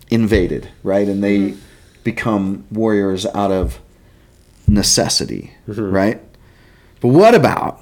invaded, 0.09 0.69
right? 0.83 1.07
And 1.07 1.23
they 1.23 1.37
mm-hmm. 1.37 1.59
become 2.03 2.65
warriors 2.71 3.25
out 3.27 3.51
of 3.51 3.79
necessity, 4.67 5.53
mm-hmm. 5.67 5.91
right? 5.91 6.21
But 7.01 7.09
what 7.09 7.35
about 7.35 7.81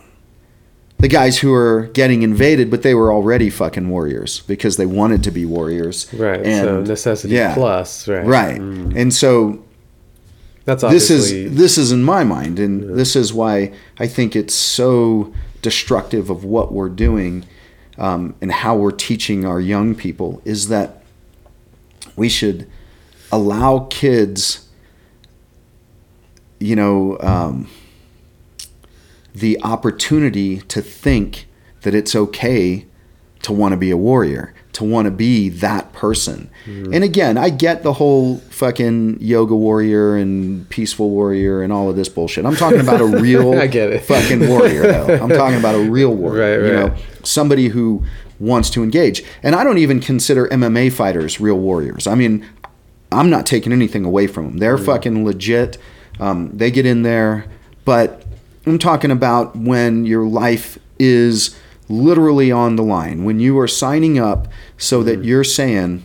the 0.99 1.07
guys 1.07 1.39
who 1.39 1.53
are 1.53 1.87
getting 1.93 2.23
invaded, 2.23 2.71
but 2.71 2.81
they 2.81 2.93
were 2.93 3.11
already 3.11 3.49
fucking 3.49 3.89
warriors 3.89 4.41
because 4.41 4.77
they 4.77 4.85
wanted 4.85 5.23
to 5.23 5.31
be 5.31 5.45
warriors, 5.45 6.11
Right. 6.13 6.45
so 6.45 6.81
necessity 6.81 7.35
yeah. 7.35 7.53
plus. 7.53 8.07
Right. 8.07 8.25
Right. 8.25 8.59
Mm. 8.61 8.95
And 8.95 9.13
so 9.13 9.63
That's 10.65 10.81
this 10.81 11.09
is 11.09 11.55
this 11.55 11.77
is 11.77 11.91
in 11.91 12.03
my 12.03 12.23
mind 12.23 12.57
and 12.57 12.97
this 12.97 13.17
is 13.17 13.33
why 13.33 13.73
i 13.99 14.07
think 14.07 14.33
it's 14.33 14.53
so 14.53 15.33
destructive 15.61 16.29
of 16.29 16.45
what 16.45 16.71
we're 16.71 16.87
doing 16.87 17.43
um, 17.97 18.33
and 18.39 18.49
how 18.49 18.73
we're 18.77 18.91
teaching 18.91 19.45
our 19.45 19.59
young 19.59 19.93
people 19.93 20.41
is 20.45 20.69
that 20.69 21.03
we 22.15 22.29
should 22.29 22.65
allow 23.29 23.87
kids 23.89 24.69
you 26.59 26.77
know 26.77 27.17
um, 27.19 27.67
the 29.33 29.59
opportunity 29.63 30.59
to 30.61 30.81
think 30.81 31.47
that 31.81 31.93
it's 31.95 32.15
okay 32.15 32.85
to 33.41 33.51
want 33.51 33.73
to 33.73 33.77
be 33.77 33.91
a 33.91 33.97
warrior, 33.97 34.53
to 34.71 34.85
want 34.85 35.05
to 35.05 35.11
be 35.11 35.49
that 35.49 35.91
person. 35.91 36.49
And 36.65 37.03
again, 37.03 37.37
I 37.37 37.49
get 37.49 37.83
the 37.83 37.93
whole 37.93 38.37
fucking 38.49 39.17
yoga 39.19 39.53
warrior 39.53 40.15
and 40.15 40.67
peaceful 40.69 41.09
warrior 41.09 41.61
and 41.61 41.73
all 41.73 41.89
of 41.89 41.97
this 41.97 42.07
bullshit. 42.07 42.45
I'm 42.45 42.55
talking 42.55 42.79
about 42.79 43.01
a 43.01 43.05
real 43.21 43.53
I 43.59 43.67
get 43.67 43.89
it. 43.91 44.03
fucking 44.03 44.47
warrior 44.47 44.83
though. 44.83 45.15
I'm 45.21 45.29
talking 45.41 45.59
about 45.59 45.75
a 45.75 45.89
real 45.89 46.15
warrior, 46.15 46.61
Right, 46.61 46.67
you 46.67 46.73
know, 46.73 46.95
somebody 47.23 47.67
who 47.67 48.05
wants 48.39 48.69
to 48.71 48.83
engage. 48.83 49.23
And 49.43 49.55
I 49.55 49.63
don't 49.65 49.77
even 49.77 49.99
consider 49.99 50.47
MMA 50.47 50.93
fighters 50.93 51.41
real 51.41 51.59
warriors. 51.59 52.07
I 52.07 52.15
mean, 52.15 52.45
I'm 53.11 53.29
not 53.29 53.45
taking 53.45 53.73
anything 53.73 54.05
away 54.05 54.27
from 54.27 54.45
them. 54.45 54.57
They're 54.59 54.77
fucking 54.77 55.25
legit. 55.25 55.77
Um, 56.19 56.49
they 56.55 56.71
get 56.71 56.85
in 56.85 57.03
there, 57.03 57.45
but 57.83 58.22
I'm 58.65 58.79
talking 58.79 59.11
about 59.11 59.55
when 59.55 60.05
your 60.05 60.25
life 60.25 60.77
is 60.99 61.57
literally 61.89 62.51
on 62.51 62.75
the 62.75 62.83
line, 62.83 63.25
when 63.25 63.39
you 63.39 63.59
are 63.59 63.67
signing 63.67 64.17
up 64.17 64.47
so 64.77 65.03
that 65.03 65.23
you're 65.23 65.43
saying, 65.43 66.03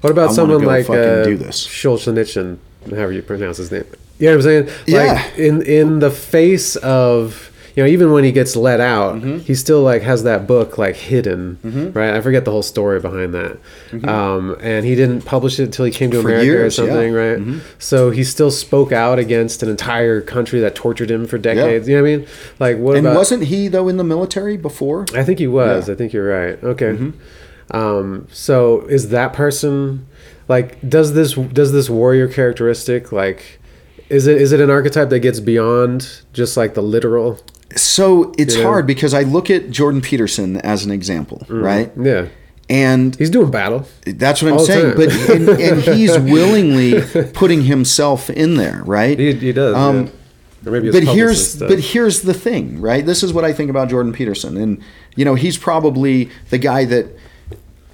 What 0.00 0.10
about 0.10 0.32
someone 0.32 0.64
like 0.64 0.88
uh, 0.88 1.24
do 1.24 1.36
this. 1.36 1.66
Solzhenitsyn, 1.66 2.58
however 2.88 3.12
you 3.12 3.22
pronounce 3.22 3.56
his 3.58 3.72
name? 3.72 3.84
You 4.18 4.26
know 4.26 4.36
what 4.36 4.36
I'm 4.36 4.42
saying? 4.42 4.66
Like, 4.66 4.76
Yeah. 4.86 5.34
In 5.34 5.62
in 5.62 5.98
the 5.98 6.10
face 6.10 6.76
of 6.76 7.49
you 7.76 7.82
know, 7.82 7.88
even 7.88 8.12
when 8.12 8.24
he 8.24 8.32
gets 8.32 8.56
let 8.56 8.80
out, 8.80 9.16
Mm-hmm. 9.16 9.38
he 9.38 9.54
still 9.54 9.82
like 9.82 10.02
has 10.02 10.22
that 10.24 10.46
book 10.46 10.78
like 10.78 10.96
hidden, 10.96 11.58
right? 11.94 12.14
I 12.14 12.20
forget 12.20 12.44
the 12.44 12.50
whole 12.50 12.62
story 12.62 13.00
behind 13.00 13.34
that. 13.34 13.58
Um, 14.08 14.56
and 14.60 14.84
he 14.84 14.94
didn't 14.94 15.22
publish 15.24 15.58
it 15.60 15.64
until 15.64 15.84
he 15.84 15.90
came 15.92 16.10
to 16.10 16.16
Mm-hmm. 16.18 16.22
For 16.26 16.28
America 16.30 16.44
years, 16.46 16.78
or 16.78 16.84
yeah. 16.84 16.90
something, 16.92 17.12
right? 17.12 17.62
So 17.78 18.10
he 18.10 18.24
still 18.24 18.50
spoke 18.50 18.92
out 18.92 19.18
against 19.18 19.62
an 19.62 19.68
entire 19.68 20.20
country 20.20 20.60
that 20.60 20.74
tortured 20.74 21.10
him 21.10 21.26
for 21.26 21.38
decades. 21.38 21.88
You 21.88 21.96
know 21.96 22.02
what 22.02 22.08
I 22.10 22.16
mean? 22.18 22.26
Like 22.58 22.76
what 22.78 22.96
and 22.96 23.06
about? 23.06 23.16
wasn't 23.16 23.44
he 23.44 23.68
though 23.68 23.88
in 23.88 23.96
the 23.96 24.04
military 24.04 24.56
before? 24.56 25.06
I 25.14 25.24
think 25.24 25.38
he 25.38 25.46
was. 25.46 25.88
Yeah. 25.88 25.94
I 25.94 25.96
think 25.96 26.12
you're 26.12 26.28
right. 26.28 26.62
Okay. 26.62 26.92
Mm-hmm. 26.92 27.76
Um, 27.76 28.26
so 28.32 28.80
is 28.82 29.10
that 29.10 29.32
person 29.32 30.06
like 30.48 30.76
does 30.88 31.12
this 31.14 31.34
does 31.34 31.70
this 31.72 31.88
warrior 31.88 32.26
characteristic 32.26 33.12
like 33.12 33.60
is 34.08 34.26
it 34.26 34.40
is 34.42 34.50
it 34.50 34.58
an 34.60 34.70
archetype 34.70 35.08
that 35.10 35.20
gets 35.20 35.38
beyond 35.38 36.22
just 36.32 36.56
like 36.56 36.74
the 36.74 36.82
literal? 36.82 37.38
So 37.76 38.32
it's 38.36 38.56
You 38.56 38.62
know? 38.62 38.68
hard 38.68 38.86
because 38.86 39.14
I 39.14 39.22
look 39.22 39.50
at 39.50 39.70
Jordan 39.70 40.00
Peterson 40.00 40.56
as 40.58 40.84
an 40.84 40.90
example, 40.90 41.46
right? 41.48 41.92
Yeah. 42.00 42.26
And 42.68 43.16
He's 43.16 43.30
doing 43.30 43.50
battle. 43.50 43.86
That's 44.06 44.42
what 44.42 44.52
I'm 44.52 44.58
saying. 44.60 44.94
time. 44.94 44.96
But 44.96 45.10
and, 45.30 45.48
and 45.48 45.80
he's 45.96 46.16
willingly 46.18 47.00
putting 47.32 47.62
himself 47.64 48.30
in 48.30 48.56
there, 48.56 48.82
right? 48.84 49.18
He, 49.18 49.32
he 49.34 49.52
does. 49.52 49.74
Um, 49.74 50.06
yeah. 50.06 50.10
But 50.92 51.04
here's 51.04 51.58
but 51.58 51.80
here's 51.80 52.20
the 52.22 52.34
thing, 52.34 52.80
right? 52.82 53.04
This 53.06 53.22
is 53.22 53.32
what 53.32 53.44
I 53.46 53.52
think 53.54 53.70
about 53.70 53.88
Jordan 53.88 54.12
Peterson, 54.12 54.56
and 54.58 54.82
you 55.16 55.24
know 55.24 55.34
he's 55.34 55.56
probably 55.56 56.28
the 56.50 56.58
guy 56.58 56.84
that 56.84 57.06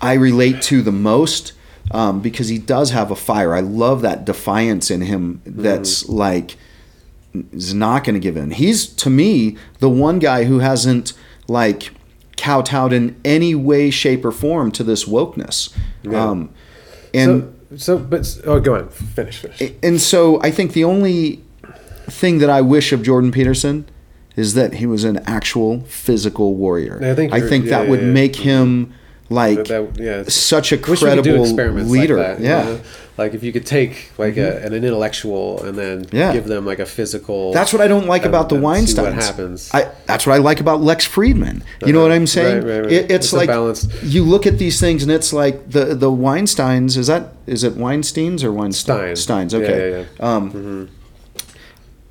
I 0.01 0.15
relate 0.15 0.63
to 0.63 0.83
the 0.83 0.91
most 0.91 1.53
um, 1.93 2.21
because 2.21 2.49
he 2.49 2.59
does 2.59 2.91
have 2.91 3.13
a 3.13 3.17
fire. 3.17 3.55
I 3.55 3.61
love 3.61 4.03
that 4.03 4.25
defiance 4.25 4.91
in 4.91 5.01
him. 5.03 5.41
That's 5.47 6.03
Mm-hmm. 6.03 6.13
like 6.15 6.57
is 7.53 7.75
not 7.75 8.05
going 8.05 8.15
to 8.15 8.21
give 8.21 8.37
in. 8.37 8.51
He's 8.51 8.87
to 8.87 9.11
me 9.11 9.57
the 9.79 9.91
one 9.91 10.19
guy 10.19 10.45
who 10.45 10.61
hasn't 10.61 11.13
like 11.49 11.91
kowtowed 12.37 12.93
in 12.93 13.19
any 13.25 13.55
way, 13.55 13.91
shape, 13.91 14.25
or 14.25 14.33
form 14.33 14.71
to 14.73 14.85
this 14.85 15.05
wokeness. 15.05 15.75
Yeah. 16.03 16.25
Um, 16.25 16.51
and 17.15 17.55
so, 17.71 17.77
so 17.77 17.99
but 17.99 18.41
oh 18.45 18.61
go 18.61 18.77
on 18.77 18.89
finish 18.89 19.39
finish. 19.39 19.73
and 19.83 20.01
so 20.01 20.41
I 20.43 20.51
think 20.51 20.73
the 20.73 20.85
only 20.85 21.43
thing 22.09 22.39
that 22.39 22.51
I 22.51 22.61
wish 22.61 22.93
of 22.93 23.03
Jordan 23.03 23.33
Peterson 23.33 23.87
is 24.37 24.55
that 24.55 24.75
he 24.75 24.87
was 24.87 25.05
an 25.05 25.19
actual 25.27 25.81
physical 25.85 26.55
warrior. 26.55 27.01
I 27.03 27.15
think 27.15 27.33
I 27.33 27.41
think 27.41 27.65
yeah, 27.65 27.71
that 27.71 27.89
would 27.89 28.01
yeah, 28.01 28.07
yeah. 28.07 28.13
make 28.13 28.37
him 28.37 28.93
like 29.29 29.65
That- 29.67 29.99
yeah, 29.99 30.23
such 30.29 30.73
a 30.73 30.77
Wish 30.77 31.03
we 31.03 31.09
could 31.11 31.25
do 31.25 31.55
credible 31.55 31.85
leader. 31.85 32.17
Like 32.17 32.27
that, 32.39 32.41
you 32.41 32.49
yeah. 32.49 32.63
know? 32.65 32.81
Like 33.19 33.33
if 33.33 33.43
you 33.43 33.51
could 33.53 33.65
take 33.65 34.11
like 34.19 34.37
a, 34.37 34.63
an, 34.63 34.75
intellectual 34.75 35.63
and 35.65 35.77
then 35.79 36.07
Yeah. 36.13 36.33
give 36.35 36.45
them 36.47 36.67
like 36.67 36.79
a 36.79 36.87
physical. 36.87 37.53
That's 37.53 37.73
what 37.73 37.81
I 37.81 37.89
don't 37.89 38.07
like 38.07 38.25
about 38.27 38.51
the 38.51 38.57
Weinsteins. 38.57 39.03
what 39.03 39.15
happens. 39.15 39.71
I, 39.73 39.91
that's 40.07 40.27
what 40.27 40.35
I 40.35 40.39
like 40.39 40.61
about 40.61 40.83
Lex 40.83 41.09
Fridman. 41.09 41.63
You 41.85 41.93
know 41.95 42.03
what 42.03 42.13
I'm 42.13 42.27
saying? 42.27 42.59
Right, 42.65 42.71
right, 42.75 42.81
right. 42.85 42.93
It, 42.93 43.11
it's 43.11 43.27
It's 43.27 43.33
like 43.33 43.49
balanced- 43.49 43.91
you 44.03 44.23
look 44.23 44.47
at 44.47 44.59
these 44.59 44.79
things 44.81 45.03
and 45.03 45.11
it's 45.11 45.33
like 45.33 45.71
the 45.71 45.95
the 45.95 46.11
Weinsteins. 46.11 46.97
Is 46.99 47.07
that 47.07 47.33
is 47.47 47.65
it 47.65 47.77
Weinstein's 47.77 48.45
or 48.45 48.53
Weinstein? 48.53 49.17
Stein. 49.17 49.51
Steins. 49.51 49.55
Okay. 49.55 49.91
yeah, 49.91 50.05
yeah. 50.21 50.35
Um, 50.37 50.91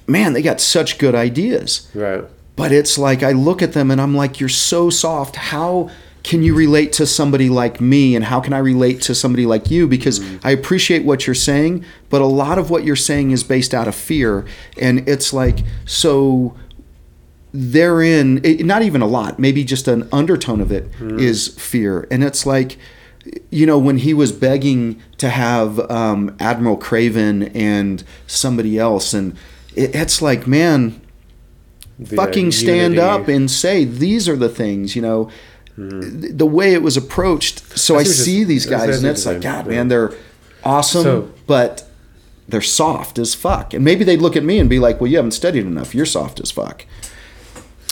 Man, 0.07 0.33
they 0.33 0.41
got 0.41 0.61
such 0.61 0.97
good 0.97 1.15
ideas. 1.15 1.89
right. 1.95 2.23
But 2.55 2.71
it's 2.71 2.97
like 2.97 3.21
I 3.21 3.31
look 3.33 3.61
at 3.61 3.73
them 3.73 3.91
and 3.91 3.99
I'm 3.99 4.15
like, 4.15 4.39
you're 4.39 4.47
so 4.47 4.89
soft. 4.89 5.35
How 5.35 5.89
can 6.25 6.41
you 6.41 6.55
relate 6.55 6.91
to 6.93 7.05
somebody 7.05 7.49
like 7.49 7.79
me? 7.79 8.15
And 8.15 8.25
how 8.25 8.39
can 8.41 8.51
I 8.51 8.57
relate 8.57 8.99
to 9.03 9.13
somebody 9.13 9.45
like 9.45 9.69
you? 9.69 9.87
Because 9.87 10.19
mm-hmm. 10.19 10.47
I 10.47 10.49
appreciate 10.49 11.05
what 11.05 11.27
you're 11.27 11.35
saying, 11.35 11.85
but 12.09 12.19
a 12.19 12.25
lot 12.25 12.57
of 12.57 12.71
what 12.71 12.83
you're 12.83 12.95
saying 12.95 13.29
is 13.29 13.43
based 13.43 13.75
out 13.75 13.87
of 13.87 13.93
fear. 13.93 14.43
And 14.81 15.07
it's 15.07 15.33
like, 15.33 15.59
so 15.85 16.57
therein, 17.53 18.41
it, 18.43 18.65
not 18.65 18.81
even 18.81 19.03
a 19.03 19.05
lot, 19.05 19.37
maybe 19.37 19.63
just 19.63 19.87
an 19.87 20.09
undertone 20.11 20.61
of 20.61 20.71
it 20.71 20.91
mm-hmm. 20.93 21.19
is 21.19 21.49
fear. 21.59 22.07
And 22.09 22.23
it's 22.23 22.43
like, 22.43 22.79
you 23.51 23.67
know, 23.67 23.77
when 23.77 23.99
he 23.99 24.11
was 24.15 24.31
begging 24.31 24.99
to 25.19 25.29
have 25.29 25.79
um, 25.91 26.35
Admiral 26.39 26.77
McRaven 26.77 27.51
and 27.53 28.03
somebody 28.25 28.79
else, 28.79 29.13
and 29.13 29.37
it, 29.75 29.93
it's 29.93 30.23
like, 30.23 30.47
man, 30.47 30.99
The, 31.99 32.15
fucking 32.15 32.51
stand 32.51 32.95
unity. 32.95 33.21
up 33.21 33.27
and 33.27 33.49
say 33.49 33.85
these 33.85 34.27
are 34.27 34.35
the 34.35 34.49
things 34.49 34.95
you 34.95 35.03
know 35.03 35.29
th- 35.75 36.33
the 36.37 36.45
way 36.45 36.73
it 36.73 36.81
was 36.81 36.95
approached 36.97 37.77
so 37.77 37.95
I 37.95 37.99
i, 37.99 38.03
see 38.03 38.43
these 38.43 38.65
guys 38.65 38.97
and 38.97 39.05
it's 39.07 39.25
like 39.25 39.41
god 39.41 39.65
yeah. 39.65 39.71
man 39.73 39.87
they're 39.89 40.13
awesome 40.63 41.03
So- 41.03 41.31
but 41.47 41.83
they're 42.47 42.61
soft 42.61 43.17
as 43.19 43.33
fuck 43.35 43.73
and 43.73 43.83
maybe 43.83 44.03
they'd 44.03 44.21
look 44.21 44.35
at 44.35 44.43
me 44.43 44.59
and 44.59 44.69
be 44.69 44.79
like 44.79 45.01
well 45.01 45.09
you 45.09 45.17
haven't 45.17 45.31
studied 45.31 45.65
enough 45.65 45.93
you're 45.95 46.05
soft 46.05 46.39
as 46.39 46.51
fuck 46.51 46.85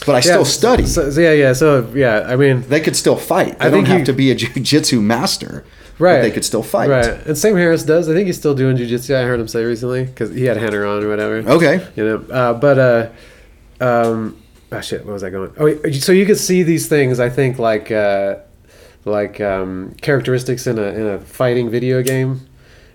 but 0.06 0.16
i 0.16 0.20
still 0.20 0.46
study 0.46 0.86
So, 0.86 1.10
so 1.12 1.20
yeah, 1.22 1.32
yeah. 1.34 1.54
So 1.54 1.90
yeah, 1.96 2.26
I 2.28 2.36
mean, 2.36 2.62
they 2.68 2.80
could 2.82 2.96
still 2.96 3.16
fight 3.16 3.58
they 3.60 3.66
I 3.68 3.70
don't 3.70 3.86
have 3.86 4.00
you- 4.00 4.06
to 4.06 4.14
be 4.14 4.32
a 4.32 4.36
jiu-jitsu 4.36 5.02
master 5.02 5.64
right? 6.00 6.16
but 6.18 6.22
they 6.24 6.32
could 6.32 6.44
still 6.46 6.64
fight 6.64 6.90
Right. 6.90 7.06
And 7.28 7.38
Sam 7.38 7.56
Harris 7.56 7.84
does. 7.84 8.10
I 8.10 8.14
think 8.14 8.26
he's 8.28 8.38
still 8.38 8.54
doing 8.56 8.76
jujitsu. 8.78 9.16
I 9.16 9.24
heard 9.24 9.40
him 9.40 9.48
say 9.48 9.64
recently 9.64 10.04
because 10.06 10.32
he 10.34 10.44
had 10.46 10.58
Henner 10.58 10.86
on 10.86 11.04
or 11.04 11.10
whatever. 11.10 11.38
okay 11.50 11.88
You 11.96 12.04
know, 12.06 12.18
uh, 12.34 12.54
but 12.54 12.78
uh, 12.80 13.10
um, 13.80 14.38
ah, 14.74 14.82
shit. 14.82 15.06
Where 15.06 15.14
was 15.14 15.24
I 15.24 15.30
going? 15.30 15.52
Oh, 15.58 15.92
so 15.92 16.12
you 16.12 16.26
could 16.26 16.38
see 16.40 16.64
these 16.64 16.88
things. 16.88 17.20
I 17.20 17.30
think 17.30 17.60
like 17.60 17.92
uh, 17.92 18.38
like 19.06 19.40
um, 19.42 19.96
characteristics 20.02 20.68
in 20.68 20.78
a 20.80 20.84
in 20.84 21.06
a 21.08 21.20
fighting 21.20 21.70
video 21.70 22.02
game. 22.02 22.48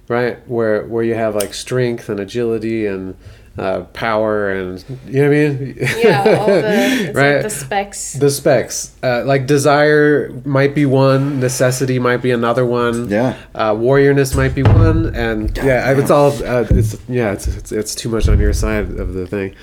right? 0.09 0.37
Where 0.49 0.85
where 0.87 1.05
you 1.05 1.15
have 1.15 1.35
like 1.35 1.53
strength 1.55 2.09
and 2.09 2.19
agility 2.21 2.87
and 2.87 3.15
uh, 3.59 3.81
power 3.93 4.51
and 4.53 4.85
you 5.09 5.21
know 5.21 5.29
what 5.29 5.37
I 5.37 5.49
mean? 5.59 5.75
Yeah, 5.99 6.37
all 6.39 6.47
the, 6.47 7.13
Right. 7.15 7.33
like 7.35 7.43
the 7.43 7.51
specs. 7.51 8.13
the 8.13 8.31
specs 8.31 8.95
uh, 9.03 9.25
like 9.25 9.47
desire 9.49 10.31
might 10.45 10.77
be 10.77 10.87
one 10.87 11.41
necessity 11.41 11.99
might 11.99 12.19
be 12.23 12.31
another 12.31 12.65
one 12.65 13.09
Yeah. 13.11 13.37
uh, 13.57 13.75
warriorness 13.75 14.37
might 14.37 14.55
be 14.55 14.63
one 14.63 15.13
and 15.13 15.57
yeah 15.59 15.91
it's 15.91 16.09
all 16.11 16.31
uh, 16.45 16.67
it's 16.71 16.97
yeah 17.09 17.33
it's, 17.33 17.49
it's 17.49 17.73
it's 17.73 17.95
too 17.97 18.09
much 18.09 18.29
on 18.29 18.39
your 18.39 18.53
side 18.53 18.87
of 19.01 19.13
the 19.15 19.27
thing 19.27 19.57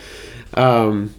um 0.55 1.13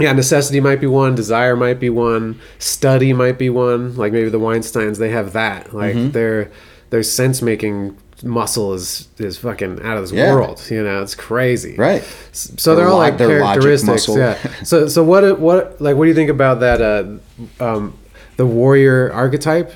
yeah 0.04 0.12
necessity 0.12 0.60
might 0.60 0.80
be 0.80 0.86
one 0.86 1.14
desire 1.14 1.56
might 1.56 1.78
be 1.80 1.90
one 1.90 2.40
study 2.58 3.12
might 3.12 3.38
be 3.38 3.50
one. 3.50 3.96
Like 3.96 4.12
maybe 4.12 4.28
the 4.30 4.40
weinsteins 4.40 4.98
they 4.98 5.10
have 5.10 5.32
that. 5.34 5.72
Like 5.74 5.94
Mm-hmm. 5.94 6.10
their 6.12 6.50
their 6.90 7.02
sense 7.02 7.40
making 7.42 7.96
muscle 8.22 8.74
is 8.74 9.08
is 9.18 9.38
fucking 9.38 9.80
out 9.82 9.96
of 9.96 10.02
this 10.04 10.12
Yeah. 10.12 10.34
world 10.34 10.62
you 10.70 10.82
know? 10.82 11.02
It's 11.02 11.14
crazy. 11.14 11.74
Right. 11.76 12.02
So 12.32 12.74
they're 12.76 12.84
Their 12.84 12.92
all 12.92 12.98
like 12.98 13.16
characteristics 13.18 14.06
yeah. 14.08 14.36
So 14.64 14.88
so 14.88 15.02
what 15.02 15.38
what 15.40 15.80
like 15.80 15.96
what 15.96 16.04
do 16.04 16.08
you 16.08 16.14
think 16.14 16.30
about 16.30 16.60
that 16.60 16.80
uh 16.82 17.64
um 17.64 17.96
the 18.36 18.46
warrior 18.46 19.10
archetype? 19.12 19.72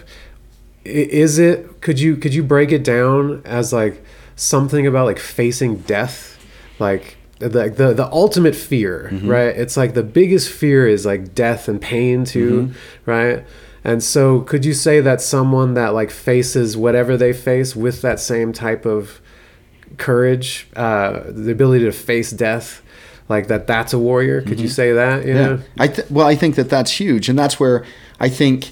Is 0.85 1.39
it 1.39 1.81
could 1.81 1.99
you 1.99 2.16
could 2.16 2.35
you 2.35 2.43
break 2.43 2.70
it 2.72 2.85
down 2.85 3.41
as 3.47 3.72
like 3.72 4.05
something 4.37 4.87
about 4.87 5.07
like 5.07 5.18
facing 5.18 5.77
death? 5.77 6.39
Like 6.79 7.16
the 7.49 7.68
the, 7.70 7.95
the 7.95 8.07
ultimate 8.12 8.55
fear 8.57 9.09
Mm-hmm. 9.12 9.28
right 9.28 9.57
it's 9.57 9.76
like 9.76 9.95
the 9.95 10.03
biggest 10.03 10.51
fear 10.51 10.86
is 10.88 11.05
like 11.07 11.34
death 11.34 11.68
and 11.68 11.80
pain 11.80 12.24
too 12.24 12.68
Mm-hmm. 12.68 13.11
right 13.11 13.45
and 13.84 14.03
so 14.03 14.40
could 14.40 14.64
you 14.64 14.72
say 14.72 15.01
that 15.01 15.20
someone 15.20 15.74
that 15.74 15.92
like 15.95 16.11
faces 16.11 16.76
whatever 16.76 17.16
they 17.16 17.32
face 17.32 17.76
with 17.76 18.01
that 18.03 18.18
same 18.20 18.53
type 18.53 18.86
of 18.86 19.20
courage 19.99 20.66
uh 20.76 21.20
the 21.28 21.53
ability 21.53 21.84
to 21.84 21.92
face 21.92 22.30
death 22.30 22.82
like 23.28 23.47
that 23.49 23.66
that's 23.66 23.92
a 23.92 23.99
warrior 23.99 24.42
could 24.42 24.59
you 24.61 24.68
say 24.68 24.92
that 24.92 25.24
you 25.24 25.34
Mm-hmm. 25.34 25.38
Yeah. 25.38 25.57
know 25.57 25.62
I 25.78 25.88
th- 25.88 26.11
well, 26.11 26.26
I 26.26 26.34
think 26.34 26.57
that 26.57 26.68
that's 26.68 26.90
huge, 27.01 27.28
and 27.28 27.38
that's 27.38 27.59
where 27.61 27.84
I 28.20 28.28
think, 28.28 28.70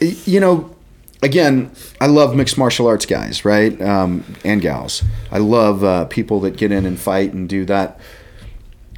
you 0.00 0.40
know, 0.40 0.74
again, 1.22 1.70
I 2.00 2.06
love 2.06 2.34
mixed 2.34 2.58
martial 2.58 2.86
arts 2.86 3.06
guys, 3.06 3.44
right, 3.44 3.80
um, 3.80 4.24
and 4.44 4.60
gals. 4.60 5.02
I 5.30 5.38
love 5.38 5.84
uh, 5.84 6.04
people 6.06 6.40
that 6.40 6.56
get 6.56 6.72
in 6.72 6.84
and 6.84 6.98
fight 6.98 7.32
and 7.32 7.48
do 7.48 7.64
that. 7.66 7.98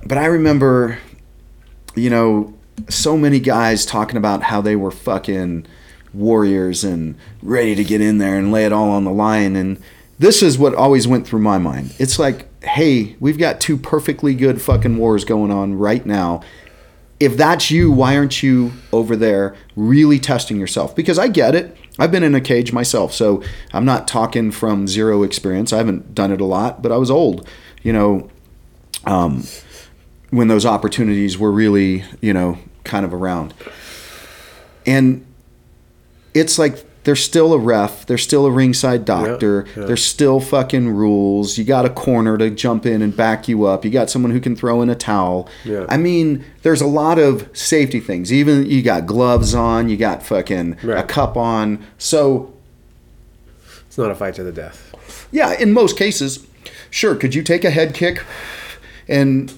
But 0.06 0.18
I 0.18 0.26
remember, 0.26 0.98
you 1.94 2.10
know, 2.10 2.54
so 2.88 3.16
many 3.16 3.40
guys 3.40 3.86
talking 3.86 4.16
about 4.16 4.42
how 4.42 4.60
they 4.60 4.76
were 4.76 4.90
fucking 4.90 5.66
warriors 6.12 6.84
and 6.84 7.16
ready 7.42 7.74
to 7.74 7.84
get 7.84 8.00
in 8.00 8.18
there 8.18 8.36
and 8.36 8.52
lay 8.52 8.64
it 8.64 8.72
all 8.72 8.90
on 8.90 9.04
the 9.04 9.10
line 9.10 9.56
and 9.56 9.82
this 10.18 10.42
is 10.42 10.58
what 10.58 10.74
always 10.74 11.08
went 11.08 11.26
through 11.26 11.40
my 11.40 11.58
mind. 11.58 11.94
It's 11.98 12.18
like, 12.18 12.46
hey, 12.62 13.16
we've 13.20 13.38
got 13.38 13.60
two 13.60 13.76
perfectly 13.76 14.34
good 14.34 14.62
fucking 14.62 14.96
wars 14.96 15.24
going 15.24 15.50
on 15.50 15.74
right 15.74 16.04
now. 16.04 16.42
If 17.18 17.36
that's 17.36 17.70
you, 17.70 17.90
why 17.90 18.16
aren't 18.16 18.42
you 18.42 18.72
over 18.92 19.16
there 19.16 19.56
really 19.76 20.18
testing 20.18 20.58
yourself? 20.58 20.94
Because 20.94 21.18
I 21.18 21.28
get 21.28 21.54
it. 21.54 21.76
I've 21.98 22.10
been 22.10 22.22
in 22.22 22.34
a 22.34 22.40
cage 22.40 22.72
myself, 22.72 23.12
so 23.12 23.42
I'm 23.72 23.84
not 23.84 24.08
talking 24.08 24.50
from 24.50 24.88
zero 24.88 25.22
experience. 25.22 25.72
I 25.72 25.78
haven't 25.78 26.14
done 26.14 26.32
it 26.32 26.40
a 26.40 26.44
lot, 26.44 26.82
but 26.82 26.90
I 26.90 26.96
was 26.96 27.10
old, 27.10 27.48
you 27.82 27.92
know, 27.92 28.28
um, 29.04 29.44
when 30.30 30.48
those 30.48 30.66
opportunities 30.66 31.38
were 31.38 31.52
really, 31.52 32.04
you 32.20 32.32
know, 32.32 32.58
kind 32.82 33.04
of 33.04 33.14
around. 33.14 33.54
And 34.86 35.24
it's 36.34 36.58
like 36.58 36.84
there's 37.04 37.22
still 37.22 37.52
a 37.52 37.58
ref, 37.58 38.06
there's 38.06 38.22
still 38.22 38.46
a 38.46 38.50
ringside 38.50 39.04
doctor, 39.04 39.66
yeah. 39.76 39.84
there's 39.84 40.04
still 40.04 40.40
fucking 40.40 40.90
rules. 40.90 41.56
You 41.56 41.64
got 41.64 41.84
a 41.84 41.90
corner 41.90 42.36
to 42.38 42.50
jump 42.50 42.86
in 42.86 43.02
and 43.02 43.16
back 43.16 43.46
you 43.48 43.64
up. 43.64 43.84
You 43.84 43.90
got 43.90 44.10
someone 44.10 44.32
who 44.32 44.40
can 44.40 44.56
throw 44.56 44.82
in 44.82 44.90
a 44.90 44.94
towel. 44.94 45.48
Yeah. 45.64 45.86
I 45.88 45.96
mean, 45.96 46.44
there's 46.62 46.80
a 46.80 46.86
lot 46.86 47.18
of 47.18 47.48
safety 47.56 48.00
things. 48.00 48.32
Even 48.32 48.66
you 48.66 48.82
got 48.82 49.06
gloves 49.06 49.54
on, 49.54 49.88
you 49.88 49.96
got 49.96 50.22
fucking 50.22 50.78
a 50.82 51.02
cup 51.04 51.36
on. 51.36 51.84
So 51.98 52.52
it's 53.86 53.98
not 53.98 54.10
a 54.10 54.14
fight 54.14 54.34
to 54.34 54.42
the 54.42 54.52
death 54.52 54.94
yeah, 55.34 55.52
in 55.52 55.72
most 55.72 55.98
cases, 55.98 56.46
sure. 56.90 57.16
Could 57.16 57.34
you 57.34 57.42
take 57.42 57.64
a 57.64 57.70
head 57.70 57.92
kick 57.92 58.24
and 59.08 59.52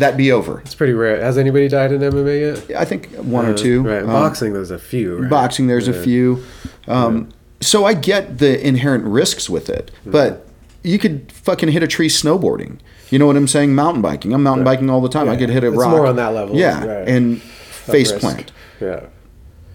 that 0.00 0.16
be 0.16 0.30
over? 0.32 0.60
it's 0.60 0.74
pretty 0.74 0.92
rare. 0.92 1.20
Has 1.22 1.36
anybody 1.38 1.68
died 1.68 1.92
in 1.92 2.00
mma 2.00 2.66
yet? 2.68 2.76
I 2.80 2.84
think 2.84 3.10
one 3.16 3.46
or 3.46 3.52
Uh, 3.52 3.56
two. 3.56 3.82
right. 3.82 4.02
Um, 4.02 4.06
boxing 4.08 4.52
there's 4.52 4.70
a 4.70 4.78
few 4.78 5.18
right? 5.18 5.30
boxing 5.30 5.66
there's 5.66 5.88
a 5.88 5.92
few. 5.92 6.42
Um, 6.88 7.28
so 7.60 7.84
i 7.86 7.94
get 7.94 8.38
the 8.38 8.64
inherent 8.66 9.04
risks 9.04 9.48
with 9.48 9.68
it 9.70 9.90
Mm-hmm. 10.00 10.10
but 10.12 10.46
you 10.82 10.98
could 10.98 11.32
fucking 11.32 11.70
hit 11.70 11.82
a 11.82 11.86
tree 11.88 12.08
snowboarding. 12.08 12.78
You 13.10 13.18
know 13.18 13.26
what 13.26 13.36
i'm 13.36 13.48
saying? 13.48 13.74
Mountain 13.74 14.02
biking. 14.02 14.32
I'm 14.32 14.42
mountain 14.42 14.64
biking 14.64 14.88
all 14.90 15.00
the 15.00 15.08
time. 15.08 15.28
I 15.28 15.32
Yeah. 15.32 15.38
could 15.40 15.50
hit 15.50 15.64
a 15.64 15.68
It's 15.68 15.76
rock. 15.76 15.90
more 15.90 16.06
on 16.06 16.16
that 16.16 16.32
level, 16.34 16.54
yeah 16.56 16.84
right. 16.84 17.08
and 17.08 17.40
face 17.42 18.10
risk. 18.12 18.20
plant. 18.20 18.52
Yeah. 18.80 19.00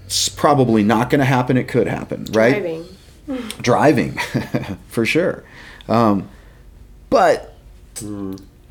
It's 0.06 0.30
probably 0.30 0.84
not 0.84 1.10
going 1.10 1.20
to 1.20 1.26
happen. 1.26 1.58
It 1.58 1.68
could 1.68 1.88
happen 1.88 2.26
right? 2.34 2.54
Driving. 2.62 2.86
driving. 3.62 4.12
For 4.88 5.06
sure. 5.06 5.44
Um, 5.90 6.28
but 7.10 7.56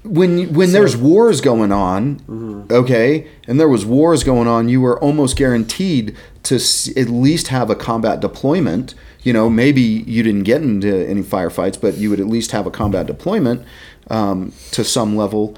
when 0.05 0.53
when 0.55 0.73
there's 0.73 0.97
wars 0.97 1.41
going 1.41 1.73
on 1.73 2.67
okay 2.71 3.27
and 3.47 3.61
there 3.61 3.69
was 3.69 3.85
wars 3.85 4.25
going 4.25 4.49
on 4.49 4.69
you 4.69 4.81
were 4.81 4.99
almost 5.01 5.37
guaranteed 5.37 6.17
to 6.43 6.55
s- 6.57 6.89
at 6.97 7.09
least 7.09 7.49
have 7.49 7.69
a 7.71 7.75
combat 7.77 8.21
deployment. 8.21 8.95
You 9.23 9.33
know 9.35 9.51
maybe 9.51 9.83
you 9.83 10.23
didn't 10.23 10.45
get 10.45 10.63
into 10.63 11.07
any 11.07 11.23
firefights 11.23 11.79
but 11.79 11.99
you 11.99 12.09
would 12.11 12.21
at 12.21 12.27
least 12.27 12.53
have 12.53 12.67
a 12.67 12.71
combat 12.71 13.07
deployment 13.07 13.63
um, 14.09 14.53
to 14.73 14.83
some 14.85 15.17
level 15.17 15.57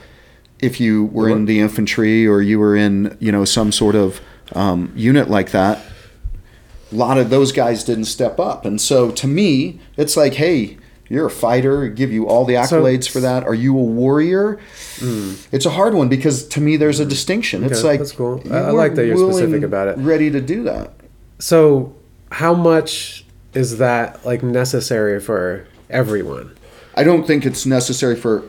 if 0.61 0.81
you 0.81 1.05
were 1.07 1.29
in 1.29 1.45
the 1.47 1.61
infantry 1.61 2.27
or 2.27 2.43
you 2.43 2.59
were 2.59 2.75
in 2.77 3.17
you 3.21 3.31
know 3.31 3.45
some 3.45 3.71
sort 3.71 3.95
of 3.95 4.21
um, 4.55 4.93
unit 4.97 5.31
like 5.31 5.53
that. 5.53 5.79
A 6.93 6.95
lot 6.97 7.17
of 7.17 7.31
those 7.31 7.53
guys 7.53 7.85
didn't 7.85 8.05
step 8.05 8.39
up. 8.39 8.67
And 8.67 8.79
so 8.79 9.11
to 9.13 9.27
me, 9.27 9.81
it's 9.97 10.15
like, 10.15 10.35
hey, 10.35 10.77
you're 11.13 11.27
a 11.27 11.31
fighter, 11.31 11.89
give 11.89 12.11
you 12.11 12.27
all 12.27 12.45
the 12.47 12.55
So- 12.65 12.83
accolades 12.83 13.07
for 13.09 13.21
that. 13.21 13.45
Are 13.45 13.55
you 13.55 13.79
a 13.79 13.83
warrior? 13.83 14.59
It's 15.53 15.67
a 15.67 15.71
hard 15.71 15.93
one 15.95 16.09
because 16.09 16.45
to 16.49 16.61
me, 16.61 16.77
there's 16.79 17.01
a 17.01 17.05
distinction. 17.05 17.65
It's 17.65 17.85
like, 17.85 17.99
that's 18.01 18.13
cool. 18.13 18.43
I- 18.51 18.57
I 18.57 18.71
like 18.71 18.95
that 18.95 19.07
you're 19.07 19.19
specific 19.19 19.63
about 19.63 19.89
it. 19.89 19.99
Ready 19.99 20.31
to 20.31 20.41
do 20.41 20.63
that. 20.65 20.93
so 21.39 21.93
how 22.31 22.55
much 22.55 23.25
is 23.53 23.77
that 23.79 24.25
like 24.25 24.43
necessary 24.43 25.21
for 25.21 25.65
everyone 25.91 26.51
I 26.95 27.03
don't 27.05 27.27
think 27.27 27.45
it's 27.45 27.67
necessary 27.67 28.17
for 28.17 28.43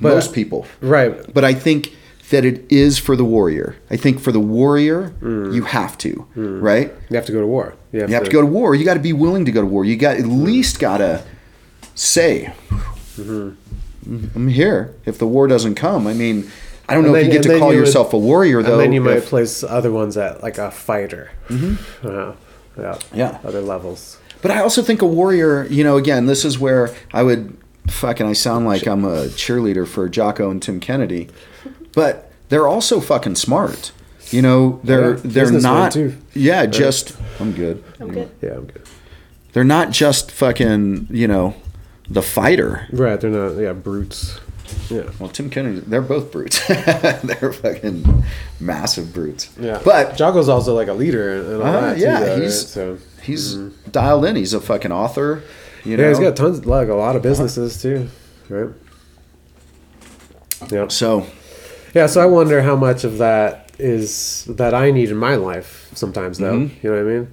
But- 0.00 0.14
most 0.14 0.32
people, 0.34 0.66
right 0.82 1.14
but 1.32 1.44
I 1.44 1.54
think 1.54 1.92
that 2.30 2.44
it 2.44 2.64
is 2.68 2.98
for 2.98 3.14
the 3.16 3.24
warrior. 3.24 3.76
I 3.90 3.96
think 3.96 4.18
for 4.20 4.32
the 4.32 4.40
warrior, 4.40 5.12
Mm. 5.22 5.54
you 5.54 5.62
have 5.62 5.96
to, 5.98 6.26
right? 6.36 6.92
you 7.08 7.16
have 7.16 7.24
to 7.26 7.32
go 7.32 7.40
to 7.40 7.46
war 7.46 7.74
you 7.92 8.00
have, 8.00 8.10
You 8.10 8.14
have 8.16 8.24
to 8.24 8.30
go 8.30 8.40
to 8.42 8.46
war. 8.46 8.74
You 8.74 8.84
got 8.84 8.94
to 8.94 9.00
be 9.00 9.12
willing 9.14 9.44
to 9.46 9.52
go 9.52 9.60
to 9.62 9.66
war. 9.66 9.84
You 9.84 9.96
got 9.96 10.16
at 10.18 10.26
least 10.26 10.78
got 10.80 10.98
to 10.98 11.22
say, 11.96 12.52
"I'm 13.18 14.48
here." 14.48 14.94
If 15.04 15.18
the 15.18 15.26
war 15.26 15.46
doesn't 15.48 15.74
come, 15.74 16.06
I 16.06 16.14
mean, 16.14 16.50
I 16.88 16.94
don't 16.94 17.02
know 17.04 17.14
And 17.14 17.26
if 17.26 17.26
you 17.26 17.32
get 17.32 17.42
to 17.44 17.58
call 17.58 17.72
you 17.72 17.80
would- 17.80 17.86
yourself 17.86 18.12
a 18.12 18.18
warrior 18.18 18.62
though. 18.62 18.72
and 18.74 18.80
then 18.80 18.92
you 18.92 19.00
might 19.00 19.16
if- 19.18 19.26
place 19.26 19.64
other 19.64 19.90
ones 19.90 20.16
at 20.16 20.42
like 20.42 20.56
a 20.58 20.70
fighter 20.70 21.30
mm-hmm. 21.48 22.30
yeah 22.80 22.98
Yeah. 23.12 23.38
other 23.44 23.60
levels 23.60 24.18
But 24.42 24.52
I 24.52 24.60
also 24.60 24.82
think 24.82 25.02
a 25.02 25.06
warrior. 25.06 25.64
You 25.68 25.82
know, 25.82 25.96
again, 25.96 26.26
this 26.26 26.44
is 26.44 26.58
where 26.60 26.94
I 27.12 27.22
would 27.24 27.56
fucking. 27.88 28.26
I 28.26 28.34
sound 28.34 28.66
like 28.66 28.86
I'm 28.86 29.04
a 29.04 29.26
cheerleader 29.26 29.86
for 29.88 30.08
Jocko 30.08 30.50
and 30.50 30.62
Tim 30.62 30.78
Kennedy, 30.78 31.28
but 31.92 32.30
they're 32.50 32.68
also 32.68 33.00
fucking 33.00 33.34
smart. 33.36 33.90
You 34.30 34.42
know, 34.42 34.78
they're 34.84 35.14
Yeah, 35.14 35.20
they're 35.24 35.50
not. 35.52 35.92
too. 35.92 36.16
Yeah, 36.34 36.66
just 36.66 37.16
I'm 37.40 37.52
good. 37.52 37.82
I'm 37.98 38.12
good. 38.12 38.28
yeah 38.42 38.50
i'm 38.58 38.66
good 38.66 38.82
They're 39.52 39.64
not 39.64 39.90
just 39.90 40.30
fucking. 40.30 41.08
You 41.10 41.26
know, 41.26 41.54
the 42.08 42.22
fighter. 42.22 42.86
right 42.92 43.20
they're 43.20 43.30
not 43.30 43.56
yeah 43.60 43.72
brutes 43.72 44.38
yeah 44.90 45.04
Well, 45.20 45.28
Tim 45.28 45.48
Kennedy, 45.50 45.80
they're 45.80 46.02
both 46.02 46.32
brutes. 46.32 46.64
they're 46.68 47.52
fucking 47.52 48.24
massive 48.60 49.12
brutes. 49.14 49.48
yeah 49.60 49.80
But 49.84 50.16
Jocko's 50.16 50.48
also 50.48 50.74
like 50.74 50.88
a 50.88 50.92
leader 50.92 51.40
and 51.40 51.62
all 51.62 51.68
Uh, 51.68 51.80
that 51.80 51.94
too, 51.94 52.00
yeah, 52.02 52.20
though, 52.20 52.32
right? 52.34 52.42
he's- 52.42 52.68
so 52.68 52.98
he's 53.22 53.54
dialed 53.92 54.24
in. 54.24 54.34
He's 54.36 54.54
a 54.54 54.60
fucking 54.60 54.90
author. 54.92 55.42
You 55.84 55.96
know, 55.96 56.02
yeah 56.02 56.08
he's 56.10 56.18
got 56.18 56.34
tons 56.36 56.66
like 56.66 56.88
a 56.88 56.94
lot 56.94 57.14
of 57.16 57.22
businesses 57.22 57.80
too 57.80 58.08
right 58.48 58.70
yeah 60.70 60.88
so 60.88 61.26
Yeah, 61.94 62.06
so 62.06 62.20
I 62.20 62.26
wonder 62.26 62.60
how 62.62 62.76
much 62.76 63.04
of 63.04 63.18
that 63.18 63.70
is 63.78 64.44
that 64.48 64.74
I 64.74 64.90
need 64.90 65.10
in 65.10 65.16
my 65.16 65.36
life 65.36 65.88
sometimes, 65.94 66.38
though. 66.38 66.58
Mm-hmm. 66.58 66.86
You 66.86 66.92
know 66.92 67.04
what 67.04 67.12
I 67.12 67.14
mean? 67.14 67.28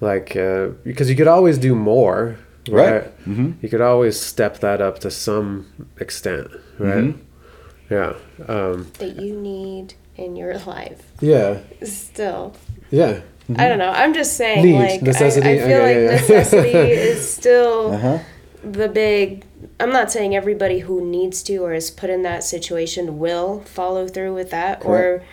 Like, 0.00 0.36
uh, 0.36 0.66
because 0.84 1.08
you 1.10 1.16
could 1.16 1.28
always 1.28 1.58
do 1.58 1.74
more, 1.74 2.36
Right. 2.68 2.92
right? 2.92 3.18
Mm-hmm. 3.26 3.52
You 3.60 3.68
could 3.68 3.80
always 3.80 4.20
step 4.20 4.60
that 4.60 4.80
up 4.80 5.00
to 5.00 5.10
some 5.10 5.88
extent, 5.98 6.48
right? 6.78 7.04
Mm-hmm. 7.04 7.92
Yeah. 7.92 8.14
Um, 8.48 8.90
That 8.98 9.16
you 9.16 9.38
need 9.38 9.94
in 10.16 10.36
your 10.36 10.56
life. 10.58 11.02
yeah. 11.20 11.58
Still. 11.82 12.54
Yeah. 12.90 13.20
I 13.56 13.68
don't 13.68 13.78
know. 13.78 13.90
I'm 13.90 14.14
just 14.14 14.36
saying, 14.36 14.64
Need, 14.64 14.78
like, 14.78 15.02
necessity, 15.02 15.48
I, 15.48 15.52
I 15.52 15.58
feel 15.58 15.66
okay, 15.66 15.82
like 15.82 15.94
yeah, 15.96 16.02
yeah. 16.02 16.10
necessity 16.10 16.70
is 16.78 17.34
still 17.34 17.92
uh-huh. 17.92 18.18
the 18.62 18.88
big 18.88 19.44
I'm 19.80 19.90
not 19.90 20.10
saying 20.12 20.34
everybody 20.34 20.80
who 20.80 21.04
needs 21.04 21.42
to 21.44 21.56
or 21.58 21.74
is 21.74 21.90
put 21.90 22.08
in 22.10 22.22
that 22.22 22.44
situation 22.44 23.18
will 23.18 23.60
follow 23.62 24.06
through 24.06 24.34
with 24.34 24.50
that 24.50 24.84
or 24.84 25.24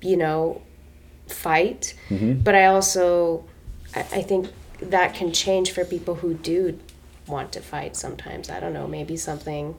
you 0.00 0.16
know 0.16 0.62
fight 1.28 1.94
but 2.10 2.54
I 2.54 2.66
also 2.66 3.44
I, 3.94 4.00
I 4.00 4.22
think 4.22 4.50
that 4.90 5.14
can 5.14 5.32
change 5.32 5.70
for 5.70 5.84
people 5.84 6.16
who 6.16 6.34
do 6.34 6.78
want 7.26 7.52
to 7.52 7.60
fight 7.60 7.96
sometimes 7.96 8.50
I 8.50 8.60
don't 8.60 8.72
know 8.72 8.86
maybe 8.88 9.16
something 9.16 9.76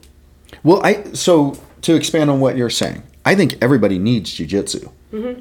Well, 0.62 0.84
I 0.84 1.12
so 1.12 1.58
to 1.82 1.94
expand 1.94 2.30
on 2.30 2.40
what 2.40 2.56
you're 2.56 2.70
saying, 2.70 3.02
I 3.24 3.34
think 3.34 3.56
everybody 3.62 3.98
needs 3.98 4.32
jujitsu. 4.34 4.90
Mm-hmm. 5.12 5.40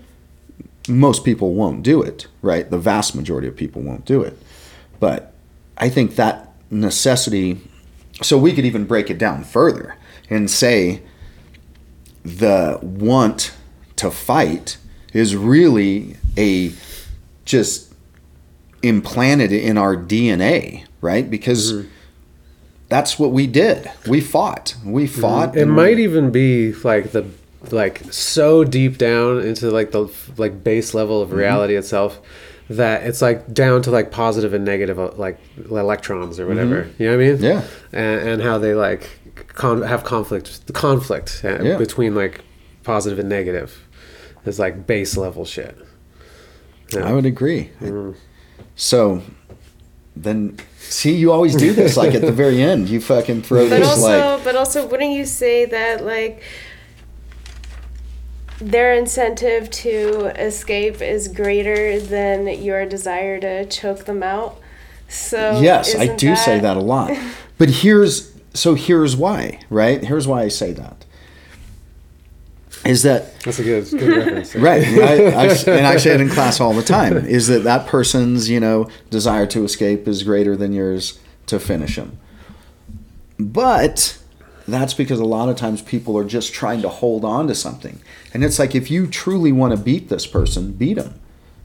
Most 0.94 1.24
people 1.24 1.54
won't 1.54 1.84
do 1.84 2.02
it, 2.02 2.28
right? 2.42 2.70
The 2.70 2.78
vast 2.78 3.16
majority 3.16 3.48
of 3.48 3.56
people 3.56 3.82
won't 3.82 4.06
do 4.06 4.22
it, 4.22 4.38
but 5.00 5.34
I 5.78 5.90
think 5.90 6.16
that 6.16 6.52
necessity. 6.70 7.62
So 8.22 8.38
we 8.38 8.54
could 8.54 8.66
even 8.66 8.86
break 8.86 9.10
it 9.10 9.18
down 9.18 9.44
further 9.44 9.96
and 10.30 10.50
say 10.50 11.02
the 12.24 12.80
want 12.82 13.54
to 13.98 14.12
fight 14.12 14.78
is 15.14 15.36
really 15.36 16.18
a 16.38 16.72
just 17.46 17.93
implanted 18.84 19.52
in 19.52 19.78
our 19.78 19.96
DNA, 19.96 20.86
right? 21.02 21.30
Because 21.30 21.86
that's 22.90 23.18
what 23.18 23.32
we 23.32 23.48
did. 23.48 23.90
We 24.08 24.22
fought. 24.22 24.76
We 24.86 25.08
fought. 25.08 25.56
It 25.58 25.64
and 25.64 25.72
might 25.72 25.98
even 26.00 26.30
be 26.32 26.74
like 26.74 27.12
the 27.12 27.26
like 27.72 28.02
so 28.12 28.64
deep 28.66 28.98
down 28.98 29.40
into 29.40 29.72
like 29.72 29.92
the 29.92 30.10
like 30.38 30.64
base 30.64 30.94
level 30.94 31.24
Mm-hmm. 31.24 31.32
of 31.34 31.38
reality 31.38 31.76
itself 31.76 32.20
that 32.70 33.04
it's 33.04 33.22
like 33.22 33.54
down 33.54 33.82
to 33.84 33.92
like 33.92 34.12
positive 34.12 34.54
and 34.54 34.64
negative 34.66 35.00
uh, 35.00 35.12
like 35.16 35.38
electrons 35.70 36.40
or 36.40 36.48
whatever. 36.48 36.90
You 37.00 37.08
know 37.10 37.18
what 37.18 37.24
I 37.24 37.28
mean? 37.28 37.38
Mm-hmm. 37.38 37.44
Yeah. 37.46 37.64
And, 37.94 38.30
and 38.30 38.42
how 38.42 38.58
they 38.58 38.74
like 38.74 39.10
con- 39.48 39.82
have 39.84 40.04
conflict 40.04 40.68
the 40.68 40.74
conflict 40.74 41.42
uh, 41.44 41.62
Yeah. 41.64 41.78
between 41.78 42.16
like 42.16 42.42
positive 42.84 43.18
and 43.20 43.30
negative 43.30 43.88
is 44.46 44.60
like 44.60 44.86
base 44.86 45.16
level 45.18 45.46
shit. 45.46 45.78
Yeah. 46.94 47.08
I 47.08 47.14
would 47.14 47.26
agree. 47.26 47.72
So 48.76 49.22
then, 50.16 50.58
see, 50.78 51.16
you 51.16 51.32
always 51.32 51.56
do 51.56 51.74
this. 51.74 51.98
Like 51.98 52.14
at 52.16 52.22
the 52.22 52.32
very 52.32 52.62
end, 52.62 52.90
you 52.90 53.00
fucking 53.02 53.44
throw 53.44 53.70
but 53.70 53.80
this 53.80 53.88
also 53.88 54.36
like. 54.36 54.44
but 54.44 54.56
also 54.56 54.88
wouldn't 54.88 55.12
you 55.12 55.26
say 55.26 55.66
that 55.66 56.04
like 56.04 56.44
their 58.60 58.94
incentive 58.94 59.70
to 59.70 60.26
escape 60.42 61.02
is 61.02 61.28
greater 61.28 62.00
than 62.00 62.48
your 62.62 62.86
desire 62.86 63.40
to 63.40 63.66
choke 63.66 64.06
them 64.06 64.24
out 64.24 64.60
so 65.14 65.60
Yes, 65.62 65.96
I 65.96 66.16
do 66.16 66.36
say 66.36 66.60
that 66.60 66.76
a 66.76 66.82
lot. 66.82 67.12
But 67.60 67.70
here's 67.70 68.34
so 68.54 68.74
here's 68.74 69.16
why, 69.16 69.60
right? 69.70 70.04
Here's 70.04 70.28
why 70.28 70.42
I 70.42 70.48
say 70.48 70.74
that. 70.74 71.03
Is 72.86 73.04
that 73.04 73.40
That's 73.42 73.60
a 73.60 73.64
good, 73.64 73.90
good 73.92 74.18
reference. 74.18 74.56
right? 74.56 74.84
I, 74.88 75.14
I, 75.28 75.46
and 75.78 75.88
I 75.88 75.98
say 75.98 76.14
it 76.16 76.22
in 76.22 76.30
class 76.30 76.60
all 76.60 76.74
the 76.74 76.84
time. 76.84 77.26
Is 77.26 77.48
that 77.48 77.64
that 77.64 77.88
person's 77.88 78.50
you 78.50 78.60
know 78.60 78.90
desire 79.10 79.46
to 79.48 79.64
escape 79.64 80.08
is 80.08 80.24
greater 80.24 80.56
than 80.58 80.74
yours 80.74 81.20
to 81.48 81.60
finish 81.60 81.98
him? 81.98 82.18
But 83.40 84.18
that's 84.68 84.94
because 84.94 85.20
a 85.20 85.26
lot 85.26 85.50
of 85.50 85.56
times 85.56 85.82
people 85.82 86.18
are 86.18 86.24
just 86.26 86.54
trying 86.54 86.82
to 86.82 86.90
hold 86.90 87.24
on 87.26 87.48
to 87.48 87.56
something, 87.56 88.02
and 88.34 88.44
it's 88.44 88.60
like 88.60 88.76
if 88.76 88.92
you 88.92 89.08
truly 89.08 89.52
want 89.52 89.76
to 89.76 89.82
beat 89.82 90.10
this 90.10 90.28
person, 90.28 90.74
beat 90.74 90.98
him, 90.98 91.20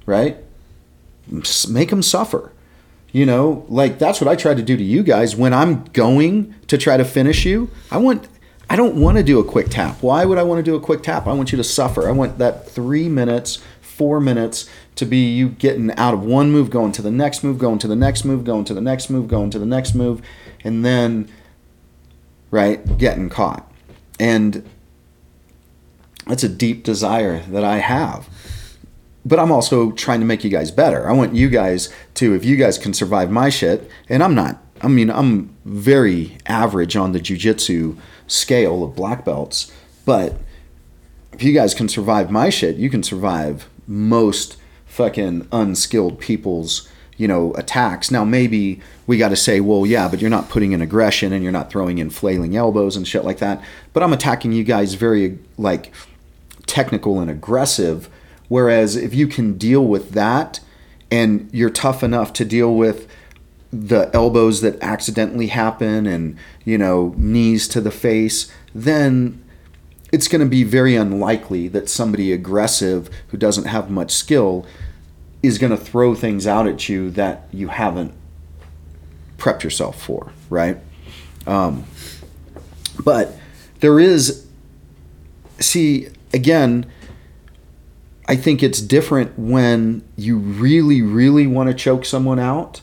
right? 0.07 0.37
Make 1.69 1.91
him 1.91 2.03
suffer. 2.03 2.53
You 3.11 3.25
know, 3.25 3.65
like 3.69 3.99
that's 3.99 4.21
what 4.21 4.29
I 4.29 4.37
try 4.37 4.53
to 4.55 4.63
do 4.63 4.77
to 4.77 4.83
you 4.85 5.03
guys 5.03 5.35
when 5.35 5.55
I'm 5.55 5.85
going 5.95 6.55
to 6.67 6.77
try 6.77 6.99
to 6.99 7.05
finish 7.05 7.47
you. 7.47 7.71
I 7.91 7.97
want 7.97 8.29
I 8.71 8.77
don't 8.77 8.97
want 8.97 9.17
to 9.17 9.23
do 9.23 9.39
a 9.39 9.45
quick 9.45 9.69
tap. 9.69 10.03
Why 10.03 10.25
would 10.25 10.39
I 10.39 10.43
want 10.43 10.59
to 10.59 10.63
do 10.63 10.77
a 10.77 10.81
quick 10.81 11.03
tap? 11.03 11.27
I 11.27 11.33
want 11.33 11.53
you 11.53 11.57
to 11.57 11.65
suffer. 11.65 12.09
I 12.09 12.13
want 12.13 12.39
that 12.39 12.69
3 12.69 13.09
minutes, 13.09 13.63
4 13.81 14.21
minutes 14.21 14.69
to 14.97 15.07
be 15.07 15.33
you 15.33 15.49
getting 15.49 15.91
out 15.93 16.13
of 16.13 16.23
one 16.23 16.51
move 16.51 16.69
going 16.71 16.93
to 16.93 17.03
the 17.03 17.11
next 17.11 17.43
move, 17.43 17.59
going 17.59 17.79
to 17.79 17.89
the 17.89 17.97
next 17.97 18.25
move, 18.25 18.45
going 18.45 18.65
to 18.65 18.75
the 18.75 18.81
next 18.81 19.09
move, 19.09 19.29
going 19.29 19.51
to 19.51 19.59
the 19.59 19.67
next 19.67 19.95
move 19.95 20.21
and 20.65 20.85
then 20.85 21.31
right, 22.51 22.99
getting 22.99 23.29
caught. 23.29 23.71
And 24.21 24.69
that's 26.27 26.43
a 26.43 26.49
deep 26.49 26.85
desire 26.85 27.41
that 27.41 27.65
I 27.65 27.79
have 27.79 28.29
but 29.29 29.39
I'm 29.39 29.53
also 29.53 29.93
trying 29.93 30.21
to 30.21 30.27
make 30.27 30.43
you 30.43 30.51
guys 30.51 30.71
better. 30.71 31.09
I 31.09 31.13
want 31.13 31.35
you 31.35 31.51
guys 31.51 31.93
to, 32.15 32.35
if 32.35 32.45
you 32.45 32.57
guys 32.57 32.79
can 32.79 32.95
survive 32.95 33.31
my 33.31 33.51
shit, 33.51 33.91
and 34.09 34.23
I'm 34.23 34.35
not, 34.35 34.63
I 34.81 34.89
mean, 34.89 35.11
I'm 35.11 35.55
very 35.65 36.39
average 36.47 36.97
on 36.97 37.13
the 37.13 37.21
jujitsu 37.21 37.99
scale 38.29 38.85
of 38.85 38.95
black 38.95 39.25
belts, 39.25 39.73
but 40.05 40.37
if 41.33 41.43
you 41.43 41.53
guys 41.53 41.75
can 41.75 41.89
survive 41.89 42.31
my 42.31 42.51
shit, 42.51 42.77
you 42.77 42.89
can 42.89 43.03
survive 43.03 43.69
most 43.87 44.57
fucking 44.87 45.49
unskilled 45.53 46.19
people's, 46.19 46.89
you 47.17 47.29
know, 47.29 47.53
attacks. 47.55 48.11
Now, 48.11 48.25
maybe 48.25 48.81
we 49.07 49.19
got 49.19 49.29
to 49.29 49.37
say, 49.37 49.61
well, 49.61 49.87
yeah, 49.87 50.09
but 50.09 50.21
you're 50.21 50.31
not 50.31 50.49
putting 50.49 50.73
in 50.73 50.83
aggression 50.83 51.33
and 51.33 51.43
you're 51.43 51.53
not 51.53 51.71
throwing 51.71 51.99
in 51.99 52.11
flailing 52.11 52.57
elbows 52.57 52.97
and 52.97 53.07
shit 53.07 53.25
like 53.25 53.39
that. 53.39 53.63
But 53.93 54.03
I'm 54.03 54.13
attacking 54.13 54.53
you 54.53 54.65
guys 54.65 54.95
very, 54.95 55.39
like, 55.57 55.93
technical 56.67 57.21
and 57.21 57.31
aggressive. 57.31 58.09
Whereas 58.49 58.97
if 58.97 59.15
you 59.15 59.27
can 59.27 59.59
deal 59.59 59.85
with 59.85 60.13
that 60.13 60.61
and 61.11 61.49
you're 61.53 61.71
tough 61.71 62.03
enough 62.03 62.33
to 62.35 62.45
deal 62.45 62.75
with 62.75 63.07
the 63.73 64.11
elbows 64.15 64.61
that 64.63 64.81
accidentally 64.83 65.49
happen 65.49 66.07
and, 66.07 66.37
you 66.65 66.79
know, 66.79 67.15
knees 67.17 67.69
to 67.69 67.81
the 67.81 67.91
face, 67.91 68.51
then 68.75 69.45
it's 70.11 70.29
going 70.29 70.41
to 70.41 70.49
be 70.49 70.65
very 70.65 70.97
unlikely 70.97 71.69
that 71.69 71.89
somebody 71.89 72.33
aggressive 72.33 73.11
who 73.29 73.37
doesn't 73.37 73.67
have 73.67 73.91
much 73.91 74.13
skill 74.13 74.67
is 75.43 75.59
going 75.59 75.71
to 75.71 75.77
throw 75.77 76.15
things 76.15 76.47
out 76.47 76.67
at 76.67 76.89
you 76.89 77.11
that 77.11 77.47
you 77.53 77.69
haven't 77.69 78.13
prepped 79.37 79.63
yourself 79.63 80.01
for, 80.01 80.33
right? 80.51 80.79
Um, 81.47 81.85
but 83.05 83.37
there 83.81 84.01
is, 84.01 84.47
see, 85.61 86.09
again, 86.33 86.87
I 88.27 88.37
think 88.37 88.63
it's 88.63 88.81
different 88.81 89.39
when 89.39 90.03
you 90.17 90.39
really, 90.39 91.03
really 91.03 91.47
want 91.47 91.69
to 91.69 91.75
choke 91.75 92.05
someone 92.05 92.39
out 92.39 92.81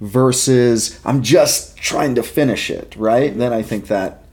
versus 0.00 1.00
I'm 1.04 1.22
just 1.22 1.76
trying 1.76 2.14
to 2.16 2.22
finish 2.22 2.70
it, 2.70 2.94
right? 2.96 3.36
Then 3.36 3.52
I 3.52 3.62
think 3.62 3.86
that 3.88 4.24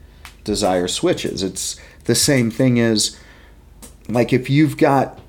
desire 0.44 0.88
switches. 0.88 1.42
It's 1.42 1.80
the 2.04 2.14
same 2.14 2.50
thing 2.50 2.80
as 2.80 3.18
like 4.08 4.32
if 4.32 4.50
you've 4.50 4.76
got 4.76 5.20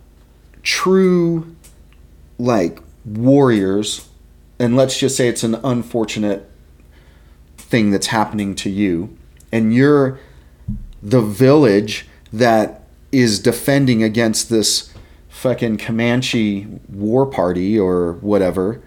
true 0.63 1.55
like 2.39 2.79
warriors 3.05 4.09
and 4.59 4.75
let's 4.75 4.97
just 4.97 5.15
say 5.15 5.27
it's 5.27 5.43
an 5.43 5.55
unfortunate 5.55 6.49
thing 7.57 7.91
that's 7.91 8.07
happening 8.07 8.55
to 8.55 8.69
you 8.69 9.15
and 9.51 9.73
you're 9.73 10.19
the 11.01 11.21
village 11.21 12.07
that 12.31 12.83
is 13.11 13.39
defending 13.39 14.01
against 14.01 14.49
this 14.49 14.91
fucking 15.29 15.77
Comanche 15.77 16.65
war 16.87 17.25
party 17.25 17.77
or 17.77 18.13
whatever, 18.13 18.81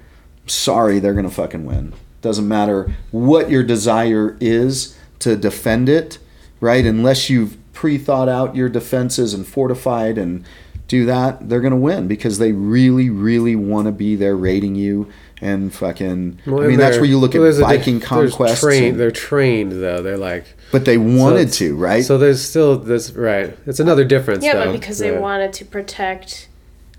sorry, 0.46 0.98
they're 0.98 1.14
gonna 1.14 1.30
fucking 1.30 1.64
win. 1.64 1.92
Doesn't 2.22 2.48
matter 2.48 2.94
what 3.10 3.50
your 3.50 3.62
desire 3.62 4.36
is 4.40 4.96
to 5.20 5.36
defend 5.36 5.88
it, 5.88 6.18
right? 6.60 6.84
Unless 6.84 7.30
you've 7.30 7.56
pre 7.72 7.98
thought 7.98 8.28
out 8.28 8.56
your 8.56 8.68
defenses 8.68 9.34
and 9.34 9.46
fortified 9.46 10.18
and 10.18 10.44
do 10.88 11.04
that, 11.06 11.48
they're 11.48 11.60
gonna 11.60 11.76
win 11.76 12.08
because 12.08 12.38
they 12.38 12.52
really, 12.52 13.10
really 13.10 13.56
want 13.56 13.86
to 13.86 13.92
be 13.92 14.16
there 14.16 14.36
raiding 14.36 14.74
you 14.74 15.10
and 15.40 15.74
fucking. 15.74 16.38
Well, 16.46 16.62
I 16.62 16.66
mean, 16.68 16.78
that's 16.78 16.96
where 16.96 17.04
you 17.04 17.18
look 17.18 17.34
at 17.34 17.38
well, 17.38 17.44
there's 17.44 17.58
a 17.58 17.68
diff- 17.68 17.78
Viking 17.78 17.98
there's 17.98 18.08
conquests. 18.32 18.60
Trained, 18.60 18.86
and- 18.86 19.00
they're 19.00 19.10
trained 19.10 19.72
though. 19.72 20.00
They're 20.02 20.16
like 20.16 20.46
but 20.72 20.84
they 20.84 20.96
wanted 20.96 21.40
it's- 21.40 21.58
to, 21.58 21.76
right? 21.76 22.04
So 22.04 22.18
there's 22.18 22.40
still 22.42 22.78
this 22.78 23.10
right. 23.12 23.56
It's 23.66 23.80
another 23.80 24.04
difference. 24.04 24.44
yeah 24.44 24.54
though. 24.54 24.66
but 24.66 24.72
because 24.72 24.98
they 24.98 25.16
wanted 25.16 25.52
to 25.54 25.64
protect 25.64 26.48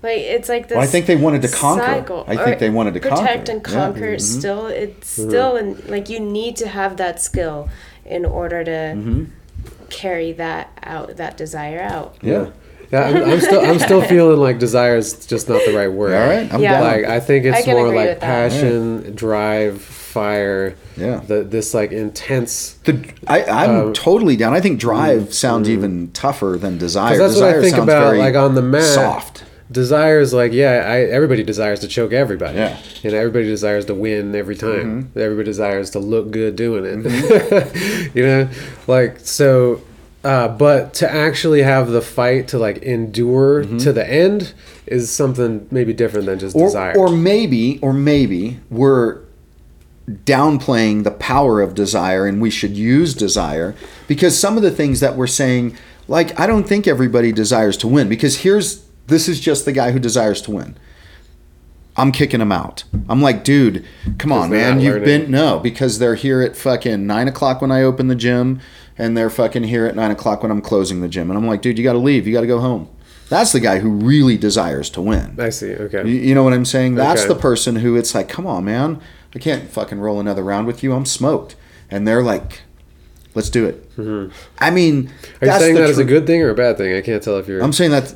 like 0.02 0.18
it's 0.18 0.48
like 0.48 0.68
this 0.68 0.76
Well, 0.76 0.84
I 0.84 0.86
think 0.86 1.06
they 1.06 1.16
wanted 1.16 1.42
to 1.42 1.48
conquer. 1.48 1.84
cycle. 1.84 2.24
I 2.28 2.36
think 2.36 2.58
they 2.60 2.70
wanted 2.70 2.94
to 2.94 3.00
protect 3.00 3.18
conquer. 3.20 3.32
and 3.34 3.46
Yeah. 3.48 3.54
Mm-hmm. 3.54 3.92
conquer 3.92 4.18
still 4.18 4.66
it's 4.66 5.08
still 5.10 5.56
and 5.56 5.88
like 5.88 6.08
you 6.08 6.20
need 6.20 6.56
to 6.56 6.68
have 6.68 6.96
that 6.98 7.20
skill 7.20 7.68
in 8.04 8.24
order 8.24 8.62
to 8.64 8.70
Mm-hmm. 8.70 9.24
carry 9.90 10.32
that 10.32 10.70
out 10.82 11.16
that 11.16 11.36
desire 11.36 11.80
out 11.80 12.16
yeah. 12.22 12.50
Yeah, 12.90 13.02
I'm, 13.02 13.16
I'm 13.32 13.40
still 13.40 13.60
I'm 13.60 13.78
still 13.78 14.00
feeling 14.14 14.38
like 14.40 14.58
desire 14.58 14.96
is 14.96 15.26
just 15.26 15.46
not 15.46 15.60
the 15.66 15.74
right 15.76 15.92
word. 15.92 16.14
All 16.14 16.26
right, 16.26 16.50
I'm 16.54 16.58
Yeah. 16.62 16.80
Like 16.80 17.04
I 17.04 17.20
think 17.20 17.44
it's 17.44 17.64
can 17.66 17.76
more 17.76 17.88
like 17.88 17.96
with 17.96 18.20
that. 18.20 18.20
passion, 18.20 19.14
drive, 19.14 19.82
fire. 19.82 20.74
Yeah. 20.96 21.20
The, 21.26 21.44
this 21.44 21.74
like 21.74 21.92
intense. 21.92 22.78
The, 22.84 23.06
I, 23.26 23.44
I'm 23.44 23.70
Um, 23.88 23.92
totally 23.92 24.36
down. 24.36 24.54
I 24.54 24.60
think 24.62 24.80
drive 24.80 25.34
sounds 25.34 25.68
even 25.68 26.12
tougher 26.12 26.56
than 26.58 26.78
desire. 26.78 27.12
Because 27.12 27.34
that's 27.34 27.40
what 27.42 27.56
I 27.56 27.60
think 27.60 27.76
sounds 27.76 27.82
about 27.90 28.04
very 28.06 28.18
like 28.20 28.34
on 28.36 28.54
the 28.54 28.62
mat. 28.62 28.82
soft. 28.84 29.44
Desire 29.70 30.18
is 30.20 30.32
like 30.32 30.52
yeah 30.52 30.82
I, 30.86 31.00
everybody 31.00 31.42
desires 31.42 31.80
to 31.80 31.88
choke 31.88 32.12
everybody 32.12 32.56
Yeah. 32.58 32.70
Mm-hmm. 32.76 33.06
and 33.08 33.16
everybody 33.16 33.44
desires 33.46 33.84
to 33.86 33.94
win 33.94 34.34
every 34.34 34.56
time 34.56 35.10
everybody 35.14 35.44
desires 35.44 35.90
to 35.90 35.98
look 35.98 36.30
good 36.30 36.56
doing 36.56 36.84
it 36.86 38.10
you 38.14 38.24
know 38.24 38.48
like 38.86 39.20
so 39.20 39.82
uh, 40.24 40.48
but 40.48 40.94
to 40.94 41.10
actually 41.10 41.62
have 41.62 41.88
the 41.90 42.00
fight 42.02 42.48
to 42.48 42.58
like 42.58 42.78
endure 42.78 43.62
to 43.64 43.92
the 43.92 44.06
end 44.10 44.52
is 44.86 45.10
something 45.10 45.66
maybe 45.70 45.92
different 45.92 46.26
than 46.26 46.38
just 46.38 46.56
Mm-hmm. 46.56 46.62
or, 46.64 46.68
desire 46.68 46.96
or 46.98 47.08
maybe 47.10 47.78
or 47.82 47.92
maybe 47.92 48.58
we're 48.70 49.20
downplaying 50.24 51.04
the 51.04 51.10
power 51.10 51.60
of 51.60 51.74
desire 51.74 52.26
and 52.26 52.40
we 52.40 52.48
should 52.50 52.76
use 52.76 53.14
desire 53.14 53.74
because 54.06 54.38
some 54.38 54.56
of 54.56 54.62
the 54.62 54.70
things 54.70 55.00
that 55.00 55.14
we're 55.16 55.26
saying 55.26 55.76
like 56.08 56.38
i 56.40 56.46
don't 56.46 56.66
think 56.66 56.86
everybody 56.86 57.30
desires 57.30 57.76
to 57.76 57.86
win 57.86 58.08
because 58.08 58.38
here's 58.38 58.84
this 59.08 59.28
is 59.28 59.40
just 59.40 59.64
the 59.64 59.72
guy 59.72 59.90
who 59.90 59.98
desires 59.98 60.40
to 60.42 60.50
win. 60.52 60.76
I'm 61.96 62.12
kicking 62.12 62.40
him 62.40 62.52
out. 62.52 62.84
I'm 63.08 63.20
like 63.20 63.42
dude 63.42 63.84
come 64.18 64.30
on 64.32 64.50
man. 64.50 64.80
you've 64.80 64.94
learning. 65.02 65.04
been 65.22 65.30
no 65.32 65.58
because 65.58 65.98
they're 65.98 66.14
here 66.14 66.40
at 66.42 66.56
fucking 66.56 67.06
nine 67.06 67.26
o'clock 67.26 67.60
when 67.60 67.72
i 67.72 67.82
open 67.82 68.06
the 68.08 68.14
gym 68.14 68.60
and 68.96 69.16
they're 69.16 69.30
fucking 69.30 69.64
here 69.64 69.84
at 69.86 69.96
nine 69.96 70.10
o'clock 70.12 70.42
when 70.42 70.52
i'm 70.52 70.60
closing 70.62 71.00
the 71.00 71.08
gym. 71.08 71.28
And 71.30 71.36
i'm 71.36 71.46
like 71.46 71.60
dude 71.60 71.76
you 71.76 71.82
gotta 71.84 71.98
leave. 71.98 72.26
You 72.26 72.32
gotta 72.32 72.46
go 72.46 72.60
home. 72.60 72.88
That's 73.28 73.52
the 73.52 73.60
guy 73.60 73.80
who 73.80 73.90
really 73.90 74.38
desires 74.38 74.88
to 74.90 75.02
win. 75.02 75.36
I 75.38 75.50
see. 75.50 75.74
Okay. 75.74 76.08
You, 76.08 76.14
you 76.16 76.34
know 76.34 76.44
what 76.44 76.54
I'm 76.54 76.64
saying? 76.64 76.94
That's 76.94 77.22
Okay. 77.24 77.34
the 77.34 77.38
person 77.38 77.76
who 77.76 77.94
it's 77.94 78.14
like, 78.14 78.26
come 78.28 78.46
on, 78.46 78.64
man, 78.64 79.02
I 79.34 79.38
can't 79.38 79.68
fucking 79.68 80.00
roll 80.00 80.18
another 80.18 80.42
round 80.42 80.66
with 80.66 80.82
you. 80.82 80.94
I'm 80.94 81.04
smoked, 81.04 81.54
and 81.90 82.08
they're 82.08 82.22
like, 82.22 82.62
let's 83.38 83.50
do 83.50 83.62
it. 83.70 83.76
Mm-hmm. 83.96 84.32
I 84.58 84.70
mean, 84.78 84.94
Mm-hmm. 85.08 85.44
are 85.44 85.46
you 85.52 85.58
saying 85.60 85.74
that 85.76 85.90
as 85.94 85.98
a 85.98 86.04
good 86.14 86.26
thing 86.26 86.40
or 86.42 86.50
a 86.50 86.54
bad 86.64 86.76
thing 86.78 86.90
i 86.96 87.00
can't 87.08 87.22
tell 87.22 87.36
if 87.38 87.46
you're 87.48 87.62
I'm 87.62 87.72
saying 87.72 87.92
that. 87.96 88.06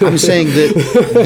I'm 0.08 0.18
saying 0.30 0.46
that 0.58 0.70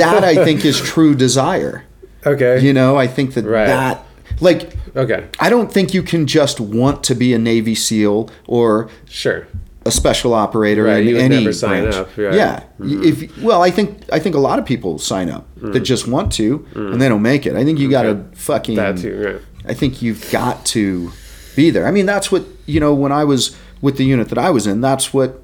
that 0.05 0.23
I 0.33 0.35
think 0.47 0.65
is 0.65 0.79
true 0.81 1.15
desire. 1.15 1.85
okay 2.33 2.55
You 2.67 2.73
know, 2.73 2.91
I 3.05 3.07
think 3.17 3.29
that 3.35 3.45
Right. 3.45 3.67
that 3.67 3.95
like. 4.41 4.63
okay 5.05 5.21
I 5.39 5.49
don't 5.55 5.71
think 5.73 5.87
you 5.97 6.03
can 6.03 6.27
just 6.27 6.57
want 6.61 6.97
to 7.09 7.15
be 7.15 7.29
a 7.35 7.39
Navy 7.39 7.75
SEAL 7.87 8.19
or 8.47 8.89
sure 9.23 9.47
a 9.87 9.91
special 9.91 10.33
operator 10.33 10.85
Right, 10.85 11.03
in 11.03 11.09
you 11.09 11.17
any 11.19 11.37
never 11.41 11.53
sign 11.53 11.83
branch. 11.83 11.97
up, 11.97 12.09
right. 12.17 12.35
Yeah, 12.43 12.55
mm-hmm. 12.81 13.05
if 13.11 13.17
well, 13.49 13.61
I 13.69 13.71
think 13.71 13.89
I 14.17 14.19
think 14.23 14.35
a 14.35 14.41
lot 14.49 14.59
of 14.59 14.65
people 14.73 14.99
sign 14.99 15.29
up 15.37 15.45
mm. 15.61 15.73
that 15.75 15.81
just 15.81 16.05
want 16.15 16.33
to 16.41 16.49
and 16.75 16.95
mm. 16.95 16.99
they 17.01 17.09
don't 17.13 17.23
make 17.33 17.43
it. 17.49 17.55
I 17.55 17.63
think 17.67 17.79
you 17.79 17.89
got 17.91 18.05
to 18.05 18.15
Okay. 18.17 18.35
fucking. 18.51 18.77
that 18.77 18.97
too 19.05 19.17
right 19.27 19.41
I 19.71 19.75
think 19.81 20.03
you've 20.03 20.25
got 20.31 20.57
to 20.77 21.13
be 21.57 21.71
there. 21.71 21.87
I 21.87 21.91
mean, 21.91 22.07
that's 22.07 22.31
what 22.33 22.45
you 22.67 22.81
know. 22.81 22.95
When 22.95 23.13
I 23.13 23.25
was 23.25 23.57
with 23.81 23.97
the 23.97 24.05
unit 24.05 24.29
that 24.31 24.39
I 24.39 24.51
was 24.51 24.67
in, 24.67 24.81
that's 24.81 25.13
what 25.15 25.41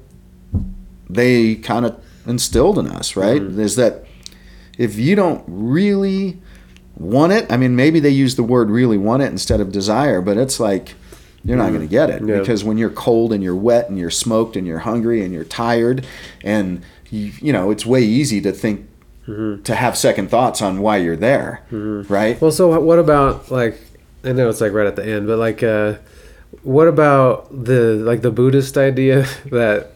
they 1.09 1.55
kind 1.55 1.85
of 1.85 2.03
instilled 2.25 2.77
in 2.79 2.87
us. 2.87 3.15
Right? 3.15 3.41
Mm-hmm. 3.41 3.59
Is 3.59 3.75
that 3.75 4.05
if 4.77 4.97
you 4.97 5.15
don't 5.15 5.43
really 5.47 6.39
want 6.95 7.33
it, 7.33 7.51
I 7.51 7.57
mean, 7.57 7.75
maybe 7.75 7.99
they 7.99 8.09
use 8.09 8.35
the 8.35 8.43
word 8.43 8.69
"really 8.69 8.97
want 8.97 9.23
it" 9.23 9.27
instead 9.31 9.59
of 9.61 9.71
desire, 9.71 10.21
but 10.21 10.37
it's 10.37 10.59
like 10.59 10.95
you're 11.43 11.57
not 11.57 11.69
going 11.69 11.81
to 11.81 11.87
get 11.87 12.09
it 12.11 12.17
Mm-hmm. 12.21 12.29
Yeah. 12.29 12.39
because 12.39 12.63
when 12.63 12.77
you're 12.77 12.91
cold 12.91 13.33
and 13.33 13.43
you're 13.43 13.55
wet 13.55 13.89
and 13.89 13.97
you're 13.97 14.11
smoked 14.11 14.55
and 14.55 14.67
you're 14.67 14.77
hungry 14.79 15.23
and 15.23 15.33
you're 15.33 15.43
tired 15.43 16.05
and 16.43 16.83
you, 17.09 17.31
you 17.41 17.51
know 17.51 17.71
it's 17.71 17.83
way 17.83 18.03
easy 18.03 18.39
to 18.41 18.51
think 18.51 18.87
to 19.25 19.73
have 19.75 19.97
second 19.97 20.29
thoughts 20.29 20.61
on 20.61 20.81
why 20.81 20.97
you're 20.97 21.15
there 21.15 21.61
right 21.71 22.39
Well, 22.41 22.51
so 22.51 22.77
what 22.79 22.99
about 22.99 23.49
like 23.49 23.79
I 24.23 24.31
know 24.33 24.49
it's 24.49 24.61
like 24.61 24.73
right 24.73 24.87
at 24.87 24.95
the 24.95 25.05
end, 25.05 25.27
but 25.27 25.37
like 25.37 25.63
uh 25.63 25.95
what 26.63 26.87
about 26.87 27.49
the 27.65 27.95
like 27.95 28.21
the 28.21 28.31
Buddhist 28.31 28.77
idea 28.77 29.25
that 29.51 29.91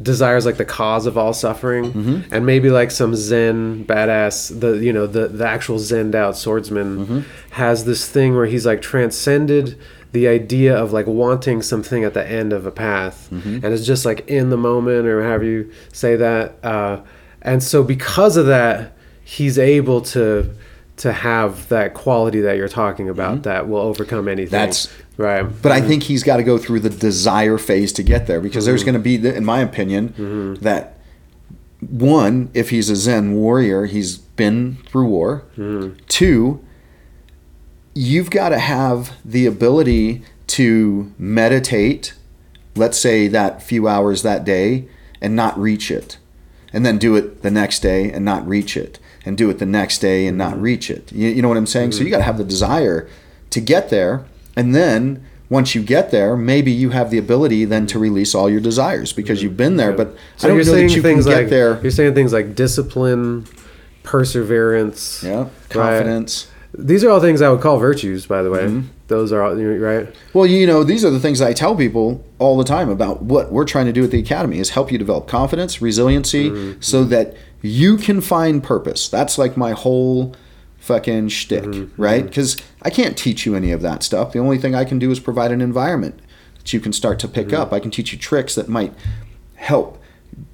desire 0.00 0.36
is 0.36 0.46
like 0.46 0.56
the 0.58 0.64
cause 0.64 1.06
of 1.06 1.18
all 1.18 1.32
suffering 1.34 1.92
Mm-hmm. 1.92 2.32
and 2.34 2.46
maybe 2.46 2.70
like 2.70 2.90
some 2.92 3.16
zen 3.16 3.84
badass 3.84 4.58
the 4.60 4.72
you 4.78 4.92
know 4.92 5.06
the 5.08 5.26
the 5.26 5.44
actual 5.46 5.78
zened 5.78 6.14
out 6.14 6.36
swordsman 6.36 6.98
Mm-hmm. 6.98 7.20
has 7.50 7.84
this 7.84 8.08
thing 8.08 8.36
where 8.36 8.46
he's 8.46 8.64
like 8.64 8.80
transcended 8.80 9.76
the 10.12 10.28
idea 10.28 10.74
of 10.76 10.92
like 10.92 11.06
wanting 11.06 11.60
something 11.62 12.04
at 12.04 12.14
the 12.14 12.24
end 12.26 12.52
of 12.52 12.64
a 12.64 12.70
path 12.70 13.28
Mm-hmm. 13.32 13.56
and 13.64 13.74
it's 13.74 13.84
just 13.84 14.04
like 14.04 14.26
in 14.28 14.50
the 14.50 14.56
moment 14.56 15.06
or 15.08 15.22
however 15.24 15.44
you 15.44 15.72
say 15.92 16.14
that 16.14 16.64
uh 16.64 17.00
and 17.42 17.60
so 17.62 17.82
because 17.82 18.36
of 18.36 18.46
that 18.46 18.92
he's 19.24 19.58
able 19.58 20.00
to 20.00 20.54
to 20.98 21.12
have 21.12 21.68
that 21.68 21.94
quality 21.94 22.40
that 22.40 22.56
you're 22.56 22.68
talking 22.68 23.08
about 23.08 23.34
mm-hmm. 23.34 23.42
that 23.42 23.68
will 23.68 23.80
overcome 23.80 24.28
anything 24.28 24.48
Mm-hmm. 24.48 24.52
That's- 24.52 24.88
right 25.16 25.42
But 25.62 25.72
I 25.72 25.80
think 25.80 26.04
he's 26.04 26.22
got 26.22 26.36
to 26.36 26.42
go 26.42 26.58
through 26.58 26.80
the 26.80 26.90
desire 26.90 27.58
phase 27.58 27.92
to 27.94 28.02
get 28.02 28.26
there 28.26 28.40
because 28.40 28.66
there's 28.66 28.82
mm-hmm. 28.82 28.92
going 28.92 28.94
to 28.94 29.04
be, 29.04 29.16
the, 29.16 29.34
in 29.34 29.44
my 29.44 29.60
opinion, 29.60 30.10
mm-hmm. 30.10 30.54
that 30.62 30.98
one, 31.80 32.50
if 32.54 32.70
he's 32.70 32.90
a 32.90 32.96
Zen 32.96 33.34
warrior, 33.34 33.86
he's 33.86 34.18
been 34.18 34.78
through 34.86 35.06
war. 35.06 35.44
Two, 36.08 36.64
you've 37.94 38.30
got 38.30 38.50
to 38.50 38.58
have 38.58 39.16
the 39.24 39.46
ability 39.46 40.22
to 40.48 41.12
meditate, 41.18 42.14
let's 42.74 42.98
say 42.98 43.28
that 43.28 43.62
few 43.62 43.86
hours 43.86 44.22
that 44.22 44.44
day, 44.44 44.88
and 45.20 45.36
not 45.36 45.58
reach 45.58 45.90
it. 45.90 46.18
And 46.72 46.84
then 46.84 46.98
do 46.98 47.16
it 47.16 47.42
the 47.42 47.50
next 47.50 47.80
day 47.80 48.10
and 48.10 48.24
not 48.24 48.46
reach 48.46 48.76
it. 48.76 48.98
And 49.28 49.36
do 49.36 49.50
it 49.50 49.58
the 49.58 49.66
next 49.66 49.98
day 49.98 50.26
and 50.26 50.38
not 50.38 50.58
reach 50.58 50.90
it. 50.90 51.12
You, 51.12 51.28
you 51.28 51.42
know 51.42 51.48
what 51.48 51.58
I'm 51.58 51.66
saying? 51.66 51.92
So 51.92 52.02
you 52.02 52.08
got 52.08 52.16
to 52.24 52.28
have 52.30 52.38
the 52.38 52.44
desire 52.44 53.06
to 53.50 53.60
get 53.60 53.90
there. 53.90 54.24
And 54.56 54.74
then 54.74 55.22
once 55.50 55.74
you 55.74 55.82
get 55.82 56.10
there, 56.10 56.34
maybe 56.34 56.70
you 56.72 56.90
have 56.90 57.10
the 57.10 57.18
ability 57.18 57.66
then 57.66 57.86
to 57.88 57.98
release 57.98 58.34
all 58.34 58.48
your 58.48 58.60
desires 58.60 59.12
because 59.12 59.42
you've 59.42 59.56
been 59.56 59.76
there. 59.76 59.92
But 59.92 60.16
so 60.38 60.46
I 60.46 60.48
don't 60.48 60.56
you're 60.56 60.64
know 60.66 60.72
saying 60.72 60.88
that 60.88 60.96
you 60.96 61.02
can 61.02 61.10
things 61.12 61.26
get 61.26 61.36
like 61.42 61.48
there. 61.50 61.78
you're 61.82 61.90
saying 61.90 62.14
things 62.14 62.32
like 62.32 62.54
discipline 62.54 63.46
perseverance 64.02 65.22
Yeah, 65.22 65.42
right? 65.42 65.50
confidence. 65.68 66.48
these 66.72 67.04
are 67.04 67.10
all 67.10 67.20
things 67.20 67.42
i 67.42 67.48
would 67.50 67.60
call 67.60 67.78
virtues 67.78 68.26
by 68.26 68.42
the 68.42 68.50
way 68.50 68.62
Mm-hmm. 68.62 68.88
Those 69.08 69.32
are 69.32 69.40
right 69.40 70.14
Well, 70.34 70.46
you 70.46 70.66
know, 70.66 70.84
these 70.84 71.04
are 71.04 71.10
the 71.10 71.18
things 71.20 71.40
I 71.40 71.52
tell 71.52 71.74
people 71.74 72.24
all 72.38 72.56
the 72.56 72.64
time 72.64 72.88
about 72.88 73.22
what 73.22 73.50
we're 73.52 73.64
trying 73.64 73.86
to 73.86 73.92
do 73.92 74.04
at 74.04 74.10
the 74.10 74.20
academy 74.20 74.58
is 74.58 74.70
help 74.70 74.92
you 74.92 74.98
develop 74.98 75.26
confidence, 75.26 75.82
resiliency, 75.82 76.50
Mm-hmm. 76.50 76.80
so 76.80 77.04
that 77.04 77.34
you 77.62 77.96
can 77.96 78.20
find 78.20 78.62
purpose. 78.62 79.08
That's 79.08 79.36
like 79.38 79.56
my 79.56 79.72
whole 79.72 80.34
fucking 80.78 81.28
shtick, 81.28 81.64
Mm-hmm. 81.64 82.00
right? 82.00 82.24
Because 82.24 82.56
I 82.82 82.90
can't 82.90 83.16
teach 83.18 83.44
you 83.46 83.54
any 83.56 83.72
of 83.72 83.82
that 83.82 84.02
stuff. 84.02 84.32
The 84.32 84.38
only 84.38 84.58
thing 84.58 84.74
I 84.74 84.84
can 84.84 84.98
do 84.98 85.10
is 85.10 85.18
provide 85.20 85.50
an 85.52 85.60
environment 85.60 86.20
that 86.58 86.72
you 86.72 86.78
can 86.80 86.92
start 86.92 87.18
to 87.20 87.28
pick 87.28 87.48
Mm-hmm. 87.48 87.60
up. 87.62 87.72
I 87.72 87.80
can 87.80 87.90
teach 87.90 88.12
you 88.12 88.18
tricks 88.18 88.54
that 88.54 88.68
might 88.68 88.92
help 89.56 90.00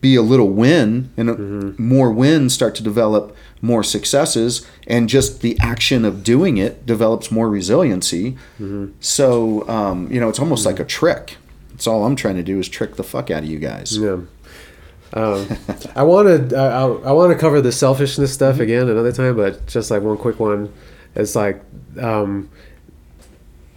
be 0.01 0.14
a 0.16 0.22
little 0.22 0.48
win 0.51 1.10
and 1.16 1.28
Mm-hmm. 1.28 1.82
more 1.88 2.10
wins 2.10 2.52
start 2.55 2.74
to 2.76 2.82
develop 2.82 3.34
more 3.62 3.82
successes 3.82 4.66
and 4.86 5.09
just 5.09 5.40
the 5.40 5.56
action 5.60 6.05
of 6.05 6.22
doing 6.22 6.56
it 6.59 6.84
develops 6.86 7.30
more 7.30 7.48
resiliency 7.48 8.32
Mm-hmm. 8.60 8.92
so 9.01 9.66
um, 9.68 10.10
you 10.12 10.20
know 10.20 10.28
it's 10.28 10.38
almost 10.38 10.66
like 10.66 10.78
a 10.80 10.84
trick 10.84 11.36
it's 11.74 11.86
all 11.86 12.05
i'm 12.05 12.16
trying 12.16 12.36
to 12.36 12.42
do 12.42 12.59
is 12.59 12.68
trick 12.68 12.96
the 12.96 13.02
fuck 13.05 13.30
out 13.30 13.42
of 13.42 13.48
you 13.48 13.59
guys 13.59 13.96
Yeah. 13.98 14.18
Um, 15.12 15.46
I 15.94 16.02
want 16.02 16.51
to 16.51 16.56
I, 16.56 16.82
I 17.10 17.12
want 17.12 17.32
to 17.32 17.38
cover 17.38 17.60
the 17.60 17.70
selfishness 17.70 18.32
stuff 18.34 18.59
again 18.59 18.88
another 18.88 19.12
time, 19.12 19.36
but 19.36 19.64
just 19.66 19.88
like 19.90 20.02
one 20.02 20.16
quick 20.16 20.40
one, 20.40 20.72
it's 21.14 21.36
like 21.36 21.62
um, 22.01 22.51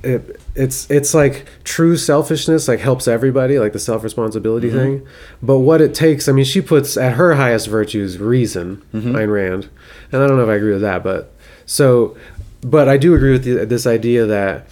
it, 0.07 0.39
it's 0.55 0.89
it's 0.89 1.13
like 1.13 1.45
true 1.63 1.97
selfishness 1.97 2.67
like 2.67 2.79
helps 2.79 3.07
everybody 3.07 3.59
like 3.59 3.73
the 3.73 3.79
self 3.79 4.03
responsibility 4.03 4.69
thing, 4.71 5.07
but 5.41 5.59
what 5.59 5.81
it 5.81 5.93
takes 5.93 6.27
I 6.27 6.31
mean 6.31 6.45
she 6.45 6.61
puts 6.61 6.97
at 6.97 7.13
her 7.13 7.35
highest 7.35 7.67
virtues 7.67 8.17
reason 8.17 8.81
Ayn 8.93 9.31
Rand, 9.31 9.69
and 10.11 10.21
I 10.23 10.27
don't 10.27 10.38
know 10.38 10.43
if 10.43 10.49
I 10.49 10.55
agree 10.55 10.73
with 10.73 10.81
that, 10.81 11.03
but 11.03 11.31
so 11.65 12.15
but 12.61 12.88
I 12.89 12.97
do 12.97 13.13
agree 13.13 13.31
with 13.34 13.43
the, 13.43 13.65
this 13.65 13.85
idea 13.85 14.25
that 14.25 14.67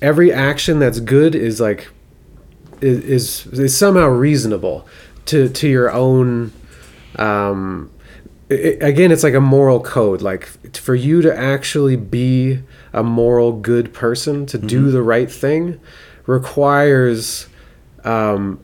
every 0.00 0.32
action 0.32 0.78
that's 0.78 1.00
good 1.00 1.34
is 1.34 1.60
like 1.60 1.88
is 2.80 3.46
is, 3.46 3.58
is 3.58 3.76
somehow 3.76 4.06
reasonable 4.08 4.86
to 5.26 5.48
to 5.48 5.68
your 5.68 5.90
own 5.90 6.52
um 7.18 7.90
i 8.50 8.54
i- 8.54 8.78
again 8.86 9.10
it's 9.12 9.22
like 9.22 9.34
a 9.34 9.40
moral 9.40 9.80
code 9.80 10.20
like 10.22 10.46
for 10.76 10.94
you 10.94 11.22
to 11.22 11.34
actually 11.36 11.96
be 11.96 12.60
a 12.94 13.02
moral 13.02 13.52
good 13.52 13.92
person 13.92 14.46
to 14.46 14.56
do 14.58 14.90
the 14.90 15.02
right 15.02 15.30
thing 15.30 15.78
requires 16.26 17.48
um 18.04 18.58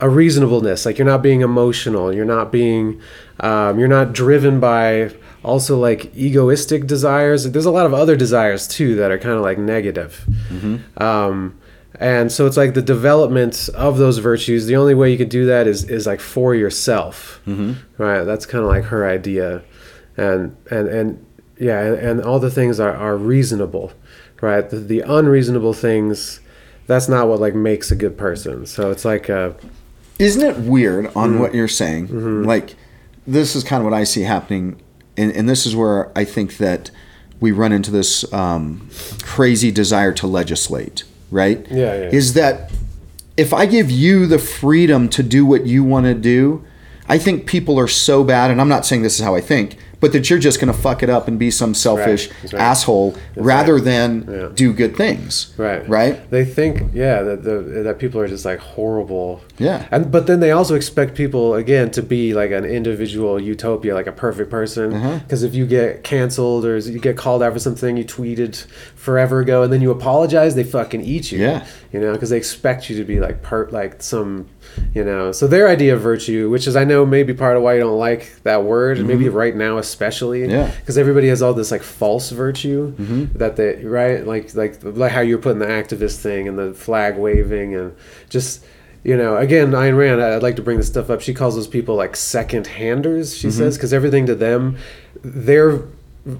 a 0.00 0.08
reasonableness. 0.08 0.86
Like 0.86 0.98
you're 0.98 1.06
not 1.06 1.22
being 1.22 1.40
emotional. 1.40 2.14
You're 2.14 2.24
not 2.24 2.52
being 2.52 3.00
um, 3.40 3.78
you're 3.78 3.88
not 3.88 4.12
driven 4.12 4.60
by 4.60 5.12
also 5.42 5.78
like 5.78 6.14
egoistic 6.16 6.86
desires. 6.86 7.50
There's 7.50 7.64
a 7.66 7.70
lot 7.70 7.86
of 7.86 7.94
other 7.94 8.16
desires 8.16 8.68
too 8.68 8.94
that 8.96 9.10
are 9.10 9.18
kind 9.18 9.34
of 9.34 9.42
like 9.42 9.58
negative. 9.58 10.24
Um, 11.02 11.58
and 11.98 12.30
so 12.30 12.46
it's 12.46 12.56
like 12.56 12.74
the 12.74 12.82
development 12.82 13.68
of 13.74 13.98
those 13.98 14.18
virtues 14.18 14.66
the 14.66 14.76
only 14.76 14.94
way 14.94 15.10
you 15.10 15.18
could 15.18 15.30
do 15.30 15.46
that 15.46 15.66
is 15.66 15.84
is 15.84 16.06
like 16.06 16.20
for 16.20 16.54
yourself. 16.54 17.40
Right? 17.96 18.22
That's 18.22 18.46
kind 18.46 18.62
of 18.62 18.70
like 18.70 18.84
her 18.84 19.08
idea. 19.08 19.62
And 20.16 20.56
and 20.70 20.88
and 20.88 21.26
yeah 21.60 21.80
and, 21.82 22.20
all 22.22 22.38
the 22.38 22.50
things 22.50 22.78
are, 22.80 22.94
are 22.94 23.16
reasonable 23.16 23.92
right 24.40 24.70
the, 24.70 24.76
the 24.76 25.00
unreasonable 25.00 25.72
things 25.72 26.40
that's 26.86 27.08
not 27.08 27.28
what 27.28 27.40
like 27.40 27.54
makes 27.54 27.90
a 27.90 27.96
good 27.96 28.16
person 28.16 28.64
so 28.66 28.90
it's 28.90 29.04
like 29.04 29.28
uh 29.28 29.50
isn't 30.18 30.42
it 30.42 30.56
weird 30.58 31.06
on 31.14 31.30
Mm-hmm. 31.30 31.40
what 31.40 31.54
you're 31.54 31.68
saying 31.68 32.42
like 32.44 32.74
this 33.26 33.54
is 33.54 33.62
kind 33.62 33.82
of 33.82 33.84
what 33.84 33.92
I 33.92 34.04
see 34.04 34.22
happening, 34.22 34.80
and, 35.18 35.30
and 35.32 35.46
this 35.46 35.66
is 35.66 35.76
where 35.76 36.10
I 36.16 36.24
think 36.24 36.56
that 36.56 36.90
we 37.40 37.52
run 37.52 37.72
into 37.72 37.90
this 37.90 38.24
um, 38.32 38.88
crazy 39.22 39.70
desire 39.70 40.12
to 40.14 40.26
legislate, 40.26 41.04
right? 41.30 41.66
Yeah, 41.70 41.94
yeah. 41.94 42.08
Is 42.10 42.32
that 42.32 42.72
if 43.36 43.52
I 43.52 43.66
give 43.66 43.90
you 43.90 44.26
the 44.26 44.38
freedom 44.38 45.10
to 45.10 45.22
do 45.22 45.44
what 45.44 45.66
you 45.66 45.84
want 45.84 46.06
to 46.06 46.14
do, 46.14 46.64
I 47.06 47.18
think 47.18 47.44
people 47.46 47.78
are 47.78 47.86
so 47.86 48.24
bad, 48.24 48.50
and 48.50 48.62
I'm 48.62 48.68
not 48.70 48.86
saying 48.86 49.02
this 49.02 49.18
is 49.18 49.24
how 49.24 49.34
I 49.34 49.42
think, 49.42 49.76
but 50.00 50.12
that 50.12 50.30
you're 50.30 50.38
just 50.38 50.60
going 50.60 50.72
to 50.72 50.78
fuck 50.78 51.02
it 51.02 51.10
up 51.10 51.26
and 51.28 51.38
be 51.38 51.50
some 51.50 51.74
selfish 51.74 52.28
That's 52.28 52.52
right. 52.52 52.62
asshole 52.62 53.16
rather 53.36 53.74
right. 53.74 53.84
than 53.84 54.28
Yeah. 54.30 54.48
do 54.54 54.72
good 54.72 54.96
things. 54.96 55.52
Right. 55.56 55.88
Right? 55.88 56.30
They 56.30 56.44
think, 56.44 56.92
yeah, 56.94 57.22
that 57.22 57.42
the, 57.42 57.60
that 57.84 57.98
people 57.98 58.20
are 58.20 58.28
just 58.28 58.44
like 58.44 58.60
horrible. 58.60 59.42
Yeah. 59.58 59.88
And 59.90 60.10
but 60.12 60.26
then 60.26 60.40
they 60.40 60.52
also 60.52 60.74
expect 60.74 61.14
people 61.16 61.54
again 61.54 61.90
to 61.92 62.02
be 62.02 62.32
like 62.34 62.50
an 62.52 62.64
individual 62.64 63.40
utopia, 63.40 63.94
like 63.94 64.06
a 64.06 64.12
perfect 64.12 64.50
person. 64.50 64.92
Uh-huh. 64.94 65.18
Because 65.18 65.42
if 65.42 65.54
you 65.54 65.66
get 65.66 66.04
canceled 66.04 66.64
or 66.64 66.76
you 66.78 66.98
get 67.00 67.16
called 67.16 67.42
out 67.42 67.52
for 67.52 67.58
something 67.58 67.96
you 67.96 68.04
tweeted 68.04 68.66
forever 68.94 69.40
ago 69.40 69.62
and 69.62 69.72
then 69.72 69.80
you 69.82 69.90
apologize, 69.90 70.54
they 70.54 70.64
fucking 70.64 71.02
eat 71.02 71.32
you. 71.32 71.38
Yeah. 71.40 71.66
You 71.92 72.00
know, 72.00 72.12
because 72.12 72.30
they 72.30 72.36
expect 72.36 72.88
you 72.88 72.96
to 72.98 73.04
be 73.04 73.18
like 73.18 73.42
per 73.42 73.68
like 73.70 74.02
some, 74.02 74.46
you 74.94 75.04
know. 75.04 75.32
So 75.32 75.46
their 75.46 75.68
idea 75.68 75.94
of 75.94 76.00
virtue, 76.00 76.48
which 76.50 76.66
is 76.66 76.76
I 76.76 76.84
know 76.84 77.04
maybe 77.06 77.34
part 77.34 77.56
of 77.56 77.62
why 77.62 77.74
you 77.74 77.80
don't 77.80 77.98
like 77.98 78.40
that 78.42 78.64
word, 78.64 78.98
and 78.98 79.06
maybe 79.06 79.28
right 79.28 79.54
now 79.54 79.78
especially. 79.78 80.40
Mm-hmm. 80.42 80.50
Yeah. 80.50 80.66
Mm-hmm. 80.68 80.80
Because 80.80 80.98
everybody 80.98 81.28
has 81.28 81.42
all 81.42 81.54
this 81.54 81.70
like 81.70 81.82
false 81.82 82.30
virtue 82.30 82.92
that 83.34 83.56
they 83.56 83.84
right 83.84 84.26
like 84.26 84.54
like 84.54 84.78
like 84.82 85.12
how 85.12 85.20
you're 85.20 85.38
putting 85.38 85.58
the 85.58 85.66
activist 85.66 86.18
thing 86.20 86.48
and 86.48 86.58
the 86.58 86.72
flag 86.74 87.16
waving 87.16 87.74
and 87.74 87.94
just 88.28 88.64
you 89.04 89.16
know 89.16 89.36
again 89.36 89.70
Ayn 89.70 89.96
Rand 89.96 90.20
I'd 90.22 90.42
like 90.42 90.56
to 90.56 90.62
bring 90.62 90.76
this 90.78 90.88
stuff 90.88 91.08
up 91.10 91.20
she 91.20 91.32
calls 91.32 91.54
those 91.54 91.68
people 91.68 91.94
like 91.94 92.16
second 92.16 92.66
handers 92.66 93.36
she 93.36 93.46
Mm-hmm. 93.48 93.56
says 93.58 93.76
because 93.76 93.92
everything 93.92 94.26
to 94.26 94.34
them 94.34 94.76
their 95.22 95.80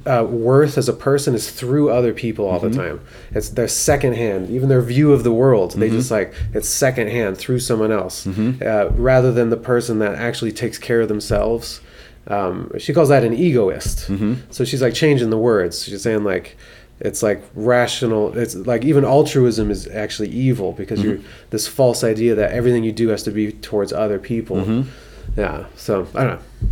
uh, 0.06 0.24
worth 0.28 0.76
as 0.76 0.88
a 0.88 0.92
person 0.92 1.34
is 1.34 1.50
through 1.50 1.90
other 1.90 2.12
people 2.12 2.44
all 2.46 2.60
Mm-hmm. 2.60 2.70
the 2.70 2.76
time 2.88 3.00
it's 3.32 3.48
their 3.50 3.68
secondhand, 3.68 4.50
even 4.50 4.68
their 4.68 4.82
view 4.82 5.12
of 5.12 5.22
the 5.24 5.32
world 5.32 5.72
they 5.72 5.88
Mm-hmm. 5.88 5.96
just 5.96 6.10
like 6.10 6.34
it's 6.52 6.68
secondhand 6.68 7.38
through 7.38 7.60
someone 7.60 7.92
else 7.92 8.26
uh, 8.26 8.90
rather 8.96 9.32
than 9.32 9.50
the 9.50 9.56
person 9.56 9.98
that 10.00 10.14
actually 10.16 10.52
takes 10.52 10.78
care 10.78 11.00
of 11.00 11.08
themselves 11.08 11.80
um, 12.26 12.70
she 12.78 12.92
calls 12.92 13.08
that 13.08 13.24
an 13.24 13.32
egoist. 13.32 14.10
Mm-hmm. 14.10 14.34
So 14.50 14.62
she's 14.66 14.82
like 14.82 14.92
changing 14.92 15.30
the 15.30 15.38
words. 15.38 15.84
She's 15.84 16.02
saying 16.02 16.24
like 16.24 16.58
it's 17.00 17.22
like 17.22 17.42
rational. 17.54 18.36
It's 18.36 18.54
like 18.54 18.84
even 18.84 19.02
altruism 19.04 19.70
is 19.70 19.86
actually 19.88 20.28
evil 20.28 20.72
because 20.72 21.02
you're 21.02 21.16
Mm-hmm. 21.18 21.48
this 21.48 21.66
false 21.66 22.04
idea 22.04 22.34
that 22.34 22.52
everything 22.52 22.84
you 22.84 22.92
do 22.92 23.08
has 23.08 23.22
to 23.22 23.30
be 23.30 23.52
towards 23.52 23.94
other 23.94 24.18
people. 24.18 24.56
Mm-hmm. 24.58 25.40
Yeah. 25.40 25.66
So 25.76 26.06
I 26.14 26.24
don't 26.24 26.34
know. 26.36 26.68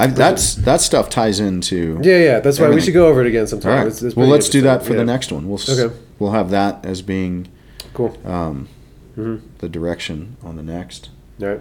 I, 0.00 0.06
that's 0.08 0.54
that 0.56 0.80
stuff 0.80 1.10
ties 1.10 1.40
into. 1.40 2.00
Yeah, 2.02 2.18
yeah. 2.18 2.40
That's 2.40 2.58
why 2.58 2.68
we 2.70 2.80
should 2.80 2.94
go 2.94 3.06
over 3.08 3.20
it 3.20 3.26
again 3.26 3.46
sometime. 3.46 3.70
All 3.72 3.78
right. 3.78 3.86
It's- 3.86 4.02
it's 4.02 4.16
well, 4.16 4.26
let's 4.28 4.48
do 4.48 4.60
that 4.62 4.72
interesting. 4.80 4.94
for 4.94 4.98
the 4.98 5.04
next 5.04 5.30
one. 5.32 5.48
We'll 5.48 5.58
s- 5.58 5.68
Okay. 5.78 5.94
we'll 6.18 6.32
have 6.32 6.50
that 6.50 6.84
as 6.84 7.02
being 7.02 7.48
Cool. 7.94 8.16
um, 8.24 8.68
the 9.16 9.68
direction 9.68 10.36
on 10.42 10.56
the 10.56 10.62
next. 10.62 11.10
All 11.42 11.48
right. 11.48 11.60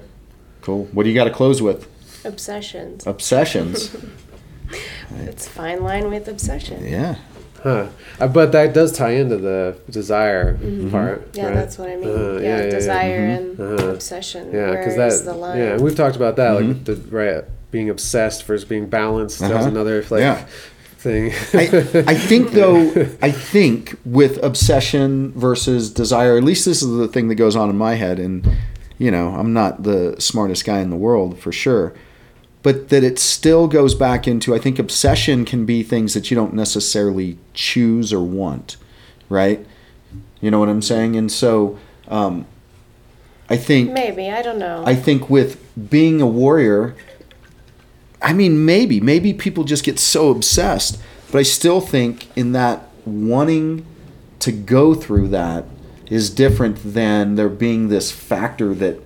Cool. 0.62 0.88
What 0.94 1.04
do 1.04 1.10
you 1.10 1.16
got 1.16 1.26
to 1.26 1.32
close 1.32 1.62
with? 1.62 1.88
Obsessions. 2.26 3.06
Obsessions. 3.08 3.96
It's 5.26 5.48
fine 5.48 5.82
line 5.84 6.10
with 6.12 6.28
obsession. 6.28 6.86
yeah. 6.86 7.16
Huh. 7.64 7.88
Uh, 8.20 8.28
but 8.28 8.52
that 8.54 8.74
does 8.74 8.92
tie 8.94 9.12
into 9.22 9.36
the 9.38 9.76
desire 9.90 10.54
part. 10.54 10.62
Mm-hmm. 11.34 11.38
Yeah, 11.38 11.46
right? 11.48 11.54
that's 11.56 11.78
what 11.78 11.90
I 11.90 11.96
mean. 11.98 12.08
Uh, 12.08 12.34
yeah, 12.40 12.64
yeah, 12.64 12.70
desire 12.70 13.20
Mhm. 13.28 13.38
and 13.38 13.60
Uh-huh. 13.60 13.90
obsession. 13.90 14.52
Yeah, 14.54 14.70
because 14.72 14.96
is 14.96 15.24
that. 15.26 15.32
the 15.32 15.38
line? 15.38 15.58
Yeah, 15.58 15.78
we've 15.78 15.96
talked 15.96 16.16
about 16.16 16.36
that, 16.38 16.52
like 16.52 16.66
Mm-hmm. 16.66 16.84
the 16.86 16.96
right 17.10 17.44
being 17.72 17.90
obsessed 17.90 18.46
versus 18.46 18.68
being 18.68 18.88
balanced. 18.88 19.40
That 19.40 19.50
was 19.52 19.60
Uh-huh. 19.62 19.68
another 19.70 20.04
like 20.10 20.22
Yeah. 20.22 20.46
thing. 20.98 21.32
I, 21.54 22.04
I 22.08 22.16
think 22.16 22.52
though 22.60 23.08
I 23.22 23.32
think 23.32 23.98
with 24.06 24.42
obsession 24.44 25.32
versus 25.36 25.90
desire, 25.92 26.38
at 26.38 26.44
least 26.44 26.66
this 26.66 26.82
is 26.82 26.90
the 26.98 27.08
thing 27.08 27.28
that 27.30 27.36
goes 27.36 27.56
on 27.56 27.70
in 27.70 27.78
my 27.78 27.96
head, 27.96 28.20
and 28.20 28.48
you 28.98 29.12
know 29.12 29.30
I'm 29.30 29.54
not 29.54 29.84
the 29.84 30.16
smartest 30.20 30.66
guy 30.66 30.80
in 30.80 30.90
the 30.90 30.98
world 30.98 31.40
for 31.40 31.52
sure, 31.52 31.94
but 32.64 32.90
that 32.90 33.04
it 33.04 33.18
still 33.20 33.68
goes 33.68 33.96
back 33.96 34.28
into 34.28 34.54
I 34.56 34.60
think 34.60 34.78
obsession 34.80 35.46
can 35.46 35.66
be 35.66 35.84
things 35.84 36.14
that 36.16 36.30
you 36.32 36.36
don't 36.36 36.54
necessarily 36.54 37.38
choose 37.54 38.12
or 38.12 38.22
want, 38.22 38.76
right? 39.30 39.66
You 40.42 40.50
know 40.52 40.60
what 40.60 40.70
I'm 40.70 40.82
saying? 40.82 41.16
And 41.16 41.32
so 41.32 41.78
um, 42.08 42.46
I 43.50 43.58
think 43.58 43.92
Maybe 43.92 44.30
I 44.30 44.42
don't 44.42 44.60
know. 44.60 44.84
I 44.86 44.96
think 44.96 45.30
with 45.30 45.64
being 45.90 46.20
a 46.22 46.28
warrior, 46.28 46.96
I 48.22 48.34
mean, 48.34 48.66
maybe, 48.66 49.00
maybe 49.00 49.34
people 49.34 49.64
just 49.64 49.84
get 49.84 50.00
so 50.00 50.30
obsessed, 50.30 51.00
but 51.32 51.40
I 51.40 51.44
still 51.44 51.82
think 51.82 52.28
in 52.38 52.52
that 52.54 52.88
wanting 53.06 53.86
to 54.40 54.52
go 54.52 54.94
through 54.94 55.30
that 55.30 55.66
is 56.10 56.30
different 56.30 56.78
than 56.84 57.36
there 57.36 57.50
being 57.50 57.90
this 57.90 58.12
factor 58.12 58.74
that 58.76 59.00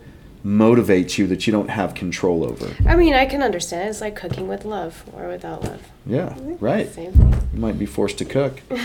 motivates 0.46 1.18
you 1.18 1.26
that 1.28 1.48
you 1.48 1.54
don't 1.54 1.70
have 1.70 1.96
control 1.96 2.44
over. 2.44 2.76
I 2.88 2.96
mean, 2.96 3.14
I 3.14 3.26
can 3.26 3.42
understand. 3.42 3.90
It's 3.90 4.02
like 4.02 4.16
cooking 4.16 4.48
with 4.48 4.66
love 4.66 5.04
or 5.14 5.28
without 5.30 5.64
love. 5.64 5.82
Yeah, 6.06 6.30
mm-hmm. 6.30 6.64
right. 6.64 6.90
Same 6.90 7.14
thing. 7.14 7.50
You 7.54 7.60
might 7.60 7.80
be 7.80 7.86
forced 7.86 8.18
to 8.18 8.26
cook, 8.26 8.62
but 8.70 8.80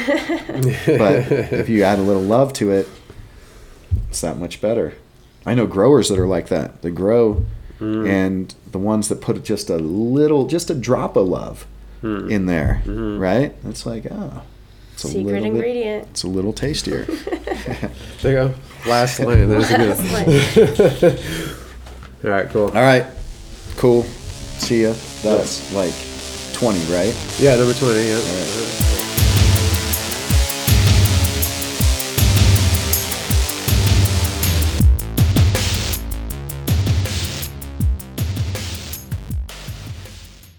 if 1.32 1.68
you 1.68 1.82
add 1.82 1.98
a 1.98 2.02
little 2.02 2.22
love 2.22 2.52
to 2.54 2.70
it, 2.70 2.88
it's 4.08 4.20
that 4.20 4.38
much 4.38 4.60
better. 4.60 4.94
I 5.46 5.54
know 5.54 5.66
growers 5.66 6.08
that 6.10 6.18
are 6.18 6.26
like 6.26 6.48
that. 6.48 6.82
They 6.82 6.90
grow, 6.90 7.44
Hmm. 7.78 8.06
and 8.06 8.54
the 8.72 8.78
ones 8.78 9.08
that 9.08 9.20
put 9.20 9.42
just 9.44 9.70
a 9.70 9.76
little, 9.76 10.46
just 10.46 10.68
a 10.68 10.74
drop 10.74 11.16
of 11.16 11.28
love 11.28 11.66
hmm. 12.00 12.28
in 12.28 12.46
there, 12.46 12.82
hmm. 12.84 13.18
right? 13.18 13.54
It's 13.64 13.86
like, 13.86 14.06
oh, 14.10 14.42
it's 14.94 15.04
a 15.04 15.08
Secret 15.08 15.24
little 15.26 15.40
bit, 15.40 15.46
ingredient. 15.46 16.08
it's 16.10 16.24
a 16.24 16.28
little 16.28 16.52
tastier. 16.52 17.04
there 17.04 17.90
you 18.24 18.32
go. 18.32 18.54
Last 18.86 19.20
line. 19.20 19.48
There's 19.48 19.70
Last 19.70 20.54
good. 20.54 21.20
All 22.24 22.30
right. 22.30 22.48
Cool. 22.50 22.66
All 22.66 22.72
right, 22.72 23.06
cool. 23.76 24.02
See 24.02 24.82
ya. 24.82 24.94
That's 25.22 25.72
like 25.72 25.94
twenty, 26.52 26.80
right? 26.92 27.14
Yeah, 27.38 27.54
number 27.54 27.74
twenty. 27.74 28.08
Yeah. 28.08 28.16
All 28.16 28.22
right. 28.22 28.87